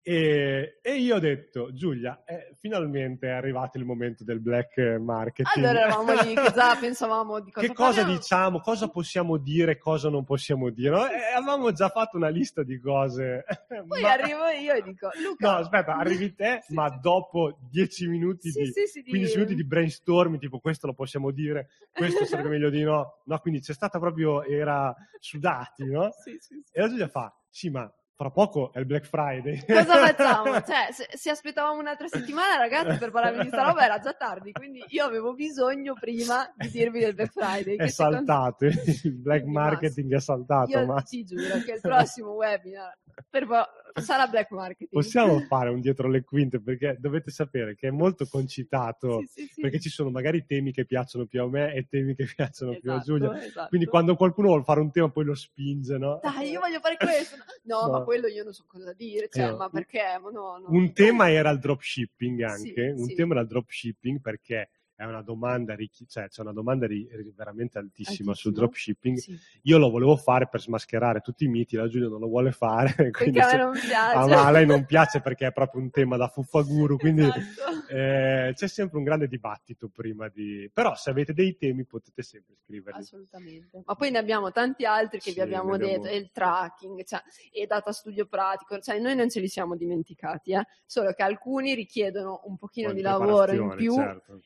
E, 0.05 0.79
e 0.81 0.97
io 0.97 1.15
ho 1.15 1.19
detto, 1.19 1.71
Giulia, 1.71 2.23
eh, 2.25 2.53
finalmente 2.59 3.27
è 3.27 3.31
arrivato 3.31 3.77
il 3.77 3.85
momento 3.85 4.25
del 4.25 4.41
black 4.41 4.77
marketing. 4.99 5.65
Allora 5.65 5.85
eravamo 5.85 6.21
lì 6.23 6.33
già 6.53 6.75
pensavamo 6.77 7.39
di 7.39 7.51
cosa 7.51 7.65
che 7.65 7.73
cosa 7.73 7.93
parliamo. 8.01 8.17
diciamo, 8.19 8.59
cosa 8.59 8.89
possiamo 8.89 9.37
dire, 9.37 9.77
cosa 9.77 10.09
non 10.09 10.25
possiamo 10.25 10.69
dire. 10.71 10.89
no? 10.89 11.07
E 11.09 11.31
avevamo 11.33 11.71
già 11.71 11.87
fatto 11.87 12.17
una 12.17 12.27
lista 12.27 12.63
di 12.63 12.81
cose. 12.81 13.45
Poi 13.87 14.01
ma- 14.01 14.11
arrivo 14.11 14.45
io 14.49 14.73
e 14.73 14.81
dico, 14.81 15.09
Luca... 15.23 15.51
No, 15.51 15.57
aspetta, 15.59 15.95
arrivi 15.95 16.35
te, 16.35 16.59
Sì, 16.63 16.73
ma 16.73 16.89
sì. 16.89 16.97
dopo 17.01 17.57
10 17.71 18.07
minuti 18.09 18.51
Sì, 18.51 18.59
di... 18.59 18.71
sì, 18.73 18.85
sì, 18.87 19.01
di- 19.03 19.09
15 19.09 19.35
minuti 19.37 19.55
di 19.55 19.63
brainstorming, 19.65 20.37
tipo 20.41 20.59
questo 20.59 20.85
lo 20.85 20.93
possiamo 20.93 21.31
dire, 21.31 21.69
questo 21.93 22.25
sarebbe 22.25 22.49
meglio 22.49 22.69
di 22.69 22.83
no. 22.83 23.21
No, 23.23 23.39
quindi 23.39 23.61
c'è 23.61 23.73
stata 23.73 23.99
proprio, 23.99 24.43
era 24.43 24.93
sudati, 25.17 25.85
no? 25.85 26.09
Sì, 26.21 26.35
sì, 26.41 26.61
sì. 26.61 26.71
E 26.73 26.81
la 26.81 26.89
Giulia 26.89 27.07
fa, 27.07 27.33
sì, 27.49 27.69
ma 27.69 27.89
fra 28.15 28.29
poco 28.29 28.71
è 28.71 28.79
il 28.79 28.85
Black 28.85 29.05
Friday. 29.05 29.63
Cosa 29.65 29.95
facciamo? 30.05 30.53
Cioè, 30.61 30.87
se, 30.91 31.07
se 31.11 31.29
aspettavamo 31.29 31.79
un'altra 31.79 32.07
settimana, 32.07 32.57
ragazzi, 32.57 32.97
per 32.97 33.11
parlarvi 33.11 33.41
di 33.41 33.47
sta 33.47 33.63
roba 33.63 33.83
era 33.83 33.99
già 33.99 34.13
tardi, 34.13 34.51
quindi 34.51 34.83
io 34.89 35.05
avevo 35.05 35.33
bisogno 35.33 35.93
prima 35.93 36.51
di 36.55 36.69
dirvi 36.69 36.99
del 36.99 37.15
Black 37.15 37.31
Friday. 37.31 37.75
è 37.75 37.83
che 37.85 37.89
secondo- 37.89 38.17
saltato, 38.25 38.65
il 38.65 39.15
black 39.17 39.41
Quindi, 39.41 39.51
marketing 39.59 40.13
è 40.15 40.19
saltato, 40.19 40.69
Io 40.71 40.85
ma 40.85 41.01
ti 41.01 41.23
giuro 41.23 41.57
che 41.65 41.73
il 41.73 41.81
prossimo 41.81 42.31
webinar 42.31 42.97
per 43.29 43.45
vo- 43.45 43.67
sarà 44.01 44.27
Black 44.27 44.51
Marketing. 44.51 44.89
possiamo 44.89 45.39
fare 45.41 45.69
un 45.69 45.79
dietro 45.79 46.07
le 46.07 46.23
quinte 46.23 46.59
perché 46.59 46.97
dovete 46.99 47.29
sapere 47.31 47.75
che 47.75 47.89
è 47.89 47.91
molto 47.91 48.25
concitato 48.27 49.19
Sì, 49.19 49.27
sì, 49.43 49.49
sì. 49.53 49.61
perché 49.61 49.79
ci 49.79 49.89
sono 49.89 50.09
magari 50.09 50.45
temi 50.45 50.71
che 50.71 50.85
piacciono 50.85 51.25
più 51.25 51.41
a 51.41 51.47
me 51.49 51.73
e 51.73 51.87
temi 51.87 52.15
che 52.15 52.25
piacciono 52.25 52.71
più 52.79 52.89
a 52.91 52.95
Esatto, 52.95 53.05
Giulia. 53.17 53.43
esatto. 53.43 53.67
Quindi 53.69 53.87
quando 53.87 54.15
qualcuno 54.15 54.47
vuole 54.47 54.63
fare 54.63 54.79
un 54.79 54.91
tema 54.91 55.09
poi 55.09 55.25
lo 55.25 55.35
spinge, 55.35 55.97
no? 55.97 56.19
Dai, 56.23 56.49
io 56.49 56.59
voglio 56.59 56.79
fare 56.79 56.97
questo. 56.97 57.35
No, 57.63 57.81
No. 57.85 57.91
ma 57.91 58.03
quello 58.03 58.27
io 58.27 58.43
non 58.43 58.53
so 58.53 58.63
cosa 58.67 58.93
dire. 58.93 59.27
Cioè, 59.29 59.49
Eh, 59.49 59.55
ma 59.55 59.69
perché? 59.69 60.01
Ma 60.21 60.29
no, 60.31 60.57
no. 60.57 60.65
Un 60.69 60.91
tema 60.93 61.29
era 61.31 61.49
il 61.51 61.59
dropshipping 61.59 62.41
anche, 62.41 62.93
un 62.95 63.13
tema 63.13 63.33
era 63.33 63.41
il 63.41 63.47
dropshipping 63.47 64.21
perché 64.21 64.69
è 64.95 65.05
una 65.05 65.21
domanda, 65.21 65.75
richi- 65.75 66.07
cioè 66.07 66.29
c'è 66.29 66.41
una 66.41 66.53
domanda 66.53 66.85
ri- 66.87 67.07
veramente 67.35 67.77
altissima 67.79 68.33
sul 68.33 68.51
Altissimo. 68.51 68.53
dropshipping. 68.55 69.17
Sì. 69.17 69.37
Io 69.63 69.77
lo 69.77 69.89
volevo 69.89 70.15
fare 70.15 70.47
per 70.47 70.61
smascherare 70.61 71.19
tutti 71.21 71.45
i 71.45 71.47
miti, 71.47 71.75
la 71.75 71.87
Giulia 71.87 72.07
non 72.07 72.19
lo 72.19 72.27
vuole 72.27 72.51
fare, 72.51 72.93
Perché 73.11 73.39
a 73.39 73.47
me 73.51 73.57
non 73.57 73.71
piace. 73.73 74.15
Ah, 74.15 74.27
ma 74.27 74.45
a 74.45 74.51
lei 74.51 74.65
non 74.65 74.85
piace 74.85 75.19
perché 75.21 75.47
è 75.47 75.51
proprio 75.51 75.81
un 75.81 75.89
tema 75.89 76.15
da 76.17 76.27
fuffaguru, 76.27 76.97
quindi 76.97 77.21
Esatto. 77.23 77.87
eh, 77.89 78.51
c'è 78.55 78.67
sempre 78.67 78.97
un 78.97 79.03
grande 79.03 79.27
dibattito 79.27 79.89
prima 79.89 80.27
di... 80.29 80.69
Però 80.71 80.95
se 80.95 81.09
avete 81.09 81.33
dei 81.33 81.57
temi 81.57 81.85
potete 81.85 82.21
sempre 82.21 82.55
scriverli. 82.55 82.99
Assolutamente. 83.01 83.81
Ma 83.85 83.95
poi 83.95 84.11
ne 84.11 84.17
abbiamo 84.19 84.51
tanti 84.51 84.85
altri 84.85 85.19
che 85.19 85.29
Sì, 85.29 85.35
vi 85.35 85.41
abbiamo 85.41 85.73
abbiamo- 85.73 86.01
detto, 86.03 86.07
e 86.13 86.17
il 86.17 86.29
tracking, 86.31 87.03
cioè, 87.03 87.21
e 87.51 87.65
data 87.65 87.91
studio 87.91 88.25
pratico, 88.27 88.79
cioè 88.79 88.99
noi 88.99 89.15
non 89.15 89.29
ce 89.29 89.39
li 89.39 89.47
siamo 89.47 89.75
dimenticati, 89.75 90.53
eh? 90.53 90.65
solo 90.85 91.11
che 91.13 91.23
alcuni 91.23 91.73
richiedono 91.73 92.41
un 92.45 92.57
pochino 92.57 92.87
Poi 92.89 92.95
di 92.97 93.01
lavoro 93.01 93.51
in 93.53 93.73
più 93.75 93.93
certo. 93.95 94.41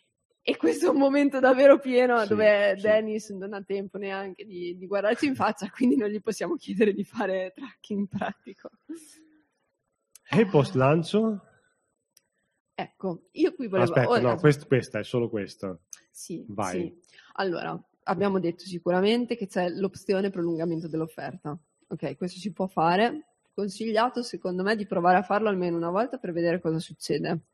E 0.50 0.56
questo 0.56 0.86
è 0.86 0.90
un 0.90 0.96
momento 0.96 1.40
davvero 1.40 1.78
pieno 1.78 2.22
Sì, 2.22 2.30
dove 2.30 2.76
sì. 2.78 2.84
Dennis 2.84 3.32
non 3.32 3.52
ha 3.52 3.62
tempo 3.62 3.98
neanche 3.98 4.46
di, 4.46 4.78
di 4.78 4.88
guardarci 4.88 5.26
in 5.26 5.36
faccia, 5.36 5.70
quindi 5.70 5.98
non 5.98 6.08
gli 6.08 6.22
possiamo 6.22 6.56
chiedere 6.56 6.94
di 6.94 7.04
fare 7.04 7.52
tracking 7.54 8.08
pratico. 8.08 8.70
E 10.30 10.40
il 10.40 10.48
post 10.48 10.76
lancio? 10.76 11.42
Ecco, 12.74 13.28
io 13.32 13.54
qui 13.56 13.68
volevo... 13.68 13.92
Aspetta, 13.92 14.10
oh, 14.10 14.22
no, 14.22 14.38
quest- 14.38 14.68
questa 14.68 15.00
è 15.00 15.04
solo 15.04 15.28
questa. 15.28 15.78
Sì, 16.10 16.46
Vai. 16.48 16.80
sì. 16.80 17.02
Allora, 17.34 17.78
abbiamo 18.04 18.40
detto 18.40 18.64
sicuramente 18.64 19.36
che 19.36 19.48
c'è 19.48 19.68
l'opzione 19.68 20.30
prolungamento 20.30 20.88
dell'offerta. 20.88 21.60
Ok, 21.90 22.16
questo 22.16 22.40
si 22.40 22.54
può 22.54 22.68
fare. 22.68 23.34
Consigliato, 23.54 24.24
secondo 24.24 24.64
me, 24.64 24.78
di 24.78 24.86
provare 24.86 25.18
a 25.18 25.24
farlo 25.24 25.50
almeno 25.50 25.76
una 25.76 25.90
volta 25.90 26.18
per 26.18 26.32
vedere 26.32 26.62
cosa 26.62 26.80
succede. 26.80 27.48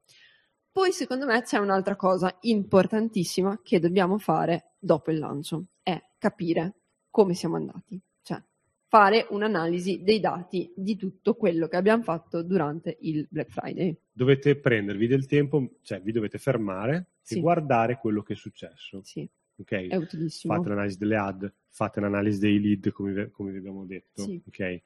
Poi, 0.74 0.92
secondo 0.92 1.28
me, 1.28 1.44
c'è 1.44 1.60
un'altra 1.60 1.96
cosa 1.96 2.36
importantissima 2.42 3.60
che 3.62 3.80
dobbiamo 3.80 4.18
fare 4.18 4.72
dopo 4.80 5.12
il 5.12 5.20
lancio, 5.20 5.68
è 5.84 6.02
capire 6.18 6.74
come 7.12 7.36
siamo 7.36 7.58
andati. 7.58 8.02
Cioè, 8.24 8.42
fare 8.88 9.28
un'analisi 9.30 10.02
dei 10.02 10.20
dati 10.20 10.74
di 10.76 10.96
tutto 10.96 11.36
quello 11.36 11.68
che 11.68 11.76
abbiamo 11.76 12.02
fatto 12.02 12.42
durante 12.42 12.98
il 13.02 13.28
Black 13.30 13.52
Friday. 13.52 13.96
Dovete 14.12 14.56
prendervi 14.56 15.06
del 15.06 15.28
tempo, 15.28 15.76
cioè 15.84 16.02
vi 16.02 16.12
dovete 16.12 16.40
fermare 16.40 17.12
Sì. 17.22 17.38
e 17.38 17.42
guardare 17.42 18.00
quello 18.00 18.24
che 18.24 18.34
è 18.34 18.36
successo. 18.36 19.02
Sì, 19.04 19.30
Ok? 19.58 19.90
è 19.90 19.96
utilissimo. 19.96 20.56
Fate 20.56 20.70
l'analisi 20.70 20.98
delle 20.98 21.18
ad, 21.18 21.54
fate 21.70 22.00
l'analisi 22.00 22.40
dei 22.40 22.60
lead, 22.60 22.92
come, 22.92 23.14
vi- 23.14 23.30
come 23.30 23.52
vi 23.52 23.60
abbiamo 23.60 23.86
detto. 23.86 24.24
Sì. 24.24 24.42
ok? 24.48 24.82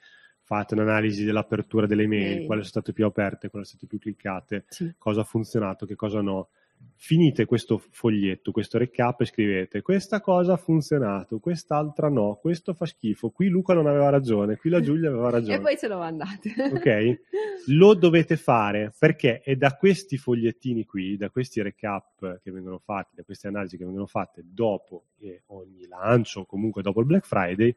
Fate 0.47 0.75
un'analisi 0.75 1.25
dell'apertura 1.25 1.87
delle 1.87 2.07
mail, 2.07 2.35
Mail. 2.35 2.45
quali 2.45 2.61
sono 2.61 2.71
state 2.71 2.93
più 2.93 3.05
aperte, 3.05 3.49
quali 3.49 3.65
sono 3.65 3.79
state 3.79 3.85
più 3.87 3.99
cliccate, 3.99 4.63
Sì. 4.69 4.93
cosa 4.97 5.19
ha 5.19 5.23
funzionato, 5.25 5.85
che 5.85 5.95
cosa 5.95 6.21
no. 6.21 6.47
Finite 6.95 7.43
questo 7.45 7.79
foglietto, 7.89 8.51
questo 8.51 8.77
recap 8.77 9.19
e 9.21 9.25
scrivete 9.25 9.81
questa 9.81 10.21
cosa 10.21 10.53
ha 10.53 10.57
funzionato, 10.57 11.39
quest'altra 11.39 12.07
no, 12.07 12.37
questo 12.39 12.73
fa 12.73 12.85
schifo, 12.85 13.29
qui 13.31 13.49
Luca 13.49 13.73
non 13.73 13.87
aveva 13.87 14.09
ragione, 14.09 14.55
qui 14.55 14.69
la 14.69 14.79
Giulia 14.79 15.09
aveva 15.09 15.29
ragione. 15.31 15.57
E 15.57 15.59
poi 15.61 15.75
ce 15.77 15.87
lo 15.89 15.97
mandate. 15.97 16.53
Ok? 16.71 17.19
Lo 17.75 17.93
dovete 17.95 18.37
fare 18.37 18.93
perché 18.97 19.41
è 19.41 19.55
da 19.57 19.75
questi 19.75 20.17
fogliettini 20.17 20.85
qui, 20.85 21.17
da 21.17 21.29
questi 21.29 21.61
recap 21.61 22.39
che 22.41 22.51
vengono 22.51 22.77
fatti, 22.77 23.15
da 23.15 23.23
queste 23.23 23.47
analisi 23.49 23.75
che 23.75 23.83
vengono 23.83 24.05
fatte 24.05 24.43
dopo 24.45 25.07
ogni 25.47 25.85
lancio 25.87 26.41
o 26.41 26.45
comunque 26.45 26.81
dopo 26.83 27.01
il 27.01 27.05
Black 27.07 27.25
Friday, 27.25 27.75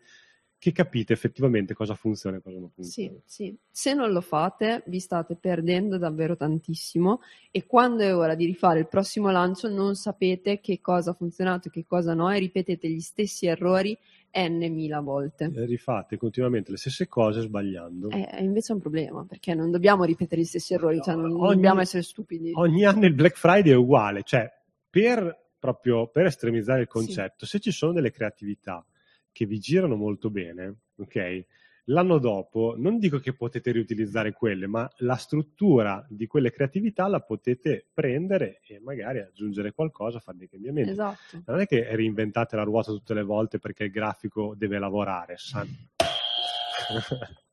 che 0.60 0.72
capite 0.72 1.14
effettivamente 1.14 1.72
cosa 1.72 1.94
funziona 1.94 2.36
e 2.36 2.42
cosa 2.42 2.58
non 2.58 2.68
Sì, 2.68 2.82
funziona. 2.82 3.18
sì. 3.24 3.56
Se 3.70 3.94
non 3.94 4.12
lo 4.12 4.20
fate, 4.20 4.82
vi 4.88 5.00
state 5.00 5.34
perdendo 5.34 5.96
davvero 5.96 6.36
tantissimo 6.36 7.22
e 7.50 7.64
quando 7.64 8.02
è 8.02 8.14
ora 8.14 8.34
di 8.34 8.44
rifare 8.44 8.78
il 8.80 8.86
prossimo 8.86 9.30
lancio 9.30 9.70
non 9.70 9.94
sapete 9.94 10.60
che 10.60 10.82
cosa 10.82 11.12
ha 11.12 11.14
funzionato 11.14 11.68
e 11.68 11.70
che 11.70 11.86
cosa 11.86 12.12
no 12.12 12.30
e 12.30 12.38
ripetete 12.38 12.90
gli 12.90 13.00
stessi 13.00 13.46
errori 13.46 13.96
n 14.32 14.58
mila 14.70 15.00
volte. 15.00 15.50
Eh, 15.52 15.64
Rifate 15.64 16.18
continuamente 16.18 16.70
le 16.70 16.76
stesse 16.76 17.08
cose 17.08 17.40
sbagliando. 17.40 18.10
Eh, 18.10 18.28
E 18.30 18.44
invece 18.44 18.72
è 18.72 18.74
un 18.74 18.82
problema 18.82 19.24
perché 19.24 19.54
non 19.54 19.70
dobbiamo 19.70 20.04
ripetere 20.04 20.42
gli 20.42 20.44
stessi 20.44 20.74
errori, 20.74 21.00
cioè 21.00 21.14
non, 21.14 21.32
Ogni- 21.40 21.54
dobbiamo 21.54 21.80
essere 21.80 22.02
stupidi. 22.02 22.52
Ogni 22.54 22.84
anno 22.84 23.06
il 23.06 23.14
Black 23.14 23.38
Friday 23.38 23.72
è 23.72 23.76
uguale, 23.76 24.24
cioè 24.24 24.46
per 24.90 25.38
proprio 25.58 26.06
per 26.08 26.26
estremizzare 26.26 26.82
il 26.82 26.86
concetto, 26.86 27.46
se 27.46 27.58
ci 27.60 27.70
sono 27.70 27.92
delle 27.92 28.10
creatività 28.10 28.84
che 29.32 29.46
vi 29.46 29.58
girano 29.58 29.96
molto 29.96 30.30
bene, 30.30 30.76
ok? 30.96 31.46
L'anno 31.84 32.18
dopo 32.18 32.74
non 32.76 32.98
dico 32.98 33.18
che 33.18 33.34
potete 33.34 33.72
riutilizzare 33.72 34.32
quelle, 34.32 34.66
ma 34.66 34.88
la 34.98 35.16
struttura 35.16 36.04
di 36.08 36.26
quelle 36.26 36.52
creatività 36.52 37.08
la 37.08 37.20
potete 37.20 37.88
prendere 37.92 38.60
e 38.62 38.78
magari 38.78 39.18
aggiungere 39.20 39.72
qualcosa, 39.72 40.20
fare 40.20 40.38
dei 40.38 40.48
cambiamenti. 40.48 40.90
Esatto. 40.90 41.42
Non 41.46 41.60
è 41.60 41.66
che 41.66 41.94
reinventate 41.96 42.54
la 42.54 42.62
ruota 42.62 42.92
tutte 42.92 43.14
le 43.14 43.22
volte 43.24 43.58
perché 43.58 43.84
il 43.84 43.90
grafico 43.90 44.54
deve 44.56 44.78
lavorare. 44.78 45.36
san- 45.36 45.66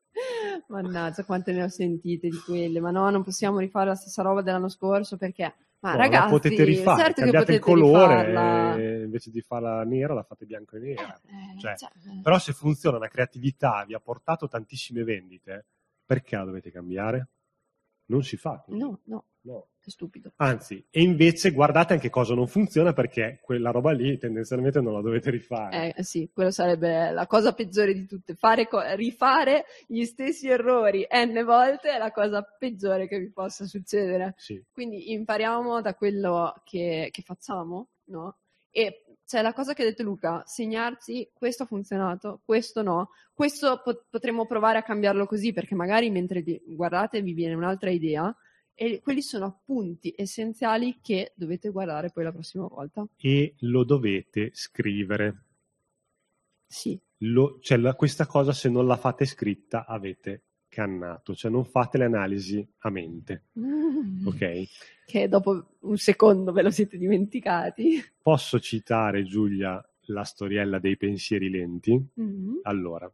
Mannaggia, 0.67 1.23
quante 1.23 1.51
ne 1.51 1.63
ho 1.63 1.69
sentite 1.69 2.27
di 2.27 2.37
quelle, 2.39 2.79
ma 2.79 2.91
no, 2.91 3.09
non 3.09 3.23
possiamo 3.23 3.59
rifare 3.59 3.87
la 3.87 3.95
stessa 3.95 4.21
roba 4.21 4.41
dell'anno 4.41 4.69
scorso 4.69 5.17
perché, 5.17 5.53
ma 5.79 5.91
No, 5.91 5.97
ragazzi, 5.97 6.23
la 6.23 6.29
potete 6.29 6.63
rifare, 6.63 7.03
certo 7.03 7.21
cambiate 7.21 7.53
il 7.53 7.59
colore 7.59 8.25
rifarla. 8.25 8.75
e 8.77 9.03
invece 9.03 9.31
di 9.31 9.41
farla 9.41 9.83
nera 9.83 10.13
la 10.13 10.23
fate 10.23 10.45
bianco 10.45 10.75
e 10.75 10.79
nera. 10.79 11.19
Eh, 11.25 11.59
Cioè, 11.59 11.75
cioè, 11.77 11.89
eh. 11.95 12.21
Però 12.21 12.37
se 12.39 12.53
funziona 12.53 12.97
una 12.97 13.07
creatività, 13.07 13.83
vi 13.85 13.93
ha 13.93 13.99
portato 13.99 14.47
tantissime 14.47 15.03
vendite, 15.03 15.65
perché 16.05 16.35
la 16.35 16.43
dovete 16.45 16.71
cambiare? 16.71 17.27
Non 18.07 18.23
si 18.23 18.37
fa. 18.37 18.61
così. 18.65 18.77
No, 18.77 18.99
no, 19.05 19.23
No. 19.41 19.67
è 19.79 19.89
stupido. 19.89 20.31
Anzi, 20.37 20.85
e 20.89 21.01
invece 21.01 21.51
guardate 21.51 21.93
anche 21.93 22.09
cosa 22.09 22.33
non 22.33 22.47
funziona 22.47 22.91
perché 22.93 23.39
quella 23.41 23.71
roba 23.71 23.91
lì 23.91 24.17
tendenzialmente 24.17 24.81
non 24.81 24.93
la 24.93 25.01
dovete 25.01 25.29
rifare. 25.29 25.93
Eh 25.93 26.03
sì, 26.03 26.29
quello 26.33 26.51
sarebbe 26.51 27.11
la 27.11 27.27
cosa 27.27 27.53
peggiore 27.53 27.93
di 27.93 28.05
tutte. 28.05 28.35
Fare 28.35 28.67
co- 28.67 28.81
rifare 28.95 29.65
gli 29.87 30.03
stessi 30.03 30.49
errori 30.49 31.07
n 31.09 31.43
volte 31.45 31.91
è 31.91 31.97
la 31.97 32.11
cosa 32.11 32.41
peggiore 32.41 33.07
che 33.07 33.19
vi 33.19 33.29
possa 33.31 33.65
succedere. 33.65 34.33
Sì. 34.37 34.61
Quindi 34.71 35.11
impariamo 35.13 35.81
da 35.81 35.93
quello 35.95 36.53
che, 36.65 37.07
che 37.11 37.21
facciamo, 37.21 37.87
no? 38.05 38.37
E 38.69 39.03
c'è 39.27 39.41
la 39.41 39.51
cosa 39.51 39.73
che 39.73 39.81
ha 39.81 39.85
detto 39.85 40.03
Luca, 40.03 40.41
segnarsi 40.45 41.29
questo 41.33 41.63
ha 41.63 41.65
funzionato, 41.65 42.39
questo 42.45 42.81
no, 42.81 43.09
questo 43.33 43.81
po- 43.83 44.05
potremmo 44.09 44.45
provare 44.45 44.77
a 44.77 44.83
cambiarlo 44.83 45.25
così 45.25 45.51
perché 45.51 45.75
magari 45.75 46.09
mentre 46.09 46.41
vi- 46.41 46.61
guardate 46.65 47.21
vi 47.21 47.33
viene 47.33 47.53
un'altra 47.53 47.89
idea 47.89 48.33
e 48.73 49.01
quelli 49.01 49.21
sono 49.21 49.45
appunti 49.45 50.13
essenziali 50.15 50.99
che 51.01 51.33
dovete 51.35 51.71
guardare 51.71 52.09
poi 52.09 52.23
la 52.23 52.31
prossima 52.31 52.67
volta. 52.67 53.05
E 53.17 53.55
lo 53.59 53.83
dovete 53.83 54.51
scrivere. 54.53 55.43
Sì. 56.65 56.97
Lo, 57.21 57.59
cioè, 57.59 57.77
la, 57.79 57.95
questa 57.95 58.27
cosa 58.27 58.53
se 58.53 58.69
non 58.69 58.87
la 58.87 58.95
fate 58.95 59.25
scritta 59.25 59.85
avete 59.85 60.45
cannato, 60.77 61.33
cioè 61.33 61.49
non 61.49 61.65
fate 61.65 61.97
le 61.97 62.05
analisi 62.05 62.65
a 62.81 62.91
mente, 62.91 63.45
Mm. 63.59 64.27
ok? 64.27 64.63
Che 65.07 65.27
dopo 65.27 65.77
un 65.79 65.97
secondo 65.97 66.51
ve 66.51 66.61
lo 66.61 66.69
siete 66.69 66.99
dimenticati. 66.99 67.99
Posso 68.21 68.59
citare, 68.59 69.23
Giulia, 69.23 69.83
la 70.01 70.23
storiella 70.23 70.77
dei 70.77 70.95
pensieri 70.95 71.49
lenti? 71.49 71.99
Mm. 72.21 72.57
Allora, 72.61 73.11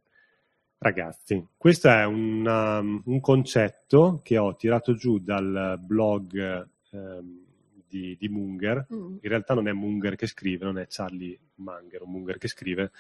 ragazzi, 0.79 1.41
questo 1.55 1.87
è 1.87 2.03
un, 2.03 2.45
um, 2.45 3.01
un 3.05 3.19
concetto 3.21 4.19
che 4.21 4.37
ho 4.37 4.57
tirato 4.57 4.93
giù 4.95 5.19
dal 5.19 5.79
blog 5.79 6.67
ehm, 6.91 7.45
di, 7.87 8.17
di 8.19 8.27
Munger. 8.27 8.87
Mm. 8.93 9.19
In 9.21 9.29
realtà 9.29 9.53
non 9.53 9.69
è 9.69 9.71
Munger 9.71 10.17
che 10.17 10.27
scrive, 10.27 10.65
non 10.65 10.79
è 10.79 10.87
Charlie 10.89 11.39
Munger 11.55 12.01
o 12.01 12.07
Munger 12.07 12.37
che 12.37 12.49
scrive, 12.49 12.91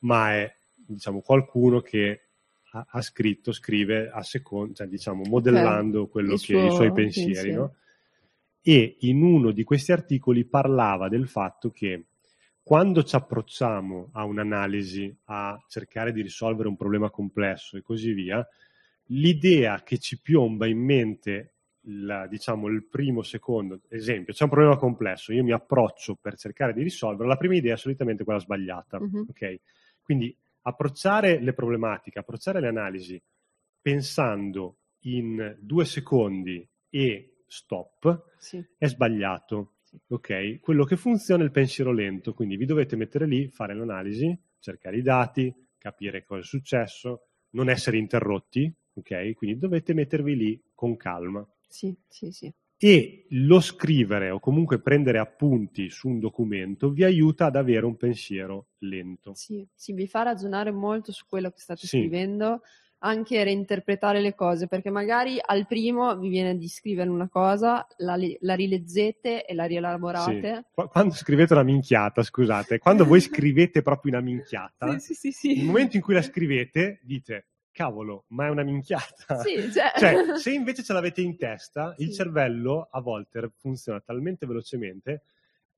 ma 0.00 0.34
è 0.34 0.54
diciamo 0.86 1.22
qualcuno 1.22 1.80
che 1.80 2.31
ha, 2.72 2.86
ha 2.88 3.00
scritto, 3.02 3.52
scrive 3.52 4.10
a 4.10 4.22
seconda, 4.22 4.74
cioè, 4.74 4.86
diciamo 4.86 5.22
modellando 5.28 6.06
quello 6.08 6.32
Il 6.32 6.38
che 6.40 6.52
i 6.56 6.58
suo 6.58 6.70
suoi 6.70 6.92
pensieri, 6.92 7.32
pensiero. 7.32 7.60
no? 7.62 7.74
E 8.64 8.96
in 9.00 9.22
uno 9.22 9.50
di 9.50 9.64
questi 9.64 9.92
articoli 9.92 10.44
parlava 10.44 11.08
del 11.08 11.26
fatto 11.28 11.70
che 11.70 12.04
quando 12.62 13.02
ci 13.02 13.16
approcciamo 13.16 14.10
a 14.12 14.24
un'analisi, 14.24 15.14
a 15.24 15.60
cercare 15.68 16.12
di 16.12 16.22
risolvere 16.22 16.68
un 16.68 16.76
problema 16.76 17.10
complesso 17.10 17.76
e 17.76 17.82
così 17.82 18.12
via, 18.12 18.46
l'idea 19.06 19.82
che 19.82 19.98
ci 19.98 20.20
piomba 20.20 20.66
in 20.66 20.78
mente, 20.78 21.54
la- 21.86 22.28
diciamo, 22.28 22.68
il 22.68 22.84
primo, 22.84 23.22
secondo, 23.22 23.80
esempio, 23.88 24.32
c'è 24.32 24.44
un 24.44 24.50
problema 24.50 24.76
complesso, 24.76 25.32
io 25.32 25.42
mi 25.42 25.50
approccio 25.50 26.14
per 26.14 26.36
cercare 26.36 26.72
di 26.72 26.82
risolverlo, 26.84 27.26
la 27.26 27.36
prima 27.36 27.56
idea 27.56 27.74
è 27.74 27.78
solitamente 27.78 28.22
quella 28.22 28.38
sbagliata, 28.38 28.98
Mhm. 28.98 29.26
ok? 29.28 29.60
Quindi 30.02 30.34
approcciare 30.62 31.40
le 31.40 31.52
problematiche, 31.52 32.18
approcciare 32.18 32.60
le 32.60 32.68
analisi 32.68 33.22
pensando 33.80 34.78
in 35.04 35.56
due 35.60 35.84
secondi 35.84 36.66
e 36.88 37.42
stop 37.46 38.34
Sì. 38.38 38.64
è 38.78 38.86
sbagliato. 38.86 39.74
Ok? 40.08 40.60
Quello 40.60 40.84
che 40.84 40.96
funziona 40.96 41.42
è 41.42 41.46
il 41.46 41.52
pensiero 41.52 41.92
lento, 41.92 42.32
quindi 42.32 42.56
vi 42.56 42.64
dovete 42.64 42.96
mettere 42.96 43.26
lì, 43.26 43.48
fare 43.48 43.74
l'analisi, 43.74 44.34
cercare 44.58 44.96
i 44.96 45.02
dati, 45.02 45.54
capire 45.76 46.24
cosa 46.24 46.40
è 46.40 46.44
successo, 46.44 47.26
non 47.50 47.68
essere 47.68 47.98
interrotti, 47.98 48.72
ok? 48.94 49.34
Quindi 49.34 49.58
dovete 49.58 49.92
mettervi 49.92 50.34
lì 50.34 50.62
con 50.74 50.96
calma. 50.96 51.46
Sì, 51.68 51.94
sì, 52.08 52.30
sì. 52.30 52.50
E 52.84 53.26
lo 53.28 53.60
scrivere 53.60 54.30
o 54.30 54.40
comunque 54.40 54.80
prendere 54.80 55.18
appunti 55.18 55.88
su 55.88 56.08
un 56.08 56.18
documento 56.18 56.90
vi 56.90 57.04
aiuta 57.04 57.46
ad 57.46 57.54
avere 57.54 57.86
un 57.86 57.96
pensiero 57.96 58.70
lento. 58.78 59.34
Sì, 59.34 59.64
sì, 59.72 59.92
vi 59.92 60.08
fa 60.08 60.22
ragionare 60.22 60.72
molto 60.72 61.12
su 61.12 61.24
quello 61.28 61.50
che 61.50 61.60
state 61.60 61.86
Sì. 61.86 61.98
scrivendo, 61.98 62.62
anche 63.04 63.44
reinterpretare 63.44 64.20
le 64.20 64.34
cose, 64.34 64.66
perché 64.66 64.90
magari 64.90 65.38
al 65.40 65.64
primo 65.68 66.16
vi 66.18 66.28
viene 66.28 66.56
di 66.56 66.66
scrivere 66.66 67.08
una 67.08 67.28
cosa, 67.28 67.86
la, 67.98 68.16
la 68.40 68.54
rileggete 68.54 69.46
e 69.46 69.54
la 69.54 69.64
rielaborate. 69.64 70.64
Qu- 70.72 70.88
Quando 70.88 71.14
scrivete 71.14 71.52
una 71.52 71.62
minchiata, 71.62 72.24
scusate, 72.24 72.78
quando 72.78 73.04
voi 73.04 73.20
scrivete 73.22 73.82
proprio 73.82 74.10
una 74.12 74.20
minchiata, 74.20 74.98
Sì, 74.98 75.14
sì, 75.14 75.14
sì, 75.14 75.30
sì. 75.30 75.56
nel 75.56 75.66
momento 75.66 75.94
in 75.96 76.02
cui 76.02 76.14
la 76.14 76.22
scrivete 76.22 76.98
dite, 77.04 77.46
cavolo, 77.72 78.24
ma 78.28 78.46
è 78.46 78.50
una 78.50 78.62
minchiata. 78.62 79.40
Sì, 79.42 79.72
cioè... 79.72 79.90
Cioè, 79.98 80.36
se 80.38 80.52
invece 80.52 80.82
ce 80.84 80.92
l'avete 80.92 81.20
in 81.22 81.36
testa, 81.36 81.94
il 81.98 82.08
Sì. 82.08 82.14
cervello 82.14 82.88
a 82.90 83.00
volte 83.00 83.50
funziona 83.56 84.00
talmente 84.00 84.46
velocemente 84.46 85.22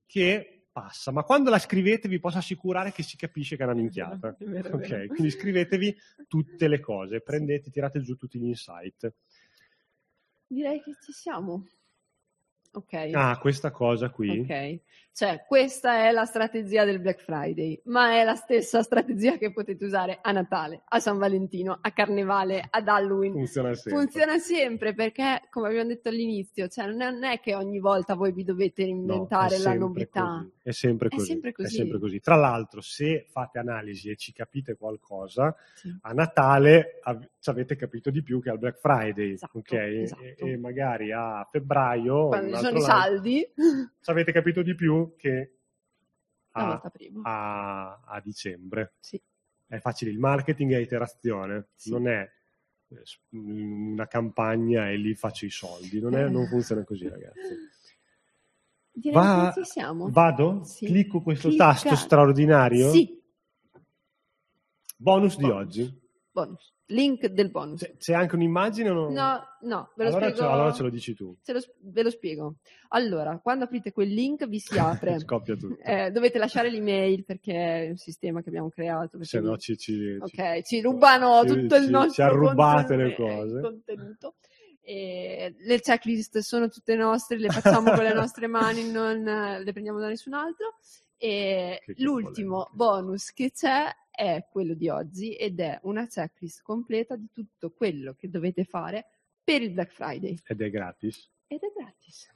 che 0.05 0.67
passa. 0.71 1.11
Ma 1.11 1.23
quando 1.23 1.49
la 1.49 1.57
scrivete 1.57 2.07
vi 2.09 2.19
posso 2.19 2.37
assicurare 2.37 2.91
che 2.91 3.01
si 3.01 3.15
capisce 3.15 3.55
che 3.55 3.63
è 3.63 3.65
una 3.65 3.73
minchiata. 3.75 4.35
È 4.37 4.43
vero, 4.43 4.69
è 4.69 4.73
Ok, 4.73 4.87
vero. 4.89 5.07
quindi 5.07 5.31
scrivetevi 5.31 5.97
tutte 6.27 6.67
le 6.67 6.79
cose, 6.81 7.21
prendete, 7.21 7.71
tirate 7.71 8.01
giù 8.01 8.15
tutti 8.15 8.37
gli 8.37 8.45
insight. 8.47 9.13
Direi 10.47 10.81
che 10.83 10.95
ci 11.01 11.11
siamo. 11.11 11.65
Ok. 12.75 13.09
Ah, 13.13 13.37
questa 13.39 13.71
cosa 13.71 14.09
qui. 14.09 14.39
Ok, 14.41 14.79
cioè 15.13 15.45
questa 15.47 16.07
è 16.07 16.11
la 16.11 16.25
strategia 16.25 16.83
del 16.83 16.99
Black 16.99 17.21
Friday, 17.21 17.79
ma 17.85 18.19
è 18.19 18.23
la 18.25 18.35
stessa 18.35 18.83
strategia 18.83 19.37
che 19.37 19.53
potete 19.53 19.85
usare 19.85 20.19
a 20.21 20.31
Natale, 20.33 20.81
a 20.89 20.99
San 20.99 21.17
Valentino, 21.17 21.77
a 21.81 21.91
Carnevale, 21.91 22.65
ad 22.69 22.87
Halloween. 22.87 23.31
Funziona 23.31 23.73
sempre. 23.75 24.01
Funziona 24.01 24.37
sempre 24.39 24.93
perché, 24.93 25.41
come 25.49 25.67
abbiamo 25.69 25.87
detto 25.87 26.09
all'inizio, 26.09 26.67
cioè 26.67 26.87
non 26.91 27.23
è 27.23 27.39
che 27.39 27.55
ogni 27.55 27.79
volta 27.79 28.13
voi 28.15 28.33
vi 28.33 28.43
dovete 28.43 28.83
No, 28.83 28.89
inventare 28.89 29.55
è 29.55 29.59
la 29.59 29.73
novità. 29.73 30.37
così, 30.37 30.51
È 30.63 30.71
sempre 30.71 31.07
È 31.07 31.11
così. 31.11 31.25
sempre 31.27 31.51
così. 31.53 31.67
È 31.67 31.77
sempre 31.77 31.99
così. 31.99 32.19
Tra 32.19 32.35
l'altro, 32.35 32.81
se 32.81 33.25
fate 33.29 33.57
analisi 33.59 34.09
e 34.09 34.17
ci 34.17 34.33
capite 34.33 34.75
qualcosa, 34.75 35.55
Sì. 35.75 35.95
a 36.01 36.11
Natale 36.11 36.99
av- 37.03 37.25
ci 37.45 37.51
avete 37.51 37.75
capito 37.75 38.09
di 38.09 38.23
più 38.23 38.41
che 38.41 38.49
al 38.49 38.57
Black 38.57 38.79
Friday, 38.79 39.33
Esatto, 39.33 39.59
ok? 39.59 39.71
esatto. 39.73 40.23
E, 40.23 40.35
e 40.39 40.57
magari 40.57 41.11
a 41.11 41.47
febbraio 41.51 42.29
Quando 42.29 42.55
ci 42.57 42.63
sono 42.63 42.77
i 42.79 42.81
saldi, 42.81 43.53
ci 44.01 44.09
avete 44.09 44.31
capito 44.31 44.63
di 44.63 44.73
più 44.73 45.13
che 45.15 45.57
a, 46.53 46.81
a- 47.21 48.01
a 48.03 48.19
dicembre. 48.21 48.95
Sì. 48.99 49.21
È 49.67 49.77
facile, 49.77 50.09
il 50.09 50.17
marketing 50.17 50.73
è 50.73 50.77
iterazione, 50.79 51.67
Sì. 51.75 51.91
non 51.91 52.07
è 52.07 52.27
eh, 52.87 53.03
una 53.37 54.07
campagna 54.07 54.89
e 54.89 54.95
lì 54.97 55.13
faccio 55.13 55.45
i 55.45 55.51
soldi, 55.51 55.99
non, 55.99 56.15
è- 56.15 56.27
non 56.27 56.47
funziona 56.47 56.83
così 56.83 57.07
ragazzi. 57.07 57.55
Direi 58.91 59.13
Va- 59.13 59.51
che 59.53 59.61
ci 59.63 59.69
siamo. 59.69 60.09
Vado? 60.09 60.63
Sì. 60.63 60.87
Clicco 60.87 61.21
questo 61.21 61.49
Clicca. 61.49 61.65
tasto 61.65 61.95
straordinario? 61.95 62.89
Sì, 62.89 63.21
Bonus 64.97 65.35
di 65.37 65.43
Bonus. 65.43 65.57
oggi. 65.61 66.01
bonus. 66.31 66.73
Link 66.89 67.25
del 67.27 67.49
bonus. 67.49 67.79
C'è, 67.81 67.95
c'è 67.97 68.13
anche 68.13 68.35
un'immagine 68.35 68.89
o 68.89 68.93
no? 68.93 69.09
No, 69.09 69.43
no, 69.61 69.91
ve 69.95 70.03
lo 70.03 70.09
allora, 70.09 70.25
spiego. 70.29 70.37
ce, 70.47 70.53
allora 70.53 70.71
ce 70.71 70.83
lo 70.83 70.89
dici 70.89 71.13
tu. 71.15 71.35
Lo 71.45 71.59
ve 71.79 72.03
lo 72.03 72.09
spiego. 72.11 72.55
Allora, 72.89 73.39
quando 73.41 73.63
aprite 73.65 73.91
quel 73.91 74.09
link 74.09 74.47
vi 74.47 74.59
si 74.59 74.77
apre. 74.77 75.17
Scoppia 75.19 75.55
tutto. 75.55 75.81
Eh, 75.81 76.11
dovete 76.11 76.37
lasciare 76.37 76.69
l'email 76.69 77.25
perché 77.25 77.85
è 77.85 77.89
un 77.89 77.97
sistema 77.97 78.41
che 78.43 78.49
abbiamo 78.49 78.69
creato. 78.69 79.17
Se 79.23 79.39
no 79.39 79.57
ci, 79.57 79.75
ci, 79.77 80.15
ok, 80.19 80.61
ci 80.61 80.81
rubano 80.81 81.41
ci- 81.43 81.47
tutto 81.61 81.75
il 81.75 81.85
ci- 81.85 81.89
nostro 81.89 82.11
ci 82.13 82.21
arrubate 82.21 82.95
le 82.95 83.15
conten- 83.15 83.35
cose. 83.37 83.61
contenuto. 83.61 84.35
E 84.87 85.55
le 85.57 85.79
checklist 85.79 86.37
sono 86.39 86.67
tutte 86.69 86.95
nostre, 86.95 87.39
le 87.39 87.49
facciamo 87.49 87.91
con 87.91 88.03
le 88.03 88.13
nostre 88.13 88.45
mani, 88.45 88.91
non 88.91 89.27
eh, 89.27 89.63
le 89.63 89.71
prendiamo 89.71 89.97
da 89.99 90.07
nessun 90.09 90.33
altro. 90.33 90.75
E 91.17 91.81
Che- 91.83 91.93
che 91.95 92.03
l'ultimo 92.03 92.69
polemiche. 92.69 92.75
bonus 92.75 93.31
che 93.33 93.51
c'è 93.51 93.85
è 94.15 94.47
quello 94.49 94.73
di 94.73 94.89
oggi 94.89 95.35
ed 95.35 95.59
è 95.59 95.77
una 95.83 96.07
checklist 96.07 96.61
completa 96.63 97.15
di 97.15 97.27
tutto 97.31 97.71
quello 97.71 98.13
che 98.15 98.29
dovete 98.29 98.63
fare 98.63 99.05
per 99.43 99.61
il 99.61 99.71
Black 99.71 99.91
Friday 99.91 100.37
Ed 100.45 100.61
è 100.61 100.69
gratis. 100.69 101.29
ed 101.47 101.59
è 101.61 101.71
gratis. 101.75 102.33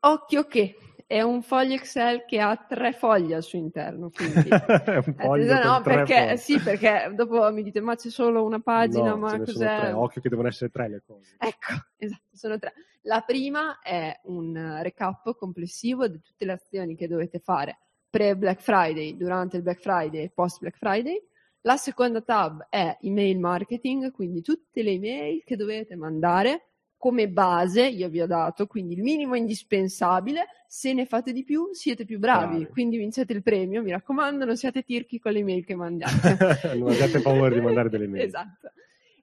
Occhio 0.00 0.46
che 0.46 0.76
è 1.06 1.22
un 1.22 1.42
foglio 1.42 1.74
Excel 1.74 2.24
che 2.26 2.40
ha 2.40 2.56
tre 2.56 2.92
foglie 2.92 3.36
al 3.36 3.42
suo 3.42 3.58
interno, 3.58 4.10
quindi 4.10 4.48
è 4.50 4.96
un 4.96 5.14
foglio 5.14 5.52
Attenzione, 5.52 5.64
no, 5.64 5.80
perché, 5.82 6.36
sì, 6.36 6.58
perché 6.58 7.10
dopo 7.14 7.50
mi 7.52 7.62
dite 7.62 7.80
ma 7.80 7.94
c'è 7.94 8.10
solo 8.10 8.44
una 8.44 8.60
pagina, 8.60 9.10
No, 9.10 9.16
ma 9.16 9.36
ne 9.36 9.46
sono 9.46 9.66
cos'è? 9.66 9.78
tre. 9.78 9.92
Occhio 9.92 10.20
che 10.20 10.28
devono 10.28 10.48
essere 10.48 10.70
tre 10.70 10.88
le 10.88 11.02
cose. 11.06 11.36
Ecco, 11.38 11.72
esatto, 11.96 12.36
sono 12.36 12.58
tre. 12.58 12.74
La 13.02 13.20
prima 13.20 13.78
è 13.80 14.18
un 14.24 14.56
eh, 14.56 14.82
recap 14.82 15.34
complessivo 15.36 16.08
di 16.08 16.20
tutte 16.20 16.44
le 16.44 16.52
azioni 16.52 16.96
che 16.96 17.06
dovete 17.08 17.38
fare 17.38 17.78
pre-Black 18.14 18.60
Friday, 18.60 19.16
durante 19.16 19.56
il 19.56 19.62
Black 19.64 19.80
Friday 19.80 20.22
e 20.22 20.30
post-Black 20.30 20.76
Friday. 20.76 21.20
La 21.62 21.76
seconda 21.76 22.20
tab 22.20 22.64
è 22.70 22.96
email 23.00 23.40
marketing, 23.40 24.12
quindi 24.12 24.40
tutte 24.40 24.82
le 24.82 24.92
email 24.92 25.42
che 25.44 25.56
dovete 25.56 25.96
mandare 25.96 26.68
come 26.96 27.28
base, 27.28 27.88
io 27.88 28.08
vi 28.08 28.20
ho 28.20 28.26
dato, 28.26 28.66
quindi 28.66 28.94
il 28.94 29.02
minimo 29.02 29.34
indispensabile, 29.34 30.46
se 30.68 30.92
ne 30.92 31.06
fate 31.06 31.32
di 31.32 31.42
più 31.42 31.70
siete 31.72 32.04
più 32.04 32.20
bravi, 32.20 32.58
Bravi. 32.58 32.66
quindi 32.68 32.98
vincete 32.98 33.32
il 33.32 33.42
premio, 33.42 33.82
mi 33.82 33.90
raccomando, 33.90 34.44
non 34.44 34.56
siate 34.56 34.82
tirchi 34.84 35.18
con 35.18 35.32
le 35.32 35.40
email 35.40 35.64
che 35.64 35.74
mandate. 35.74 36.36
non 36.78 36.92
abbiate 36.92 37.20
paura 37.20 37.52
di 37.52 37.60
mandare 37.60 37.88
delle 37.88 38.06
mail. 38.06 38.22
Esatto. 38.24 38.70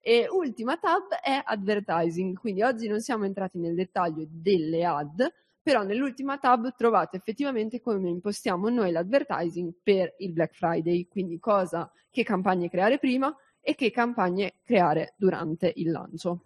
E 0.01 0.27
ultima 0.30 0.77
tab 0.77 1.13
è 1.23 1.41
advertising, 1.43 2.38
quindi 2.38 2.61
oggi 2.61 2.88
non 2.88 2.99
siamo 2.99 3.23
entrati 3.23 3.57
nel 3.57 3.73
dettaglio 3.73 4.26
delle 4.27 4.84
ad, 4.84 5.31
però 5.61 5.83
nell'ultima 5.83 6.38
tab 6.38 6.73
trovate 6.75 7.17
effettivamente 7.17 7.81
come 7.81 8.09
impostiamo 8.09 8.69
noi 8.69 8.91
l'advertising 8.91 9.73
per 9.83 10.15
il 10.19 10.31
Black 10.31 10.55
Friday, 10.55 11.07
quindi 11.07 11.39
cosa, 11.39 11.91
che 12.09 12.23
campagne 12.23 12.69
creare 12.69 12.97
prima 12.99 13.35
e 13.59 13.75
che 13.75 13.91
campagne 13.91 14.53
creare 14.63 15.13
durante 15.17 15.71
il 15.75 15.91
lancio. 15.91 16.41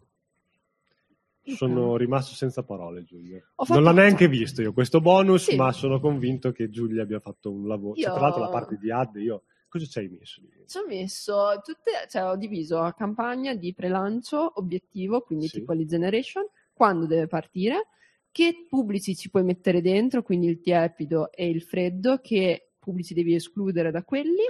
Sono 1.48 1.96
rimasto 1.96 2.34
senza 2.34 2.64
parole, 2.64 3.04
Giulia. 3.04 3.40
Non 3.68 3.84
l'ho 3.84 3.92
neanche 3.92 4.28
visto 4.28 4.64
io 4.64 4.74
questo 4.74 5.00
bonus, 5.00 5.50
Sì. 5.50 5.56
ma 5.56 5.72
sono 5.72 6.00
convinto 6.00 6.52
che 6.52 6.70
Giulia 6.72 7.04
abbia 7.04 7.20
fatto 7.20 7.52
un 7.52 7.68
lavoro. 7.68 7.94
Cioè, 7.96 8.06
Io- 8.08 8.14
tra 8.14 8.22
l'altro 8.22 8.42
la 8.42 8.50
parte 8.50 8.78
di 8.78 8.92
ad, 8.92 9.16
io... 9.16 9.44
Cosa 9.68 9.86
ci 9.88 10.00
hai 10.00 10.08
messo? 10.08 10.42
Ci 10.66 10.78
ho 10.78 10.86
messo 10.88 11.62
tutte, 11.62 11.92
cioè 12.10 12.24
ho 12.30 12.38
diviso 12.38 12.80
a 12.80 12.94
campagna 12.94 13.54
di 13.54 13.74
prelancio, 13.74 14.54
obiettivo, 14.56 15.22
quindi 15.22 15.48
Sì. 15.48 15.60
tipo 15.60 15.74
lead 15.74 15.88
generation, 15.90 16.48
quando 16.74 17.06
deve 17.06 17.28
partire, 17.28 17.88
che 18.36 18.66
pubblici 18.68 19.16
ci 19.16 19.30
puoi 19.30 19.46
mettere 19.46 19.80
dentro, 19.80 20.22
quindi 20.22 20.48
il 20.48 20.60
tiepido 20.60 21.32
e 21.32 21.48
il 21.48 21.62
freddo, 21.62 22.20
che 22.22 22.72
pubblici 22.78 23.14
devi 23.14 23.34
escludere 23.34 23.92
da 23.92 24.04
quelli. 24.04 24.44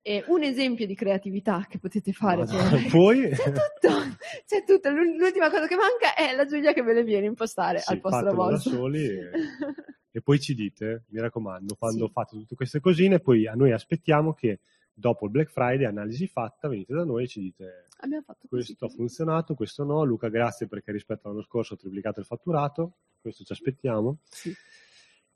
E 0.00 0.24
un 0.28 0.42
esempio 0.42 0.86
di 0.86 0.94
creatività 0.94 1.66
che 1.68 1.78
potete 1.78 2.12
fare. 2.12 2.38
Madonna, 2.46 2.78
poi 2.90 3.28
C'è 3.28 3.52
tutto, 3.52 4.16
c'è 4.46 4.64
tutto. 4.64 4.88
L'ultima 4.88 5.50
cosa 5.50 5.66
che 5.66 5.76
manca 5.76 6.14
è 6.16 6.34
la 6.34 6.46
Giulia 6.46 6.72
che 6.72 6.80
ve 6.82 6.94
le 6.94 7.02
viene 7.04 7.26
a 7.26 7.28
impostare 7.28 7.80
Sì, 7.80 7.92
al 7.92 8.00
posto 8.00 8.16
fatelo 8.24 8.42
da 8.44 8.50
vostro. 8.52 8.70
soli 8.70 9.04
e- 9.04 9.30
e 10.10 10.20
poi 10.22 10.40
ci 10.40 10.54
dite, 10.54 11.04
mi 11.10 11.20
raccomando, 11.20 11.74
quando 11.78 12.06
Sì. 12.06 12.12
fate 12.12 12.36
tutte 12.38 12.54
queste 12.54 12.80
cosine, 12.80 13.18
poi 13.20 13.46
a 13.46 13.52
noi 13.52 13.72
aspettiamo 13.72 14.32
che 14.32 14.60
dopo 14.98 15.26
il 15.26 15.30
Black 15.30 15.50
Friday, 15.50 15.86
analisi 15.86 16.26
fatta, 16.26 16.68
venite 16.68 16.92
da 16.92 17.04
noi 17.04 17.24
e 17.24 17.28
ci 17.28 17.40
dite 17.40 17.86
questo 18.48 18.86
ha 18.86 18.88
funzionato, 18.88 19.54
questo 19.54 19.84
no. 19.84 20.04
Luca, 20.04 20.28
grazie 20.28 20.66
perché 20.66 20.92
rispetto 20.92 21.26
all'anno 21.26 21.42
scorso 21.42 21.74
ho 21.74 21.76
triplicato 21.76 22.20
il 22.20 22.26
fatturato, 22.26 22.98
questo 23.20 23.44
ci 23.44 23.52
aspettiamo. 23.52 24.18
Sì. 24.24 24.52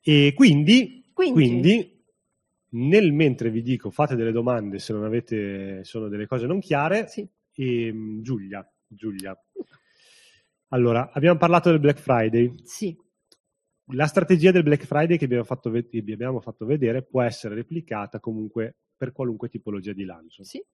E 0.01 0.33
quindi, 0.35 1.11
Quindi, 1.13 1.33
quindi, 1.33 2.05
nel 2.71 3.13
mentre 3.13 3.51
vi 3.51 3.63
dico 3.63 3.91
fate 3.91 4.17
delle 4.17 4.33
domande 4.33 4.79
se 4.79 4.93
non 4.93 5.05
avete, 5.05 5.85
sono 5.85 6.09
delle 6.09 6.27
cose 6.27 6.47
non 6.47 6.61
chiare, 6.61 7.07
sì. 7.09 7.29
e 7.55 7.93
mm, 7.93 8.23
Giulia, 8.23 8.69
Giulia. 8.87 9.37
Allora, 10.69 11.11
abbiamo 11.13 11.39
parlato 11.39 11.71
del 11.71 11.81
Black 11.81 11.99
Friday. 11.99 12.61
Sì, 12.65 12.97
La 13.93 14.07
strategia 14.07 14.53
del 14.53 14.63
Black 14.63 14.87
Friday 14.87 15.19
che 15.19 15.25
abbiamo 15.27 15.45
fatto, 15.45 15.71
vi 15.71 16.13
abbiamo 16.13 16.41
fatto 16.41 16.65
vedere 16.65 17.03
può 17.03 17.23
essere 17.23 17.55
replicata 17.55 18.21
comunque 18.21 18.77
per 19.03 19.11
qualunque 19.11 19.49
tipologia 19.49 19.93
di 19.93 20.05
lancio. 20.05 20.45
sì, 20.45 20.65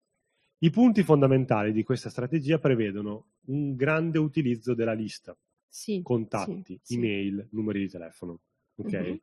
I 0.59 0.68
punti 0.70 1.02
fondamentali 1.02 1.72
di 1.72 1.82
questa 1.82 2.10
strategia 2.10 2.59
prevedono 2.59 3.28
un 3.46 3.74
grande 3.74 4.18
utilizzo 4.18 4.74
della 4.74 4.92
lista, 4.92 5.34
sì. 5.66 6.02
contatti, 6.02 6.78
sì, 6.82 6.92
sì. 6.92 6.94
email, 6.96 7.48
numeri 7.52 7.78
di 7.80 7.88
telefono. 7.88 8.38
Ok? 8.74 8.92
Mhm. 8.92 9.20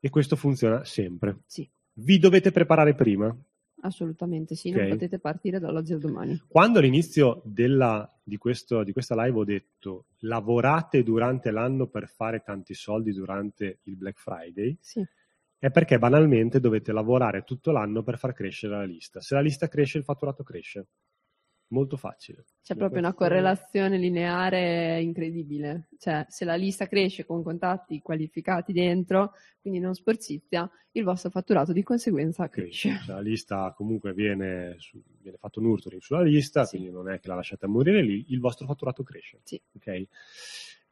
E 0.00 0.10
questo 0.10 0.36
funziona 0.36 0.84
sempre. 0.84 1.38
Sì, 1.46 1.66
Vi 1.94 2.18
dovete 2.18 2.50
preparare 2.52 2.94
prima. 2.94 3.34
assolutamente 3.80 4.54
sì, 4.56 4.68
Ok. 4.70 4.76
non 4.76 4.88
potete 4.88 5.18
partire 5.18 5.58
dall'oggi 5.58 5.94
al 5.94 6.00
domani. 6.00 6.42
Quando 6.48 6.80
all'inizio 6.80 7.40
della- 7.46 8.06
di, 8.22 8.36
questo- 8.36 8.82
di 8.84 8.92
questa 8.92 9.14
live 9.24 9.38
ho 9.38 9.44
detto 9.44 10.06
lavorate 10.20 11.02
durante 11.02 11.50
l'anno 11.50 11.86
per 11.86 12.08
fare 12.08 12.42
tanti 12.42 12.74
soldi 12.74 13.12
durante 13.12 13.78
il 13.84 13.96
Black 13.96 14.18
Friday, 14.18 14.76
Sì, 14.80 15.02
è 15.66 15.70
perché 15.70 15.98
banalmente 15.98 16.60
dovete 16.60 16.92
lavorare 16.92 17.42
tutto 17.42 17.72
l'anno 17.72 18.02
per 18.02 18.18
far 18.18 18.32
crescere 18.32 18.76
la 18.76 18.84
lista. 18.84 19.20
Se 19.20 19.34
la 19.34 19.40
lista 19.40 19.68
cresce, 19.68 19.98
il 19.98 20.04
fatturato 20.04 20.42
cresce. 20.42 20.86
Molto 21.68 21.96
facile. 21.96 22.44
c'è 22.62 22.74
Ma 22.74 22.78
proprio 22.78 23.00
una 23.00 23.12
correlazione 23.12 23.98
lineare 23.98 25.00
incredibile. 25.00 25.88
Cioè, 25.98 26.24
se 26.28 26.44
la 26.44 26.54
lista 26.54 26.86
cresce 26.86 27.26
con 27.26 27.42
contatti 27.42 28.00
qualificati 28.00 28.72
dentro, 28.72 29.32
quindi 29.60 29.80
non 29.80 29.92
sporcizia, 29.94 30.70
il 30.92 31.02
vostro 31.02 31.30
fatturato 31.30 31.72
di 31.72 31.82
conseguenza 31.82 32.48
cresce. 32.48 32.90
cresce. 32.90 33.04
Cioè, 33.06 33.14
la 33.16 33.20
lista 33.20 33.72
comunque 33.76 34.12
viene, 34.12 34.76
su- 34.78 35.02
viene 35.20 35.38
fatto 35.38 35.60
nurturing 35.60 36.00
sulla 36.00 36.22
lista, 36.22 36.64
Sì. 36.64 36.76
quindi 36.76 36.94
non 36.94 37.10
è 37.10 37.18
che 37.18 37.26
la 37.26 37.34
lasciate 37.34 37.66
morire 37.66 38.00
lì, 38.00 38.26
il 38.28 38.38
vostro 38.38 38.64
fatturato 38.66 39.02
cresce. 39.02 39.40
Sì. 39.42 39.60
ok? 39.74 39.86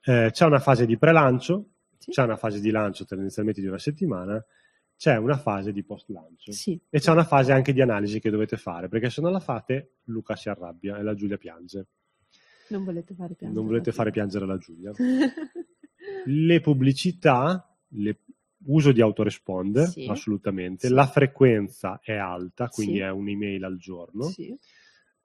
Eh, 0.06 0.30
c'è 0.32 0.44
una 0.44 0.59
fase 0.59 0.86
di 0.86 0.98
pre-lancio, 0.98 1.68
Sì. 1.98 2.10
c'è 2.10 2.24
una 2.24 2.36
fase 2.36 2.60
di 2.60 2.70
lancio 2.72 3.05
tendenzialmente 3.05 3.60
di 3.60 3.68
una 3.68 3.78
settimana, 3.78 4.44
c'è 5.05 5.16
una 5.18 5.36
fase 5.36 5.70
di 5.70 5.82
post-lancio 5.82 6.51
Sì, 6.51 6.81
e 6.89 6.98
c'è 6.98 7.10
una 7.10 7.24
fase 7.24 7.52
anche 7.52 7.74
di 7.74 7.82
analisi 7.82 8.20
che 8.20 8.31
dovete 8.31 8.56
fare, 8.56 8.89
perché 8.89 9.10
se 9.10 9.20
non 9.20 9.32
la 9.32 9.39
fate 9.40 9.97
Luca 10.05 10.35
si 10.35 10.48
arrabbia 10.48 10.97
e 10.97 11.02
la 11.02 11.12
Giulia 11.14 11.36
piange. 11.36 11.86
non 12.68 12.85
volete 12.85 13.12
fare 13.14 13.35
piangere. 13.35 13.52
non 13.60 13.66
volete 13.66 13.90
la 13.90 13.97
fare 13.97 14.10
Giulia. 14.10 14.26
piangere 14.26 14.47
la 14.47 14.56
Giulia. 14.59 14.93
Le 16.26 16.60
pubblicità, 16.60 17.76
uso 18.66 18.93
di 18.93 19.02
autoresponder, 19.02 19.89
Sì. 19.89 20.06
assolutamente. 20.09 20.86
Sì. 20.89 20.94
La 20.94 21.06
frequenza 21.06 22.01
è 22.02 22.14
alta, 22.14 22.68
quindi 22.68 23.01
è 23.01 23.10
un'email 23.10 23.62
al 23.62 23.76
giorno. 23.76 24.32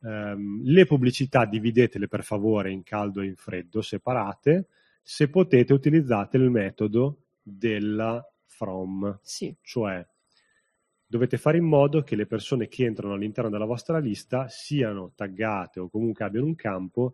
Ehm, 0.01 0.61
le 0.63 0.85
pubblicità 0.85 1.45
dividetele 1.45 2.07
per 2.09 2.23
favore 2.25 2.71
in 2.71 2.83
caldo 2.83 3.21
e 3.21 3.27
in 3.27 3.35
freddo, 3.37 3.81
separate. 3.81 4.67
Se 5.01 5.29
potete 5.29 5.71
utilizzate 5.71 6.35
il 6.35 6.49
metodo 6.49 7.27
della 7.41 8.21
from, 8.49 9.19
sì, 9.21 9.55
cioè 9.61 10.05
dovete 11.05 11.37
fare 11.37 11.57
in 11.57 11.65
modo 11.65 12.03
che 12.03 12.15
le 12.15 12.27
persone 12.27 12.67
che 12.67 12.85
entrano 12.85 13.13
all'interno 13.13 13.49
della 13.49 13.65
vostra 13.65 13.97
lista 13.97 14.47
siano 14.47 15.13
taggate 15.15 15.79
o 15.79 15.89
comunque 15.89 16.23
abbiano 16.25 16.45
un 16.45 16.55
campo 16.55 17.13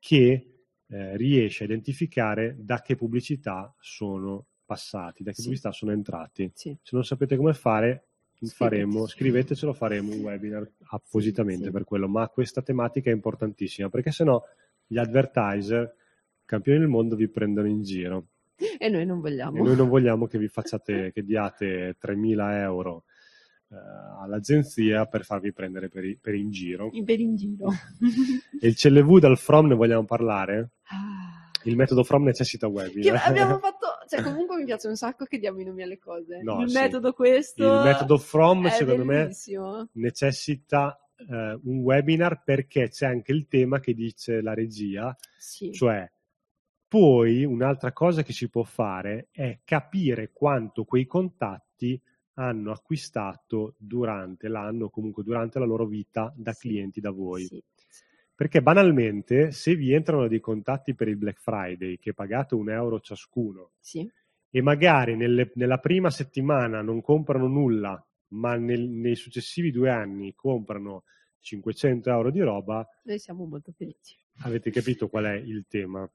che 0.00 0.64
eh, 0.88 1.16
riesce 1.16 1.62
a 1.62 1.66
identificare 1.66 2.56
da 2.58 2.80
che 2.80 2.96
pubblicità 2.96 3.72
sono 3.78 4.46
passati, 4.64 5.22
da 5.22 5.30
che 5.30 5.36
Sì. 5.36 5.42
pubblicità 5.42 5.70
sono 5.70 5.92
entrati. 5.92 6.50
sì. 6.54 6.76
Se 6.82 6.90
non 6.94 7.04
sapete 7.04 7.36
come 7.36 7.54
fare, 7.54 8.08
faremo, 8.44 9.06
scrivetecelo, 9.06 9.72
faremo 9.72 10.12
un 10.12 10.20
webinar 10.20 10.68
appositamente 10.90 11.70
per 11.70 11.84
quello, 11.84 12.08
ma 12.08 12.28
questa 12.28 12.62
tematica 12.62 13.10
è 13.10 13.14
importantissima 13.14 13.88
perché 13.88 14.10
sennò 14.10 14.42
gli 14.86 14.98
advertiser, 14.98 15.94
campioni 16.44 16.80
del 16.80 16.88
mondo, 16.88 17.16
vi 17.16 17.28
prendono 17.28 17.68
in 17.68 17.82
giro. 17.82 18.26
E 18.78 18.88
noi 18.88 19.04
non 19.06 19.18
E 19.18 19.20
vogliamo. 19.20 19.62
noi 19.64 19.76
non 19.76 19.88
vogliamo 19.88 20.26
che 20.26 20.38
vi 20.38 20.48
facciate, 20.48 21.12
che 21.12 21.22
diate 21.22 21.96
3.000 22.00 22.60
euro 22.60 23.04
eh, 23.70 23.76
all'agenzia 24.22 25.06
per 25.06 25.24
farvi 25.24 25.52
prendere 25.52 25.88
per, 25.88 26.04
i- 26.04 26.18
per 26.20 26.34
in 26.34 26.50
giro. 26.50 26.90
Per 27.04 27.20
in 27.20 27.36
giro. 27.36 27.68
E 28.60 28.68
il 28.68 28.74
CLV 28.76 29.18
dal 29.18 29.36
from 29.38 29.66
ne 29.66 29.74
vogliamo 29.74 30.04
parlare? 30.04 30.70
Ah. 30.84 31.50
Il 31.64 31.74
metodo 31.74 32.04
from 32.04 32.22
necessita 32.24 32.68
Che 32.68 32.72
webinar. 32.72 33.22
abbiamo 33.26 33.58
fatto, 33.58 33.86
cioè 34.08 34.22
comunque 34.22 34.56
mi 34.56 34.64
piace 34.64 34.86
un 34.86 34.94
sacco 34.94 35.24
che 35.24 35.38
diamo 35.38 35.60
i 35.60 35.64
nomi 35.64 35.82
alle 35.82 35.98
cose. 35.98 36.40
No, 36.42 36.60
il 36.62 36.70
sì. 36.70 36.78
metodo 36.78 37.12
questo 37.12 37.64
Il 37.64 37.82
metodo 37.84 38.18
from, 38.18 38.68
secondo 38.68 39.04
me, 39.04 39.22
bellissimo. 39.22 39.88
necessita 39.94 40.96
eh, 41.18 41.58
un 41.64 41.78
webinar 41.80 42.42
perché 42.44 42.88
c'è 42.88 43.06
anche 43.06 43.32
il 43.32 43.48
tema 43.48 43.80
che 43.80 43.94
dice 43.94 44.40
la 44.42 44.54
regia, 44.54 45.14
Sì, 45.36 45.72
cioè 45.72 46.08
poi 46.96 47.44
un'altra 47.44 47.92
cosa 47.92 48.22
che 48.22 48.32
si 48.32 48.48
può 48.48 48.62
fare 48.62 49.28
è 49.30 49.58
capire 49.64 50.30
quanto 50.32 50.84
quei 50.84 51.04
contatti 51.04 52.00
hanno 52.38 52.70
acquistato 52.72 53.74
durante 53.76 54.48
l'anno 54.48 54.88
comunque 54.88 55.22
durante 55.22 55.58
la 55.58 55.66
loro 55.66 55.84
vita 55.84 56.32
da 56.34 56.54
clienti 56.54 57.00
da 57.00 57.10
voi. 57.10 57.42
sì, 57.44 57.62
Perché 58.34 58.62
banalmente 58.62 59.50
se 59.50 59.74
vi 59.74 59.92
entrano 59.92 60.26
dei 60.26 60.40
contatti 60.40 60.94
per 60.94 61.08
il 61.08 61.18
Black 61.18 61.38
Friday 61.38 61.98
che 61.98 62.14
pagate 62.14 62.54
un 62.54 62.70
euro 62.70 62.98
ciascuno 63.00 63.72
sì, 63.80 64.10
e 64.48 64.62
magari 64.62 65.16
nelle- 65.16 65.52
nella 65.56 65.78
prima 65.78 66.08
settimana 66.08 66.80
non 66.80 67.02
comprano 67.02 67.46
nulla, 67.46 68.02
ma 68.28 68.56
nel- 68.56 68.88
nei 68.88 69.16
successivi 69.16 69.70
due 69.70 69.90
anni 69.90 70.34
comprano 70.34 71.04
500 71.46 72.10
euro 72.10 72.30
di 72.32 72.40
roba, 72.40 72.84
noi 73.04 73.18
siamo 73.20 73.44
molto 73.46 73.70
felici. 73.70 74.18
avete 74.40 74.70
capito 74.72 75.08
qual 75.08 75.26
è 75.26 75.34
il 75.34 75.64
tema? 75.68 76.08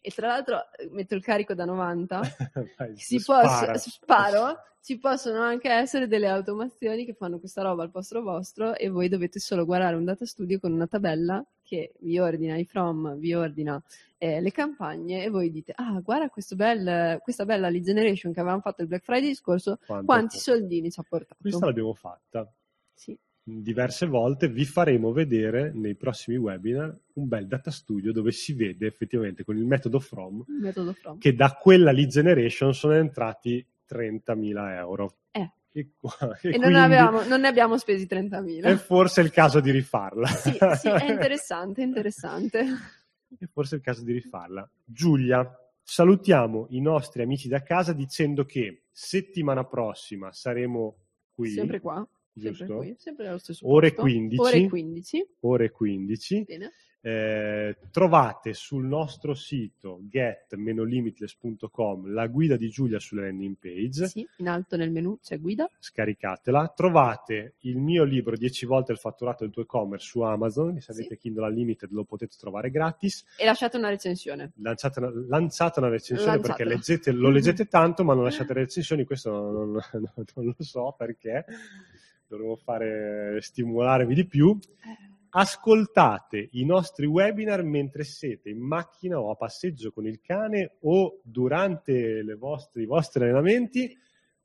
E 0.00 0.10
tra 0.10 0.28
l'altro 0.28 0.56
eh, 0.78 0.88
metto 0.90 1.14
il 1.14 1.22
carico 1.22 1.52
da 1.52 1.66
90, 1.66 2.20
Vai, 2.78 2.96
si 2.96 3.18
spara. 3.18 3.72
posso- 3.72 3.90
sparo, 3.90 4.56
ci 4.80 4.98
possono 4.98 5.42
anche 5.42 5.68
essere 5.70 6.06
delle 6.06 6.28
automazioni 6.28 7.04
che 7.04 7.12
fanno 7.12 7.38
questa 7.38 7.60
roba 7.62 7.82
al 7.82 7.90
posto 7.90 8.22
vostro 8.22 8.74
e 8.74 8.88
voi 8.88 9.08
dovete 9.08 9.38
solo 9.38 9.66
guardare 9.66 9.96
un 9.96 10.04
data 10.04 10.24
studio 10.24 10.58
con 10.58 10.72
una 10.72 10.86
tabella 10.86 11.44
che 11.62 11.92
vi 12.00 12.18
ordina 12.18 12.56
i 12.56 12.64
from, 12.64 13.16
vi 13.18 13.34
ordina 13.34 13.82
eh, 14.16 14.40
le 14.40 14.50
campagne 14.52 15.22
e 15.24 15.28
voi 15.28 15.50
dite 15.50 15.72
ah 15.76 16.00
guarda 16.00 16.30
questo 16.30 16.56
bel, 16.56 17.18
questa 17.22 17.44
bella 17.44 17.68
lead 17.68 17.84
generation 17.84 18.32
che 18.32 18.40
avevamo 18.40 18.62
fatto 18.62 18.80
il 18.80 18.88
Black 18.88 19.04
Friday 19.04 19.34
scorso 19.34 19.78
Quanto- 19.84 20.06
quanti 20.06 20.38
soldini 20.38 20.90
ci 20.90 20.98
ha 21.00 21.04
portato 21.06 21.36
Questa 21.42 21.66
l'abbiamo 21.66 21.92
fatta 21.92 22.50
sì, 22.94 23.16
diverse 23.48 24.06
volte, 24.06 24.48
vi 24.48 24.64
faremo 24.64 25.10
vedere 25.12 25.72
nei 25.72 25.94
prossimi 25.94 26.36
webinar 26.36 26.94
un 27.14 27.28
bel 27.28 27.46
data 27.46 27.70
studio 27.70 28.12
dove 28.12 28.30
si 28.30 28.52
vede 28.52 28.86
effettivamente 28.86 29.42
con 29.44 29.56
il 29.56 29.64
metodo 29.64 29.98
from 30.00 30.44
il 30.46 30.60
metodo 30.60 30.92
from 30.92 31.18
che 31.18 31.34
da 31.34 31.52
quella 31.54 31.90
lead 31.90 32.08
generation 32.08 32.74
sono 32.74 32.94
entrati 32.94 33.64
30.000 33.88 34.76
euro. 34.76 35.16
Eh. 35.30 35.50
E, 35.72 35.90
qua- 35.96 36.38
e 36.42 36.54
e 36.54 36.58
non, 36.58 36.74
avevamo- 36.74 37.24
non 37.24 37.40
ne 37.40 37.48
abbiamo 37.48 37.78
spesi 37.78 38.06
30.000 38.06 38.62
è 38.62 38.76
forse 38.76 39.22
il 39.22 39.30
caso 39.30 39.60
di 39.60 39.70
rifarla. 39.70 40.26
sì, 40.28 40.52
sì, 40.76 40.88
è 40.88 41.10
interessante, 41.10 41.82
interessante 41.82 42.66
È 43.38 43.46
forse 43.46 43.76
il 43.76 43.80
caso 43.80 44.04
di 44.04 44.12
rifarla. 44.12 44.68
Giulia, 44.84 45.48
salutiamo 45.82 46.66
i 46.70 46.80
nostri 46.80 47.22
amici 47.22 47.48
da 47.48 47.62
casa 47.62 47.92
dicendo 47.92 48.44
che 48.44 48.84
settimana 48.90 49.64
prossima 49.64 50.32
saremo 50.32 50.96
qui, 51.32 51.50
sempre 51.50 51.80
qua 51.80 52.06
giusto? 52.38 52.76
qui, 52.78 52.96
Ore 53.62 53.88
posto. 53.90 54.02
15. 54.02 54.40
ore 54.40 54.66
15 54.68 55.26
ore 55.40 55.70
15. 55.70 56.44
bene 56.44 56.72
Eh, 57.00 57.76
trovate 57.92 58.52
sul 58.54 58.84
nostro 58.84 59.32
sito 59.32 60.00
get-limitless.com 60.10 62.12
la 62.12 62.26
guida 62.26 62.56
di 62.56 62.68
Giulia 62.68 62.98
sulla 62.98 63.22
landing 63.22 63.54
page. 63.58 64.08
Sì, 64.08 64.26
in 64.38 64.48
alto 64.48 64.76
nel 64.76 64.90
menu 64.90 65.16
c'è 65.22 65.38
guida. 65.38 65.70
Scaricatela. 65.78 66.72
Trovate 66.74 67.54
il 67.60 67.78
mio 67.78 68.02
libro 68.02 68.36
10 68.36 68.66
volte 68.66 68.90
il 68.92 68.98
fatturato 68.98 69.44
del 69.44 69.52
tuo 69.52 69.62
e-commerce 69.62 70.06
su 70.06 70.20
Amazon. 70.22 70.80
Se 70.80 70.90
avete 70.92 71.14
Sì. 71.14 71.20
Kindle 71.20 71.46
Unlimited 71.46 71.90
lo 71.92 72.02
potete 72.04 72.34
trovare 72.38 72.68
gratis. 72.70 73.24
E 73.38 73.44
lasciate 73.44 73.76
una 73.76 73.88
recensione. 73.90 74.52
Lanciate 74.56 74.98
una, 74.98 75.12
lanciate 75.28 75.78
una 75.78 75.88
recensione 75.88 76.32
Lanciatela. 76.32 76.54
perché 76.56 76.74
leggete, 76.74 77.12
lo 77.12 77.30
leggete 77.30 77.66
tanto, 77.68 78.02
ma 78.04 78.14
non 78.14 78.24
lasciate 78.24 78.54
le 78.54 78.60
recensioni. 78.62 79.04
Questo 79.04 79.30
non, 79.30 79.70
non- 79.70 79.80
non 80.34 80.44
lo 80.46 80.54
so 80.58 80.94
perché. 80.98 81.44
Dovevo 82.28 82.56
fare 82.56 83.38
stimolarvi 83.40 84.14
di 84.14 84.26
più. 84.26 84.56
Ascoltate 85.30 86.48
i 86.52 86.64
nostri 86.64 87.06
webinar 87.06 87.62
mentre 87.62 88.02
siete 88.04 88.48
in 88.50 88.58
macchina 88.60 89.20
o 89.20 89.30
a 89.30 89.34
passeggio 89.34 89.92
con 89.92 90.06
il 90.06 90.20
cane 90.22 90.76
o 90.80 91.20
durante 91.22 92.22
le 92.22 92.34
vostre- 92.34 92.82
i 92.82 92.86
vostri 92.86 93.22
allenamenti 93.24 93.96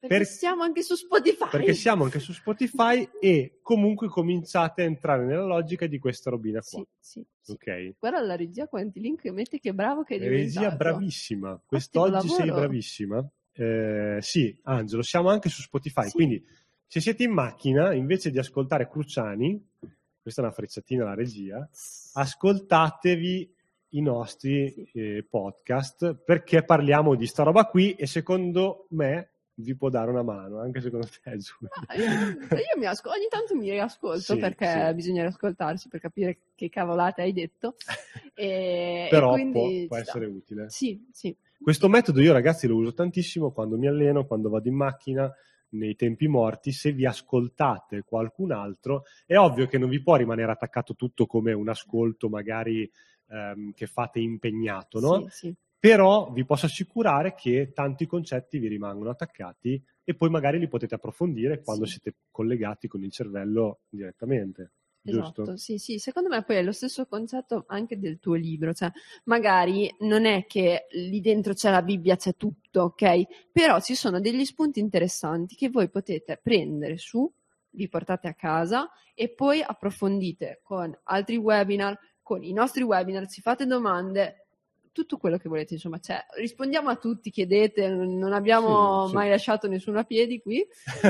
Perché 0.04 0.18
Per- 0.18 0.28
siamo 0.28 0.64
anche 0.64 0.82
su 0.82 0.96
Spotify. 0.96 1.48
perché 1.50 1.74
siamo 1.74 2.04
anche 2.04 2.20
su 2.20 2.34
Spotify 2.34 3.08
e 3.22 3.60
comunque 3.62 4.10
cominciate 4.10 4.82
a 4.82 4.86
entrare 4.86 5.24
nella 5.26 5.46
logica 5.46 5.88
di 5.88 5.98
questa 5.98 6.30
robina 6.30 6.60
qua. 6.60 6.86
Sì, 7.00 7.26
sì. 7.40 7.52
Ok? 7.54 7.94
Guarda 8.00 8.20
la 8.20 8.36
regia 8.36 8.68
quanti 8.68 9.00
link 9.00 9.24
mette, 9.30 9.60
che 9.62 9.74
bravo 9.74 10.04
che 10.04 10.16
è 10.16 10.20
Regia 10.20 10.60
diventato. 10.60 10.76
bravissima, 10.76 11.62
quest'oggi 11.66 12.28
sei 12.28 12.52
bravissima. 12.52 13.26
Eh, 13.54 14.18
sì, 14.20 14.54
Angelo, 14.64 15.04
siamo 15.04 15.30
anche 15.30 15.48
su 15.48 15.62
Spotify, 15.62 16.08
Sì. 16.10 16.12
quindi 16.12 16.46
se 16.88 17.00
siete 17.00 17.24
in 17.24 17.32
macchina, 17.32 17.94
invece 17.94 18.30
di 18.30 18.40
ascoltare 18.40 18.88
Cruciani, 18.88 19.70
questa 20.22 20.42
è 20.42 20.46
una 20.46 20.54
frecciatina 20.54 21.04
alla 21.04 21.16
regia, 21.16 21.68
ascoltatevi 22.14 23.54
i 23.90 24.02
nostri 24.02 24.90
eh, 24.94 25.26
podcast 25.30 26.16
perché 26.16 26.64
parliamo 26.64 27.16
di 27.16 27.28
sta 27.28 27.44
roba 27.44 27.66
qui 27.66 27.94
e 27.94 28.08
secondo 28.08 28.88
me 28.90 29.30
vi 29.56 29.76
può 29.76 29.90
dare 29.90 30.10
una 30.10 30.24
mano, 30.24 30.60
anche 30.60 30.82
secondo 30.82 31.08
te 31.08 31.30
Giulia. 31.38 31.70
Ah, 31.88 31.96
io, 31.96 32.06
io 32.06 32.80
mi 32.80 32.86
asco- 32.86 33.10
ogni 33.10 33.28
tanto 33.30 33.56
mi 33.56 33.70
riascolto 33.70 34.34
Sì, 34.34 34.38
perché 34.40 34.88
sì. 34.88 34.94
bisogna 34.96 35.22
riascoltarsi 35.22 35.90
per 35.90 36.00
capire 36.00 36.38
che 36.56 36.70
cavolate 36.70 37.22
hai 37.22 37.34
detto. 37.34 37.76
E, 38.36 39.10
Però 39.12 39.36
e 39.38 39.48
può, 39.52 39.70
può 39.86 39.98
essere 39.98 40.26
utile. 40.26 40.68
Sì, 40.68 41.06
sì. 41.12 41.36
Questo 41.62 41.88
metodo 41.88 42.20
io 42.20 42.34
ragazzi 42.34 42.66
lo 42.66 42.78
uso 42.78 42.92
tantissimo 42.92 43.52
quando 43.52 43.78
mi 43.78 43.88
alleno, 43.88 44.26
quando 44.26 44.50
vado 44.50 44.68
in 44.68 44.74
macchina, 44.74 45.32
nei 45.74 45.96
tempi 45.96 46.28
morti, 46.28 46.72
se 46.72 46.92
vi 46.92 47.06
ascoltate 47.06 48.04
qualcun 48.04 48.52
altro, 48.52 49.04
è 49.26 49.38
ovvio 49.38 49.68
che 49.68 49.78
non 49.78 49.90
vi 49.90 50.02
può 50.02 50.16
rimanere 50.16 50.52
attaccato 50.52 50.96
tutto 50.96 51.26
come 51.26 51.54
un 51.54 51.70
ascolto 51.70 52.30
magari 52.30 52.90
ehm, 53.30 53.74
che 53.74 53.88
fate 53.88 54.20
impegnato, 54.20 55.00
no? 55.00 55.24
Sì, 55.30 55.30
sì. 55.30 55.56
Però 55.80 56.32
vi 56.32 56.46
posso 56.46 56.66
assicurare 56.66 57.34
che 57.36 57.72
tanti 57.74 58.06
concetti 58.06 58.58
vi 58.58 58.68
rimangono 58.70 59.10
attaccati 59.10 59.84
e 60.04 60.16
poi 60.16 60.30
magari 60.30 60.58
li 60.58 60.68
potete 60.70 60.96
approfondire 60.96 61.62
quando 61.62 61.86
Sì. 61.86 61.92
siete 62.00 62.16
collegati 62.32 62.88
con 62.88 63.04
il 63.04 63.12
cervello 63.12 63.82
direttamente. 63.90 64.72
Giusto? 65.06 65.42
Esatto, 65.42 65.58
sì, 65.58 65.78
sì, 65.78 65.98
secondo 66.00 66.30
me 66.30 66.44
poi 66.44 66.56
è 66.56 66.64
lo 66.64 66.72
stesso 66.72 67.06
concetto 67.06 67.66
anche 67.68 68.00
del 68.00 68.20
tuo 68.20 68.36
libro, 68.36 68.74
cioè 68.74 68.90
magari 69.26 69.94
non 70.00 70.26
è 70.26 70.46
che 70.46 70.88
lì 70.92 71.20
dentro 71.20 71.54
c'è 71.54 71.70
la 71.70 71.82
Bibbia, 71.82 72.16
c'è 72.16 72.38
tutto, 72.38 72.84
ok? 72.84 73.50
Però 73.52 73.82
ci 73.82 73.96
sono 73.96 74.22
degli 74.22 74.46
spunti 74.46 74.80
interessanti 74.80 75.56
che 75.56 75.70
voi 75.70 75.90
potete 75.90 76.40
prendere 76.42 76.98
su, 76.98 77.30
vi 77.72 77.90
portate 77.90 78.30
a 78.30 78.34
casa 78.34 78.90
e 79.14 79.30
poi 79.30 79.62
approfondite 79.62 80.62
con 80.64 80.98
altri 81.04 81.36
webinar, 81.36 82.00
con 82.22 82.42
i 82.42 82.54
nostri 82.54 82.84
webinar, 82.84 83.28
ci 83.28 83.42
fate 83.42 83.66
domande, 83.66 84.46
tutto 84.94 85.18
quello 85.18 85.38
che 85.38 85.50
volete, 85.50 85.74
insomma, 85.74 86.00
cioè, 86.00 86.24
rispondiamo 86.38 86.90
a 86.90 86.96
tutti, 86.96 87.30
chiedete, 87.30 87.90
non 87.90 88.18
non 88.18 88.32
abbiamo 88.32 89.04
Sì, 89.04 89.10
sì. 89.10 89.16
mai 89.16 89.30
lasciato 89.30 89.68
nessuno 89.68 90.00
a 90.00 90.04
piedi 90.04 90.40
qui, 90.40 90.66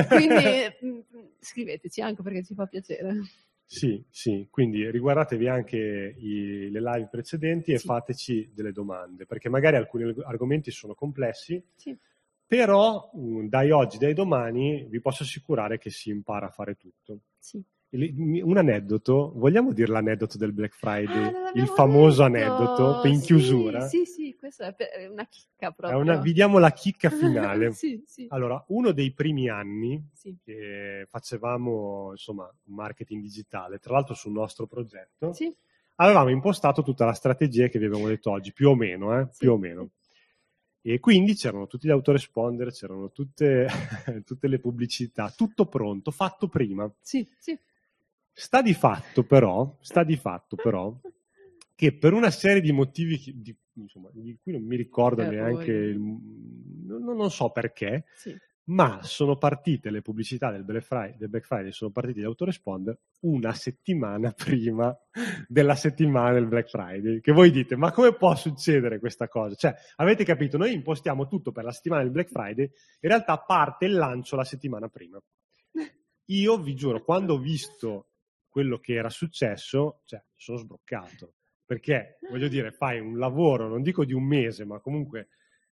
quindi 0.08 0.34
mm, 0.84 1.00
scriveteci 1.38 2.00
anche 2.00 2.22
perché 2.22 2.42
ci 2.42 2.54
fa 2.54 2.66
piacere. 2.66 3.20
Sì, 3.66 4.04
sì, 4.10 4.46
quindi 4.50 4.88
riguardatevi 4.90 5.48
anche 5.48 6.14
i- 6.18 6.70
le 6.70 6.80
live 6.80 7.08
precedenti 7.10 7.72
e 7.72 7.78
Sì. 7.78 7.86
fateci 7.86 8.50
delle 8.54 8.72
domande, 8.72 9.26
perché 9.26 9.48
magari 9.48 9.76
alcuni 9.76 10.04
arg- 10.04 10.22
argomenti 10.24 10.70
sono 10.70 10.94
complessi, 10.94 11.62
Sì. 11.74 11.96
però 12.46 13.10
mh, 13.14 13.46
dai 13.48 13.70
oggi, 13.70 13.98
dai 13.98 14.12
domani, 14.14 14.84
vi 14.88 15.00
posso 15.00 15.22
assicurare 15.22 15.78
che 15.78 15.90
si 15.90 16.10
impara 16.10 16.46
a 16.46 16.50
fare 16.50 16.76
tutto. 16.76 17.20
Sì. 17.38 17.62
Un 17.94 18.56
aneddoto, 18.56 19.32
vogliamo 19.36 19.72
dire 19.72 19.92
l'aneddoto 19.92 20.36
del 20.36 20.52
Black 20.52 20.74
Friday? 20.74 21.28
Ah, 21.28 21.52
il 21.54 21.68
famoso 21.68 22.28
detto! 22.28 22.36
aneddoto 22.36 23.06
in 23.06 23.20
Sì, 23.20 23.26
chiusura? 23.26 23.86
Sì, 23.86 24.04
sì, 24.04 24.34
questa 24.36 24.74
è 24.74 25.06
una 25.06 25.24
chicca 25.28 25.70
proprio. 25.70 26.00
una- 26.00 26.16
vi 26.16 26.32
diamo 26.32 26.58
la 26.58 26.72
chicca 26.72 27.08
finale. 27.54 27.70
sì, 27.72 28.02
sì, 28.04 28.26
Allora, 28.30 28.62
uno 28.68 28.90
dei 28.90 29.12
primi 29.12 29.48
anni 29.48 30.02
che 30.44 31.06
facevamo, 31.08 32.08
insomma, 32.10 32.52
marketing 32.64 33.22
digitale, 33.22 33.78
tra 33.78 33.92
l'altro 33.92 34.14
sul 34.14 34.32
nostro 34.32 34.66
progetto, 34.66 35.32
avevamo 35.96 36.30
impostato 36.30 36.82
tutta 36.82 37.04
la 37.04 37.12
strategia 37.12 37.68
che 37.68 37.78
vi 37.78 37.84
abbiamo 37.84 38.08
detto 38.08 38.32
oggi, 38.32 38.52
più 38.52 38.70
o 38.70 38.74
meno, 38.74 39.16
eh, 39.20 39.28
più 39.38 39.52
o 39.52 39.56
meno. 39.56 39.90
E 40.82 40.98
quindi 41.00 41.34
c'erano 41.34 41.66
tutti 41.68 41.86
gli 41.86 41.90
autoresponder, 41.92 42.72
c'erano 42.72 43.10
tutte, 43.12 43.66
tutte 44.26 44.48
le 44.48 44.58
pubblicità, 44.58 45.30
tutto 45.30 45.66
pronto, 45.66 46.10
fatto 46.10 46.48
prima. 46.48 46.92
Sì, 47.00 47.26
sì. 47.38 47.56
Sta 48.36 48.62
di 48.62 48.74
fatto 48.74 49.22
però, 49.24 49.76
sta 49.80 50.02
di 50.02 50.16
fatto 50.16 50.56
però, 50.56 50.92
che 51.74 51.96
per 51.96 52.12
una 52.12 52.30
serie 52.30 52.60
di 52.60 52.72
motivi 52.72 53.18
che- 53.18 53.32
di, 53.34 53.56
insomma, 53.74 54.10
di 54.12 54.36
cui 54.42 54.52
non 54.52 54.64
mi 54.64 54.76
ricordo 54.76 55.22
Errori. 55.22 55.36
neanche, 55.36 55.70
il- 55.72 55.98
non, 56.86 57.16
non 57.16 57.30
so 57.30 57.50
perché, 57.50 58.06
Sì. 58.16 58.36
ma 58.64 59.00
sono 59.02 59.36
partite 59.36 59.90
le 59.90 60.02
pubblicità 60.02 60.50
del 60.50 60.64
Black 60.64 60.84
Friday, 60.84 61.16
del 61.16 61.28
Black 61.28 61.46
Friday 61.46 61.70
sono 61.70 61.90
partiti 61.92 62.20
gli 62.20 62.24
autoresponder 62.24 62.98
una 63.20 63.52
settimana 63.52 64.32
prima 64.36 64.96
della 65.46 65.76
settimana 65.76 66.32
del 66.32 66.46
Black 66.48 66.68
Friday. 66.70 67.20
Che 67.20 67.32
voi 67.32 67.50
dite, 67.52 67.76
ma 67.76 67.92
come 67.92 68.14
può 68.16 68.34
succedere 68.34 68.98
questa 68.98 69.28
cosa? 69.28 69.54
Cioè, 69.54 69.74
avete 69.96 70.24
capito, 70.24 70.56
noi 70.58 70.72
impostiamo 70.72 71.28
tutto 71.28 71.52
per 71.52 71.62
la 71.64 71.72
settimana 71.72 72.02
del 72.02 72.10
Black 72.10 72.30
Friday, 72.30 72.64
in 72.64 73.08
realtà 73.08 73.38
parte 73.38 73.84
il 73.84 73.92
lancio 73.92 74.34
la 74.34 74.44
settimana 74.44 74.88
prima. 74.88 75.20
Io 76.28 76.58
vi 76.58 76.74
giuro, 76.74 77.02
quando 77.04 77.34
ho 77.34 77.38
visto 77.38 78.08
quello 78.54 78.78
che 78.78 78.94
era 78.94 79.10
successo, 79.10 80.02
cioè, 80.04 80.22
sono 80.36 80.58
sbroccato. 80.58 81.34
Perché, 81.66 82.18
voglio 82.30 82.46
dire, 82.46 82.70
fai 82.70 83.00
un 83.00 83.18
lavoro, 83.18 83.66
non 83.66 83.82
dico 83.82 84.04
di 84.04 84.12
un 84.12 84.22
mese, 84.22 84.64
ma 84.64 84.78
comunque 84.78 85.30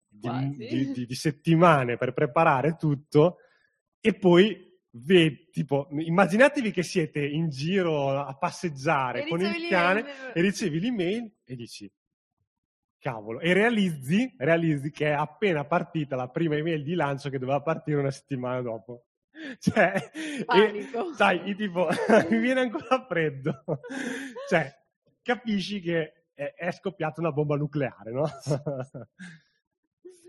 di, 0.07 0.27
di- 0.55 0.91
di- 0.91 1.05
di 1.05 1.13
settimane 1.13 1.95
per 1.97 2.11
preparare 2.13 2.75
tutto 2.77 3.37
e 3.99 4.15
poi 4.15 4.79
vedi, 4.93 5.49
tipo, 5.51 5.89
immaginatevi 5.91 6.71
che 6.71 6.81
siete 6.81 7.23
in 7.23 7.49
giro 7.49 8.09
a 8.19 8.35
passeggiare 8.35 9.25
E 9.25 9.27
con 9.27 9.41
il 9.41 9.67
cane 9.69 10.01
l'email. 10.01 10.31
e 10.33 10.41
ricevi 10.41 10.79
l'email 10.79 11.31
e 11.43 11.55
dici 11.55 11.91
cavolo 12.97 13.39
e 13.41 13.53
realizzi, 13.53 14.33
realizzi 14.37 14.89
che 14.89 15.07
è 15.09 15.11
appena 15.11 15.65
partita 15.65 16.15
la 16.15 16.29
prima 16.29 16.55
email 16.55 16.81
di 16.83 16.95
lancio 16.95 17.29
che 17.29 17.37
doveva 17.37 17.61
partire 17.61 17.99
una 17.99 18.11
settimana 18.11 18.59
dopo 18.61 19.05
cioè 19.59 19.93
e- 20.13 20.89
sai 21.15 21.41
io 21.49 21.55
tipo 21.55 21.87
mi 22.29 22.37
viene 22.39 22.61
ancora 22.61 23.05
freddo 23.07 23.63
cioè 24.49 24.73
capisci 25.21 25.81
che 25.81 26.25
è, 26.33 26.53
è 26.55 26.71
scoppiata 26.71 27.21
una 27.21 27.31
bomba 27.31 27.55
nucleare 27.55 28.11
no? 28.11 28.27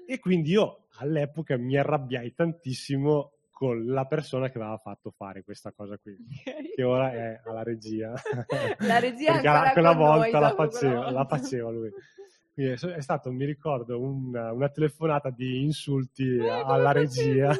e 0.06 0.18
quindi 0.18 0.50
io 0.50 0.86
all'epoca 0.98 1.56
mi 1.56 1.76
arrabbiai 1.76 2.34
tantissimo 2.34 3.32
con 3.50 3.84
la 3.86 4.06
persona 4.06 4.50
che 4.50 4.58
aveva 4.58 4.76
fatto 4.76 5.10
fare 5.10 5.44
questa 5.44 5.72
cosa 5.72 5.96
qui 5.96 6.16
che 6.74 6.82
ora 6.82 7.12
è 7.12 7.40
alla 7.44 7.62
regia. 7.62 8.12
La 8.78 8.98
regia 8.98 9.38
è 9.38 9.40
Perché 9.40 9.72
quella 9.72 9.94
con 9.94 10.04
noi 10.04 10.16
volta 10.18 10.38
la 10.40 10.54
faceva, 10.54 11.04
la 11.04 11.10
volta. 11.22 11.36
faceva 11.36 11.70
lui. 11.70 11.90
Quindi 12.52 12.72
è 12.72 13.00
stato, 13.00 13.30
mi 13.30 13.44
ricordo, 13.44 14.00
una, 14.00 14.50
una 14.52 14.68
telefonata 14.68 15.30
di 15.30 15.62
insulti 15.62 16.36
Eh, 16.38 16.48
alla 16.48 16.90
regia. 16.90 17.56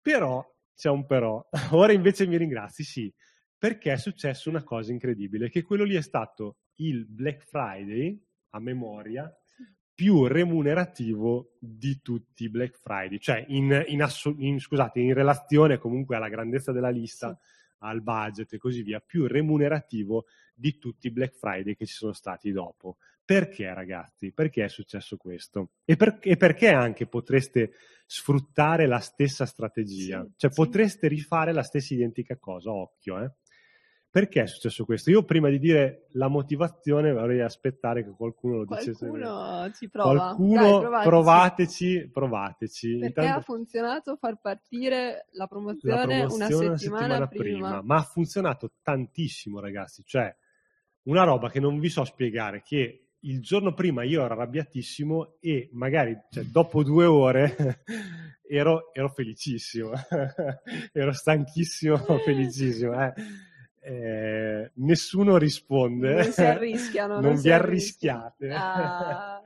Però, 0.00 0.44
c'è 0.74 0.88
un 0.88 1.06
però. 1.06 1.46
Ora 1.72 1.92
invece 1.92 2.26
mi 2.26 2.36
ringrazi, 2.36 2.82
sì, 2.84 3.12
perché 3.56 3.92
è 3.92 3.96
successo 3.96 4.48
una 4.48 4.62
cosa 4.62 4.92
incredibile, 4.92 5.50
che 5.50 5.62
quello 5.62 5.84
lì 5.84 5.94
è 5.94 6.02
stato 6.02 6.58
il 6.76 7.06
Black 7.06 7.44
Friday, 7.44 8.18
a 8.50 8.60
memoria, 8.60 9.32
più 9.94 10.26
remunerativo 10.26 11.56
di 11.58 12.00
tutti 12.00 12.44
i 12.44 12.48
Black 12.48 12.78
Friday, 12.78 13.18
cioè 13.18 13.44
in, 13.48 13.84
in 13.88 14.02
asso- 14.02 14.34
in- 14.38 14.58
scusate, 14.58 14.98
in 14.98 15.12
relazione 15.12 15.76
comunque 15.76 16.16
alla 16.16 16.30
grandezza 16.30 16.72
della 16.72 16.88
lista, 16.88 17.38
al 17.80 18.02
budget 18.02 18.54
e 18.54 18.58
così 18.58 18.82
via, 18.82 19.00
più 19.00 19.26
remunerativo 19.26 20.24
di 20.54 20.78
tutti 20.78 21.08
i 21.08 21.10
Black 21.10 21.36
Friday 21.36 21.74
che 21.74 21.84
ci 21.84 21.94
sono 21.94 22.12
stati 22.12 22.50
dopo. 22.50 22.96
Perché 23.30 23.72
ragazzi? 23.72 24.32
Perché 24.32 24.64
è 24.64 24.68
successo 24.68 25.16
questo? 25.16 25.74
E, 25.84 25.94
per- 25.94 26.18
e 26.20 26.36
perché 26.36 26.70
anche 26.70 27.06
potreste 27.06 27.74
sfruttare 28.04 28.88
la 28.88 28.98
stessa 28.98 29.46
strategia? 29.46 30.24
Sì, 30.24 30.32
cioè 30.36 30.50
sì. 30.50 30.60
potreste 30.60 31.06
rifare 31.06 31.52
la 31.52 31.62
stessa 31.62 31.94
identica 31.94 32.36
cosa, 32.38 32.72
occhio, 32.72 33.22
eh? 33.22 33.30
Perché 34.10 34.42
è 34.42 34.46
successo 34.48 34.84
questo? 34.84 35.10
Io 35.10 35.22
prima 35.22 35.48
di 35.48 35.60
dire 35.60 36.08
la 36.14 36.26
motivazione 36.26 37.12
vorrei 37.12 37.40
aspettare 37.40 38.02
che 38.02 38.10
qualcuno 38.10 38.56
lo 38.56 38.64
dicesse. 38.64 39.06
Qualcuno 39.06 39.70
ci 39.74 39.88
prova. 39.88 40.10
Qualcuno, 40.10 40.80
Dai, 40.90 41.04
provateci, 41.04 42.10
provateci. 42.12 42.88
Perché 42.98 43.06
Intanto- 43.06 43.38
ha 43.38 43.42
funzionato 43.42 44.16
far 44.16 44.40
partire 44.40 45.28
la 45.34 45.46
promozione, 45.46 45.94
la 45.94 46.26
promozione 46.26 46.66
una 46.66 46.76
settimana, 46.76 47.28
prima. 47.28 47.80
ma 47.80 47.94
ha 47.94 48.02
funzionato 48.02 48.72
tantissimo, 48.82 49.60
ragazzi. 49.60 50.02
Cioè, 50.04 50.36
una 51.02 51.22
roba 51.22 51.48
che 51.48 51.60
non 51.60 51.78
vi 51.78 51.88
so 51.88 52.02
spiegare, 52.02 52.62
che 52.64 53.04
il 53.20 53.40
giorno 53.40 53.74
prima 53.74 54.02
io 54.02 54.24
ero 54.24 54.34
arrabbiatissimo 54.34 55.36
e 55.40 55.68
magari 55.72 56.16
cioè, 56.30 56.44
dopo 56.44 56.82
due 56.82 57.04
ore 57.04 57.82
ero, 58.48 58.92
ero 58.92 59.08
felicissimo, 59.10 59.92
ero 60.92 61.12
stanchissimo, 61.12 61.96
felicissimo. 62.24 63.02
eh. 63.04 63.12
Eh, 63.82 64.70
nessuno 64.74 65.38
risponde, 65.38 66.12
Non 66.14 66.32
si 66.32 66.42
arrischiano. 66.44 67.20
non 67.20 67.36
vi 67.36 67.50
arrischiate. 67.50 68.50
Ah, 68.52 69.42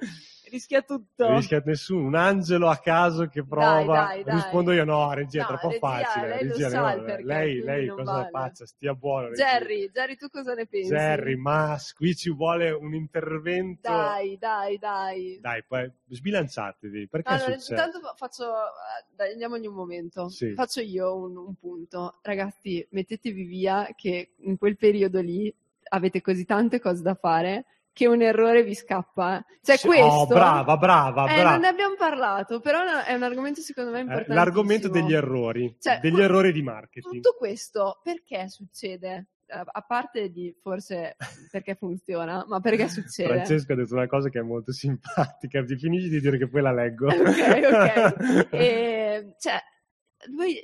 rischia 0.51 0.83
tutto. 0.83 1.27
Non 1.27 1.37
rischia 1.37 1.63
nessuno, 1.65 2.07
un 2.07 2.15
angelo 2.15 2.69
a 2.69 2.77
caso 2.79 3.27
che 3.29 3.45
prova. 3.45 4.05
dai, 4.07 4.23
dai. 4.23 4.35
Rispondo 4.35 4.73
io: 4.73 4.85
no, 4.85 5.13
regia, 5.13 5.39
è 5.39 5.43
No, 5.43 5.49
troppo 5.49 5.69
regia, 5.69 5.81
facile. 5.81 6.29
lei 6.29 6.49
regia, 6.49 6.69
no, 6.69 7.03
perché, 7.03 7.23
lei, 7.25 7.61
lei 7.63 7.89
cosa 7.89 8.13
vale. 8.13 8.29
faccia? 8.31 8.67
Stia 8.67 8.95
buono. 8.95 9.29
regia. 9.29 9.45
Jerry, 9.45 9.91
Jerry, 9.91 10.17
tu 10.17 10.29
cosa 10.29 10.55
ne 10.55 10.67
pensi? 10.67 10.89
Jerry, 10.89 11.37
ma 11.37 11.79
qui 11.97 12.15
ci 12.15 12.31
vuole 12.31 12.71
un 12.71 12.95
intervento. 12.95 13.91
Dai, 13.91 14.37
dai, 14.39 14.79
dai. 14.79 15.39
Dai, 15.41 15.65
poi 15.67 15.91
sbilanciatevi. 16.09 17.09
Perché 17.09 17.33
Allora, 17.33 17.55
intanto 17.55 18.01
fa- 18.01 18.15
faccio, 18.17 18.45
eh, 18.45 19.05
dai, 19.15 19.33
andiamogli 19.33 19.67
un 19.67 19.75
momento. 19.75 20.29
Sì. 20.29 20.53
Faccio 20.55 20.81
io 20.81 21.17
un, 21.17 21.37
un 21.37 21.55
punto. 21.55 22.19
Ragazzi, 22.23 22.87
mettetevi 22.91 23.45
via 23.45 23.89
che 23.95 24.33
in 24.39 24.57
quel 24.59 24.77
periodo 24.77 25.21
lì 25.21 25.55
avete 25.91 26.21
così 26.21 26.45
tante 26.45 26.81
cose 26.81 27.03
da 27.03 27.15
fare 27.15 27.67
che 27.95 28.07
un 28.07 28.21
errore 28.21 28.63
vi 28.65 28.75
scappa. 28.75 29.43
Cioè, 29.63 29.77
Sì, 29.77 29.87
questo... 29.87 30.05
Oh, 30.05 30.27
brava, 30.27 30.77
brava, 30.77 31.31
Eh, 31.31 31.35
brava. 31.37 31.51
non 31.53 31.61
ne 31.61 31.69
abbiamo 31.69 31.95
parlato, 31.97 32.59
però 32.61 32.81
è 33.05 33.15
un 33.15 33.23
argomento 33.23 33.61
secondo 33.63 33.93
me 33.93 33.99
Eh, 33.99 34.03
importante. 34.03 34.35
L'argomento 34.35 34.89
degli 34.89 35.15
errori, 35.15 35.75
Cioè, 35.81 36.01
degli 36.01 36.21
errori 36.21 36.53
di 36.53 36.61
marketing. 36.61 37.15
Tutto 37.23 37.37
questo 37.39 38.01
perché 38.03 38.49
succede? 38.49 39.29
Eh, 39.47 39.63
A 39.65 39.81
parte 39.87 40.31
di 40.31 40.53
forse 40.61 41.17
perché 41.51 41.77
funziona, 41.77 42.45
ma 42.49 42.59
perché 42.61 42.89
succede? 42.89 43.29
Francesco 43.29 43.73
ha 43.73 43.77
detto 43.77 43.95
una 43.95 44.07
cosa 44.09 44.29
che 44.29 44.41
è 44.41 44.43
molto 44.43 44.73
simpatica. 44.73 45.63
Ti 45.63 45.77
finisci 45.77 46.09
di 46.09 46.21
dire 46.21 46.37
che 46.37 46.49
poi 46.49 46.63
la 46.63 46.73
leggo. 46.73 47.07
Ok, 47.15 47.61
ok. 47.73 48.49
E, 48.53 49.35
cioè, 49.39 49.61
voi 50.35 50.57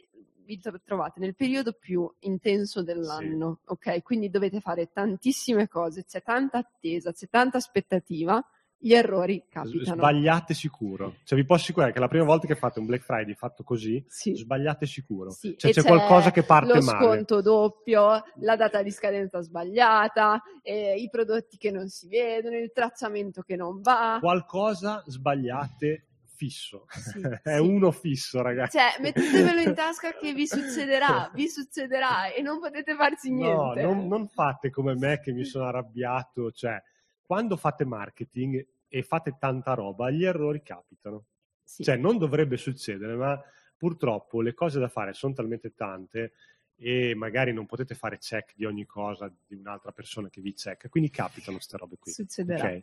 vi 0.51 0.59
tro- 0.59 0.81
trovate 0.85 1.21
nel 1.21 1.37
periodo 1.37 1.73
più 1.73 2.13
intenso 2.21 2.83
dell'anno, 2.83 3.61
ok? 3.67 4.03
Quindi 4.03 4.31
dovete 4.31 4.59
fare 4.61 4.91
tantissime 4.93 5.69
cose, 5.69 6.05
c'è 6.05 6.23
tanta 6.23 6.59
attesa, 6.59 7.13
c'è 7.13 7.29
tanta 7.29 7.59
aspettativa, 7.59 8.45
gli 8.83 8.93
errori 8.95 9.45
capitano. 9.49 9.99
Sbagliate 10.01 10.55
sicuro. 10.55 11.17
Cioè, 11.23 11.39
vi 11.39 11.45
posso 11.45 11.63
assicurare 11.63 11.93
che 11.93 12.01
la 12.01 12.09
prima 12.09 12.25
volta 12.25 12.49
che 12.49 12.57
fate 12.57 12.81
un 12.81 12.87
Black 12.87 13.05
Friday 13.05 13.35
fatto 13.35 13.63
così, 13.63 14.03
Sì. 14.09 14.35
sbagliate 14.35 14.87
sicuro. 14.87 15.31
Sì, 15.31 15.55
Cioè, 15.57 15.71
e 15.71 15.73
c'è 15.75 15.85
qualcosa 15.85 16.33
che 16.33 16.43
parte 16.43 16.73
lo 16.73 16.81
male. 16.83 17.05
sconto 17.07 17.43
doppio, 17.43 18.23
la 18.41 18.57
data 18.57 18.83
di 18.83 18.91
scadenza 18.91 19.41
sbagliata, 19.41 20.43
eh, 20.63 20.97
i 20.97 21.09
prodotti 21.11 21.59
che 21.59 21.71
non 21.71 21.89
si 21.89 22.09
vedono, 22.09 22.57
il 22.57 22.73
tracciamento 22.73 23.43
che 23.43 23.55
non 23.55 23.81
va. 23.83 24.17
Qualcosa 24.21 25.05
sbagliate 25.07 26.07
fisso. 26.41 26.87
Sì, 26.89 27.21
è 27.43 27.57
sì. 27.57 27.61
uno 27.61 27.91
fisso, 27.91 28.41
ragazzi. 28.41 28.79
Cioè, 28.79 29.03
mettetevelo 29.03 29.61
in 29.61 29.75
tasca 29.75 30.13
che 30.17 30.33
vi 30.33 30.47
succederà, 30.47 31.31
vi 31.35 31.49
succederà 31.49 32.33
e 32.33 32.41
non 32.41 32.59
potete 32.59 32.95
farci 32.95 33.31
No, 33.31 33.73
niente. 33.73 33.83
non, 33.83 34.07
non 34.09 34.27
fate 34.27 34.71
come 34.71 34.95
me 34.95 35.21
che 35.21 35.33
mi 35.33 35.45
sono 35.45 35.67
arrabbiato. 35.67 36.51
Cioè, 36.51 36.83
quando 37.21 37.59
fate 37.59 37.85
marketing 37.85 38.67
e 38.89 39.03
fate 39.03 39.37
tanta 39.39 39.75
roba, 39.75 40.11
gli 40.11 40.25
errori 40.25 40.63
capitano. 40.63 41.27
Sì. 41.63 41.83
Cioè, 41.83 41.97
non 41.97 42.17
dovrebbe 42.17 42.57
succedere, 42.57 43.15
ma 43.17 43.39
purtroppo 43.77 44.41
le 44.41 44.55
cose 44.55 44.81
da 44.81 44.89
fare 44.89 45.13
sono 45.13 45.35
talmente 45.35 45.75
tante 45.75 46.33
e 46.83 47.15
magari 47.15 47.53
non 47.53 47.67
potete 47.67 47.95
fare 47.95 48.17
check 48.17 48.55
di 48.57 48.65
ogni 48.65 48.87
cosa 48.87 49.31
di 49.47 49.55
un'altra 49.55 49.93
persona 49.93 50.31
che 50.31 50.41
vi 50.41 50.55
checka, 50.55 50.89
quindi 50.89 51.11
capitano 51.11 51.59
queste 51.59 51.77
robe 51.77 51.97
qui. 51.99 52.11
succederà. 52.11 52.69
Ok. 52.69 52.83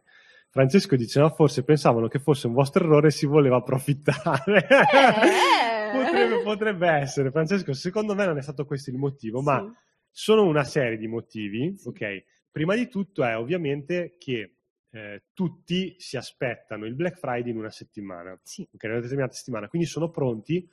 Francesco 0.49 0.95
dice: 0.95 1.19
No, 1.19 1.29
forse 1.31 1.63
pensavano 1.63 2.07
che 2.07 2.19
fosse 2.19 2.45
un 2.45 2.53
vostro 2.53 2.83
errore 2.83 3.07
e 3.07 3.11
si 3.11 3.25
voleva 3.25 3.57
approfittare. 3.57 4.67
Eh! 4.67 5.89
potrebbe, 5.91 6.41
potrebbe 6.43 6.87
essere, 6.87 7.31
Francesco. 7.31 7.73
Secondo 7.73 8.13
me 8.13 8.25
non 8.25 8.37
è 8.37 8.41
stato 8.41 8.65
questo 8.65 8.91
il 8.91 8.97
motivo, 8.97 9.41
ma 9.41 9.63
Sì. 9.65 9.73
sono 10.11 10.43
una 10.45 10.63
serie 10.63 10.97
di 10.97 11.07
motivi. 11.07 11.75
Sì. 11.75 11.87
Ok, 11.87 12.23
prima 12.51 12.75
di 12.75 12.87
tutto 12.87 13.23
è 13.23 13.35
ovviamente 13.35 14.15
che 14.19 14.57
eh, 14.91 15.23
tutti 15.33 15.95
si 15.97 16.17
aspettano 16.17 16.85
il 16.85 16.93
Black 16.93 17.17
Friday 17.17 17.49
in 17.51 17.57
una 17.57 17.71
settimana, 17.71 18.39
Sì. 18.43 18.61
ok, 18.61 18.83
in 18.83 18.91
una 18.91 18.99
determinata 18.99 19.33
settimana, 19.33 19.67
quindi 19.67 19.87
sono 19.87 20.09
pronti 20.11 20.67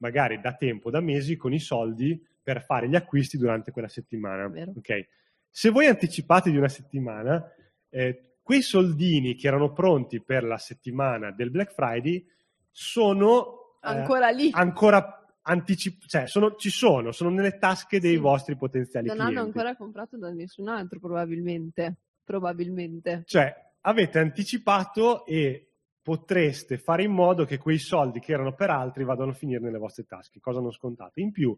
magari 0.00 0.38
da 0.40 0.54
tempo, 0.54 0.90
da 0.90 1.00
mesi, 1.00 1.36
con 1.36 1.52
i 1.52 1.58
soldi 1.58 2.22
per 2.48 2.62
fare 2.62 2.88
gli 2.88 2.94
acquisti 2.96 3.36
durante 3.36 3.70
quella 3.72 3.88
settimana. 3.88 4.48
Vero. 4.48 4.72
Ok, 4.74 5.06
se 5.50 5.68
voi 5.68 5.86
anticipate 5.86 6.50
di 6.50 6.56
una 6.56 6.68
settimana, 6.70 7.44
eh, 7.90 8.36
quei 8.42 8.62
soldini 8.62 9.34
che 9.34 9.48
erano 9.48 9.74
pronti 9.74 10.22
per 10.22 10.44
la 10.44 10.56
settimana 10.56 11.30
del 11.30 11.50
Black 11.50 11.74
Friday 11.74 12.26
sono 12.70 13.76
eh, 13.82 13.88
Ancora 13.88 14.30
lì. 14.30 14.48
ancora 14.54 15.26
anticip- 15.42 16.06
cioè 16.06 16.26
sono, 16.26 16.54
ci 16.54 16.70
sono, 16.70 17.12
sono 17.12 17.28
nelle 17.28 17.58
tasche 17.58 18.00
dei 18.00 18.14
Sì. 18.14 18.18
vostri 18.18 18.56
potenziali 18.56 19.08
non 19.08 19.16
clienti. 19.16 19.36
hanno 19.36 19.46
ancora 19.46 19.76
comprato 19.76 20.16
da 20.16 20.30
nessun 20.30 20.68
altro, 20.68 20.98
probabilmente. 20.98 21.96
Probabilmente. 22.24 23.24
Cioè, 23.26 23.54
avete 23.82 24.18
anticipato 24.18 25.26
e 25.26 25.64
potreste 26.00 26.78
fare 26.78 27.02
in 27.02 27.12
modo 27.12 27.44
che 27.44 27.58
quei 27.58 27.76
soldi 27.78 28.20
che 28.20 28.32
erano 28.32 28.54
per 28.54 28.70
altri 28.70 29.04
vadano 29.04 29.32
a 29.32 29.34
finire 29.34 29.60
nelle 29.60 29.76
vostre 29.76 30.04
tasche, 30.04 30.40
cosa 30.40 30.60
non 30.60 30.72
scontata. 30.72 31.20
In 31.20 31.30
più, 31.32 31.54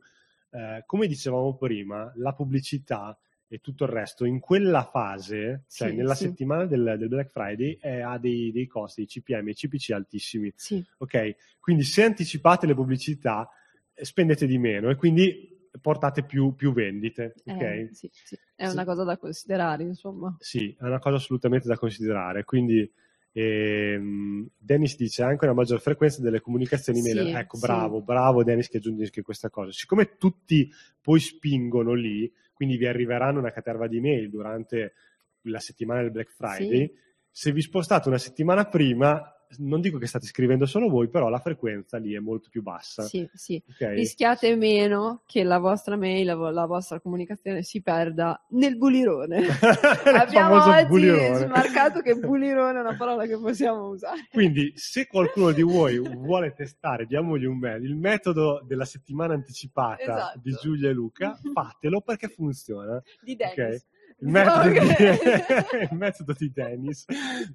eh, 0.50 0.82
come 0.86 1.06
dicevamo 1.06 1.56
prima, 1.56 2.12
la 2.16 2.32
pubblicità 2.32 3.18
e 3.52 3.58
tutto 3.58 3.82
il 3.84 3.90
resto 3.90 4.24
in 4.24 4.38
quella 4.38 4.84
fase, 4.84 5.64
cioè 5.68 5.90
Sì, 5.90 5.96
nella 5.96 6.14
sì. 6.14 6.26
settimana 6.26 6.66
del, 6.66 6.94
del 6.98 7.08
Black 7.08 7.30
Friday, 7.30 7.78
eh, 7.80 8.00
ha 8.00 8.16
dei, 8.16 8.52
dei 8.52 8.66
costi, 8.68 9.00
dei 9.00 9.08
CPM 9.08 9.48
e 9.48 9.54
CPC 9.54 9.90
altissimi. 9.90 10.52
Sì. 10.54 10.84
Ok? 10.98 11.58
Quindi 11.58 11.82
se 11.82 12.04
anticipate 12.04 12.66
le 12.66 12.74
pubblicità, 12.74 13.48
eh, 13.92 14.04
spendete 14.04 14.46
di 14.46 14.56
meno 14.56 14.88
e 14.88 14.94
quindi 14.94 15.48
portate 15.80 16.24
più, 16.24 16.54
più 16.54 16.72
vendite. 16.72 17.34
Ok? 17.44 17.60
Eh, 17.60 17.88
sì, 17.92 18.08
sì. 18.12 18.38
È 18.54 18.68
una 18.68 18.84
cosa 18.84 19.02
da 19.02 19.16
considerare, 19.16 19.82
insomma. 19.82 20.36
Sì, 20.38 20.74
è 20.78 20.84
una 20.84 20.98
cosa 21.00 21.16
assolutamente 21.16 21.66
da 21.66 21.76
considerare. 21.76 22.44
Quindi 22.44 22.88
ehm, 23.32 24.48
Dennis 24.56 24.96
dice 24.96 25.22
anche 25.22 25.44
una 25.44 25.54
maggior 25.54 25.80
frequenza 25.80 26.20
delle 26.20 26.40
comunicazioni 26.40 27.00
Sì. 27.00 27.10
Ecco, 27.36 27.56
sì. 27.56 27.66
bravo, 27.66 28.02
bravo 28.02 28.42
Dennis 28.44 28.68
che 28.68 28.78
aggiunge 28.78 29.10
questa 29.22 29.50
cosa. 29.50 29.72
Siccome 29.72 30.16
tutti 30.16 30.70
poi 31.00 31.20
spingono 31.20 31.94
lì, 31.94 32.30
quindi 32.52 32.76
vi 32.76 32.86
arriveranno 32.86 33.38
una 33.38 33.52
caterva 33.52 33.86
di 33.86 33.98
email 33.98 34.28
durante 34.28 34.94
la 35.42 35.58
settimana 35.58 36.02
del 36.02 36.10
Black 36.10 36.30
Friday, 36.32 36.86
Sì. 36.86 36.94
se 37.30 37.52
vi 37.52 37.62
spostate 37.62 38.08
una 38.08 38.18
settimana 38.18 38.66
prima, 38.66 39.22
non 39.58 39.80
dico 39.80 39.98
che 39.98 40.06
state 40.06 40.26
scrivendo 40.26 40.66
solo 40.66 40.88
voi, 40.88 41.08
però 41.08 41.28
la 41.28 41.38
frequenza 41.38 41.98
lì 41.98 42.14
è 42.14 42.18
molto 42.18 42.48
più 42.50 42.62
bassa. 42.62 43.02
Sì, 43.02 43.28
sì. 43.34 43.62
ok? 43.68 43.88
Rischiate 43.94 44.54
meno 44.56 45.22
che 45.26 45.42
la 45.42 45.58
vostra 45.58 45.96
mail, 45.96 46.26
la, 46.26 46.50
la 46.50 46.66
vostra 46.66 47.00
comunicazione 47.00 47.62
si 47.62 47.82
perda 47.82 48.44
nel 48.50 48.76
bulirone. 48.76 49.46
Abbiamo 50.14 50.62
oggi 50.64 50.86
bulirone. 50.86 51.36
smarcato 51.36 52.00
che 52.00 52.14
bulirone 52.14 52.78
è 52.78 52.80
una 52.80 52.96
parola 52.96 53.26
che 53.26 53.38
possiamo 53.38 53.88
usare. 53.88 54.28
Quindi, 54.30 54.72
se 54.76 55.06
qualcuno 55.06 55.50
di 55.52 55.62
voi 55.62 55.98
vuole 56.16 56.52
testare, 56.54 57.06
diamogli 57.06 57.44
un 57.44 57.58
mail, 57.58 57.82
il 57.84 57.96
metodo 57.96 58.62
della 58.66 58.84
settimana 58.84 59.34
anticipata 59.34 60.02
Esatto. 60.02 60.40
di 60.42 60.56
Giulia 60.60 60.90
e 60.90 60.92
Luca, 60.92 61.38
fatelo 61.52 62.00
perché 62.00 62.28
funziona. 62.28 63.02
Di 63.20 63.34
Dennis. 63.34 63.86
Il 64.20 64.28
metodo, 64.28 64.68
Ok. 64.68 64.80
di, 64.80 65.86
il 65.90 65.96
metodo 65.96 66.32
di 66.34 66.50
Dennis 66.52 67.04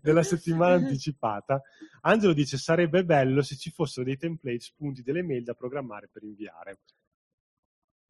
della 0.01 0.23
settimana 0.23 0.75
anticipata. 0.75 1.61
Angelo 2.01 2.33
dice: 2.33 2.57
Sarebbe 2.57 3.05
bello 3.05 3.41
se 3.41 3.55
ci 3.55 3.69
fossero 3.69 4.05
dei 4.05 4.17
template 4.17 4.59
spunti 4.59 5.03
delle 5.03 5.21
mail 5.21 5.43
da 5.43 5.53
programmare 5.53 6.09
per 6.11 6.23
inviare. 6.23 6.79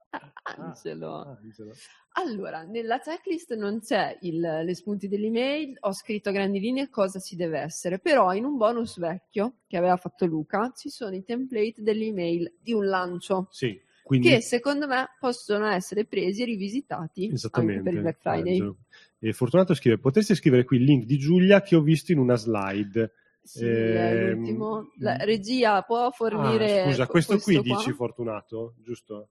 Ah, 0.09 0.31
Angelo. 0.57 1.15
Ah, 1.15 1.37
Angelo. 1.41 1.73
Allora, 2.17 2.63
nella 2.63 2.99
checklist 2.99 3.55
non 3.55 3.81
c'è 3.81 4.17
il, 4.21 4.39
le 4.39 4.75
spunti 4.75 5.09
dell'email, 5.09 5.75
ho 5.81 5.91
scritto 5.91 6.29
a 6.29 6.31
grandi 6.31 6.61
linee 6.61 6.89
cosa 6.89 7.19
ci 7.19 7.35
deve 7.35 7.59
essere, 7.59 7.99
però 7.99 8.33
in 8.33 8.45
un 8.45 8.55
bonus 8.55 8.97
vecchio 8.97 9.57
che 9.67 9.75
aveva 9.75 9.97
fatto 9.97 10.25
Luca 10.25 10.71
ci 10.73 10.89
sono 10.89 11.13
i 11.13 11.25
template 11.25 11.81
dell'email 11.81 12.55
di 12.61 12.71
un 12.71 12.85
lancio 12.85 13.49
Sì, 13.51 13.77
quindi 14.05 14.29
che 14.29 14.41
secondo 14.41 14.85
me 14.85 15.07
possono 15.19 15.65
essere 15.67 16.05
presi 16.05 16.43
e 16.43 16.45
rivisitati 16.45 17.31
anche 17.51 17.81
per 17.81 17.93
il 17.93 18.01
Black 18.01 18.19
Friday. 18.19 18.75
E 19.17 19.33
Fortunato 19.33 19.73
scrive: 19.73 19.97
Potreste 19.97 20.35
scrivere 20.35 20.63
qui 20.63 20.77
il 20.77 20.83
link 20.83 21.05
di 21.05 21.17
Giulia 21.17 21.61
che 21.61 21.75
ho 21.75 21.81
visto 21.81 22.11
in 22.11 22.19
una 22.19 22.35
slide. 22.35 23.11
Sì, 23.41 23.63
l'ultimo. 23.65 24.91
La 24.99 25.17
regia 25.17 25.81
può 25.81 26.11
fornire. 26.11 26.81
Ah, 26.81 26.85
scusa, 26.85 27.05
co- 27.05 27.11
questo, 27.11 27.37
qui 27.39 27.55
qua? 27.55 27.63
dici 27.63 27.91
Fortunato, 27.93 28.75
giusto? 28.83 29.29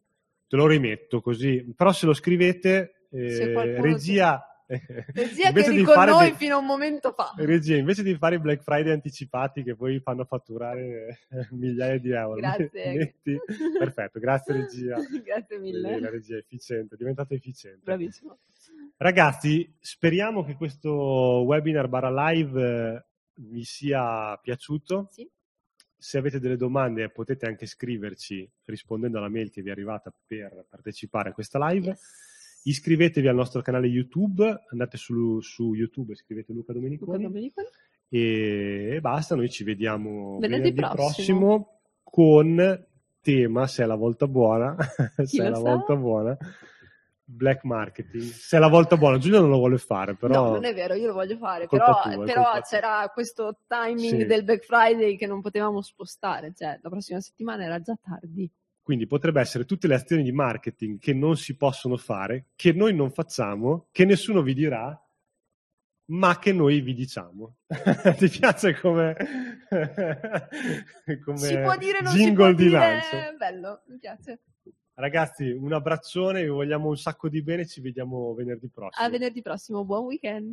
Te 0.48 0.56
lo 0.56 0.66
rimetto 0.66 1.20
così, 1.20 1.72
però 1.76 1.92
se 1.92 2.06
lo 2.06 2.12
scrivete 2.12 3.06
Eh, 3.10 3.52
qualcuno- 3.52 3.82
regia, 3.82 4.53
Regia 5.12 5.42
che 5.42 5.48
invece 5.48 5.68
eri 5.68 5.76
di 5.76 5.84
con 5.84 6.04
noi 6.04 6.28
dei- 6.28 6.36
fino 6.36 6.54
a 6.54 6.58
un 6.58 6.66
momento 6.66 7.12
fa. 7.12 7.32
regia, 7.36 7.76
invece 7.76 8.02
di 8.02 8.14
fare 8.16 8.36
i 8.36 8.38
Black 8.38 8.62
Friday 8.62 8.92
anticipati 8.92 9.62
che 9.62 9.76
poi 9.76 10.00
fanno 10.00 10.24
fatturare 10.24 11.26
migliaia 11.50 11.98
di 11.98 12.10
euro, 12.12 12.36
Grazie. 12.36 12.94
metti- 12.96 13.38
perfetto, 13.78 14.18
grazie 14.18 14.54
regia. 14.54 14.96
Grazie 15.24 15.58
mille. 15.58 16.00
La 16.00 16.10
regia 16.10 16.36
è 16.36 16.38
efficiente, 16.38 16.94
è 16.94 16.98
diventata 16.98 17.34
efficiente. 17.34 17.80
Bravissimo. 17.82 18.38
Ragazzi, 18.96 19.70
speriamo 19.80 20.44
che 20.44 20.54
questo 20.54 20.90
webinar 20.90 21.88
barra 21.88 22.30
live 22.30 22.94
eh, 22.94 23.04
vi 23.34 23.64
sia 23.64 24.36
piaciuto. 24.38 25.08
Sì. 25.10 25.28
Se 25.96 26.18
avete 26.18 26.38
delle 26.38 26.56
domande 26.56 27.08
potete 27.10 27.46
anche 27.46 27.66
scriverci 27.66 28.50
rispondendo 28.64 29.18
alla 29.18 29.28
mail 29.28 29.50
che 29.50 29.62
vi 29.62 29.68
è 29.68 29.72
arrivata 29.72 30.12
per 30.26 30.66
partecipare 30.68 31.30
a 31.30 31.32
questa 31.32 31.58
live. 31.68 31.88
Yes. 31.88 32.32
Iscrivetevi 32.66 33.28
al 33.28 33.34
nostro 33.34 33.60
canale 33.62 33.86
YouTube, 33.88 34.64
andate 34.70 34.96
su, 34.96 35.40
su 35.40 35.74
YouTube 35.74 36.12
e 36.12 36.16
scrivete 36.16 36.52
Luca 36.52 36.72
Luca 36.72 36.80
Domeniconi 36.80 37.22
Domeniconi. 37.24 37.66
e 38.08 38.98
basta, 39.02 39.34
noi 39.34 39.50
ci 39.50 39.64
vediamo 39.64 40.38
Venerdì 40.38 40.70
venerdì, 40.72 40.94
prossimo. 40.96 41.38
prossimo 41.38 41.80
con 42.02 42.86
tema, 43.20 43.66
se 43.66 43.82
è 43.82 43.86
la 43.86 43.96
volta 43.96 44.26
buona, 44.26 44.76
se 45.24 45.44
è 45.44 45.48
la 45.48 45.56
sa? 45.56 45.60
volta 45.60 45.94
buona, 45.96 46.36
black 47.24 47.64
marketing. 47.64 48.22
Se 48.22 48.56
è 48.56 48.60
la 48.60 48.68
volta 48.68 48.96
buona, 48.96 49.18
Giulia 49.18 49.40
non 49.40 49.50
lo 49.50 49.56
vuole 49.58 49.76
fare, 49.78 50.14
però 50.14 50.44
No, 50.46 50.50
non 50.52 50.64
è 50.64 50.72
vero, 50.74 50.94
io 50.94 51.08
lo 51.08 51.12
voglio 51.14 51.36
fare, 51.36 51.66
però, 51.66 52.00
tua, 52.02 52.24
però 52.24 52.50
tua. 52.52 52.60
c'era 52.62 53.10
questo 53.12 53.58
timing 53.66 54.20
Sì. 54.20 54.24
del 54.26 54.42
Black 54.44 54.64
Friday 54.64 55.16
che 55.16 55.26
non 55.26 55.42
potevamo 55.42 55.82
spostare, 55.82 56.52
cioè 56.54 56.78
la 56.80 56.88
prossima 56.88 57.20
settimana 57.20 57.64
era 57.64 57.78
già 57.80 57.94
tardi. 58.00 58.50
Quindi 58.84 59.06
potrebbe 59.06 59.40
essere 59.40 59.64
tutte 59.64 59.88
le 59.88 59.94
azioni 59.94 60.22
di 60.22 60.30
marketing 60.30 60.98
che 60.98 61.14
non 61.14 61.38
si 61.38 61.56
possono 61.56 61.96
fare, 61.96 62.48
che 62.54 62.74
noi 62.74 62.94
non 62.94 63.10
facciamo, 63.10 63.86
che 63.90 64.04
nessuno 64.04 64.42
vi 64.42 64.52
dirà, 64.52 65.02
ma 66.10 66.38
che 66.38 66.52
noi 66.52 66.82
vi 66.82 66.92
diciamo. 66.92 67.56
Ti 68.18 68.28
piace 68.28 68.78
come, 68.78 69.16
come 71.24 71.38
si 71.38 71.58
può 71.58 71.78
dire, 71.78 72.02
non 72.02 72.12
si 72.12 72.18
jingle 72.18 72.52
può 72.52 72.52
di 72.52 72.64
dire, 72.64 72.78
lancio? 72.78 73.36
bello, 73.38 73.82
mi 73.86 73.98
piace. 73.98 74.42
Ragazzi, 74.92 75.50
un 75.50 75.72
abbraccione, 75.72 76.42
vi 76.42 76.50
vogliamo 76.50 76.88
un 76.88 76.98
sacco 76.98 77.30
di 77.30 77.42
bene, 77.42 77.66
ci 77.66 77.80
vediamo 77.80 78.34
venerdì 78.34 78.68
prossimo. 78.68 79.06
A 79.06 79.08
venerdì 79.08 79.40
prossimo, 79.40 79.82
buon 79.86 80.04
weekend. 80.04 80.42